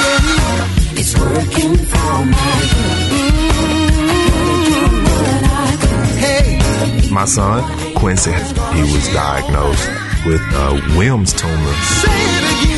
Yeah, 0.00 1.00
it's 1.00 1.14
working 1.18 1.76
for 1.86 2.24
my. 2.26 2.52
Hey, 6.18 7.10
My 7.10 7.24
son, 7.26 7.62
Quincy, 7.96 8.32
he 8.32 8.82
was 8.82 9.08
diagnosed 9.12 9.88
with 10.26 10.40
uh, 10.54 10.80
Wilms 10.96 11.36
tumor. 11.36 12.73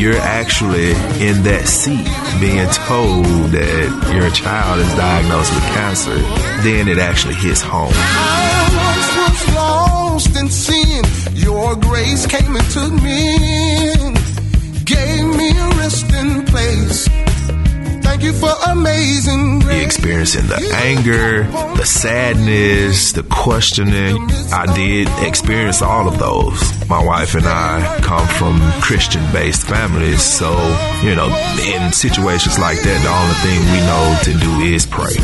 You're 0.00 0.16
actually 0.16 0.92
in 1.20 1.42
that 1.42 1.64
seat 1.66 2.08
being 2.40 2.66
told 2.88 3.52
that 3.52 4.12
your 4.14 4.30
child 4.30 4.80
is 4.80 4.88
diagnosed 4.94 5.52
with 5.54 5.64
cancer, 5.74 6.16
then 6.62 6.88
it 6.88 6.98
actually 6.98 7.34
hits 7.34 7.60
home. 7.60 7.92
I 7.92 9.28
was 9.28 9.54
lost 9.54 10.36
in 10.36 10.48
sin. 10.48 11.04
Your 11.34 11.76
grace 11.76 12.26
came 12.26 12.56
and 12.56 12.70
took 12.70 12.92
me 13.02 13.80
gave 14.84 15.24
me 15.36 15.50
a 15.50 15.68
resting 15.78 16.44
place. 16.46 17.29
Thank 18.02 18.22
you 18.22 18.32
for 18.32 18.50
amazing 18.68 19.60
grace. 19.60 19.84
Experiencing 19.84 20.46
the 20.48 20.56
anger, 20.84 21.44
the 21.76 21.84
sadness, 21.84 23.12
the 23.12 23.22
questioning. 23.24 24.30
I 24.52 24.66
did 24.74 25.08
experience 25.26 25.82
all 25.82 26.08
of 26.08 26.18
those. 26.18 26.58
My 26.88 27.02
wife 27.02 27.34
and 27.34 27.46
I 27.46 27.98
come 28.02 28.26
from 28.26 28.60
Christian 28.82 29.22
based 29.32 29.66
families, 29.66 30.22
so, 30.22 30.50
you 31.02 31.14
know, 31.14 31.28
in 31.64 31.92
situations 31.92 32.58
like 32.58 32.80
that, 32.82 33.02
the 33.02 33.10
only 33.10 33.34
thing 33.44 33.60
we 33.72 33.80
know 33.86 34.18
to 34.24 34.32
do 34.38 34.74
is 34.74 34.86
pray. 34.86 35.14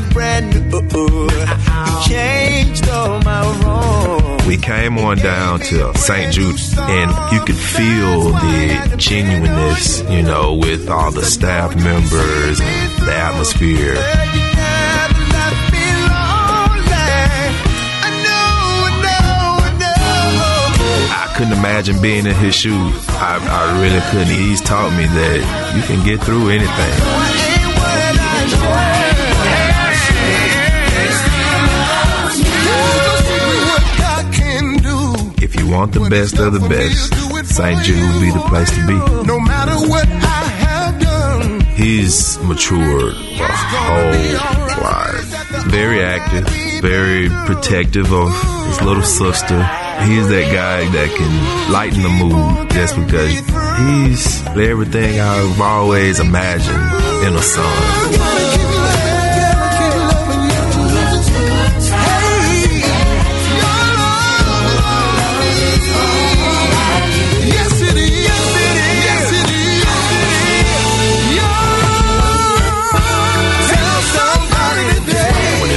Brand 0.00 0.54
new, 0.54 1.28
he 1.28 2.08
changed 2.08 2.88
all 2.88 3.20
my. 3.22 4.42
We 4.46 4.56
came 4.56 4.98
on 4.98 5.18
down 5.18 5.60
to 5.60 5.96
St. 5.96 6.32
Jude, 6.32 6.58
and 6.78 7.32
you 7.32 7.40
could 7.44 7.56
feel 7.56 8.32
the 8.32 8.94
genuineness, 8.96 10.02
you 10.10 10.22
know, 10.22 10.54
with 10.54 10.88
all 10.88 11.12
the 11.12 11.24
staff 11.24 11.74
members 11.76 12.60
and 12.60 13.06
the 13.06 13.14
atmosphere. 13.14 13.96
I 21.14 21.34
couldn't 21.36 21.52
imagine 21.54 22.00
being 22.02 22.26
in 22.26 22.34
his 22.34 22.54
shoes. 22.54 23.08
I, 23.10 23.38
I 23.40 23.80
really 23.80 24.00
couldn't. 24.10 24.34
He's 24.34 24.60
taught 24.60 24.90
me 24.96 25.06
that 25.06 25.74
you 25.76 25.82
can 25.82 26.04
get 26.04 26.22
through 26.22 26.50
anything. 26.50 27.51
Want 35.72 35.92
the 35.92 36.08
best 36.10 36.38
of 36.38 36.52
the 36.52 36.60
best, 36.68 37.14
St. 37.48 37.82
Jude 37.82 37.96
will 37.96 38.20
be 38.20 38.30
the 38.30 38.44
place 38.48 38.70
to 38.70 38.86
be. 38.86 38.94
No 39.26 39.40
matter 39.40 39.76
what 39.88 40.06
I 40.06 40.44
have 40.66 41.00
done. 41.00 41.60
He's 41.60 42.38
matured 42.40 43.14
a 43.14 43.48
whole 43.88 44.82
lot. 44.82 45.24
Very 45.66 46.02
active, 46.02 46.46
very 46.82 47.28
protective 47.46 48.12
of 48.12 48.30
his 48.66 48.82
little 48.82 49.02
sister. 49.02 49.62
He's 50.04 50.28
that 50.28 50.50
guy 50.52 50.84
that 50.90 51.10
can 51.16 51.72
lighten 51.72 52.02
the 52.02 52.10
mood 52.10 52.70
just 52.70 52.94
because 52.96 53.32
he's 53.80 54.46
everything 54.48 55.20
I've 55.20 55.60
always 55.60 56.20
imagined 56.20 56.84
in 57.26 57.34
a 57.34 57.42
son. 57.42 59.11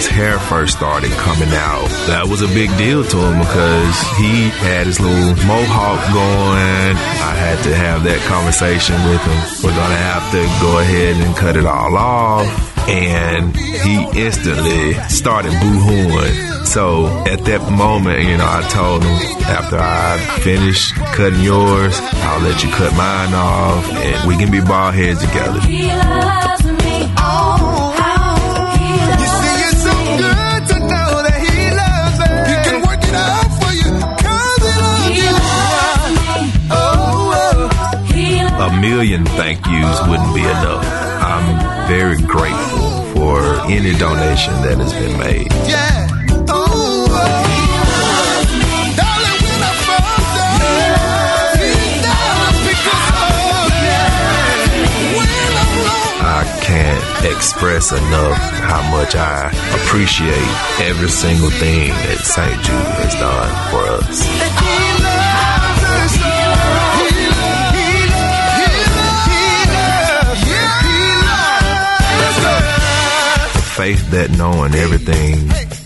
His 0.06 0.16
hair 0.16 0.40
first 0.40 0.78
started 0.78 1.12
coming 1.12 1.50
out, 1.50 1.88
that 2.08 2.28
was 2.28 2.42
a 2.42 2.48
big 2.48 2.70
deal 2.78 3.04
to 3.04 3.18
him 3.18 3.40
because 3.40 3.96
he 4.18 4.50
had 4.62 4.86
his 4.86 5.00
little 5.00 5.34
mohawk 5.48 6.00
going. 6.14 6.94
I 7.26 7.34
had 7.34 7.64
to 7.64 7.76
have 7.76 8.04
that 8.04 8.22
conversation 8.28 8.96
with 9.10 9.22
him. 9.22 9.40
We're 9.64 9.76
gonna 9.76 9.98
have 9.98 10.30
to 10.32 10.42
go 10.62 10.80
ahead 10.80 11.16
and 11.18 11.36
cut 11.36 11.56
it 11.58 11.66
all 11.66 11.96
off. 11.98 12.46
And 12.88 13.56
he 13.56 14.06
instantly 14.14 14.94
started 15.10 15.52
boo-hooing. 15.60 16.66
So 16.66 17.08
at 17.26 17.44
that 17.46 17.72
moment, 17.72 18.22
you 18.26 18.38
know, 18.38 18.46
I 18.46 18.62
told 18.70 19.04
him 19.04 19.18
after 19.50 19.78
I 19.80 20.20
finish 20.42 20.92
cutting 21.18 21.42
yours, 21.42 21.98
I'll 22.00 22.42
let 22.42 22.64
you 22.64 22.70
cut 22.70 22.94
mine 22.94 23.34
off 23.34 23.90
and 23.90 24.28
we 24.28 24.38
can 24.38 24.52
be 24.52 24.62
bald 24.62 24.94
heads 24.94 25.26
together. 25.26 25.62
Million 38.90 39.26
thank 39.26 39.66
yous 39.66 40.00
wouldn't 40.08 40.36
be 40.36 40.42
enough. 40.42 40.86
I'm 41.32 41.88
very 41.88 42.18
grateful 42.22 42.90
for 43.16 43.42
any 43.66 43.94
donation 43.98 44.54
that 44.62 44.78
has 44.78 44.94
been 44.94 45.18
made. 45.18 45.52
Yeah. 45.68 46.06
Darling, 49.00 49.42
when 49.50 49.62
I 49.70 49.74
fall 49.88 50.22
down, 50.38 51.58
he 51.66 51.74
down 52.06 52.54
because 52.70 53.10
of 53.26 53.74
you. 53.82 55.26
I 56.22 56.44
can't 56.62 57.06
express 57.36 57.92
enough 57.92 58.38
how 58.70 58.84
much 58.92 59.16
I 59.16 59.50
appreciate 59.82 60.52
every 60.88 61.10
single 61.10 61.50
thing 61.50 61.90
that 61.90 62.20
St. 62.20 62.54
Jude 62.62 62.92
has 63.02 63.16
done 63.16 63.50
for 63.72 63.82
us. 63.98 64.95
Faith 73.86 74.10
that 74.10 74.32
knowing 74.32 74.74
everything 74.74 75.34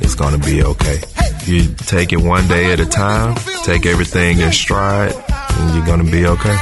is 0.02 0.16
going 0.16 0.32
to 0.32 0.48
be 0.48 0.64
okay. 0.64 1.02
You 1.44 1.68
take 1.76 2.14
it 2.14 2.22
one 2.22 2.48
day 2.48 2.72
at 2.72 2.80
a 2.80 2.86
time, 2.86 3.36
take 3.66 3.86
everything 3.86 4.40
in 4.40 4.54
stride, 4.54 5.14
and 5.30 5.76
you're 5.76 5.86
going 5.86 6.06
to 6.06 6.10
be 6.10 6.26
okay. 6.26 6.58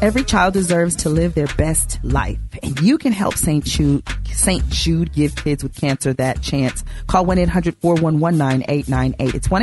Every 0.00 0.24
child 0.24 0.54
deserves 0.54 0.96
to 0.96 1.08
live 1.08 1.34
their 1.34 1.46
best 1.56 2.00
life, 2.02 2.40
and 2.64 2.80
you 2.80 2.98
can 2.98 3.12
help 3.12 3.36
St. 3.36 3.64
Jude. 3.64 4.02
St. 4.32 4.68
Jude 4.68 5.12
give 5.12 5.36
kids 5.36 5.62
with 5.62 5.76
cancer 5.80 6.12
that 6.14 6.42
chance. 6.42 6.82
Call 7.06 7.24
1 7.24 7.38
800 7.38 7.76
411 7.76 8.36
9898. 8.36 9.34
It's 9.36 9.48
1 9.48 9.62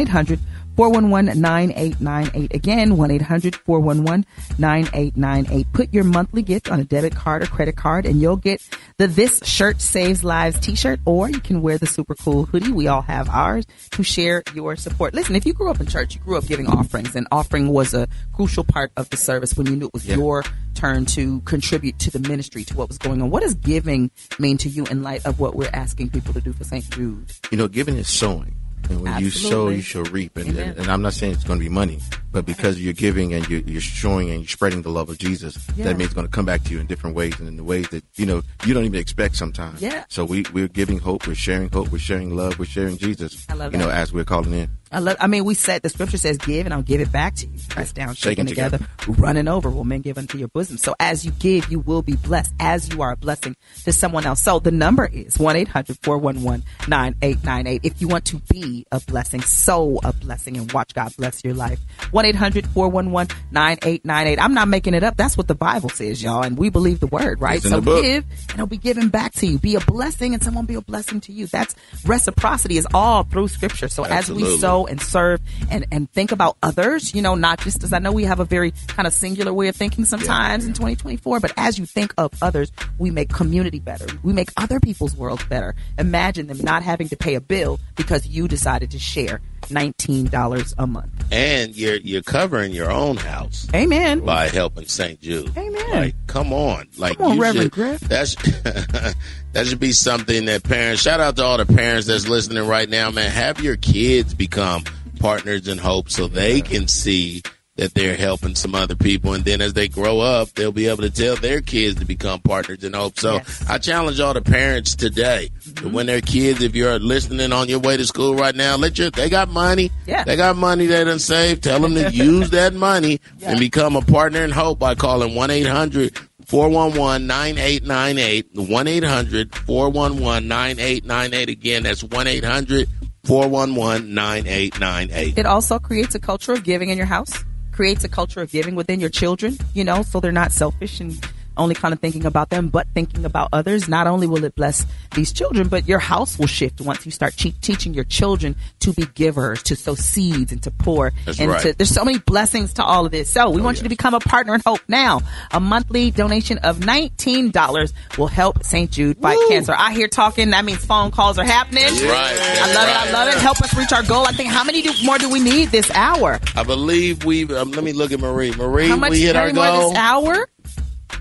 800 0.80 1.36
411 1.36 1.42
9898. 1.42 2.56
Again, 2.56 2.98
1 2.98 3.12
800 3.12 3.56
411 3.56 4.26
9898. 4.58 5.74
Put 5.74 5.94
your 5.94 6.06
monthly 6.06 6.42
gift 6.42 6.72
on 6.72 6.80
a 6.80 6.86
debit 6.86 7.16
card 7.16 7.44
or 7.44 7.48
credit 7.48 7.76
card, 7.76 8.06
and 8.06 8.22
you'll 8.22 8.38
get 8.38 8.62
the 8.98 9.08
This 9.08 9.42
Shirt 9.44 9.82
Saves 9.82 10.24
Lives 10.24 10.58
t 10.60 10.76
shirt, 10.76 11.02
or 11.06 11.30
you 11.30 11.42
can 11.42 11.62
wear 11.62 11.78
the 11.78 11.86
super 11.86 12.16
cool 12.16 12.46
hoodie. 12.46 12.72
We 12.72 12.88
all 12.88 13.02
have 13.02 13.30
ours 13.30 13.66
to 13.92 14.04
share 14.04 14.42
your 14.54 14.78
support. 14.78 15.14
Listen, 15.14 15.36
if 15.36 15.46
you 15.46 15.54
grew 15.54 15.70
up 15.70 15.82
in 15.82 15.86
church, 15.86 16.16
you 16.16 16.22
grew 16.22 16.38
up 16.38 16.46
giving 16.46 16.68
offerings, 16.68 17.14
and 17.16 17.28
offering 17.32 17.68
was 17.70 17.94
a 17.94 18.08
crucial 18.32 18.64
part 18.64 18.92
of 18.96 19.10
the 19.10 19.18
service 19.18 19.58
when 19.58 19.68
you 19.68 19.76
knew 19.76 19.88
it 19.88 19.94
was 19.94 20.08
your 20.08 20.44
turn 20.76 21.06
to 21.06 21.42
contribute 21.42 22.00
to 22.00 22.12
the 22.12 22.20
ministry, 22.20 22.64
to 22.64 22.78
what 22.78 22.88
was 22.88 22.98
going 22.98 23.22
on. 23.22 23.30
What 23.30 23.44
does 23.44 23.54
giving 23.54 24.12
mean 24.38 24.58
to 24.60 24.70
you 24.70 24.86
in 24.86 25.04
light 25.04 25.26
of 25.26 25.40
what 25.42 25.56
we're 25.56 25.72
asking 25.74 26.12
people 26.12 26.34
to 26.34 26.42
do 26.42 26.54
for 26.54 26.64
St. 26.64 26.90
Jude? 26.90 27.32
You 27.52 27.58
know, 27.58 27.68
giving 27.68 27.98
is 27.98 28.08
sowing. 28.08 28.56
And 28.90 29.02
when 29.02 29.20
you 29.24 29.30
sow, 29.30 29.70
you 29.70 29.82
shall 29.82 30.04
reap. 30.06 30.36
And, 30.38 30.58
and, 30.58 30.78
and 30.80 30.88
I'm 30.92 31.02
not 31.02 31.14
saying 31.14 31.34
it's 31.34 31.44
going 31.44 31.60
to 31.60 31.64
be 31.64 31.70
money, 31.70 32.00
but 32.32 32.46
because 32.46 32.80
you're 32.82 32.94
giving 32.94 33.34
and 33.34 33.48
you're, 33.48 33.62
you're 33.62 33.82
showing 33.82 34.30
and 34.32 34.42
you're 34.42 34.48
spreading 34.48 34.82
the 34.82 34.90
love 34.90 35.10
of 35.10 35.18
Jesus, 35.20 35.58
Yeah. 35.76 35.86
that 35.86 35.98
means 35.98 36.08
it's 36.08 36.14
going 36.16 36.26
to 36.28 36.32
come 36.32 36.46
back 36.46 36.64
to 36.64 36.74
you 36.74 36.80
in 36.80 36.88
different 36.88 37.16
ways 37.16 37.38
and 37.40 37.48
in 37.48 37.56
the 37.56 37.64
ways 37.64 37.88
that, 37.90 38.04
you 38.16 38.26
know, 38.26 38.42
you 38.66 38.74
don't 38.74 38.86
even 38.86 39.00
expect 39.00 39.36
sometimes. 39.36 39.82
Yeah. 39.82 40.06
So 40.10 40.26
we, 40.26 40.44
we're 40.54 40.68
giving 40.68 40.98
hope, 41.00 41.28
we're 41.28 41.36
sharing 41.36 41.70
hope, 41.70 41.90
we're 41.92 42.00
sharing 42.00 42.36
love, 42.36 42.58
we're 42.58 42.66
sharing 42.66 42.98
Jesus. 42.98 43.46
I 43.50 43.54
love 43.54 43.74
You 43.74 43.80
know, 43.80 43.90
as 43.90 44.12
we're 44.12 44.26
calling 44.26 44.54
in. 44.54 44.70
I 44.92 45.00
love. 45.00 45.18
I 45.20 45.28
mean, 45.28 45.46
we 45.46 45.54
said 45.54 45.84
the 45.84 45.90
scripture 45.90 46.18
says, 46.18 46.38
"Give, 46.38 46.66
and 46.66 46.74
I'll 46.74 46.82
give 46.82 47.02
it 47.02 47.12
back 47.12 47.36
to 47.36 47.48
you." 47.48 47.60
Pressed 47.70 47.96
down, 47.96 48.16
shaking, 48.16 48.48
together, 48.48 48.80
together. 48.80 49.22
running 49.22 49.48
over. 49.48 49.70
Will 49.70 49.84
men 49.84 50.02
give 50.02 50.18
unto 50.18 50.38
your 50.38 50.48
bosom? 50.48 50.78
So 50.78 50.96
as 51.00 51.26
you 51.26 51.32
give, 51.32 51.72
you 51.72 51.80
will 51.80 52.02
be 52.02 52.16
blessed. 52.16 52.54
As 52.60 52.90
you 52.90 53.02
are 53.02 53.12
a 53.12 53.18
blessing 53.18 53.56
to 53.86 53.94
someone 53.94 54.26
else. 54.26 54.42
So 54.42 54.60
the 54.60 54.72
number 54.72 55.06
is 55.06 55.38
one 55.38 55.56
9898 55.56 57.82
If 57.84 58.02
you 58.02 58.08
want 58.08 58.26
to 58.26 58.42
be 58.50 58.86
a 58.92 59.00
blessing, 59.00 59.42
sow 59.42 60.00
a 60.04 60.14
blessing, 60.14 60.58
and 60.58 60.72
watch 60.72 60.94
God 60.94 61.16
bless 61.18 61.44
your 61.44 61.54
life. 61.54 61.80
One 62.12 62.26
9898 62.26 64.40
I'm 64.40 64.54
not 64.54 64.68
making 64.68 64.94
it 64.94 65.04
up. 65.04 65.18
That's 65.18 65.38
what 65.38 65.48
the 65.48 65.56
Bible 65.56 65.90
says, 65.90 66.22
y'all, 66.24 66.44
and 66.44 66.58
we 66.58 66.70
believe 66.70 67.00
the 67.00 67.08
word, 67.08 67.42
right? 67.42 67.62
So 67.62 67.82
give, 67.82 68.24
and 68.24 68.54
it'll 68.54 68.68
be 68.68 68.78
given 68.78 69.10
back 69.10 69.34
to 69.34 69.48
you. 69.48 69.60
Be 69.60 69.76
a 69.76 69.82
blessing, 69.82 70.34
and 70.34 70.44
someone 70.44 70.66
be 70.66 70.76
a 70.76 70.82
blessing 70.82 71.22
to 71.22 71.32
you. 71.32 71.48
That's 71.48 71.76
reciprocity 72.06 72.78
is 72.78 72.88
all 72.94 73.24
through 73.24 73.48
Scripture. 73.50 73.88
So 73.88 74.04
as 74.04 74.30
we 74.30 74.44
Absolutely. 74.44 74.60
And 74.88 75.02
serve 75.02 75.42
and, 75.70 75.86
and 75.92 76.12
think 76.12 76.32
about 76.32 76.58
others, 76.64 77.14
you 77.16 77.22
know, 77.22 77.36
not 77.36 77.60
just 77.60 77.84
as 77.84 77.94
I 77.94 78.00
know 78.00 78.12
we 78.12 78.24
have 78.26 78.40
a 78.40 78.46
very 78.46 78.72
kind 78.88 79.08
of 79.08 79.14
singular 79.14 79.54
way 79.54 79.68
of 79.68 79.76
thinking 79.76 80.06
sometimes 80.06 80.66
in 80.66 80.74
2024, 80.74 81.40
but 81.40 81.54
as 81.58 81.78
you 81.80 81.86
think 81.86 82.14
of 82.18 82.32
others, 82.42 82.72
we 82.98 83.12
make 83.12 83.30
community 83.30 83.80
better. 83.80 84.06
We 84.24 84.34
make 84.34 84.50
other 84.58 84.80
people's 84.80 85.16
worlds 85.16 85.44
better. 85.46 85.76
Imagine 85.98 86.48
them 86.48 86.60
not 86.60 86.84
having 86.84 87.10
to 87.10 87.18
pay 87.18 87.36
a 87.36 87.42
bill 87.42 87.80
because 87.96 88.28
you 88.28 88.48
decided 88.48 88.92
to 88.92 89.00
share 89.00 89.42
$19 89.64 90.74
a 90.78 90.88
month. 90.88 91.12
and 91.32 91.76
you're 91.76 91.98
you're 91.98 92.22
covering 92.24 92.72
your 92.72 92.90
own 92.92 93.18
house. 93.18 93.68
Amen. 93.74 94.22
By 94.22 94.48
helping 94.48 94.86
St. 94.86 95.20
Jude. 95.22 95.52
Amen. 95.58 95.90
Like, 95.92 96.16
come 96.28 96.54
on. 96.54 96.88
Like, 96.98 97.18
Come 97.18 97.28
on, 97.28 97.36
you 97.36 97.42
Reverend 97.42 97.66
should, 97.66 97.72
Griff. 97.72 98.00
That's 98.02 98.36
that 99.54 99.68
should 99.68 99.80
be 99.80 99.92
something 99.92 100.46
that 100.46 100.64
parents. 100.64 101.02
Shout 101.02 101.20
out 101.20 101.36
to 101.38 101.44
all 101.44 101.58
the 101.58 101.66
parents 101.66 102.08
that's 102.08 102.28
listening 102.28 102.68
right 102.68 102.90
now, 102.90 103.10
man. 103.12 103.30
Have 103.32 103.62
your 103.62 103.78
kids 103.78 104.34
become 104.34 104.84
partners 105.20 105.68
in 105.68 105.78
hope 105.78 106.10
so 106.10 106.28
they 106.28 106.62
can 106.62 106.88
see 106.88 107.42
that 107.76 107.94
they're 107.94 108.18
helping 108.18 108.56
some 108.56 108.76
other 108.76 108.96
people, 108.96 109.34
and 109.34 109.46
then 109.46 109.62
as 109.62 109.72
they 109.72 109.88
grow 109.88 110.20
up, 110.20 110.50
they'll 110.50 110.70
be 110.74 110.88
able 110.88 111.02
to 111.02 111.10
tell 111.10 111.38
their 111.38 111.62
kids 111.62 111.98
to 111.98 112.06
become 112.06 112.42
partners 112.42 112.84
in 112.84 112.92
hope. 112.92 113.18
So 113.18 113.40
I 113.70 113.78
challenge 113.78 114.20
all 114.20 114.34
the 114.34 114.42
parents 114.42 114.96
today 114.96 115.50
Mm-hmm. 115.60 115.88
to 115.88 115.94
when 115.96 116.08
their 116.08 116.20
kids, 116.20 116.62
if 116.62 116.76
you're 116.76 117.00
listening 117.00 117.54
on 117.54 117.70
your 117.70 117.80
way 117.80 117.96
to 117.96 118.06
school 118.06 118.36
right 118.36 118.56
now, 118.56 118.76
let 118.76 118.98
your 118.98 119.12
they 119.12 119.30
got 119.30 119.48
money. 119.50 119.92
Yeah. 120.08 120.24
They 120.26 120.36
got 120.36 120.58
money 120.58 120.88
they 120.88 121.04
done 121.06 121.20
saved. 121.20 121.64
Tell 121.64 121.80
them 121.80 121.94
to 121.96 122.10
use 122.14 122.50
that 122.50 122.74
money 122.74 123.22
and 123.44 123.60
become 123.60 123.96
a 123.96 124.02
partner 124.02 124.44
in 124.44 124.52
hope 124.52 124.80
by 124.80 124.96
calling 124.96 125.36
1 125.36 125.50
800 125.52 126.18
411 126.50 127.28
9898. 127.28 128.48
1 128.56 128.88
800 128.88 129.56
411 129.56 130.48
9898. 130.48 131.50
Again, 131.50 131.84
that's 131.84 132.04
1 132.04 132.28
800 132.28 132.90
411 133.24 134.14
9898. 134.14 135.38
It 135.38 135.46
also 135.46 135.78
creates 135.78 136.16
a 136.16 136.20
culture 136.20 136.54
of 136.54 136.64
giving 136.64 136.90
in 136.90 136.98
your 136.98 137.06
house, 137.06 137.46
creates 137.72 138.04
a 138.04 138.10
culture 138.10 138.42
of 138.42 138.52
giving 138.52 138.74
within 138.74 139.00
your 139.00 139.12
children, 139.12 139.58
you 139.76 139.84
know, 139.84 140.02
so 140.02 140.20
they're 140.20 140.32
not 140.32 140.52
selfish 140.52 141.00
and 141.00 141.24
only 141.60 141.76
kind 141.76 141.94
of 141.94 142.00
thinking 142.00 142.26
about 142.26 142.50
them, 142.50 142.70
but 142.70 142.88
thinking 142.94 143.26
about 143.26 143.50
others. 143.54 143.88
Not 143.88 144.08
only 144.08 144.28
will 144.28 144.44
it 144.44 144.56
bless 144.56 144.86
these 145.16 145.32
children, 145.32 145.68
but 145.68 145.88
your 145.88 146.00
house 146.00 146.40
will 146.40 146.48
shift 146.48 146.82
once 146.82 147.06
you 147.06 147.12
start 147.12 147.36
teaching 147.38 147.94
your 147.94 148.06
children 148.06 148.56
to 148.80 148.94
be 148.94 149.06
givers, 149.14 149.62
to 149.64 149.76
sow 149.76 149.96
seeds 149.96 150.52
and 150.52 150.64
to 150.64 150.72
pour. 150.72 151.12
That's 151.26 151.40
and 151.40 151.52
right. 151.52 151.62
to, 151.62 151.74
there's 151.74 151.90
so 151.94 152.06
many 152.06 152.20
blessings 152.20 152.74
to 152.76 152.84
all 152.84 153.06
of 153.06 153.12
this. 153.12 153.30
So 153.30 153.50
we 153.50 153.62
want 153.62 153.78
you 153.78 153.84
to 153.84 153.90
become 153.90 154.14
a 154.14 154.20
partner 154.20 154.56
in 154.56 154.62
hope 154.66 154.82
now. 154.88 155.22
A 155.52 155.60
monthly 155.60 156.12
donation 156.12 156.58
of 156.60 156.80
$19 156.80 157.94
will 158.18 158.28
help 158.28 158.64
St. 158.64 158.90
Jude 158.90 159.18
fight 159.18 159.38
cancer. 159.50 159.74
I 159.78 159.94
hear 159.94 160.08
talking. 160.08 160.52
That 160.52 160.66
means 160.66 160.84
phone 160.86 161.12
calls 161.12 161.38
are 161.38 161.46
happening. 161.46 161.84
That's 161.84 162.02
right. 162.02 162.38
I 162.40 162.74
love 162.74 162.90
it. 162.90 162.96
I 162.96 163.12
love 163.12 163.28
it. 163.30 163.40
Help 163.40 163.62
us 163.62 163.76
reach 163.76 163.92
our 163.92 164.04
goal. 164.04 164.26
I 164.26 164.32
think 164.32 164.50
how 164.50 164.64
many 164.64 164.82
do, 164.82 164.92
more 165.04 165.18
do 165.18 165.30
we 165.30 165.40
need 165.40 165.70
this 165.70 165.90
hour? 165.92 166.40
I 166.56 166.64
believe 166.64 167.26
we. 167.26 167.44
Um, 167.54 167.72
let 167.72 167.84
me 167.84 167.94
look 167.94 168.12
at 168.12 168.20
Marie. 168.20 168.52
Marie, 168.52 168.88
How 168.88 168.96
much 168.96 169.12
we 169.12 169.22
hit 169.22 169.36
our 169.36 169.46
any 169.46 169.54
more 169.54 169.66
goal. 169.66 169.90
this 169.90 169.98
hour? 169.98 170.48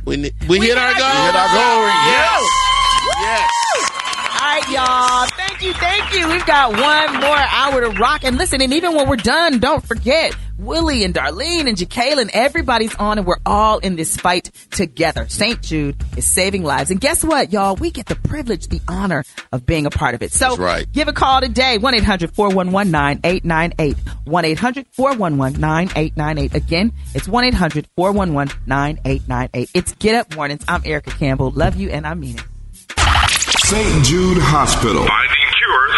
We, 0.05 0.17
ni- 0.17 0.33
we, 0.49 0.59
hit 0.61 0.79
our 0.79 0.93
goal. 0.95 1.09
We 1.09 1.21
hit 1.27 1.37
our 1.37 1.49
goal. 1.49 1.81
Yes. 2.09 2.43
Yes. 3.21 3.51
All 4.41 4.47
right, 4.47 4.69
y'all. 4.71 5.27
Thank 5.37 5.63
you, 5.63 5.73
thank 5.75 6.15
you. 6.15 6.29
We've 6.29 6.47
got 6.47 6.71
one 6.73 7.21
more 7.21 7.37
hour 7.37 7.81
to 7.83 7.91
rock. 8.01 8.25
And 8.25 8.39
listen, 8.39 8.61
and 8.63 8.73
even 8.73 8.95
when 8.95 9.09
we're 9.09 9.17
done, 9.17 9.59
don't 9.59 9.85
forget, 9.85 10.35
Willie 10.59 11.05
and 11.05 11.15
Darlene 11.15 11.69
and 11.69 11.77
Jacqueline. 11.77 12.31
Everybody's 12.33 12.95
on 12.97 13.19
and 13.19 13.27
we're 13.27 13.37
all 13.47 13.79
in 13.79 13.95
this 13.97 14.17
fight 14.17 14.51
together. 14.71 15.29
St. 15.29 15.63
Jude 15.63 15.97
is 16.17 16.27
saving 16.27 16.65
lives. 16.65 16.91
And 16.91 17.01
guess 17.01 17.23
what, 17.25 17.53
y'all? 17.53 17.77
We 17.77 17.93
get 17.93 18.07
the 18.07 18.17
privilege, 18.17 18.67
the 18.67 18.81
honor 18.89 19.23
of 19.53 19.65
being 19.65 19.87
a 19.87 19.91
part 19.91 20.17
of 20.17 20.23
it. 20.23 20.33
So 20.33 20.57
right. 20.57 20.91
give 20.93 21.07
a 21.09 21.13
call 21.13 21.41
today. 21.41 21.79
1-800-411-9898. 21.79 23.95
1-800-411-9898. 24.27 26.55
Again, 26.55 26.93
it's 27.15 27.29
1-800-411-9898. 27.29 29.71
It's 29.75 29.93
Get 29.95 30.17
Up 30.17 30.35
Mornings. 30.35 30.65
I'm 30.67 30.83
Erica 30.85 31.11
Campbell. 31.11 31.51
Love 31.51 31.77
you 31.77 31.91
and 31.91 32.05
I 32.07 32.15
mean 32.15 32.37
it. 32.37 32.43
St. 33.69 34.05
Jude 34.05 34.39
Hospital. 34.41 35.07
Finding 35.07 35.49
cure, 35.59 35.89
saving 35.93 35.98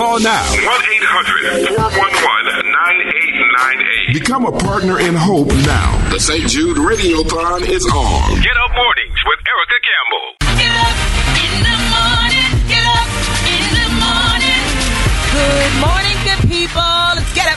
Call 0.00 0.18
now. 0.18 0.48
1 0.48 0.64
800 0.64 1.76
411 1.76 2.72
9898. 2.72 4.14
Become 4.14 4.46
a 4.46 4.52
partner 4.52 4.98
in 4.98 5.14
hope 5.14 5.48
now. 5.68 5.92
The 6.08 6.18
St. 6.18 6.48
Jude 6.48 6.78
Radiothon 6.78 7.68
is 7.68 7.84
on. 7.84 8.40
Get 8.40 8.56
up 8.64 8.72
mornings 8.72 9.20
with 9.28 9.40
Erica 9.44 9.78
Campbell. 9.84 10.40
Get 10.56 10.72
up 10.72 10.96
in 11.36 11.52
the 11.68 11.76
morning. 11.92 12.48
Get 12.64 12.80
up 12.80 13.12
in 13.44 13.60
the 13.76 13.92
morning. 14.00 14.64
Good 15.36 15.74
morning, 15.84 16.16
good 16.24 16.48
people. 16.48 17.09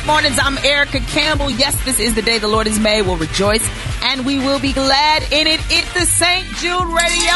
Mornings. 0.06 0.38
I'm 0.42 0.58
Erica 0.58 1.00
Campbell. 1.00 1.50
Yes, 1.50 1.82
this 1.86 1.98
is 1.98 2.14
the 2.14 2.22
day 2.22 2.38
the 2.38 2.48
Lord 2.48 2.68
has 2.68 2.78
made. 2.78 3.04
We'll 3.04 3.16
rejoice 3.16 3.66
and 4.04 4.26
we 4.26 4.38
will 4.38 4.60
be 4.60 4.74
glad 4.74 5.24
in 5.32 5.48
it. 5.48 5.62
It's 5.70 5.94
the 5.94 6.06
St. 6.06 6.46
Jude 6.58 6.88
Radio. 6.88 7.34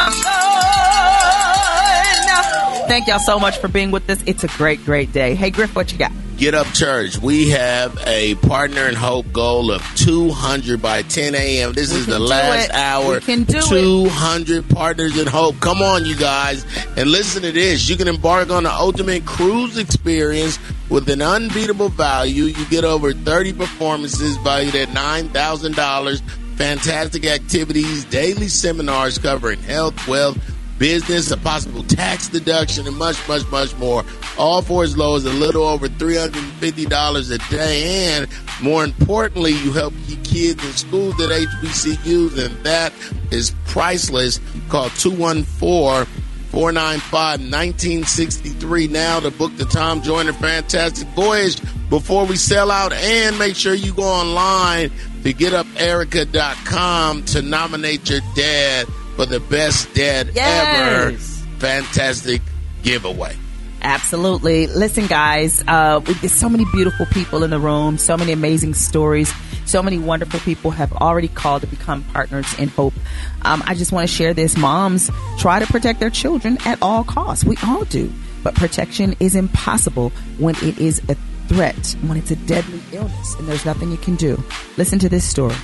Thank 2.88 3.07
y'all 3.07 3.19
so 3.19 3.39
much 3.39 3.57
for 3.57 3.69
being 3.69 3.91
with 3.91 4.10
us. 4.10 4.22
It's 4.26 4.44
a 4.44 4.48
great, 4.48 4.84
great 4.84 5.14
day. 5.14 5.35
Hey, 5.35 5.49
Griff, 5.49 5.76
what 5.76 5.91
you 5.94 5.98
got? 5.98 6.11
Get 6.38 6.54
Up 6.54 6.68
Church. 6.68 7.18
We 7.18 7.50
have 7.50 7.98
a 8.06 8.36
partner 8.36 8.88
in 8.88 8.94
hope 8.94 9.34
goal 9.34 9.72
of 9.72 9.82
200 9.96 10.80
by 10.80 11.02
10 11.02 11.34
a.m. 11.34 11.74
This 11.74 11.92
is 11.92 12.06
the 12.06 12.20
last 12.20 12.70
it. 12.70 12.76
hour. 12.76 13.16
We 13.16 13.22
can 13.22 13.44
do 13.44 13.58
it. 13.58 13.64
200 13.64 14.70
partners 14.70 15.18
in 15.20 15.26
hope. 15.26 15.60
Come 15.60 15.82
on, 15.82 16.06
you 16.06 16.16
guys. 16.16 16.64
And 16.96 17.10
listen 17.10 17.42
to 17.42 17.52
this. 17.52 17.90
You 17.90 17.98
can 17.98 18.08
embark 18.08 18.52
on 18.52 18.64
the 18.64 18.72
ultimate 18.72 19.26
cruise 19.26 19.80
experience 19.80 20.60
with 20.90 21.10
an 21.10 21.24
unbeatable 21.24 21.90
value. 21.90 22.44
You 22.44 22.66
get 22.68 22.84
over 22.84 23.14
30 23.14 23.54
performances 23.54 24.38
valued 24.38 24.76
at 24.76 24.90
$9,000. 24.90 26.22
Fantastic 26.56 27.26
activities, 27.26 28.06
daily 28.06 28.48
seminars 28.48 29.18
covering 29.18 29.60
health, 29.62 30.08
wealth, 30.08 30.38
business, 30.78 31.32
a 31.32 31.38
possible 31.38 31.84
tax 31.84 32.28
deduction, 32.28 32.88
and 32.88 32.98
much, 32.98 33.18
much, 33.28 33.45
much 33.49 33.76
more. 33.78 34.04
All 34.38 34.62
for 34.62 34.84
as 34.84 34.98
low 34.98 35.16
as 35.16 35.26
a 35.26 35.34
little 35.34 35.64
over 35.64 35.88
$350 35.88 37.32
a 37.32 37.49
day. 37.49 38.16
And 38.16 38.28
more 38.62 38.84
importantly, 38.84 39.52
you 39.52 39.74
help 39.74 39.94
keep 40.08 40.24
kids 40.24 40.64
in 40.64 40.72
schools 40.74 41.22
at 41.22 41.30
HBCUs, 41.30 42.45
and 42.45 42.56
that 42.64 42.94
is 43.32 43.52
priceless. 43.66 44.40
Call 44.70 44.90
214 44.90 46.06
495 46.49 47.41
1963 47.41 48.88
now 48.88 49.20
to 49.20 49.30
book 49.32 49.56
the 49.58 49.66
Tom 49.66 50.02
Joyner 50.02 50.34
Fantastic 50.34 51.08
Voyage 51.10 51.62
before 51.90 52.26
we 52.26 52.36
sell 52.36 52.72
out. 52.72 52.94
And 52.94 53.38
make 53.38 53.56
sure 53.56 53.74
you 53.74 53.94
go 53.94 54.04
online 54.04 54.90
to 55.24 55.34
getuperica.com 55.34 57.26
to 57.26 57.41
nominate 57.41 58.10
your 58.10 58.22
dad 58.36 58.88
for 59.18 59.26
the 59.26 59.41
best 59.41 59.94
dad 59.94 60.31
ever. 60.38 61.18
Fantastic 61.57 62.41
giveaway. 62.84 63.35
Absolutely. 63.81 64.68
Listen, 64.68 65.07
guys, 65.07 65.64
uh, 65.68 65.99
there's 65.99 66.31
so 66.31 66.48
many 66.49 66.65
beautiful 66.72 67.06
people 67.07 67.44
in 67.44 67.49
the 67.49 67.60
room, 67.60 67.98
so 67.98 68.15
many 68.15 68.31
amazing 68.31 68.73
stories. 68.73 69.34
So 69.65 69.84
many 69.84 69.98
wonderful 69.98 70.39
people 70.39 70.72
have 70.72 70.94
already 70.94 71.27
called 71.27 71.61
to 71.61 71.68
become 71.68 72.03
partners 72.06 72.48
in 72.57 72.69
hope. 72.69 72.94
Um, 73.41 73.61
I 73.65 73.76
just 73.76 73.91
want 73.91 74.07
to 74.07 74.15
share 74.15 74.34
this. 74.34 74.56
Moms 74.56 75.11
try 75.38 75.60
to 75.60 75.68
protect 75.68 75.99
their 75.99 76.10
children 76.10 76.57
at 76.65 76.80
all 76.81 77.03
costs. 77.03 77.44
We 77.44 77.57
all 77.65 77.84
do. 77.85 78.11
But 78.44 78.56
protection 78.56 79.15
is 79.19 79.35
impossible 79.35 80.11
when 80.38 80.56
it 80.57 80.80
is 80.80 81.02
a 81.10 81.15
threat, 81.48 81.95
when 82.06 82.18
it's 82.18 82.31
a 82.31 82.35
deadly 82.35 82.81
illness, 82.91 83.35
and 83.35 83.48
there's 83.48 83.65
nothing 83.65 83.91
you 83.91 83.98
can 83.98 84.15
do. 84.15 84.41
Listen 84.77 84.99
to 84.99 85.10
this 85.10 85.26
story. 85.26 85.56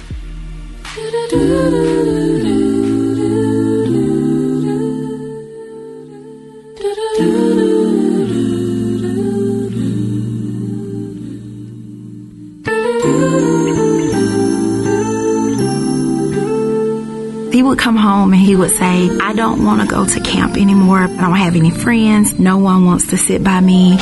Home 18.03 18.33
and 18.33 18.41
he 18.41 18.55
would 18.55 18.71
say, 18.71 19.09
I 19.17 19.33
don't 19.33 19.63
want 19.63 19.81
to 19.81 19.87
go 19.87 20.05
to 20.05 20.19
camp 20.19 20.57
anymore. 20.57 20.99
I 20.99 21.07
don't 21.07 21.35
have 21.35 21.55
any 21.55 21.71
friends. 21.71 22.37
No 22.37 22.57
one 22.57 22.85
wants 22.85 23.07
to 23.07 23.17
sit 23.17 23.43
by 23.43 23.61
me. 23.61 23.97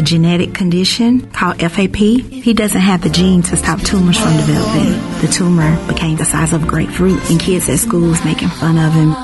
A 0.00 0.02
genetic 0.02 0.54
condition 0.54 1.30
called 1.30 1.60
FAP. 1.60 1.96
He 1.96 2.54
doesn't 2.54 2.80
have 2.80 3.02
the 3.02 3.10
gene 3.10 3.42
to 3.42 3.56
stop 3.56 3.80
tumors 3.82 4.18
from 4.18 4.34
developing. 4.38 4.92
The 5.20 5.28
tumor 5.30 5.76
became 5.86 6.16
the 6.16 6.24
size 6.24 6.54
of 6.54 6.64
a 6.64 6.66
grapefruit 6.66 7.30
and 7.30 7.38
kids 7.38 7.68
at 7.68 7.78
schools 7.78 8.24
making 8.24 8.48
fun 8.48 8.78
of 8.78 8.94
him. 8.94 9.14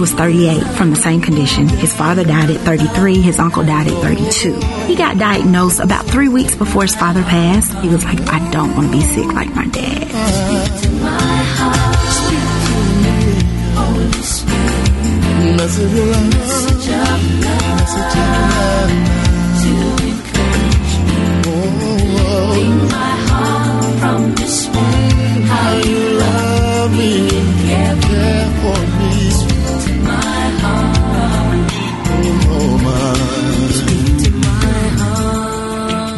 Was 0.00 0.12
38 0.14 0.64
from 0.78 0.90
the 0.90 0.96
same 0.96 1.20
condition. 1.20 1.68
His 1.68 1.94
father 1.94 2.24
died 2.24 2.50
at 2.50 2.56
33. 2.62 3.20
His 3.20 3.38
uncle 3.38 3.62
died 3.62 3.86
at 3.86 3.92
32. 4.02 4.58
He 4.86 4.96
got 4.96 5.18
diagnosed 5.18 5.78
about 5.78 6.06
three 6.06 6.30
weeks 6.30 6.54
before 6.56 6.82
his 6.82 6.96
father 6.96 7.22
passed. 7.22 7.74
He 7.80 7.88
was 7.88 8.02
like, 8.02 8.18
I 8.28 8.50
don't 8.50 8.74
want 8.74 8.90
to 8.90 8.92
be 8.92 9.02
sick 9.02 9.26
like 9.26 9.54
my 9.54 9.66
dad. 9.66 10.08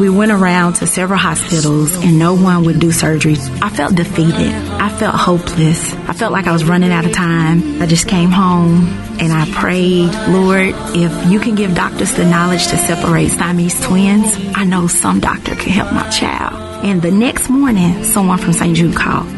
We 0.03 0.11
went 0.11 0.33
around 0.33 0.73
to 0.75 0.87
several 0.89 1.21
hospitals 1.21 1.95
and 1.95 2.19
no 2.19 2.35
one 2.35 2.65
would 2.65 2.81
do 2.81 2.91
surgery. 2.91 3.37
I 3.63 3.71
felt 3.71 3.95
defeated. 3.95 4.53
I 4.53 4.89
felt 4.89 5.15
hopeless. 5.15 5.95
I 5.95 6.13
felt 6.13 6.33
like 6.33 6.49
I 6.49 6.53
was 6.53 6.65
running 6.65 6.91
out 6.91 7.05
of 7.07 7.13
time. 7.13 7.81
I 7.81 7.87
just 7.87 8.09
came 8.09 8.33
home 8.33 8.89
and 9.21 9.33
I 9.33 9.49
prayed, 9.53 10.11
Lord, 10.29 10.75
if 10.97 11.31
you 11.31 11.39
can 11.39 11.55
give 11.55 11.77
doctors 11.77 12.13
the 12.15 12.25
knowledge 12.25 12.67
to 12.67 12.77
separate 12.79 13.29
Siamese 13.29 13.81
twins, 13.81 14.35
I 14.57 14.65
know 14.65 14.89
some 14.89 15.21
doctor 15.21 15.55
can 15.55 15.71
help 15.71 15.93
my 15.93 16.11
child. 16.11 16.85
And 16.85 17.01
the 17.01 17.13
next 17.13 17.49
morning, 17.49 18.03
someone 18.03 18.39
from 18.39 18.55
St. 18.55 18.77
Jude 18.77 18.97
called. 18.97 19.29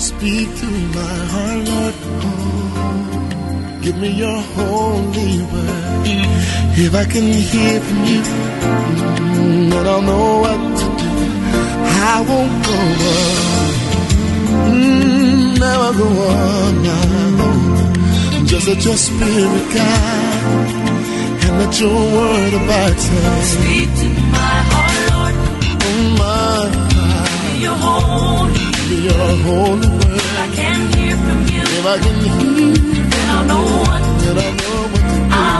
Speak 0.00 0.54
to 0.54 0.66
my 0.66 1.16
heart, 1.32 1.94
Lord. 2.22 3.82
Give 3.82 3.98
me 3.98 4.10
your 4.10 4.40
holy 4.40 5.42
word. 5.42 5.90
If 6.82 6.94
I 6.94 7.04
can 7.04 7.24
hear 7.24 7.80
from 7.80 8.04
you, 8.04 8.22
then 9.72 9.86
I'll 9.86 10.02
know 10.02 10.40
what 10.44 10.60
to 10.80 10.86
do. 11.00 11.08
I 12.12 12.16
won't 12.28 12.54
go 12.66 12.78
on. 13.16 13.36
Mm, 14.70 15.58
never 15.64 15.90
go 16.00 16.08
on 16.28 16.72
now. 16.82 18.44
Just 18.50 18.66
let 18.68 18.84
your 18.84 18.96
spirit 18.96 19.64
guide 19.74 20.70
and 21.44 21.52
let 21.60 21.72
your 21.80 21.98
word 22.16 22.52
abide. 22.60 22.98
Speak 22.98 23.88
to 24.00 24.08
my 24.36 24.56
heart, 24.70 24.96
Lord. 25.12 25.34
Oh 25.88 26.00
my 26.22 26.64
heart. 26.86 27.30
Your 27.64 27.76
holy 27.86 28.70
your 29.08 29.30
holy 29.46 29.88
word. 29.88 30.20
I 30.44 30.48
can 30.58 30.78
hear 30.94 31.16
from 31.24 31.40
you. 31.54 31.62
If 31.78 31.86
I 31.86 31.96
can 32.04 32.16
hear, 32.24 32.74
then 33.12 33.26
I'll 33.34 33.44
know 33.50 33.64
what. 33.84 34.02
Then 34.22 34.36
I'll 34.44 34.54
know 34.60 34.80
what 34.92 35.04
to 35.10 35.16
do. 35.16 35.32
I 35.32 35.54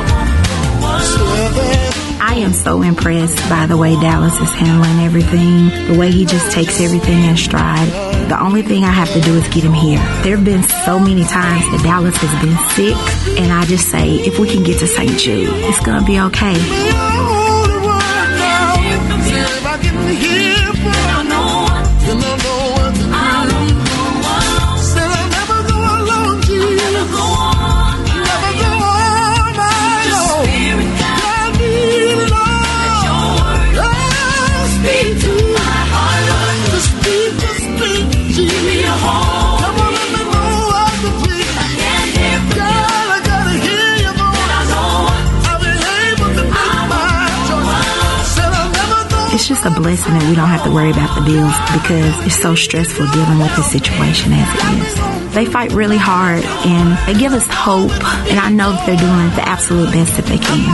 won't 0.80 1.54
go 1.54 1.84
on. 1.84 1.89
I 2.30 2.34
am 2.34 2.52
so 2.52 2.80
impressed 2.82 3.36
by 3.50 3.66
the 3.66 3.76
way 3.76 3.96
Dallas 3.96 4.40
is 4.40 4.50
handling 4.50 5.00
everything, 5.00 5.68
the 5.92 5.98
way 5.98 6.12
he 6.12 6.24
just 6.24 6.52
takes 6.52 6.80
everything 6.80 7.24
in 7.24 7.36
stride. 7.36 7.88
The 8.30 8.40
only 8.40 8.62
thing 8.62 8.84
I 8.84 8.92
have 8.92 9.12
to 9.14 9.20
do 9.20 9.34
is 9.34 9.48
get 9.48 9.64
him 9.64 9.72
here. 9.72 9.98
There 10.22 10.36
have 10.36 10.44
been 10.44 10.62
so 10.62 11.00
many 11.00 11.24
times 11.24 11.64
that 11.72 11.80
Dallas 11.82 12.16
has 12.18 12.30
been 12.40 12.56
sick, 12.76 13.36
and 13.36 13.52
I 13.52 13.64
just 13.64 13.90
say, 13.90 14.14
if 14.20 14.38
we 14.38 14.48
can 14.48 14.62
get 14.62 14.78
to 14.78 14.86
St. 14.86 15.18
Jude, 15.18 15.50
it's 15.50 15.80
gonna 15.84 16.06
be 16.06 16.20
okay. 16.20 16.54
It's 49.62 49.76
a 49.76 49.78
blessing 49.78 50.14
that 50.14 50.26
we 50.26 50.34
don't 50.34 50.48
have 50.48 50.64
to 50.64 50.70
worry 50.70 50.90
about 50.90 51.14
the 51.14 51.20
bills 51.20 51.52
because 51.76 52.16
it's 52.24 52.40
so 52.40 52.54
stressful 52.54 53.04
dealing 53.12 53.40
with 53.40 53.54
the 53.56 53.62
situation 53.62 54.32
as 54.32 54.48
it 54.56 54.64
is. 54.80 55.34
They 55.34 55.44
fight 55.44 55.72
really 55.72 55.98
hard 55.98 56.42
and 56.64 56.96
they 57.06 57.12
give 57.20 57.34
us 57.34 57.46
hope, 57.46 57.92
and 58.32 58.40
I 58.40 58.48
know 58.48 58.72
that 58.72 58.86
they're 58.86 58.96
doing 58.96 59.28
the 59.36 59.46
absolute 59.46 59.92
best 59.92 60.16
that 60.16 60.24
they 60.24 60.38
can. 60.38 60.64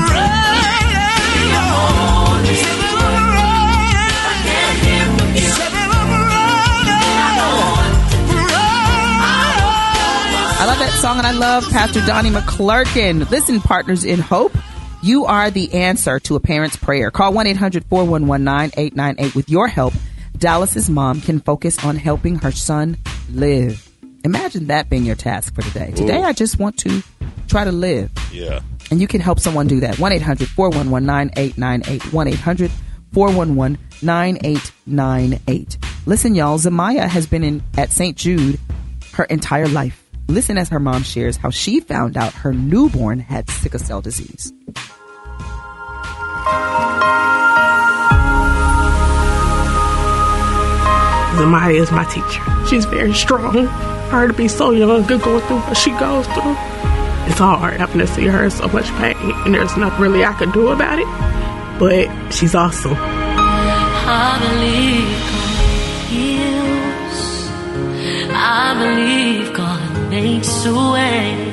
I 10.58 10.64
love 10.64 10.78
that 10.78 10.96
song 11.00 11.18
and 11.18 11.26
I 11.26 11.32
love 11.32 11.68
Pastor 11.70 12.06
Donnie 12.06 12.30
McClurkin. 12.30 13.28
Listen, 13.32 13.60
partners 13.60 14.04
in 14.04 14.20
hope. 14.20 14.56
You 15.06 15.24
are 15.26 15.52
the 15.52 15.72
answer 15.72 16.18
to 16.18 16.34
a 16.34 16.40
parent's 16.40 16.76
prayer. 16.76 17.12
Call 17.12 17.32
1 17.32 17.46
800 17.46 17.84
411 17.84 18.42
9898 18.42 19.36
with 19.36 19.48
your 19.48 19.68
help. 19.68 19.94
Dallas's 20.36 20.90
mom 20.90 21.20
can 21.20 21.38
focus 21.38 21.84
on 21.84 21.94
helping 21.94 22.40
her 22.40 22.50
son 22.50 22.96
live. 23.30 23.88
Imagine 24.24 24.66
that 24.66 24.90
being 24.90 25.04
your 25.04 25.14
task 25.14 25.54
for 25.54 25.62
today. 25.62 25.92
Today, 25.92 26.18
Ooh. 26.18 26.24
I 26.24 26.32
just 26.32 26.58
want 26.58 26.76
to 26.78 27.04
try 27.46 27.62
to 27.62 27.70
live. 27.70 28.10
Yeah. 28.32 28.62
And 28.90 29.00
you 29.00 29.06
can 29.06 29.20
help 29.20 29.38
someone 29.38 29.68
do 29.68 29.78
that. 29.78 29.96
1 30.00 30.10
800 30.10 30.48
411 30.48 31.06
9898. 31.06 32.12
1 32.12 32.26
800 32.26 32.70
411 33.12 33.78
9898. 34.02 35.78
Listen, 36.06 36.34
y'all, 36.34 36.58
Zamaya 36.58 37.06
has 37.06 37.28
been 37.28 37.44
in 37.44 37.62
at 37.78 37.92
St. 37.92 38.16
Jude 38.16 38.58
her 39.12 39.22
entire 39.26 39.68
life. 39.68 40.02
Listen 40.26 40.58
as 40.58 40.68
her 40.70 40.80
mom 40.80 41.04
shares 41.04 41.36
how 41.36 41.50
she 41.50 41.78
found 41.78 42.16
out 42.16 42.32
her 42.32 42.52
newborn 42.52 43.20
had 43.20 43.48
sickle 43.48 43.78
cell 43.78 44.00
disease. 44.00 44.52
Zamaya 51.36 51.80
is 51.80 51.92
my 51.92 52.04
teacher. 52.04 52.42
She's 52.66 52.86
very 52.86 53.12
strong. 53.12 53.52
For 53.52 54.20
her 54.20 54.28
to 54.28 54.32
be 54.32 54.48
so 54.48 54.70
young 54.70 55.10
and 55.10 55.22
going 55.22 55.40
through 55.42 55.58
what 55.58 55.76
she 55.76 55.90
goes 55.92 56.26
through. 56.28 56.56
It's 57.28 57.38
hard 57.38 57.80
having 57.80 57.98
to 57.98 58.06
see 58.06 58.26
her 58.26 58.44
in 58.44 58.50
so 58.50 58.68
much 58.68 58.86
pain, 58.92 59.16
and 59.44 59.54
there's 59.54 59.76
nothing 59.76 60.00
really 60.00 60.24
I 60.24 60.32
can 60.32 60.50
do 60.52 60.68
about 60.68 60.98
it. 60.98 61.06
But 61.78 62.32
she's 62.32 62.54
awesome. 62.54 62.94
I 62.94 64.38
believe 64.40 65.08
God 65.32 65.56
heals. 66.08 67.50
I 68.32 68.74
believe 68.78 69.52
God 69.54 70.10
makes 70.10 70.64
a 70.66 70.72
way. 70.72 71.52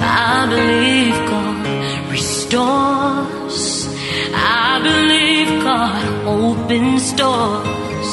I 0.00 0.46
believe 0.48 1.14
God 1.28 2.10
restores. 2.10 3.41
I 3.54 4.80
believe 4.82 5.62
God 5.62 6.26
opens 6.26 7.12
doors. 7.12 8.10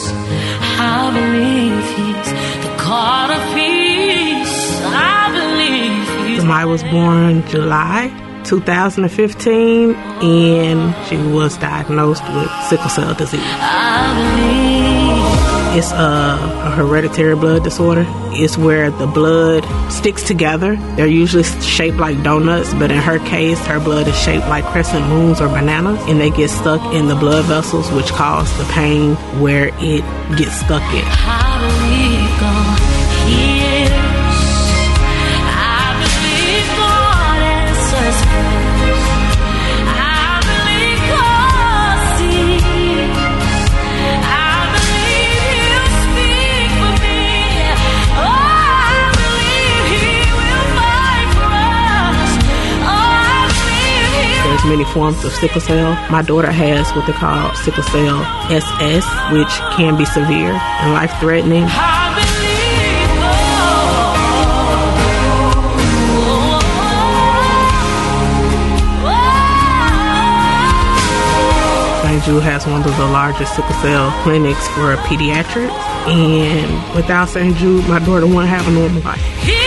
I 0.78 1.12
believe 1.18 1.80
He's 1.96 2.30
the 2.64 2.72
God 2.78 3.32
of 3.32 3.42
peace. 3.56 4.82
I 4.84 5.32
believe 5.40 6.28
He's 6.28 6.44
Zamaya 6.44 6.68
was 6.68 6.84
born 6.84 7.48
July 7.48 8.12
2015, 8.44 9.96
and 9.96 11.08
she 11.08 11.18
was 11.34 11.58
diagnosed 11.58 12.24
with 12.34 12.52
sickle 12.68 12.90
cell 12.90 13.14
disease. 13.14 14.79
It's 15.72 15.92
a, 15.92 15.96
a 15.96 16.72
hereditary 16.76 17.36
blood 17.36 17.64
disorder. 17.64 18.06
It's 18.32 18.58
where 18.58 18.90
the 18.90 19.06
blood 19.06 19.64
sticks 19.92 20.24
together. 20.24 20.76
They're 20.96 21.08
usually 21.08 21.44
shaped 21.44 21.98
like 21.98 22.22
donuts, 22.24 22.74
but 22.74 22.92
in 22.92 22.98
her 22.98 23.20
case, 23.20 23.60
her 23.68 23.80
blood 23.80 24.08
is 24.08 24.18
shaped 24.20 24.48
like 24.48 24.66
crescent 24.66 25.08
moons 25.08 25.40
or 25.42 25.48
bananas, 25.48 26.00
and 26.08 26.20
they 26.20 26.32
get 26.32 26.50
stuck 26.50 26.82
in 26.94 27.08
the 27.08 27.16
blood 27.16 27.46
vessels, 27.46 27.92
which 27.92 28.08
cause 28.08 28.56
the 28.58 28.66
pain 28.74 29.16
where 29.40 29.70
it 29.80 30.02
gets 30.38 30.60
stuck 30.60 30.84
in. 30.94 31.06
Believe 54.62 54.78
many 54.80 54.94
forms 54.94 55.24
of 55.24 55.32
sickle 55.34 55.62
cell. 55.62 55.94
My 56.12 56.22
daughter 56.22 56.52
has 56.52 56.92
what 56.92 57.06
they 57.06 57.14
call 57.14 57.54
sickle 57.56 57.84
cell 57.84 58.24
SS, 58.50 59.06
which 59.32 59.60
can 59.78 59.98
be 59.98 60.06
severe 60.06 60.54
and 60.54 60.94
life 60.94 61.14
threatening. 61.20 61.68
Jude 72.26 72.44
has 72.44 72.68
one 72.68 72.84
of 72.84 72.98
the 72.98 73.06
largest 73.06 73.56
sickle 73.56 73.74
cell 73.76 74.12
clinics 74.24 74.68
for 74.70 74.98
pediatrics, 75.08 75.72
and 76.06 76.96
without 76.96 77.30
St. 77.30 77.56
Jude, 77.56 77.88
my 77.88 78.00
daughter 78.00 78.28
wouldn't 78.28 78.50
have 78.50 78.68
a 78.68 78.72
normal 78.72 79.02
life. 79.04 79.59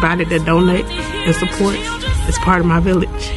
Everybody 0.00 0.26
that 0.26 0.46
donates 0.46 0.92
and 0.92 1.34
supports 1.34 2.28
is 2.28 2.38
part 2.38 2.60
of 2.60 2.66
my 2.66 2.78
village. 2.78 3.32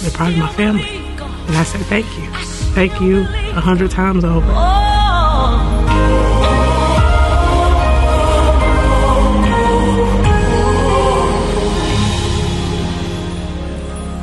They're 0.00 0.10
part 0.12 0.32
of 0.32 0.38
my 0.38 0.50
family. 0.54 0.96
And 0.96 1.54
I 1.54 1.62
say 1.62 1.78
thank 1.80 2.06
you. 2.16 2.30
Thank 2.72 2.98
you 3.02 3.20
a 3.20 3.60
hundred 3.60 3.90
times 3.90 4.24
over. 4.24 4.46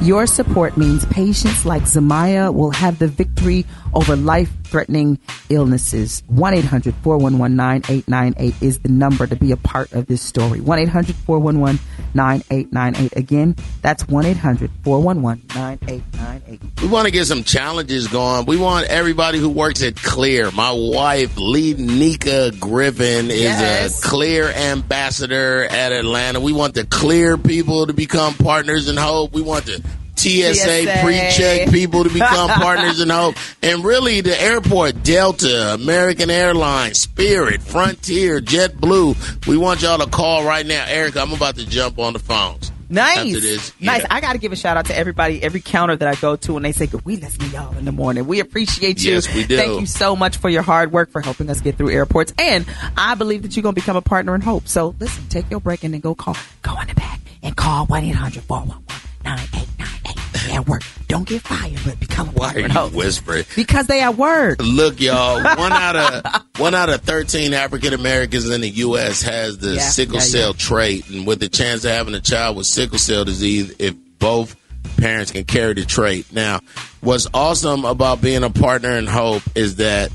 Your 0.04 0.26
support 0.26 0.76
means 0.76 1.06
patients 1.06 1.64
like 1.64 1.84
Zamaya 1.84 2.52
will 2.52 2.72
have 2.72 2.98
the 2.98 3.08
victory 3.08 3.68
over 3.94 4.16
life 4.16 4.52
threatening 4.74 5.20
illnesses. 5.50 6.24
1 6.30 6.54
800 6.56 6.96
411 7.04 7.56
9898 7.56 8.56
is 8.68 8.80
the 8.80 8.90
number 8.90 9.28
to 9.28 9.36
be 9.36 9.52
a 9.52 9.58
part 9.58 9.94
of 9.94 10.08
this 10.08 10.20
story. 10.20 10.60
1 10.62 10.80
800 10.80 11.16
411 11.16 11.80
9898. 12.16 13.16
Again, 13.16 13.56
that's 13.84 14.08
1 14.08 14.26
800 14.26 14.72
411 14.84 15.44
9898. 15.54 16.82
We 16.82 16.88
want 16.88 17.06
to 17.06 17.12
get 17.12 17.28
some 17.28 17.44
challenges 17.44 18.08
going. 18.08 18.48
We 18.48 18.58
want 18.58 18.88
everybody 18.88 19.38
who 19.38 19.50
works 19.50 19.84
at 19.84 19.96
Clear. 19.96 20.50
My 20.50 20.72
wife, 20.72 21.38
Lee 21.38 21.76
Nika 21.76 22.52
Griffin, 22.60 23.30
is 23.30 23.42
Yes. 23.44 24.04
a 24.04 24.08
Clear 24.08 24.50
ambassador 24.50 25.66
at 25.66 25.92
Atlanta. 25.92 26.40
We 26.40 26.52
want 26.52 26.74
the 26.74 26.86
Clear 26.86 27.38
people 27.38 27.86
to 27.86 27.94
become 27.94 28.34
partners 28.34 28.90
in 28.90 28.98
hope. 28.98 29.34
We 29.34 29.44
want 29.44 29.66
the 29.66 29.84
TSA, 30.24 30.54
TSA. 30.54 31.00
pre-check 31.04 31.70
people 31.70 32.04
to 32.04 32.10
become 32.10 32.50
partners 32.62 33.00
in 33.00 33.10
hope. 33.10 33.36
And 33.62 33.84
really 33.84 34.22
the 34.22 34.40
airport, 34.42 35.04
Delta, 35.04 35.74
American 35.74 36.30
Airlines, 36.30 37.00
Spirit, 37.00 37.62
Frontier, 37.62 38.40
JetBlue. 38.40 39.48
We 39.48 39.58
want 39.58 39.82
y'all 39.82 40.00
to 40.00 40.10
call 40.10 40.46
right 40.46 40.66
now. 40.66 40.86
Erica, 40.88 41.22
I'm 41.22 41.34
about 41.34 41.56
to 41.56 41.66
jump 41.66 42.00
on 42.00 42.14
the 42.14 42.20
phones. 42.20 42.72
Nice. 42.90 43.34
This. 43.34 43.74
Nice. 43.80 44.02
Yeah. 44.02 44.08
I 44.12 44.22
got 44.22 44.34
to 44.34 44.38
give 44.40 44.52
a 44.52 44.56
shout 44.56 44.78
out 44.78 44.86
to 44.86 44.96
everybody, 44.96 45.42
every 45.42 45.62
counter 45.62 45.96
that 45.96 46.08
I 46.08 46.14
go 46.20 46.36
to, 46.36 46.58
and 46.58 46.64
they 46.64 46.74
say, 46.74 46.86
Good, 46.86 47.04
"We 47.06 47.18
listen 47.18 47.40
to 47.40 47.48
y'all 47.48 47.76
in 47.76 47.86
the 47.86 47.92
morning." 47.92 48.28
We 48.28 48.40
appreciate 48.40 49.04
you. 49.04 49.14
Yes, 49.14 49.34
we 49.34 49.46
do. 49.46 49.58
Thank 49.58 49.80
you 49.80 49.88
so 49.88 50.16
much 50.16 50.38
for 50.38 50.48
your 50.48 50.62
hard 50.62 50.92
work 50.92 51.10
for 51.10 51.20
helping 51.20 51.50
us 51.50 51.60
get 51.60 51.76
through 51.76 51.90
airports, 51.90 52.34
and 52.38 52.66
I 52.96 53.16
believe 53.16 53.42
that 53.44 53.56
you're 53.56 53.64
going 53.64 53.74
to 53.74 53.82
become 53.82 53.96
a 53.96 54.02
partner 54.02 54.36
in 54.36 54.42
hope. 54.42 54.68
So 54.68 54.94
listen, 55.00 55.28
take 55.28 55.50
your 55.50 55.60
break 55.60 55.84
and 55.84 55.94
then 55.94 56.02
go 56.02 56.14
call, 56.14 56.38
go 56.62 56.80
in 56.82 56.88
the 56.88 56.94
back 56.94 57.20
and 57.42 57.56
call 57.56 57.88
one 57.88 58.04
800 58.04 58.44
411 58.44 58.84
9898 59.24 59.73
at 60.52 60.68
work. 60.68 60.82
Don't 61.08 61.28
get 61.28 61.42
fired, 61.42 61.80
but 61.86 62.00
become 62.00 62.30
a 62.30 62.32
Why 62.32 62.54
are 62.56 62.60
you 62.60 62.98
whispering? 62.98 63.46
because 63.56 63.88
they 63.88 64.02
at 64.02 64.16
work. 64.18 64.58
Look, 64.62 65.00
y'all. 65.00 65.44
One 65.44 65.72
out 65.72 65.96
of 65.96 66.44
one 66.58 66.74
out 66.76 66.90
of 66.90 67.02
thirteen 67.02 67.54
African 67.54 67.94
Americans 67.94 68.50
in 68.50 68.62
the 68.62 68.70
U.S. 68.70 69.22
has 69.22 69.58
the 69.60 69.76
Yeah, 69.76 69.82
sickle 69.82 70.16
yeah, 70.16 70.22
cell 70.22 70.54
trait, 70.54 71.10
and 71.10 71.26
with 71.28 71.40
the 71.40 71.50
chance 71.50 71.86
of 71.86 71.92
having 71.92 72.14
a 72.16 72.20
child 72.22 72.58
with 72.58 72.66
sickle 72.66 72.98
cell 72.98 73.26
disease, 73.26 73.76
if 73.80 73.96
both 74.20 74.56
parents 74.98 75.32
can 75.32 75.44
carry 75.46 75.74
the 75.74 75.86
trait. 75.86 76.32
Now, 76.34 76.60
what's 77.02 77.28
awesome 77.34 77.86
about 77.86 78.22
being 78.22 78.44
a 78.44 78.50
partner 78.50 78.98
in 78.98 79.08
hope 79.08 79.44
is 79.56 79.78
that 79.78 80.12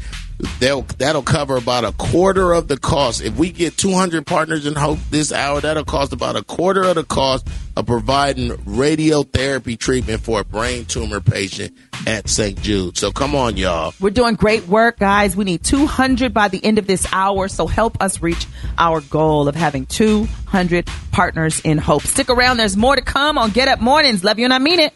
they'll 0.59 0.83
that'll 0.83 1.23
cover 1.23 1.57
about 1.57 1.85
a 1.85 1.93
quarter 1.93 2.53
of 2.53 2.69
the 2.69 2.79
cost. 2.79 3.23
If 3.23 3.37
we 3.37 3.51
get 3.51 3.77
200 3.77 4.27
partners 4.27 4.67
in 4.67 4.75
hope 4.75 4.99
this 5.11 5.33
hour, 5.33 5.61
that'll 5.61 5.85
cost 5.85 6.13
about 6.13 6.37
a 6.37 6.43
quarter 6.43 6.83
of 6.83 6.95
the 6.95 7.05
cost 7.05 7.47
of 7.77 7.87
providing 7.87 8.51
radiotherapy 8.51 9.79
treatment 9.79 10.21
for 10.21 10.41
a 10.41 10.45
brain 10.45 10.85
tumor 10.85 11.21
patient 11.21 11.77
at 12.07 12.29
St. 12.29 12.61
Jude. 12.61 12.97
So 12.97 13.11
come 13.11 13.35
on, 13.35 13.57
y'all. 13.57 13.95
We're 14.01 14.11
doing 14.11 14.35
great 14.35 14.67
work, 14.67 14.99
guys. 14.99 15.37
We 15.37 15.45
need 15.45 15.65
200 15.65 16.33
by 16.33 16.49
the 16.49 16.65
end 16.65 16.79
of 16.79 16.87
this 16.87 17.07
hour, 17.13 17.49
so 17.49 17.67
help 17.67 18.01
us 18.01 18.23
reach 18.23 18.47
our 18.79 19.01
goal 19.01 19.49
of 19.49 19.55
having 19.55 19.87
200 19.87 20.89
partners 21.13 21.61
in 21.61 21.79
hope. 21.79 22.03
Stick 22.03 22.31
around. 22.31 22.57
There's 22.57 22.77
more 22.77 22.97
to 22.97 23.03
come 23.03 23.39
on 23.39 23.51
Get 23.51 23.69
Up 23.69 23.81
Mornings. 23.81 24.25
Love 24.25 24.39
you 24.39 24.45
and 24.45 24.55
I 24.55 24.59
mean 24.59 24.81
it. 24.81 24.95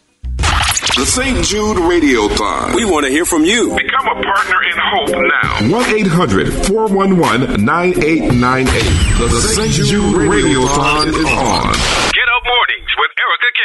The 0.73 1.05
St. 1.05 1.45
Jude 1.45 1.77
Radiothon. 1.77 2.75
We 2.75 2.83
want 2.85 3.05
to 3.05 3.11
hear 3.11 3.25
from 3.25 3.45
you. 3.45 3.75
Become 3.75 4.07
a 4.07 4.23
partner 4.23 4.63
in 4.63 4.77
hope 4.77 5.69
now. 5.69 5.77
1 5.77 5.95
800 5.95 6.51
411 6.65 7.63
9898. 7.63 9.17
The 9.19 9.29
St. 9.29 9.71
Jude 9.87 10.15
Radiothon 10.15 11.07
is 11.09 11.25
on. 11.25 12.02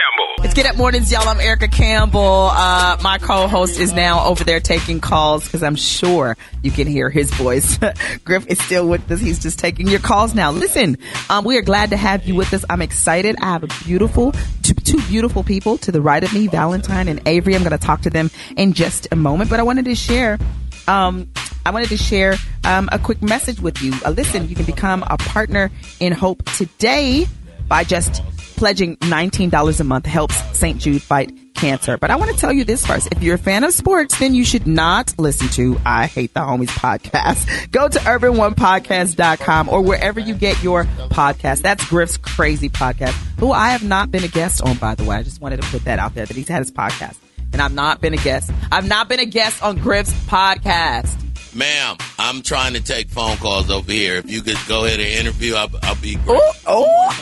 Campbell. 0.08 0.44
It's 0.44 0.54
Get 0.54 0.66
Up 0.66 0.76
Mornings, 0.76 1.10
y'all. 1.10 1.28
I'm 1.28 1.40
Erica 1.40 1.68
Campbell. 1.68 2.50
Uh, 2.52 2.96
my 3.02 3.18
co-host 3.18 3.78
is 3.78 3.92
now 3.92 4.24
over 4.26 4.44
there 4.44 4.60
taking 4.60 5.00
calls 5.00 5.44
because 5.44 5.62
I'm 5.62 5.76
sure 5.76 6.36
you 6.62 6.70
can 6.70 6.86
hear 6.86 7.10
his 7.10 7.30
voice. 7.32 7.78
Griff 8.24 8.46
is 8.46 8.58
still 8.60 8.88
with 8.88 9.10
us. 9.10 9.20
He's 9.20 9.38
just 9.38 9.58
taking 9.58 9.88
your 9.88 10.00
calls 10.00 10.34
now. 10.34 10.50
Listen, 10.50 10.96
um, 11.30 11.44
we 11.44 11.56
are 11.56 11.62
glad 11.62 11.90
to 11.90 11.96
have 11.96 12.26
you 12.26 12.34
with 12.34 12.52
us. 12.54 12.64
I'm 12.70 12.82
excited. 12.82 13.36
I 13.40 13.46
have 13.46 13.64
a 13.64 13.84
beautiful, 13.84 14.32
two, 14.62 15.00
beautiful 15.08 15.42
people 15.42 15.78
to 15.78 15.92
the 15.92 16.00
right 16.00 16.22
of 16.22 16.32
me, 16.32 16.46
Valentine 16.46 17.08
and 17.08 17.20
Avery. 17.26 17.54
I'm 17.54 17.62
going 17.62 17.78
to 17.78 17.78
talk 17.78 18.02
to 18.02 18.10
them 18.10 18.30
in 18.56 18.72
just 18.72 19.08
a 19.10 19.16
moment, 19.16 19.50
but 19.50 19.60
I 19.60 19.62
wanted 19.62 19.86
to 19.86 19.94
share 19.94 20.38
um, 20.86 21.28
I 21.66 21.70
wanted 21.70 21.90
to 21.90 21.98
share 21.98 22.36
um, 22.64 22.88
a 22.92 22.98
quick 22.98 23.20
message 23.20 23.60
with 23.60 23.82
you. 23.82 23.92
Uh, 24.02 24.10
listen, 24.10 24.48
you 24.48 24.54
can 24.54 24.64
become 24.64 25.04
a 25.06 25.18
partner 25.18 25.70
in 26.00 26.12
Hope 26.12 26.42
today 26.52 27.26
by 27.68 27.84
just 27.84 28.22
pledging 28.58 28.96
$19 28.96 29.80
a 29.80 29.84
month 29.84 30.04
helps 30.04 30.36
St. 30.58 30.78
Jude 30.78 31.00
fight 31.00 31.32
cancer. 31.54 31.96
But 31.96 32.10
I 32.10 32.16
want 32.16 32.32
to 32.32 32.36
tell 32.36 32.52
you 32.52 32.64
this 32.64 32.84
first. 32.84 33.08
If 33.12 33.22
you're 33.22 33.36
a 33.36 33.38
fan 33.38 33.62
of 33.62 33.72
sports, 33.72 34.18
then 34.18 34.34
you 34.34 34.44
should 34.44 34.66
not 34.66 35.14
listen 35.16 35.48
to 35.50 35.80
I 35.86 36.06
Hate 36.06 36.34
the 36.34 36.40
Homies 36.40 36.68
podcast. 36.68 37.70
Go 37.70 37.88
to 37.88 37.98
urban1podcast.com 38.00 39.68
or 39.68 39.80
wherever 39.82 40.18
you 40.18 40.34
get 40.34 40.60
your 40.62 40.84
podcast. 40.84 41.62
That's 41.62 41.88
Griff's 41.88 42.16
crazy 42.16 42.68
podcast, 42.68 43.12
who 43.38 43.52
I 43.52 43.70
have 43.70 43.84
not 43.84 44.10
been 44.10 44.24
a 44.24 44.28
guest 44.28 44.60
on, 44.62 44.76
by 44.76 44.96
the 44.96 45.04
way. 45.04 45.16
I 45.16 45.22
just 45.22 45.40
wanted 45.40 45.62
to 45.62 45.68
put 45.68 45.84
that 45.84 46.00
out 46.00 46.14
there 46.14 46.26
that 46.26 46.36
he's 46.36 46.48
had 46.48 46.58
his 46.58 46.72
podcast. 46.72 47.16
And 47.52 47.62
I've 47.62 47.72
not 47.72 48.00
been 48.00 48.12
a 48.12 48.18
guest. 48.18 48.50
I've 48.70 48.88
not 48.88 49.08
been 49.08 49.20
a 49.20 49.24
guest 49.24 49.62
on 49.62 49.76
Griff's 49.76 50.12
podcast. 50.26 51.27
Ma'am, 51.54 51.96
I'm 52.18 52.42
trying 52.42 52.74
to 52.74 52.82
take 52.82 53.08
phone 53.08 53.36
calls 53.38 53.70
over 53.70 53.90
here. 53.90 54.16
If 54.16 54.30
you 54.30 54.42
could 54.42 54.58
go 54.68 54.84
ahead 54.84 55.00
and 55.00 55.08
interview, 55.08 55.54
I'll, 55.54 55.70
I'll 55.82 55.96
be 55.96 56.16
great. 56.16 56.40
Oh, 56.66 57.12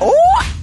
oh. 0.00 0.56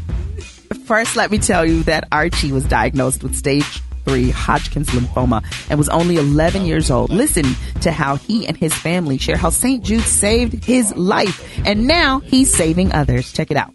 First, 0.85 1.17
let 1.17 1.31
me 1.31 1.37
tell 1.37 1.65
you 1.65 1.83
that 1.83 2.07
Archie 2.11 2.53
was 2.53 2.63
diagnosed 2.63 3.21
with 3.21 3.35
stage 3.35 3.81
three 4.05 4.29
Hodgkin's 4.29 4.87
lymphoma 4.89 5.43
and 5.69 5.77
was 5.77 5.89
only 5.89 6.15
11 6.15 6.65
years 6.65 6.89
old. 6.89 7.09
Listen 7.09 7.43
to 7.81 7.91
how 7.91 8.15
he 8.15 8.47
and 8.47 8.55
his 8.55 8.73
family 8.73 9.17
share 9.17 9.35
how 9.35 9.49
St. 9.49 9.83
Jude 9.83 10.01
saved 10.01 10.63
his 10.63 10.95
life, 10.95 11.59
and 11.65 11.87
now 11.87 12.19
he's 12.19 12.53
saving 12.53 12.93
others. 12.93 13.33
Check 13.33 13.51
it 13.51 13.57
out. 13.57 13.73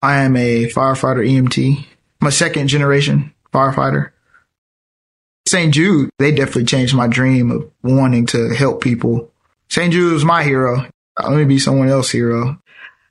I 0.00 0.18
am 0.22 0.36
a 0.36 0.66
firefighter 0.66 1.28
EMT. 1.28 1.84
I'm 2.22 2.28
a 2.28 2.32
second 2.32 2.68
generation 2.68 3.34
firefighter. 3.58 4.10
St. 5.46 5.72
Jude, 5.72 6.10
they 6.18 6.30
definitely 6.30 6.64
changed 6.64 6.94
my 6.94 7.06
dream 7.06 7.50
of 7.50 7.70
wanting 7.82 8.26
to 8.26 8.50
help 8.54 8.82
people. 8.82 9.32
St. 9.68 9.92
Jude 9.92 10.12
was 10.12 10.24
my 10.24 10.42
hero. 10.42 10.86
Let 11.20 11.32
me 11.32 11.44
be 11.44 11.58
someone 11.58 11.88
else's 11.88 12.12
hero. 12.12 12.60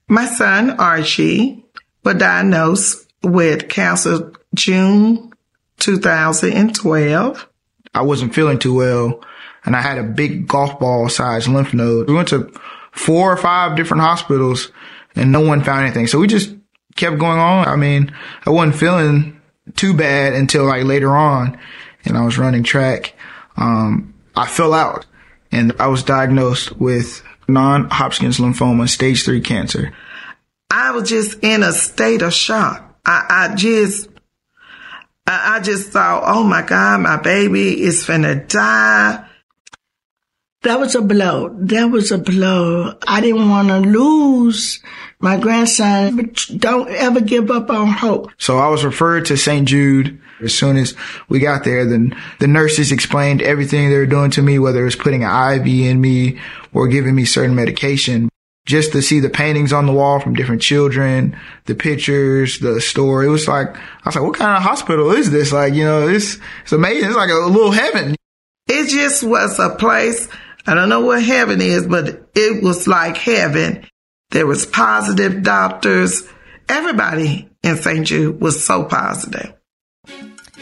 My 0.07 0.25
son, 0.25 0.71
Archie, 0.79 1.65
was 2.03 2.15
diagnosed 2.15 3.07
with 3.23 3.67
cancer 3.69 4.31
June 4.55 5.33
2012. 5.79 7.49
I 7.93 8.01
wasn't 8.01 8.35
feeling 8.35 8.59
too 8.59 8.75
well 8.75 9.21
and 9.65 9.75
I 9.75 9.81
had 9.81 9.97
a 9.97 10.03
big 10.03 10.47
golf 10.47 10.79
ball 10.79 11.09
sized 11.09 11.47
lymph 11.47 11.73
node. 11.73 12.07
We 12.07 12.15
went 12.15 12.29
to 12.29 12.51
four 12.91 13.31
or 13.31 13.37
five 13.37 13.75
different 13.75 14.01
hospitals 14.01 14.71
and 15.15 15.31
no 15.31 15.41
one 15.41 15.63
found 15.63 15.85
anything. 15.85 16.07
So 16.07 16.19
we 16.19 16.27
just 16.27 16.55
kept 16.95 17.17
going 17.17 17.39
on. 17.39 17.67
I 17.67 17.75
mean, 17.75 18.13
I 18.45 18.51
wasn't 18.51 18.77
feeling 18.77 19.36
too 19.75 19.93
bad 19.93 20.33
until 20.33 20.65
like 20.65 20.83
later 20.83 21.15
on 21.15 21.59
and 22.05 22.17
I 22.17 22.23
was 22.23 22.37
running 22.37 22.63
track. 22.63 23.13
Um, 23.55 24.13
I 24.35 24.47
fell 24.47 24.73
out 24.73 25.05
and 25.51 25.73
I 25.79 25.87
was 25.87 26.03
diagnosed 26.03 26.77
with 26.77 27.23
non-Hodgkin's 27.47 28.37
lymphoma, 28.37 28.87
stage 28.89 29.23
three 29.23 29.41
cancer. 29.41 29.93
I 30.69 30.91
was 30.91 31.09
just 31.09 31.43
in 31.43 31.63
a 31.63 31.71
state 31.71 32.21
of 32.21 32.33
shock. 32.33 32.99
I, 33.05 33.25
I 33.29 33.55
just, 33.55 34.09
I, 35.25 35.55
I 35.55 35.59
just 35.61 35.89
thought, 35.89 36.23
oh 36.25 36.43
my 36.43 36.61
God, 36.61 37.01
my 37.01 37.17
baby 37.17 37.81
is 37.81 38.05
finna 38.05 38.47
die. 38.47 39.26
That 40.67 40.81
was 40.81 40.95
a 40.95 41.01
blow. 41.01 41.47
That 41.59 41.85
was 41.85 42.11
a 42.11 42.17
blow. 42.17 42.93
I 43.07 43.21
didn't 43.21 43.49
want 43.49 43.69
to 43.69 43.79
lose 43.79 44.83
my 45.21 45.37
grandson, 45.37 46.17
but 46.17 46.45
don't 46.57 46.89
ever 46.89 47.21
give 47.21 47.49
up 47.49 47.69
on 47.69 47.87
hope. 47.87 48.31
So 48.37 48.57
I 48.57 48.67
was 48.67 48.83
referred 48.83 49.27
to 49.27 49.37
St. 49.37 49.65
Jude. 49.65 50.19
As 50.41 50.53
soon 50.53 50.75
as 50.75 50.93
we 51.29 51.39
got 51.39 51.63
there, 51.63 51.85
then 51.85 52.21
the 52.39 52.47
nurses 52.47 52.91
explained 52.91 53.41
everything 53.41 53.89
they 53.89 53.95
were 53.95 54.05
doing 54.05 54.29
to 54.31 54.41
me, 54.41 54.59
whether 54.59 54.81
it 54.81 54.83
was 54.83 54.97
putting 54.97 55.23
an 55.23 55.53
IV 55.53 55.67
in 55.67 56.01
me 56.01 56.37
or 56.73 56.89
giving 56.89 57.15
me 57.15 57.23
certain 57.23 57.55
medication. 57.55 58.27
Just 58.65 58.91
to 58.91 59.01
see 59.01 59.21
the 59.21 59.29
paintings 59.29 59.71
on 59.71 59.85
the 59.85 59.93
wall 59.93 60.19
from 60.19 60.35
different 60.35 60.61
children, 60.61 61.39
the 61.67 61.75
pictures, 61.75 62.59
the 62.59 62.81
story. 62.81 63.27
It 63.27 63.29
was 63.29 63.47
like, 63.47 63.73
I 63.73 63.79
was 64.03 64.15
like, 64.15 64.25
what 64.25 64.35
kind 64.35 64.57
of 64.57 64.63
hospital 64.63 65.11
is 65.11 65.31
this? 65.31 65.53
Like, 65.53 65.73
you 65.73 65.85
know, 65.85 66.09
it's, 66.09 66.37
it's 66.63 66.73
amazing. 66.73 67.07
It's 67.07 67.15
like 67.15 67.29
a 67.29 67.35
little 67.35 67.71
heaven. 67.71 68.17
It 68.67 68.89
just 68.89 69.23
was 69.23 69.57
a 69.59 69.69
place 69.69 70.27
I 70.67 70.73
don't 70.73 70.89
know 70.89 70.99
what 70.99 71.23
heaven 71.23 71.61
is, 71.61 71.87
but 71.87 72.29
it 72.35 72.61
was 72.61 72.87
like 72.87 73.15
heaven. 73.15 73.87
There 74.31 74.45
was 74.45 74.65
positive 74.65 75.41
doctors. 75.41 76.23
Everybody 76.67 77.49
in 77.63 77.77
St. 77.77 78.05
Jude 78.05 78.41
was 78.41 78.65
so 78.65 78.83
positive. 78.83 79.53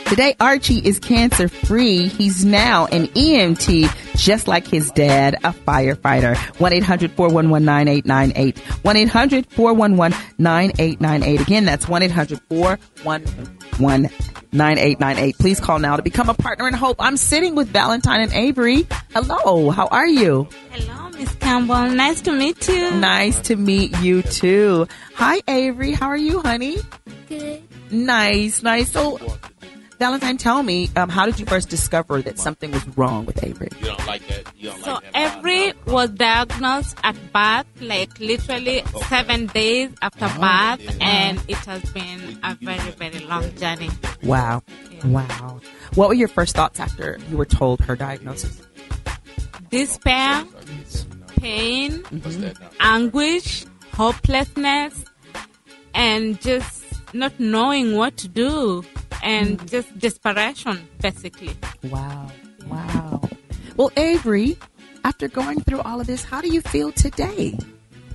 Today, 0.06 0.36
Archie 0.40 0.77
is 0.77 0.99
cancer 0.99 1.48
free. 1.48 2.06
He's 2.07 2.45
now 2.45 2.86
an 2.86 3.07
EMT, 3.07 3.90
just 4.15 4.48
like 4.48 4.68
his 4.68 4.91
dad, 4.91 5.34
a 5.44 5.52
firefighter. 5.52 6.38
1 6.60 6.73
800 6.73 7.11
411 7.14 7.65
9898. 7.65 8.60
1 8.60 8.95
800 8.95 9.48
411 9.48 10.18
9898. 10.38 11.41
Again, 11.41 11.65
that's 11.65 11.88
1 11.88 12.03
800 12.03 12.40
411 12.49 14.35
9898. 14.56 15.38
Please 15.38 15.60
call 15.60 15.80
now 15.80 15.98
to 15.98 16.02
become 16.02 16.30
a 16.30 16.34
partner 16.34 16.68
in 16.68 16.73
hope. 16.73 16.98
I'm 16.99 17.18
sitting 17.18 17.56
with 17.56 17.68
Valentine 17.68 18.22
and 18.22 18.34
Avery. 18.34 18.88
Hello, 19.14 19.69
how 19.69 19.88
are 19.88 20.07
you? 20.07 20.48
Hello, 20.72 21.10
Miss 21.10 21.34
Campbell. 21.36 21.90
Nice 21.90 22.22
to 22.22 22.32
meet 22.32 22.68
you. 22.68 22.91
Nice 22.91 23.40
to 23.41 23.56
meet 23.56 23.98
you 23.99 24.22
too. 24.22 24.88
Hi, 25.15 25.41
Avery. 25.48 25.91
How 25.91 26.07
are 26.07 26.18
you, 26.18 26.40
honey? 26.41 26.77
Good. 27.27 27.64
Nice, 27.91 28.64
nice. 28.64 28.91
So, 28.91 29.19
Valentine, 29.97 30.38
tell 30.38 30.61
me, 30.61 30.89
um, 30.97 31.07
how 31.09 31.26
did 31.26 31.39
you 31.39 31.45
first 31.45 31.69
discover 31.69 32.22
that 32.22 32.38
something 32.38 32.72
was 32.72 32.85
wrong 32.97 33.26
with 33.26 33.41
Avery? 33.43 33.69
You 33.80 33.88
don't 33.88 34.05
like 34.05 34.27
that? 34.27 34.43
You 34.57 34.69
don't 34.72 34.84
So 34.84 34.99
Avery 35.15 35.73
was 35.85 36.09
diagnosed 36.09 36.97
at 37.03 37.15
birth, 37.31 37.65
like 37.81 38.19
literally 38.19 38.84
seven 39.07 39.47
days 39.47 39.91
after 40.01 40.27
birth, 40.39 40.97
and 41.01 41.41
it 41.47 41.57
has 41.57 41.81
been 41.91 42.39
a 42.43 42.55
very, 42.55 42.91
very 42.91 43.19
long 43.19 43.55
journey. 43.55 43.89
Wow. 44.23 44.63
Wow. 45.05 45.61
What 45.93 46.09
were 46.09 46.15
your 46.15 46.27
first 46.27 46.55
thoughts 46.55 46.80
after 46.80 47.17
you 47.30 47.38
were 47.38 47.45
told 47.45 47.80
her 47.81 47.95
diagnosis? 47.95 48.61
Despair, 49.69 50.43
pain, 51.38 52.03
anguish, 52.80 53.65
hopelessness, 53.93 55.05
and 55.93 56.39
just 56.41 56.84
not 57.13 57.39
knowing 57.39 57.95
what 57.95 58.17
to 58.17 58.27
do, 58.27 58.84
and 59.26 59.68
just 59.69 59.97
desperation, 59.99 60.88
basically. 61.02 61.57
Wow. 61.84 62.31
Wow. 62.68 63.22
Well, 63.76 63.91
Avery, 63.97 64.57
after 65.03 65.27
going 65.27 65.61
through 65.61 65.81
all 65.81 65.99
of 65.99 66.07
this, 66.07 66.23
how 66.23 66.39
do 66.39 66.47
you 66.47 66.61
feel 66.61 66.91
today? 66.91 67.57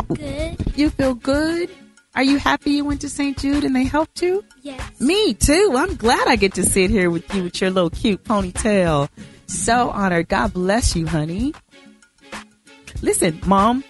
Good. 0.08 0.76
You 0.76 0.90
feel 0.90 1.14
good? 1.14 1.68
Are 2.14 2.22
you 2.22 2.38
happy 2.38 2.70
you 2.72 2.84
went 2.84 3.00
to 3.02 3.08
St. 3.08 3.36
Jude 3.38 3.64
and 3.64 3.74
they 3.76 3.84
helped 3.84 4.22
you? 4.22 4.44
Yes. 4.62 5.00
Me 5.00 5.34
too. 5.34 5.74
I'm 5.76 5.96
glad 5.96 6.26
I 6.26 6.36
get 6.36 6.54
to 6.54 6.64
sit 6.64 6.90
here 6.90 7.10
with 7.10 7.32
you 7.34 7.44
with 7.44 7.60
your 7.60 7.70
little 7.70 7.90
cute 7.90 8.24
ponytail. 8.24 9.08
So 9.46 9.90
honored. 9.90 10.28
God 10.28 10.52
bless 10.52 10.96
you, 10.96 11.06
honey. 11.06 11.54
Listen, 13.02 13.40
mom, 13.46 13.84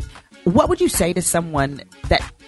what 0.44 0.68
would 0.68 0.80
you 0.80 0.88
say 0.88 1.12
to 1.12 1.22
someone 1.22 1.82
that 2.08 2.20
is 2.20 2.39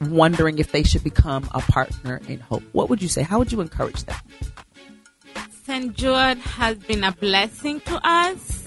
wondering 0.00 0.58
if 0.58 0.72
they 0.72 0.82
should 0.82 1.04
become 1.04 1.48
a 1.52 1.60
partner 1.60 2.20
in 2.28 2.40
hope? 2.40 2.62
What 2.72 2.88
would 2.88 3.02
you 3.02 3.08
say? 3.08 3.22
How 3.22 3.38
would 3.38 3.52
you 3.52 3.60
encourage 3.60 4.04
them? 4.04 4.16
St. 5.64 5.94
Jude 5.94 6.38
has 6.38 6.76
been 6.78 7.04
a 7.04 7.12
blessing 7.12 7.80
to 7.80 8.00
us. 8.06 8.64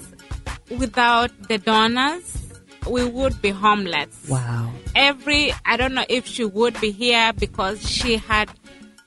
Without 0.78 1.30
the 1.48 1.58
donors, 1.58 2.42
we 2.88 3.04
would 3.04 3.40
be 3.42 3.50
homeless. 3.50 4.26
Wow. 4.28 4.72
Every, 4.94 5.52
I 5.64 5.76
don't 5.76 5.94
know 5.94 6.04
if 6.08 6.26
she 6.26 6.44
would 6.44 6.80
be 6.80 6.90
here 6.90 7.32
because 7.32 7.88
she 7.88 8.16
had 8.16 8.50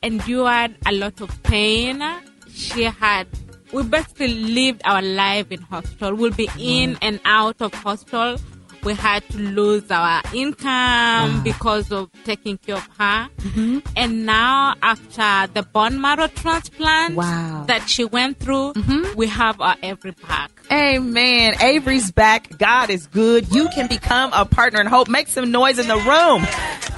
endured 0.03 0.75
a 0.85 0.91
lot 0.91 1.21
of 1.21 1.41
pain. 1.43 2.03
She 2.51 2.83
had, 2.83 3.27
we 3.71 3.83
basically 3.83 4.27
lived 4.35 4.81
our 4.85 5.01
life 5.01 5.51
in 5.51 5.61
hospital. 5.61 6.15
We'll 6.15 6.31
be 6.31 6.49
in 6.59 6.97
and 7.01 7.19
out 7.25 7.61
of 7.61 7.73
hospital. 7.73 8.37
We 8.85 8.93
had 8.93 9.27
to 9.29 9.39
lose 9.39 9.89
our 9.89 10.21
income 10.31 10.61
ah. 10.69 11.41
because 11.43 11.91
of 11.91 12.11
taking 12.23 12.59
care 12.59 12.75
of 12.75 12.87
her. 12.99 13.29
Mm-hmm. 13.39 13.79
And 13.95 14.25
now, 14.27 14.75
after 14.83 15.51
the 15.53 15.63
bone 15.63 15.99
marrow 15.99 16.27
transplant 16.27 17.15
Wow. 17.15 17.65
that 17.67 17.89
she 17.89 18.05
went 18.05 18.39
through, 18.39 18.73
mm-hmm. 18.73 19.17
we 19.17 19.25
have 19.25 19.59
our 19.59 19.75
every 19.81 20.11
back. 20.11 20.51
Amen. 20.71 21.55
Avery's 21.61 22.11
back. 22.11 22.57
God 22.57 22.89
is 22.91 23.07
good. 23.07 23.53
You 23.53 23.69
can 23.69 23.87
become 23.87 24.31
a 24.33 24.45
partner 24.45 24.81
in 24.81 24.87
hope. 24.87 25.07
Make 25.07 25.27
some 25.29 25.51
noise 25.51 25.79
in 25.79 25.87
the 25.87 25.97
room. 25.97 26.45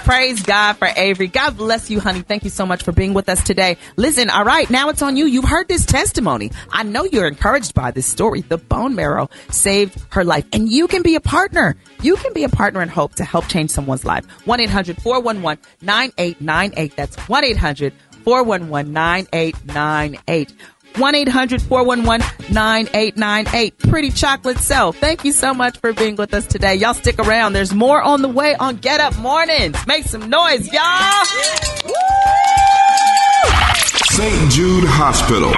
Praise 0.04 0.42
God 0.42 0.74
for 0.78 0.88
Avery. 0.96 1.28
God 1.28 1.58
bless 1.58 1.90
you, 1.90 2.00
honey. 2.00 2.22
Thank 2.22 2.46
you 2.46 2.50
so 2.50 2.66
much 2.66 2.84
for 2.84 2.94
being 2.94 3.14
with 3.14 3.28
us 3.28 3.44
today. 3.44 3.78
Listen, 3.98 4.30
all 4.30 4.46
right, 4.46 4.70
now 4.70 4.88
it's 4.88 5.02
on 5.02 5.18
you. 5.18 5.26
You've 5.26 5.44
heard 5.44 5.68
this 5.68 5.86
testimony. 5.86 6.52
I 6.72 6.84
know 6.84 7.04
you're 7.04 7.28
encouraged 7.28 7.74
by 7.74 7.92
this 7.92 8.06
story. 8.06 8.40
The 8.40 8.58
bone 8.58 8.96
marrow 8.96 9.30
saved 9.50 10.00
her 10.12 10.24
life, 10.24 10.46
and 10.54 10.70
you 10.70 10.88
can 10.88 11.02
be 11.02 11.16
a 11.16 11.20
partner. 11.20 11.76
You 12.02 12.16
can 12.18 12.34
be 12.34 12.44
a 12.44 12.50
partner 12.50 12.82
in 12.82 12.90
hope 12.90 13.16
to 13.16 13.24
help 13.24 13.48
change 13.48 13.72
someone's 13.72 14.06
life. 14.06 14.26
1 14.46 14.60
800 14.60 15.02
411 15.02 15.64
9898. 15.82 16.96
That's 16.96 17.16
1 17.28 17.44
800 17.44 17.94
411 18.24 18.94
9898. 18.94 20.54
1 20.98 21.16
800 21.16 21.62
411 21.62 22.54
9898. 22.54 23.78
Pretty 23.80 24.10
chocolate 24.10 24.58
self. 24.58 24.98
Thank 24.98 25.24
you 25.24 25.32
so 25.32 25.54
much 25.54 25.78
for 25.80 25.94
being 25.94 26.16
with 26.16 26.34
us 26.34 26.46
today. 26.46 26.76
Y'all 26.76 26.94
stick 26.94 27.20
around. 27.20 27.54
There's 27.54 27.74
more 27.74 28.02
on 28.02 28.22
the 28.22 28.30
way 28.30 28.56
on 28.56 28.78
Get 28.78 29.00
Up 29.00 29.18
Mornings. 29.18 29.78
Make 29.88 30.06
some 30.06 30.30
noise, 30.30 30.72
y'all. 30.72 31.26
St. 34.10 34.52
Jude 34.52 34.86
Hospital. 34.86 35.54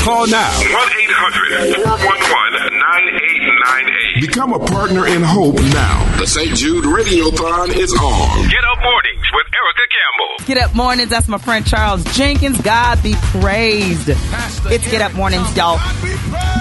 Call 0.00 0.26
now. 0.26 0.48
1 0.48 0.72
800 0.72 1.76
411 1.84 2.72
9898. 2.72 4.26
Become 4.26 4.52
a 4.54 4.58
partner 4.58 5.06
in 5.06 5.22
hope 5.22 5.56
now. 5.56 6.18
The 6.18 6.26
St. 6.26 6.56
Jude 6.56 6.84
Radiothon 6.84 7.76
is 7.76 7.92
on. 7.92 8.48
Get 8.48 8.64
up 8.64 8.82
mornings 8.82 9.26
with 9.34 9.46
Erica 9.52 9.86
Campbell. 9.92 10.46
Get 10.46 10.58
Up 10.58 10.74
Mornings. 10.74 11.10
That's 11.10 11.28
my 11.28 11.38
friend 11.38 11.66
Charles 11.66 12.02
Jenkins. 12.16 12.60
God 12.62 13.02
be 13.02 13.14
praised. 13.40 14.08
It's 14.08 14.90
Get 14.90 15.02
Up 15.02 15.12
Mornings, 15.14 15.54
y'all. 15.56 15.78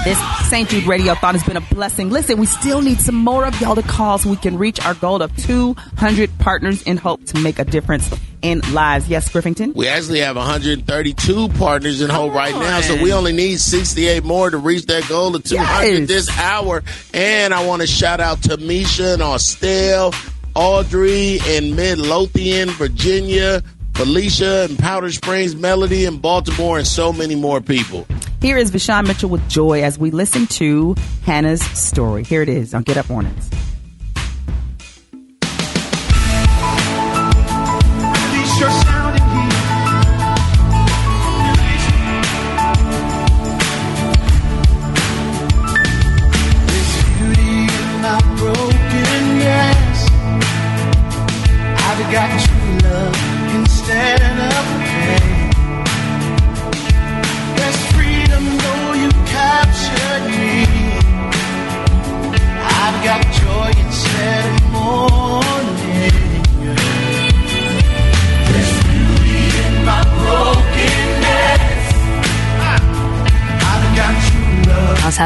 This 0.06 0.18
St. 0.50 0.68
Jude 0.70 0.86
Radiothon 0.86 1.34
has 1.34 1.44
been 1.44 1.58
a 1.58 1.62
blessing. 1.62 2.10
Listen, 2.10 2.40
we 2.40 2.46
still 2.46 2.82
need 2.82 3.00
some 3.00 3.16
more 3.16 3.46
of 3.46 3.60
y'all 3.60 3.76
to 3.76 3.84
call 3.84 4.18
so 4.18 4.30
we 4.30 4.38
can 4.38 4.58
reach 4.58 4.80
our 4.86 4.94
goal 4.94 5.22
of 5.22 5.36
200 5.38 6.40
partners 6.40 6.82
in 6.84 6.96
hope 6.98 7.24
to 7.26 7.40
make 7.40 7.60
a 7.60 7.66
difference 7.66 8.10
in 8.42 8.62
lives. 8.72 9.10
Yes, 9.10 9.30
Griffington? 9.30 9.74
We 9.76 9.88
actually 9.90 10.22
have 10.22 10.38
132 10.38 11.50
partners 11.50 12.00
in 12.02 12.10
Hope 12.10 12.34
right 12.34 12.56
now, 12.56 12.80
so 12.80 12.96
we 13.04 13.12
only 13.12 13.34
need 13.34 13.60
68 13.60 14.24
more 14.24 14.50
to 14.50 14.58
reach 14.58 14.86
that 14.86 15.08
goal 15.10 15.36
of 15.36 15.44
200 15.44 15.84
Yes. 16.00 16.08
this 16.08 16.30
hour. 16.40 16.82
And 17.14 17.54
I 17.54 17.66
want 17.68 17.82
to 17.82 17.88
shout 17.88 18.22
out 18.22 18.42
to 18.44 18.56
Misha 18.56 19.14
and 19.14 19.22
Austell, 19.22 20.14
Audrey 20.56 21.40
in 21.50 21.76
Midlothian, 21.76 22.70
Virginia, 22.70 23.62
Felicia 24.00 24.64
and 24.64 24.80
Powder 24.80 25.12
Springs, 25.12 25.58
Melody 25.58 26.06
in 26.06 26.20
Baltimore, 26.20 26.78
and 26.78 26.88
so 26.88 27.12
many 27.12 27.36
more 27.36 27.60
people. 27.60 28.08
Here 28.42 28.56
is 28.56 28.72
Vashawn 28.72 29.06
Mitchell 29.06 29.30
with 29.30 29.46
Joy 29.50 29.84
as 29.84 30.00
we 30.00 30.10
listen 30.10 30.48
to 30.48 30.96
Hannah's 31.26 31.62
story. 31.78 32.24
Here 32.24 32.42
it 32.42 32.48
is 32.48 32.74
on 32.74 32.84
Get 32.84 32.96
Up 32.96 33.10
Mornings. 33.10 33.50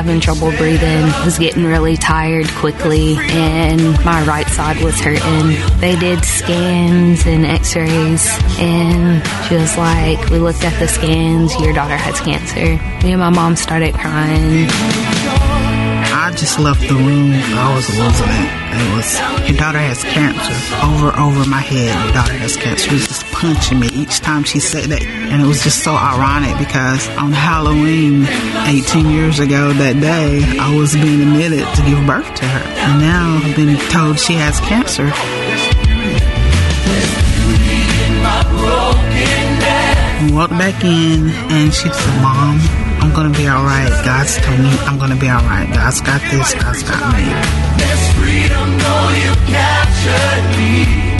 Having 0.03 0.19
trouble 0.19 0.51
breathing, 0.57 1.05
was 1.23 1.39
getting 1.39 1.63
really 1.63 1.95
tired 1.95 2.45
quickly, 2.55 3.15
and 3.17 3.81
my 4.03 4.21
right 4.25 4.47
side 4.47 4.75
was 4.83 4.99
hurting. 4.99 5.79
They 5.79 5.95
did 5.95 6.25
scans 6.25 7.25
and 7.25 7.45
x 7.45 7.73
rays, 7.73 8.27
and 8.59 9.25
she 9.47 9.55
was 9.55 9.77
like, 9.77 10.29
We 10.29 10.39
looked 10.39 10.65
at 10.65 10.77
the 10.77 10.89
scans, 10.89 11.57
your 11.61 11.71
daughter 11.71 11.95
has 11.95 12.19
cancer. 12.19 12.75
Me 13.05 13.13
and 13.13 13.21
my 13.21 13.29
mom 13.29 13.55
started 13.55 13.93
crying. 13.93 15.42
I 16.23 16.31
just 16.31 16.57
left 16.57 16.79
the 16.87 16.95
room. 16.95 17.33
I 17.33 17.75
was 17.75 17.89
losing 17.99 18.31
it. 18.31 18.49
It 18.79 18.95
was 18.95 19.49
your 19.49 19.57
daughter 19.57 19.77
has 19.77 20.05
cancer 20.05 20.55
over 20.79 21.11
over 21.19 21.43
my 21.49 21.59
head. 21.59 21.91
Your 22.05 22.13
daughter 22.13 22.31
has 22.31 22.55
cancer. 22.55 22.87
She 22.87 22.93
was 22.95 23.07
just 23.07 23.25
punching 23.33 23.77
me 23.77 23.87
each 23.87 24.21
time 24.21 24.45
she 24.45 24.61
said 24.61 24.85
that, 24.85 25.03
and 25.03 25.41
it 25.43 25.45
was 25.45 25.61
just 25.63 25.83
so 25.83 25.91
ironic 25.91 26.57
because 26.57 27.09
on 27.19 27.33
Halloween, 27.33 28.23
18 28.71 29.09
years 29.11 29.39
ago 29.39 29.73
that 29.73 29.99
day, 29.99 30.39
I 30.57 30.73
was 30.73 30.93
being 30.93 31.19
admitted 31.21 31.67
to 31.75 31.81
give 31.83 31.99
birth 32.07 32.33
to 32.35 32.45
her, 32.45 32.63
and 32.71 33.01
now 33.01 33.41
I've 33.43 33.55
been 33.57 33.75
told 33.91 34.17
she 34.17 34.35
has 34.35 34.61
cancer. 34.61 35.11
Walked 40.33 40.57
back 40.57 40.85
in, 40.85 41.29
and 41.51 41.73
she 41.73 41.89
said, 41.91 42.21
"Mom, 42.23 42.61
I'm 43.03 43.11
gonna 43.11 43.37
be 43.37 43.47
all 43.49 43.65
right. 43.65 43.91
God's 44.05 44.37
told 44.37 44.59
me 44.59 44.71
I'm 44.87 44.97
gonna 44.97 45.17
be 45.17 45.27
all 45.27 45.43
right. 45.43 45.67
God's 45.73 45.99
got 45.99 46.21
this. 46.31 46.53
God's 46.53 46.83
got 46.83 47.13
me." 47.13 47.25
There's 47.77 48.05
freedom, 48.13 48.77
though 48.79 49.09
you 49.23 49.33
captured 49.45 50.45
me. 50.57 51.12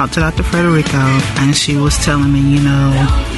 Talked 0.00 0.14
to 0.14 0.20
Dr. 0.20 0.44
Federico, 0.44 0.96
and 0.96 1.54
she 1.54 1.76
was 1.76 1.94
telling 1.98 2.32
me, 2.32 2.40
you 2.40 2.62
know, 2.62 2.90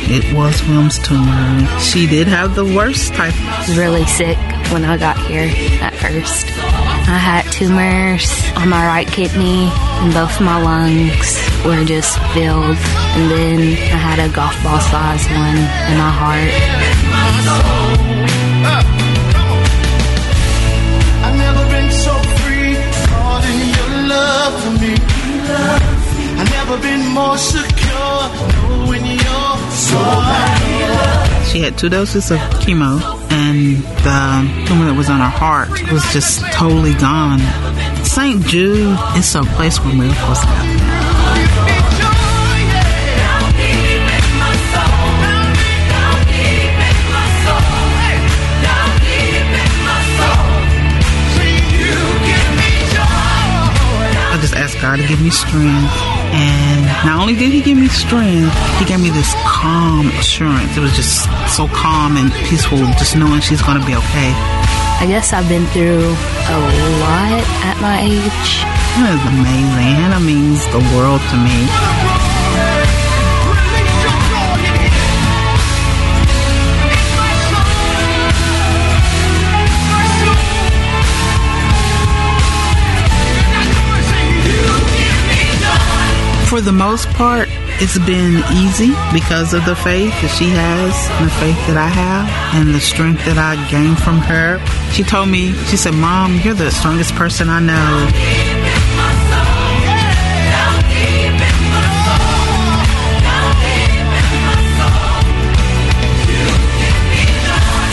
it 0.07 0.33
was 0.33 0.61
Wilms 0.61 1.03
tumor. 1.05 1.67
She 1.81 2.07
did 2.07 2.29
have 2.29 2.55
the 2.55 2.65
worst 2.65 3.13
type. 3.15 3.35
really 3.77 4.07
sick 4.07 4.39
when 4.71 4.85
I 4.85 4.97
got 4.97 5.19
here 5.27 5.51
at 5.83 5.93
first. 5.97 6.47
I 6.47 7.19
had 7.19 7.51
tumors 7.51 8.31
on 8.55 8.69
my 8.69 8.87
right 8.87 9.09
kidney, 9.09 9.73
and 9.75 10.15
both 10.15 10.41
my 10.41 10.63
lungs 10.63 11.37
were 11.65 11.85
just 11.85 12.17
filled. 12.33 12.79
And 12.79 13.29
then 13.29 13.59
I 13.73 13.99
had 13.99 14.21
a 14.21 14.29
golf 14.33 14.55
ball 14.63 14.79
size 14.79 15.27
one 15.31 15.57
in 15.91 15.99
my 15.99 16.13
heart. 18.87 19.02
Never 26.73 26.83
been 26.83 27.09
more 27.13 27.37
secure, 27.37 28.23
you're 28.87 29.05
She 31.47 31.61
had 31.61 31.77
two 31.77 31.89
doses 31.89 32.31
of 32.31 32.39
chemo, 32.61 33.01
and 33.31 33.77
the 33.77 34.67
tumor 34.67 34.87
that 34.87 34.95
was 34.97 35.11
on 35.11 35.21
her 35.21 35.29
heart 35.29 35.71
was 35.93 36.03
just 36.13 36.41
totally 36.53 36.95
gone. 36.95 37.41
St. 38.05 38.45
Jude 38.47 38.99
is 39.17 39.35
a 39.35 39.43
place 39.43 39.79
where 39.81 39.95
miracles 39.95 40.39
happen. 40.39 40.79
I 54.35 54.39
just 54.41 54.55
asked 54.55 54.81
God 54.81 54.97
to 54.97 55.07
give 55.07 55.21
me 55.21 55.29
strength. 55.29 56.12
And 56.33 56.87
not 57.05 57.21
only 57.21 57.35
did 57.37 57.53
He 57.53 57.61
give 57.61 57.79
me 57.79 57.89
strength, 57.89 58.57
He 58.79 58.85
gave 58.85 59.01
me 59.01 59.11
this 59.11 59.35
calm 59.45 60.09
assurance. 60.19 60.77
It 60.77 60.81
was 60.81 60.97
just 60.97 61.29
so 61.55 61.69
calm 61.69 62.17
and 62.17 62.33
peaceful, 62.49 62.79
just 62.99 63.17
knowing 63.17 63.41
she's 63.41 63.63
going 63.63 63.81
to 63.81 63.87
be 63.87 63.95
okay. 63.95 64.33
I 65.03 65.07
guess 65.07 65.33
I've 65.33 65.49
been 65.49 65.67
through 65.75 65.99
a 65.99 66.59
lot 67.03 67.43
at 67.67 67.77
my 67.81 68.01
age. 68.01 68.63
That 69.03 69.17
is 69.19 69.25
amazing. 69.25 69.97
Hannah 69.99 70.21
means 70.21 70.63
the 70.71 70.79
world 70.95 71.21
to 71.33 71.37
me. 71.41 72.12
For 86.53 86.61
the 86.61 86.71
most 86.71 87.09
part, 87.09 87.49
it's 87.81 87.99
been 88.01 88.45
easy 88.53 88.93
because 89.11 89.55
of 89.55 89.65
the 89.65 89.75
faith 89.75 90.13
that 90.21 90.37
she 90.37 90.51
has 90.51 90.93
and 91.17 91.25
the 91.25 91.33
faith 91.41 91.57
that 91.67 91.79
I 91.79 91.89
have 91.89 92.29
and 92.61 92.75
the 92.75 92.79
strength 92.79 93.25
that 93.25 93.39
I 93.39 93.57
gained 93.71 93.97
from 93.97 94.19
her. 94.19 94.61
She 94.93 95.03
told 95.03 95.31
me, 95.31 95.55
she 95.73 95.79
said, 95.79 95.95
Mom, 95.95 96.39
you're 96.45 96.53
the 96.53 96.71
strongest 96.71 97.15
person 97.15 97.49
I 97.49 97.59
know. 97.59 98.05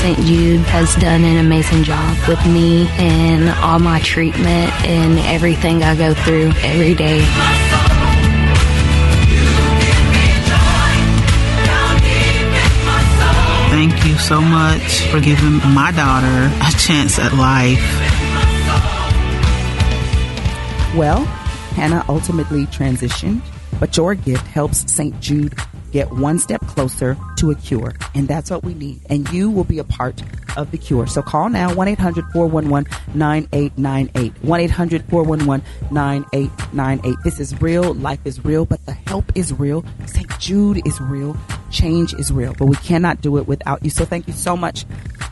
St. 0.04 0.28
Jude 0.28 0.60
has 0.68 0.94
done 0.96 1.24
an 1.24 1.38
amazing 1.38 1.84
job 1.84 2.18
with 2.28 2.46
me 2.46 2.90
and 3.00 3.48
all 3.64 3.80
my 3.80 4.02
treatment 4.02 4.70
and 4.84 5.18
everything 5.20 5.82
I 5.82 5.96
go 5.96 6.14
through 6.14 6.52
every 6.62 6.94
day. 6.94 7.24
You 14.10 14.18
so 14.18 14.42
much 14.42 15.02
for 15.12 15.20
giving 15.20 15.58
my 15.74 15.92
daughter 15.96 16.52
a 16.68 16.72
chance 16.80 17.20
at 17.20 17.32
life. 17.34 17.80
Well, 20.98 21.24
Hannah 21.76 22.04
ultimately 22.10 22.66
transitioned, 22.68 23.42
but 23.80 23.96
your 23.96 24.16
gift 24.16 24.48
helps 24.48 24.92
St. 24.92 25.20
Jude 25.20 25.54
get 25.92 26.12
one 26.12 26.40
step 26.40 26.62
closer 26.62 27.16
to 27.38 27.52
a 27.52 27.56
cure. 27.56 27.94
And 28.16 28.28
that's 28.28 28.50
what 28.50 28.64
we 28.64 28.74
need. 28.74 29.02
And 29.10 29.30
you 29.30 29.52
will 29.52 29.64
be 29.64 29.78
a 29.78 29.84
part 29.84 30.24
of 30.58 30.72
the 30.72 30.78
cure. 30.78 31.06
So 31.06 31.22
call 31.22 31.50
now 31.50 31.74
1 31.74 31.88
800 31.88 32.26
411 32.32 32.92
9898. 33.14 34.44
1 34.44 34.60
800 34.60 35.06
411 35.06 35.66
9898. 35.92 37.16
This 37.24 37.40
is 37.40 37.62
real. 37.62 37.94
Life 37.94 38.22
is 38.26 38.44
real, 38.44 38.66
but 38.66 38.84
the 38.88 38.94
help 38.94 39.32
is 39.36 39.54
real. 39.54 39.86
St. 40.08 40.40
Jude 40.40 40.86
is 40.88 41.00
real. 41.00 41.38
Change 41.72 42.14
is 42.16 42.32
real, 42.32 42.54
but 42.54 42.66
we 42.66 42.76
cannot 42.78 43.22
do 43.22 43.38
it 43.38 43.48
without 43.48 43.84
you. 43.84 43.90
So 43.90 44.06
thank 44.06 44.28
you 44.28 44.34
so 44.34 44.58
much 44.58 44.86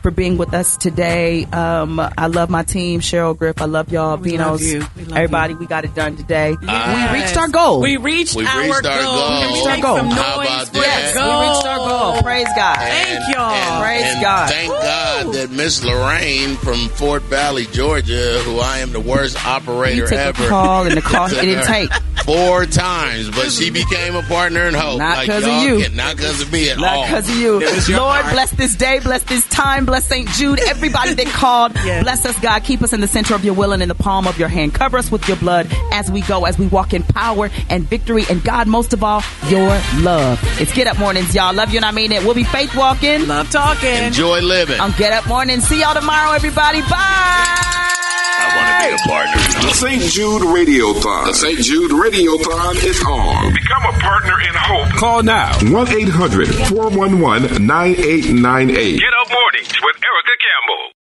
for 0.08 0.14
being 0.14 0.38
with 0.38 0.54
us 0.54 0.76
today. 0.78 1.44
Um, 1.46 2.00
I 2.00 2.28
love 2.28 2.48
my 2.48 2.62
team, 2.62 3.00
Sherly 3.00 3.36
Griff. 3.36 3.60
I 3.60 3.66
love 3.66 3.92
y'all, 3.92 4.16
We 4.16 4.32
Vinos. 4.32 4.38
love 4.38 4.62
you. 4.62 4.78
We 4.96 5.04
love 5.04 5.16
Everybody, 5.18 5.54
we 5.54 5.66
got 5.66 5.84
it 5.84 5.94
done 5.94 6.16
today. 6.16 6.56
Yes. 6.62 7.12
We 7.12 7.20
reached 7.20 7.36
our 7.36 7.48
goal. 7.48 7.80
We 7.82 7.96
reached 7.98 8.34
We 8.34 8.46
our 8.46 8.62
reached 8.62 8.86
our 8.86 9.02
goal. 9.02 9.14
goal. 9.14 9.40
We 9.40 9.46
reached 9.54 9.66
our 9.68 9.80
goal. 9.82 9.96
Some 9.98 10.10
How 10.10 10.40
about 10.40 10.66
for 10.68 10.72
that? 10.74 11.12
the 11.14 11.20
We 11.20 11.46
reached 11.48 11.66
our 11.66 11.76
goal. 11.78 12.22
Praise 12.22 12.46
God. 12.56 12.76
Thank 12.78 13.34
y'all. 13.36 13.82
Praise 13.82 14.02
and 14.04 14.22
God. 14.22 14.50
Thank 14.50 14.70
God 14.72 15.32
that 15.34 15.50
Miss 15.50 15.84
Lorraine 15.84 16.56
from 16.56 16.88
Fort 16.88 17.22
Valley, 17.24 17.66
Georgia, 17.66 18.40
who 18.44 18.60
I 18.60 18.78
am 18.78 18.92
the 18.92 19.00
worst 19.00 19.44
operator 19.46 19.94
You 19.96 20.02
took 20.06 20.12
a 20.12 20.20
ever. 20.22 20.48
call 20.48 20.86
and 20.86 20.96
the 20.96 21.02
call 21.02 21.26
it 21.26 21.40
didn't 21.40 21.66
take. 21.66 21.92
Four 22.24 22.66
times, 22.66 23.30
but 23.30 23.50
she 23.50 23.70
became 23.70 24.14
a 24.14 24.22
partner 24.22 24.64
in 24.66 24.74
hope. 24.74 24.98
Not 24.98 25.16
Like, 25.18 25.28
'cause 25.28 25.44
of 25.44 25.48
y'all 25.48 25.62
you. 25.64 25.80
can- 25.82 25.96
Not 25.96 26.16
because 26.16 26.40
of 26.42 26.52
me 26.52 26.68
at 26.68 26.78
Not 26.78 26.94
all. 26.96 27.06
because 27.06 27.28
of 27.30 27.36
you. 27.36 27.60
It 27.62 27.74
was 27.74 27.88
your 27.88 28.00
Lord, 28.00 28.22
bless 28.32 28.50
this 28.50 28.74
day, 28.74 28.98
bless 28.98 29.22
this 29.22 29.46
time, 29.46 29.86
bless 29.86 29.97
St. 30.00 30.28
Jude, 30.30 30.60
everybody 30.60 31.14
that 31.14 31.26
called. 31.34 31.74
Bless 31.74 32.24
us, 32.24 32.38
God. 32.40 32.62
Keep 32.64 32.82
us 32.82 32.92
in 32.92 33.00
the 33.00 33.06
center 33.08 33.34
of 33.34 33.44
your 33.44 33.54
will 33.54 33.72
and 33.72 33.82
in 33.82 33.88
the 33.88 33.94
palm 33.94 34.26
of 34.26 34.38
your 34.38 34.48
hand. 34.48 34.74
Cover 34.74 34.98
us 34.98 35.10
with 35.10 35.26
your 35.28 35.36
blood 35.36 35.66
as 35.92 36.10
we 36.10 36.20
go, 36.22 36.44
as 36.44 36.58
we 36.58 36.66
walk 36.68 36.94
in 36.94 37.02
power 37.02 37.50
and 37.68 37.84
victory. 37.84 38.24
And 38.30 38.42
God, 38.42 38.66
most 38.68 38.92
of 38.92 39.02
all, 39.02 39.22
your 39.48 39.68
love. 40.00 40.38
It's 40.60 40.72
Get 40.72 40.86
Up 40.86 40.98
Mornings, 40.98 41.34
y'all. 41.34 41.54
Love 41.54 41.70
you 41.70 41.78
and 41.78 41.84
I 41.84 41.90
mean 41.92 42.12
it. 42.12 42.22
We'll 42.24 42.34
be 42.34 42.44
faith 42.44 42.74
walking. 42.76 43.26
Love 43.26 43.50
talking. 43.50 43.88
Enjoy 44.04 44.40
living. 44.40 44.80
On 44.80 44.92
Get 44.98 45.12
Up 45.12 45.26
Morning. 45.26 45.60
See 45.60 45.80
y'all 45.80 45.94
tomorrow, 45.94 46.32
everybody. 46.32 46.80
Bye. 46.82 47.97
I 48.38 48.46
want 48.54 48.68
to 48.70 48.76
be 48.86 48.94
a 48.94 49.02
partner. 49.06 49.40
The 49.66 49.74
St. 49.74 50.02
Jude 50.02 50.42
Radiothon. 50.42 51.26
The 51.26 51.34
St. 51.34 51.58
Jude 51.58 51.90
Radiothon 51.90 52.74
is 52.84 53.02
on. 53.02 53.52
Become 53.52 53.84
a 53.84 53.98
partner 53.98 54.40
in 54.40 54.54
hope. 54.54 54.88
Call 54.96 55.22
now. 55.22 55.52
1 55.70 55.88
800 55.88 56.48
411 56.70 57.66
9898. 57.66 59.00
Get 59.00 59.14
up 59.20 59.28
mornings 59.30 59.74
with 59.82 59.98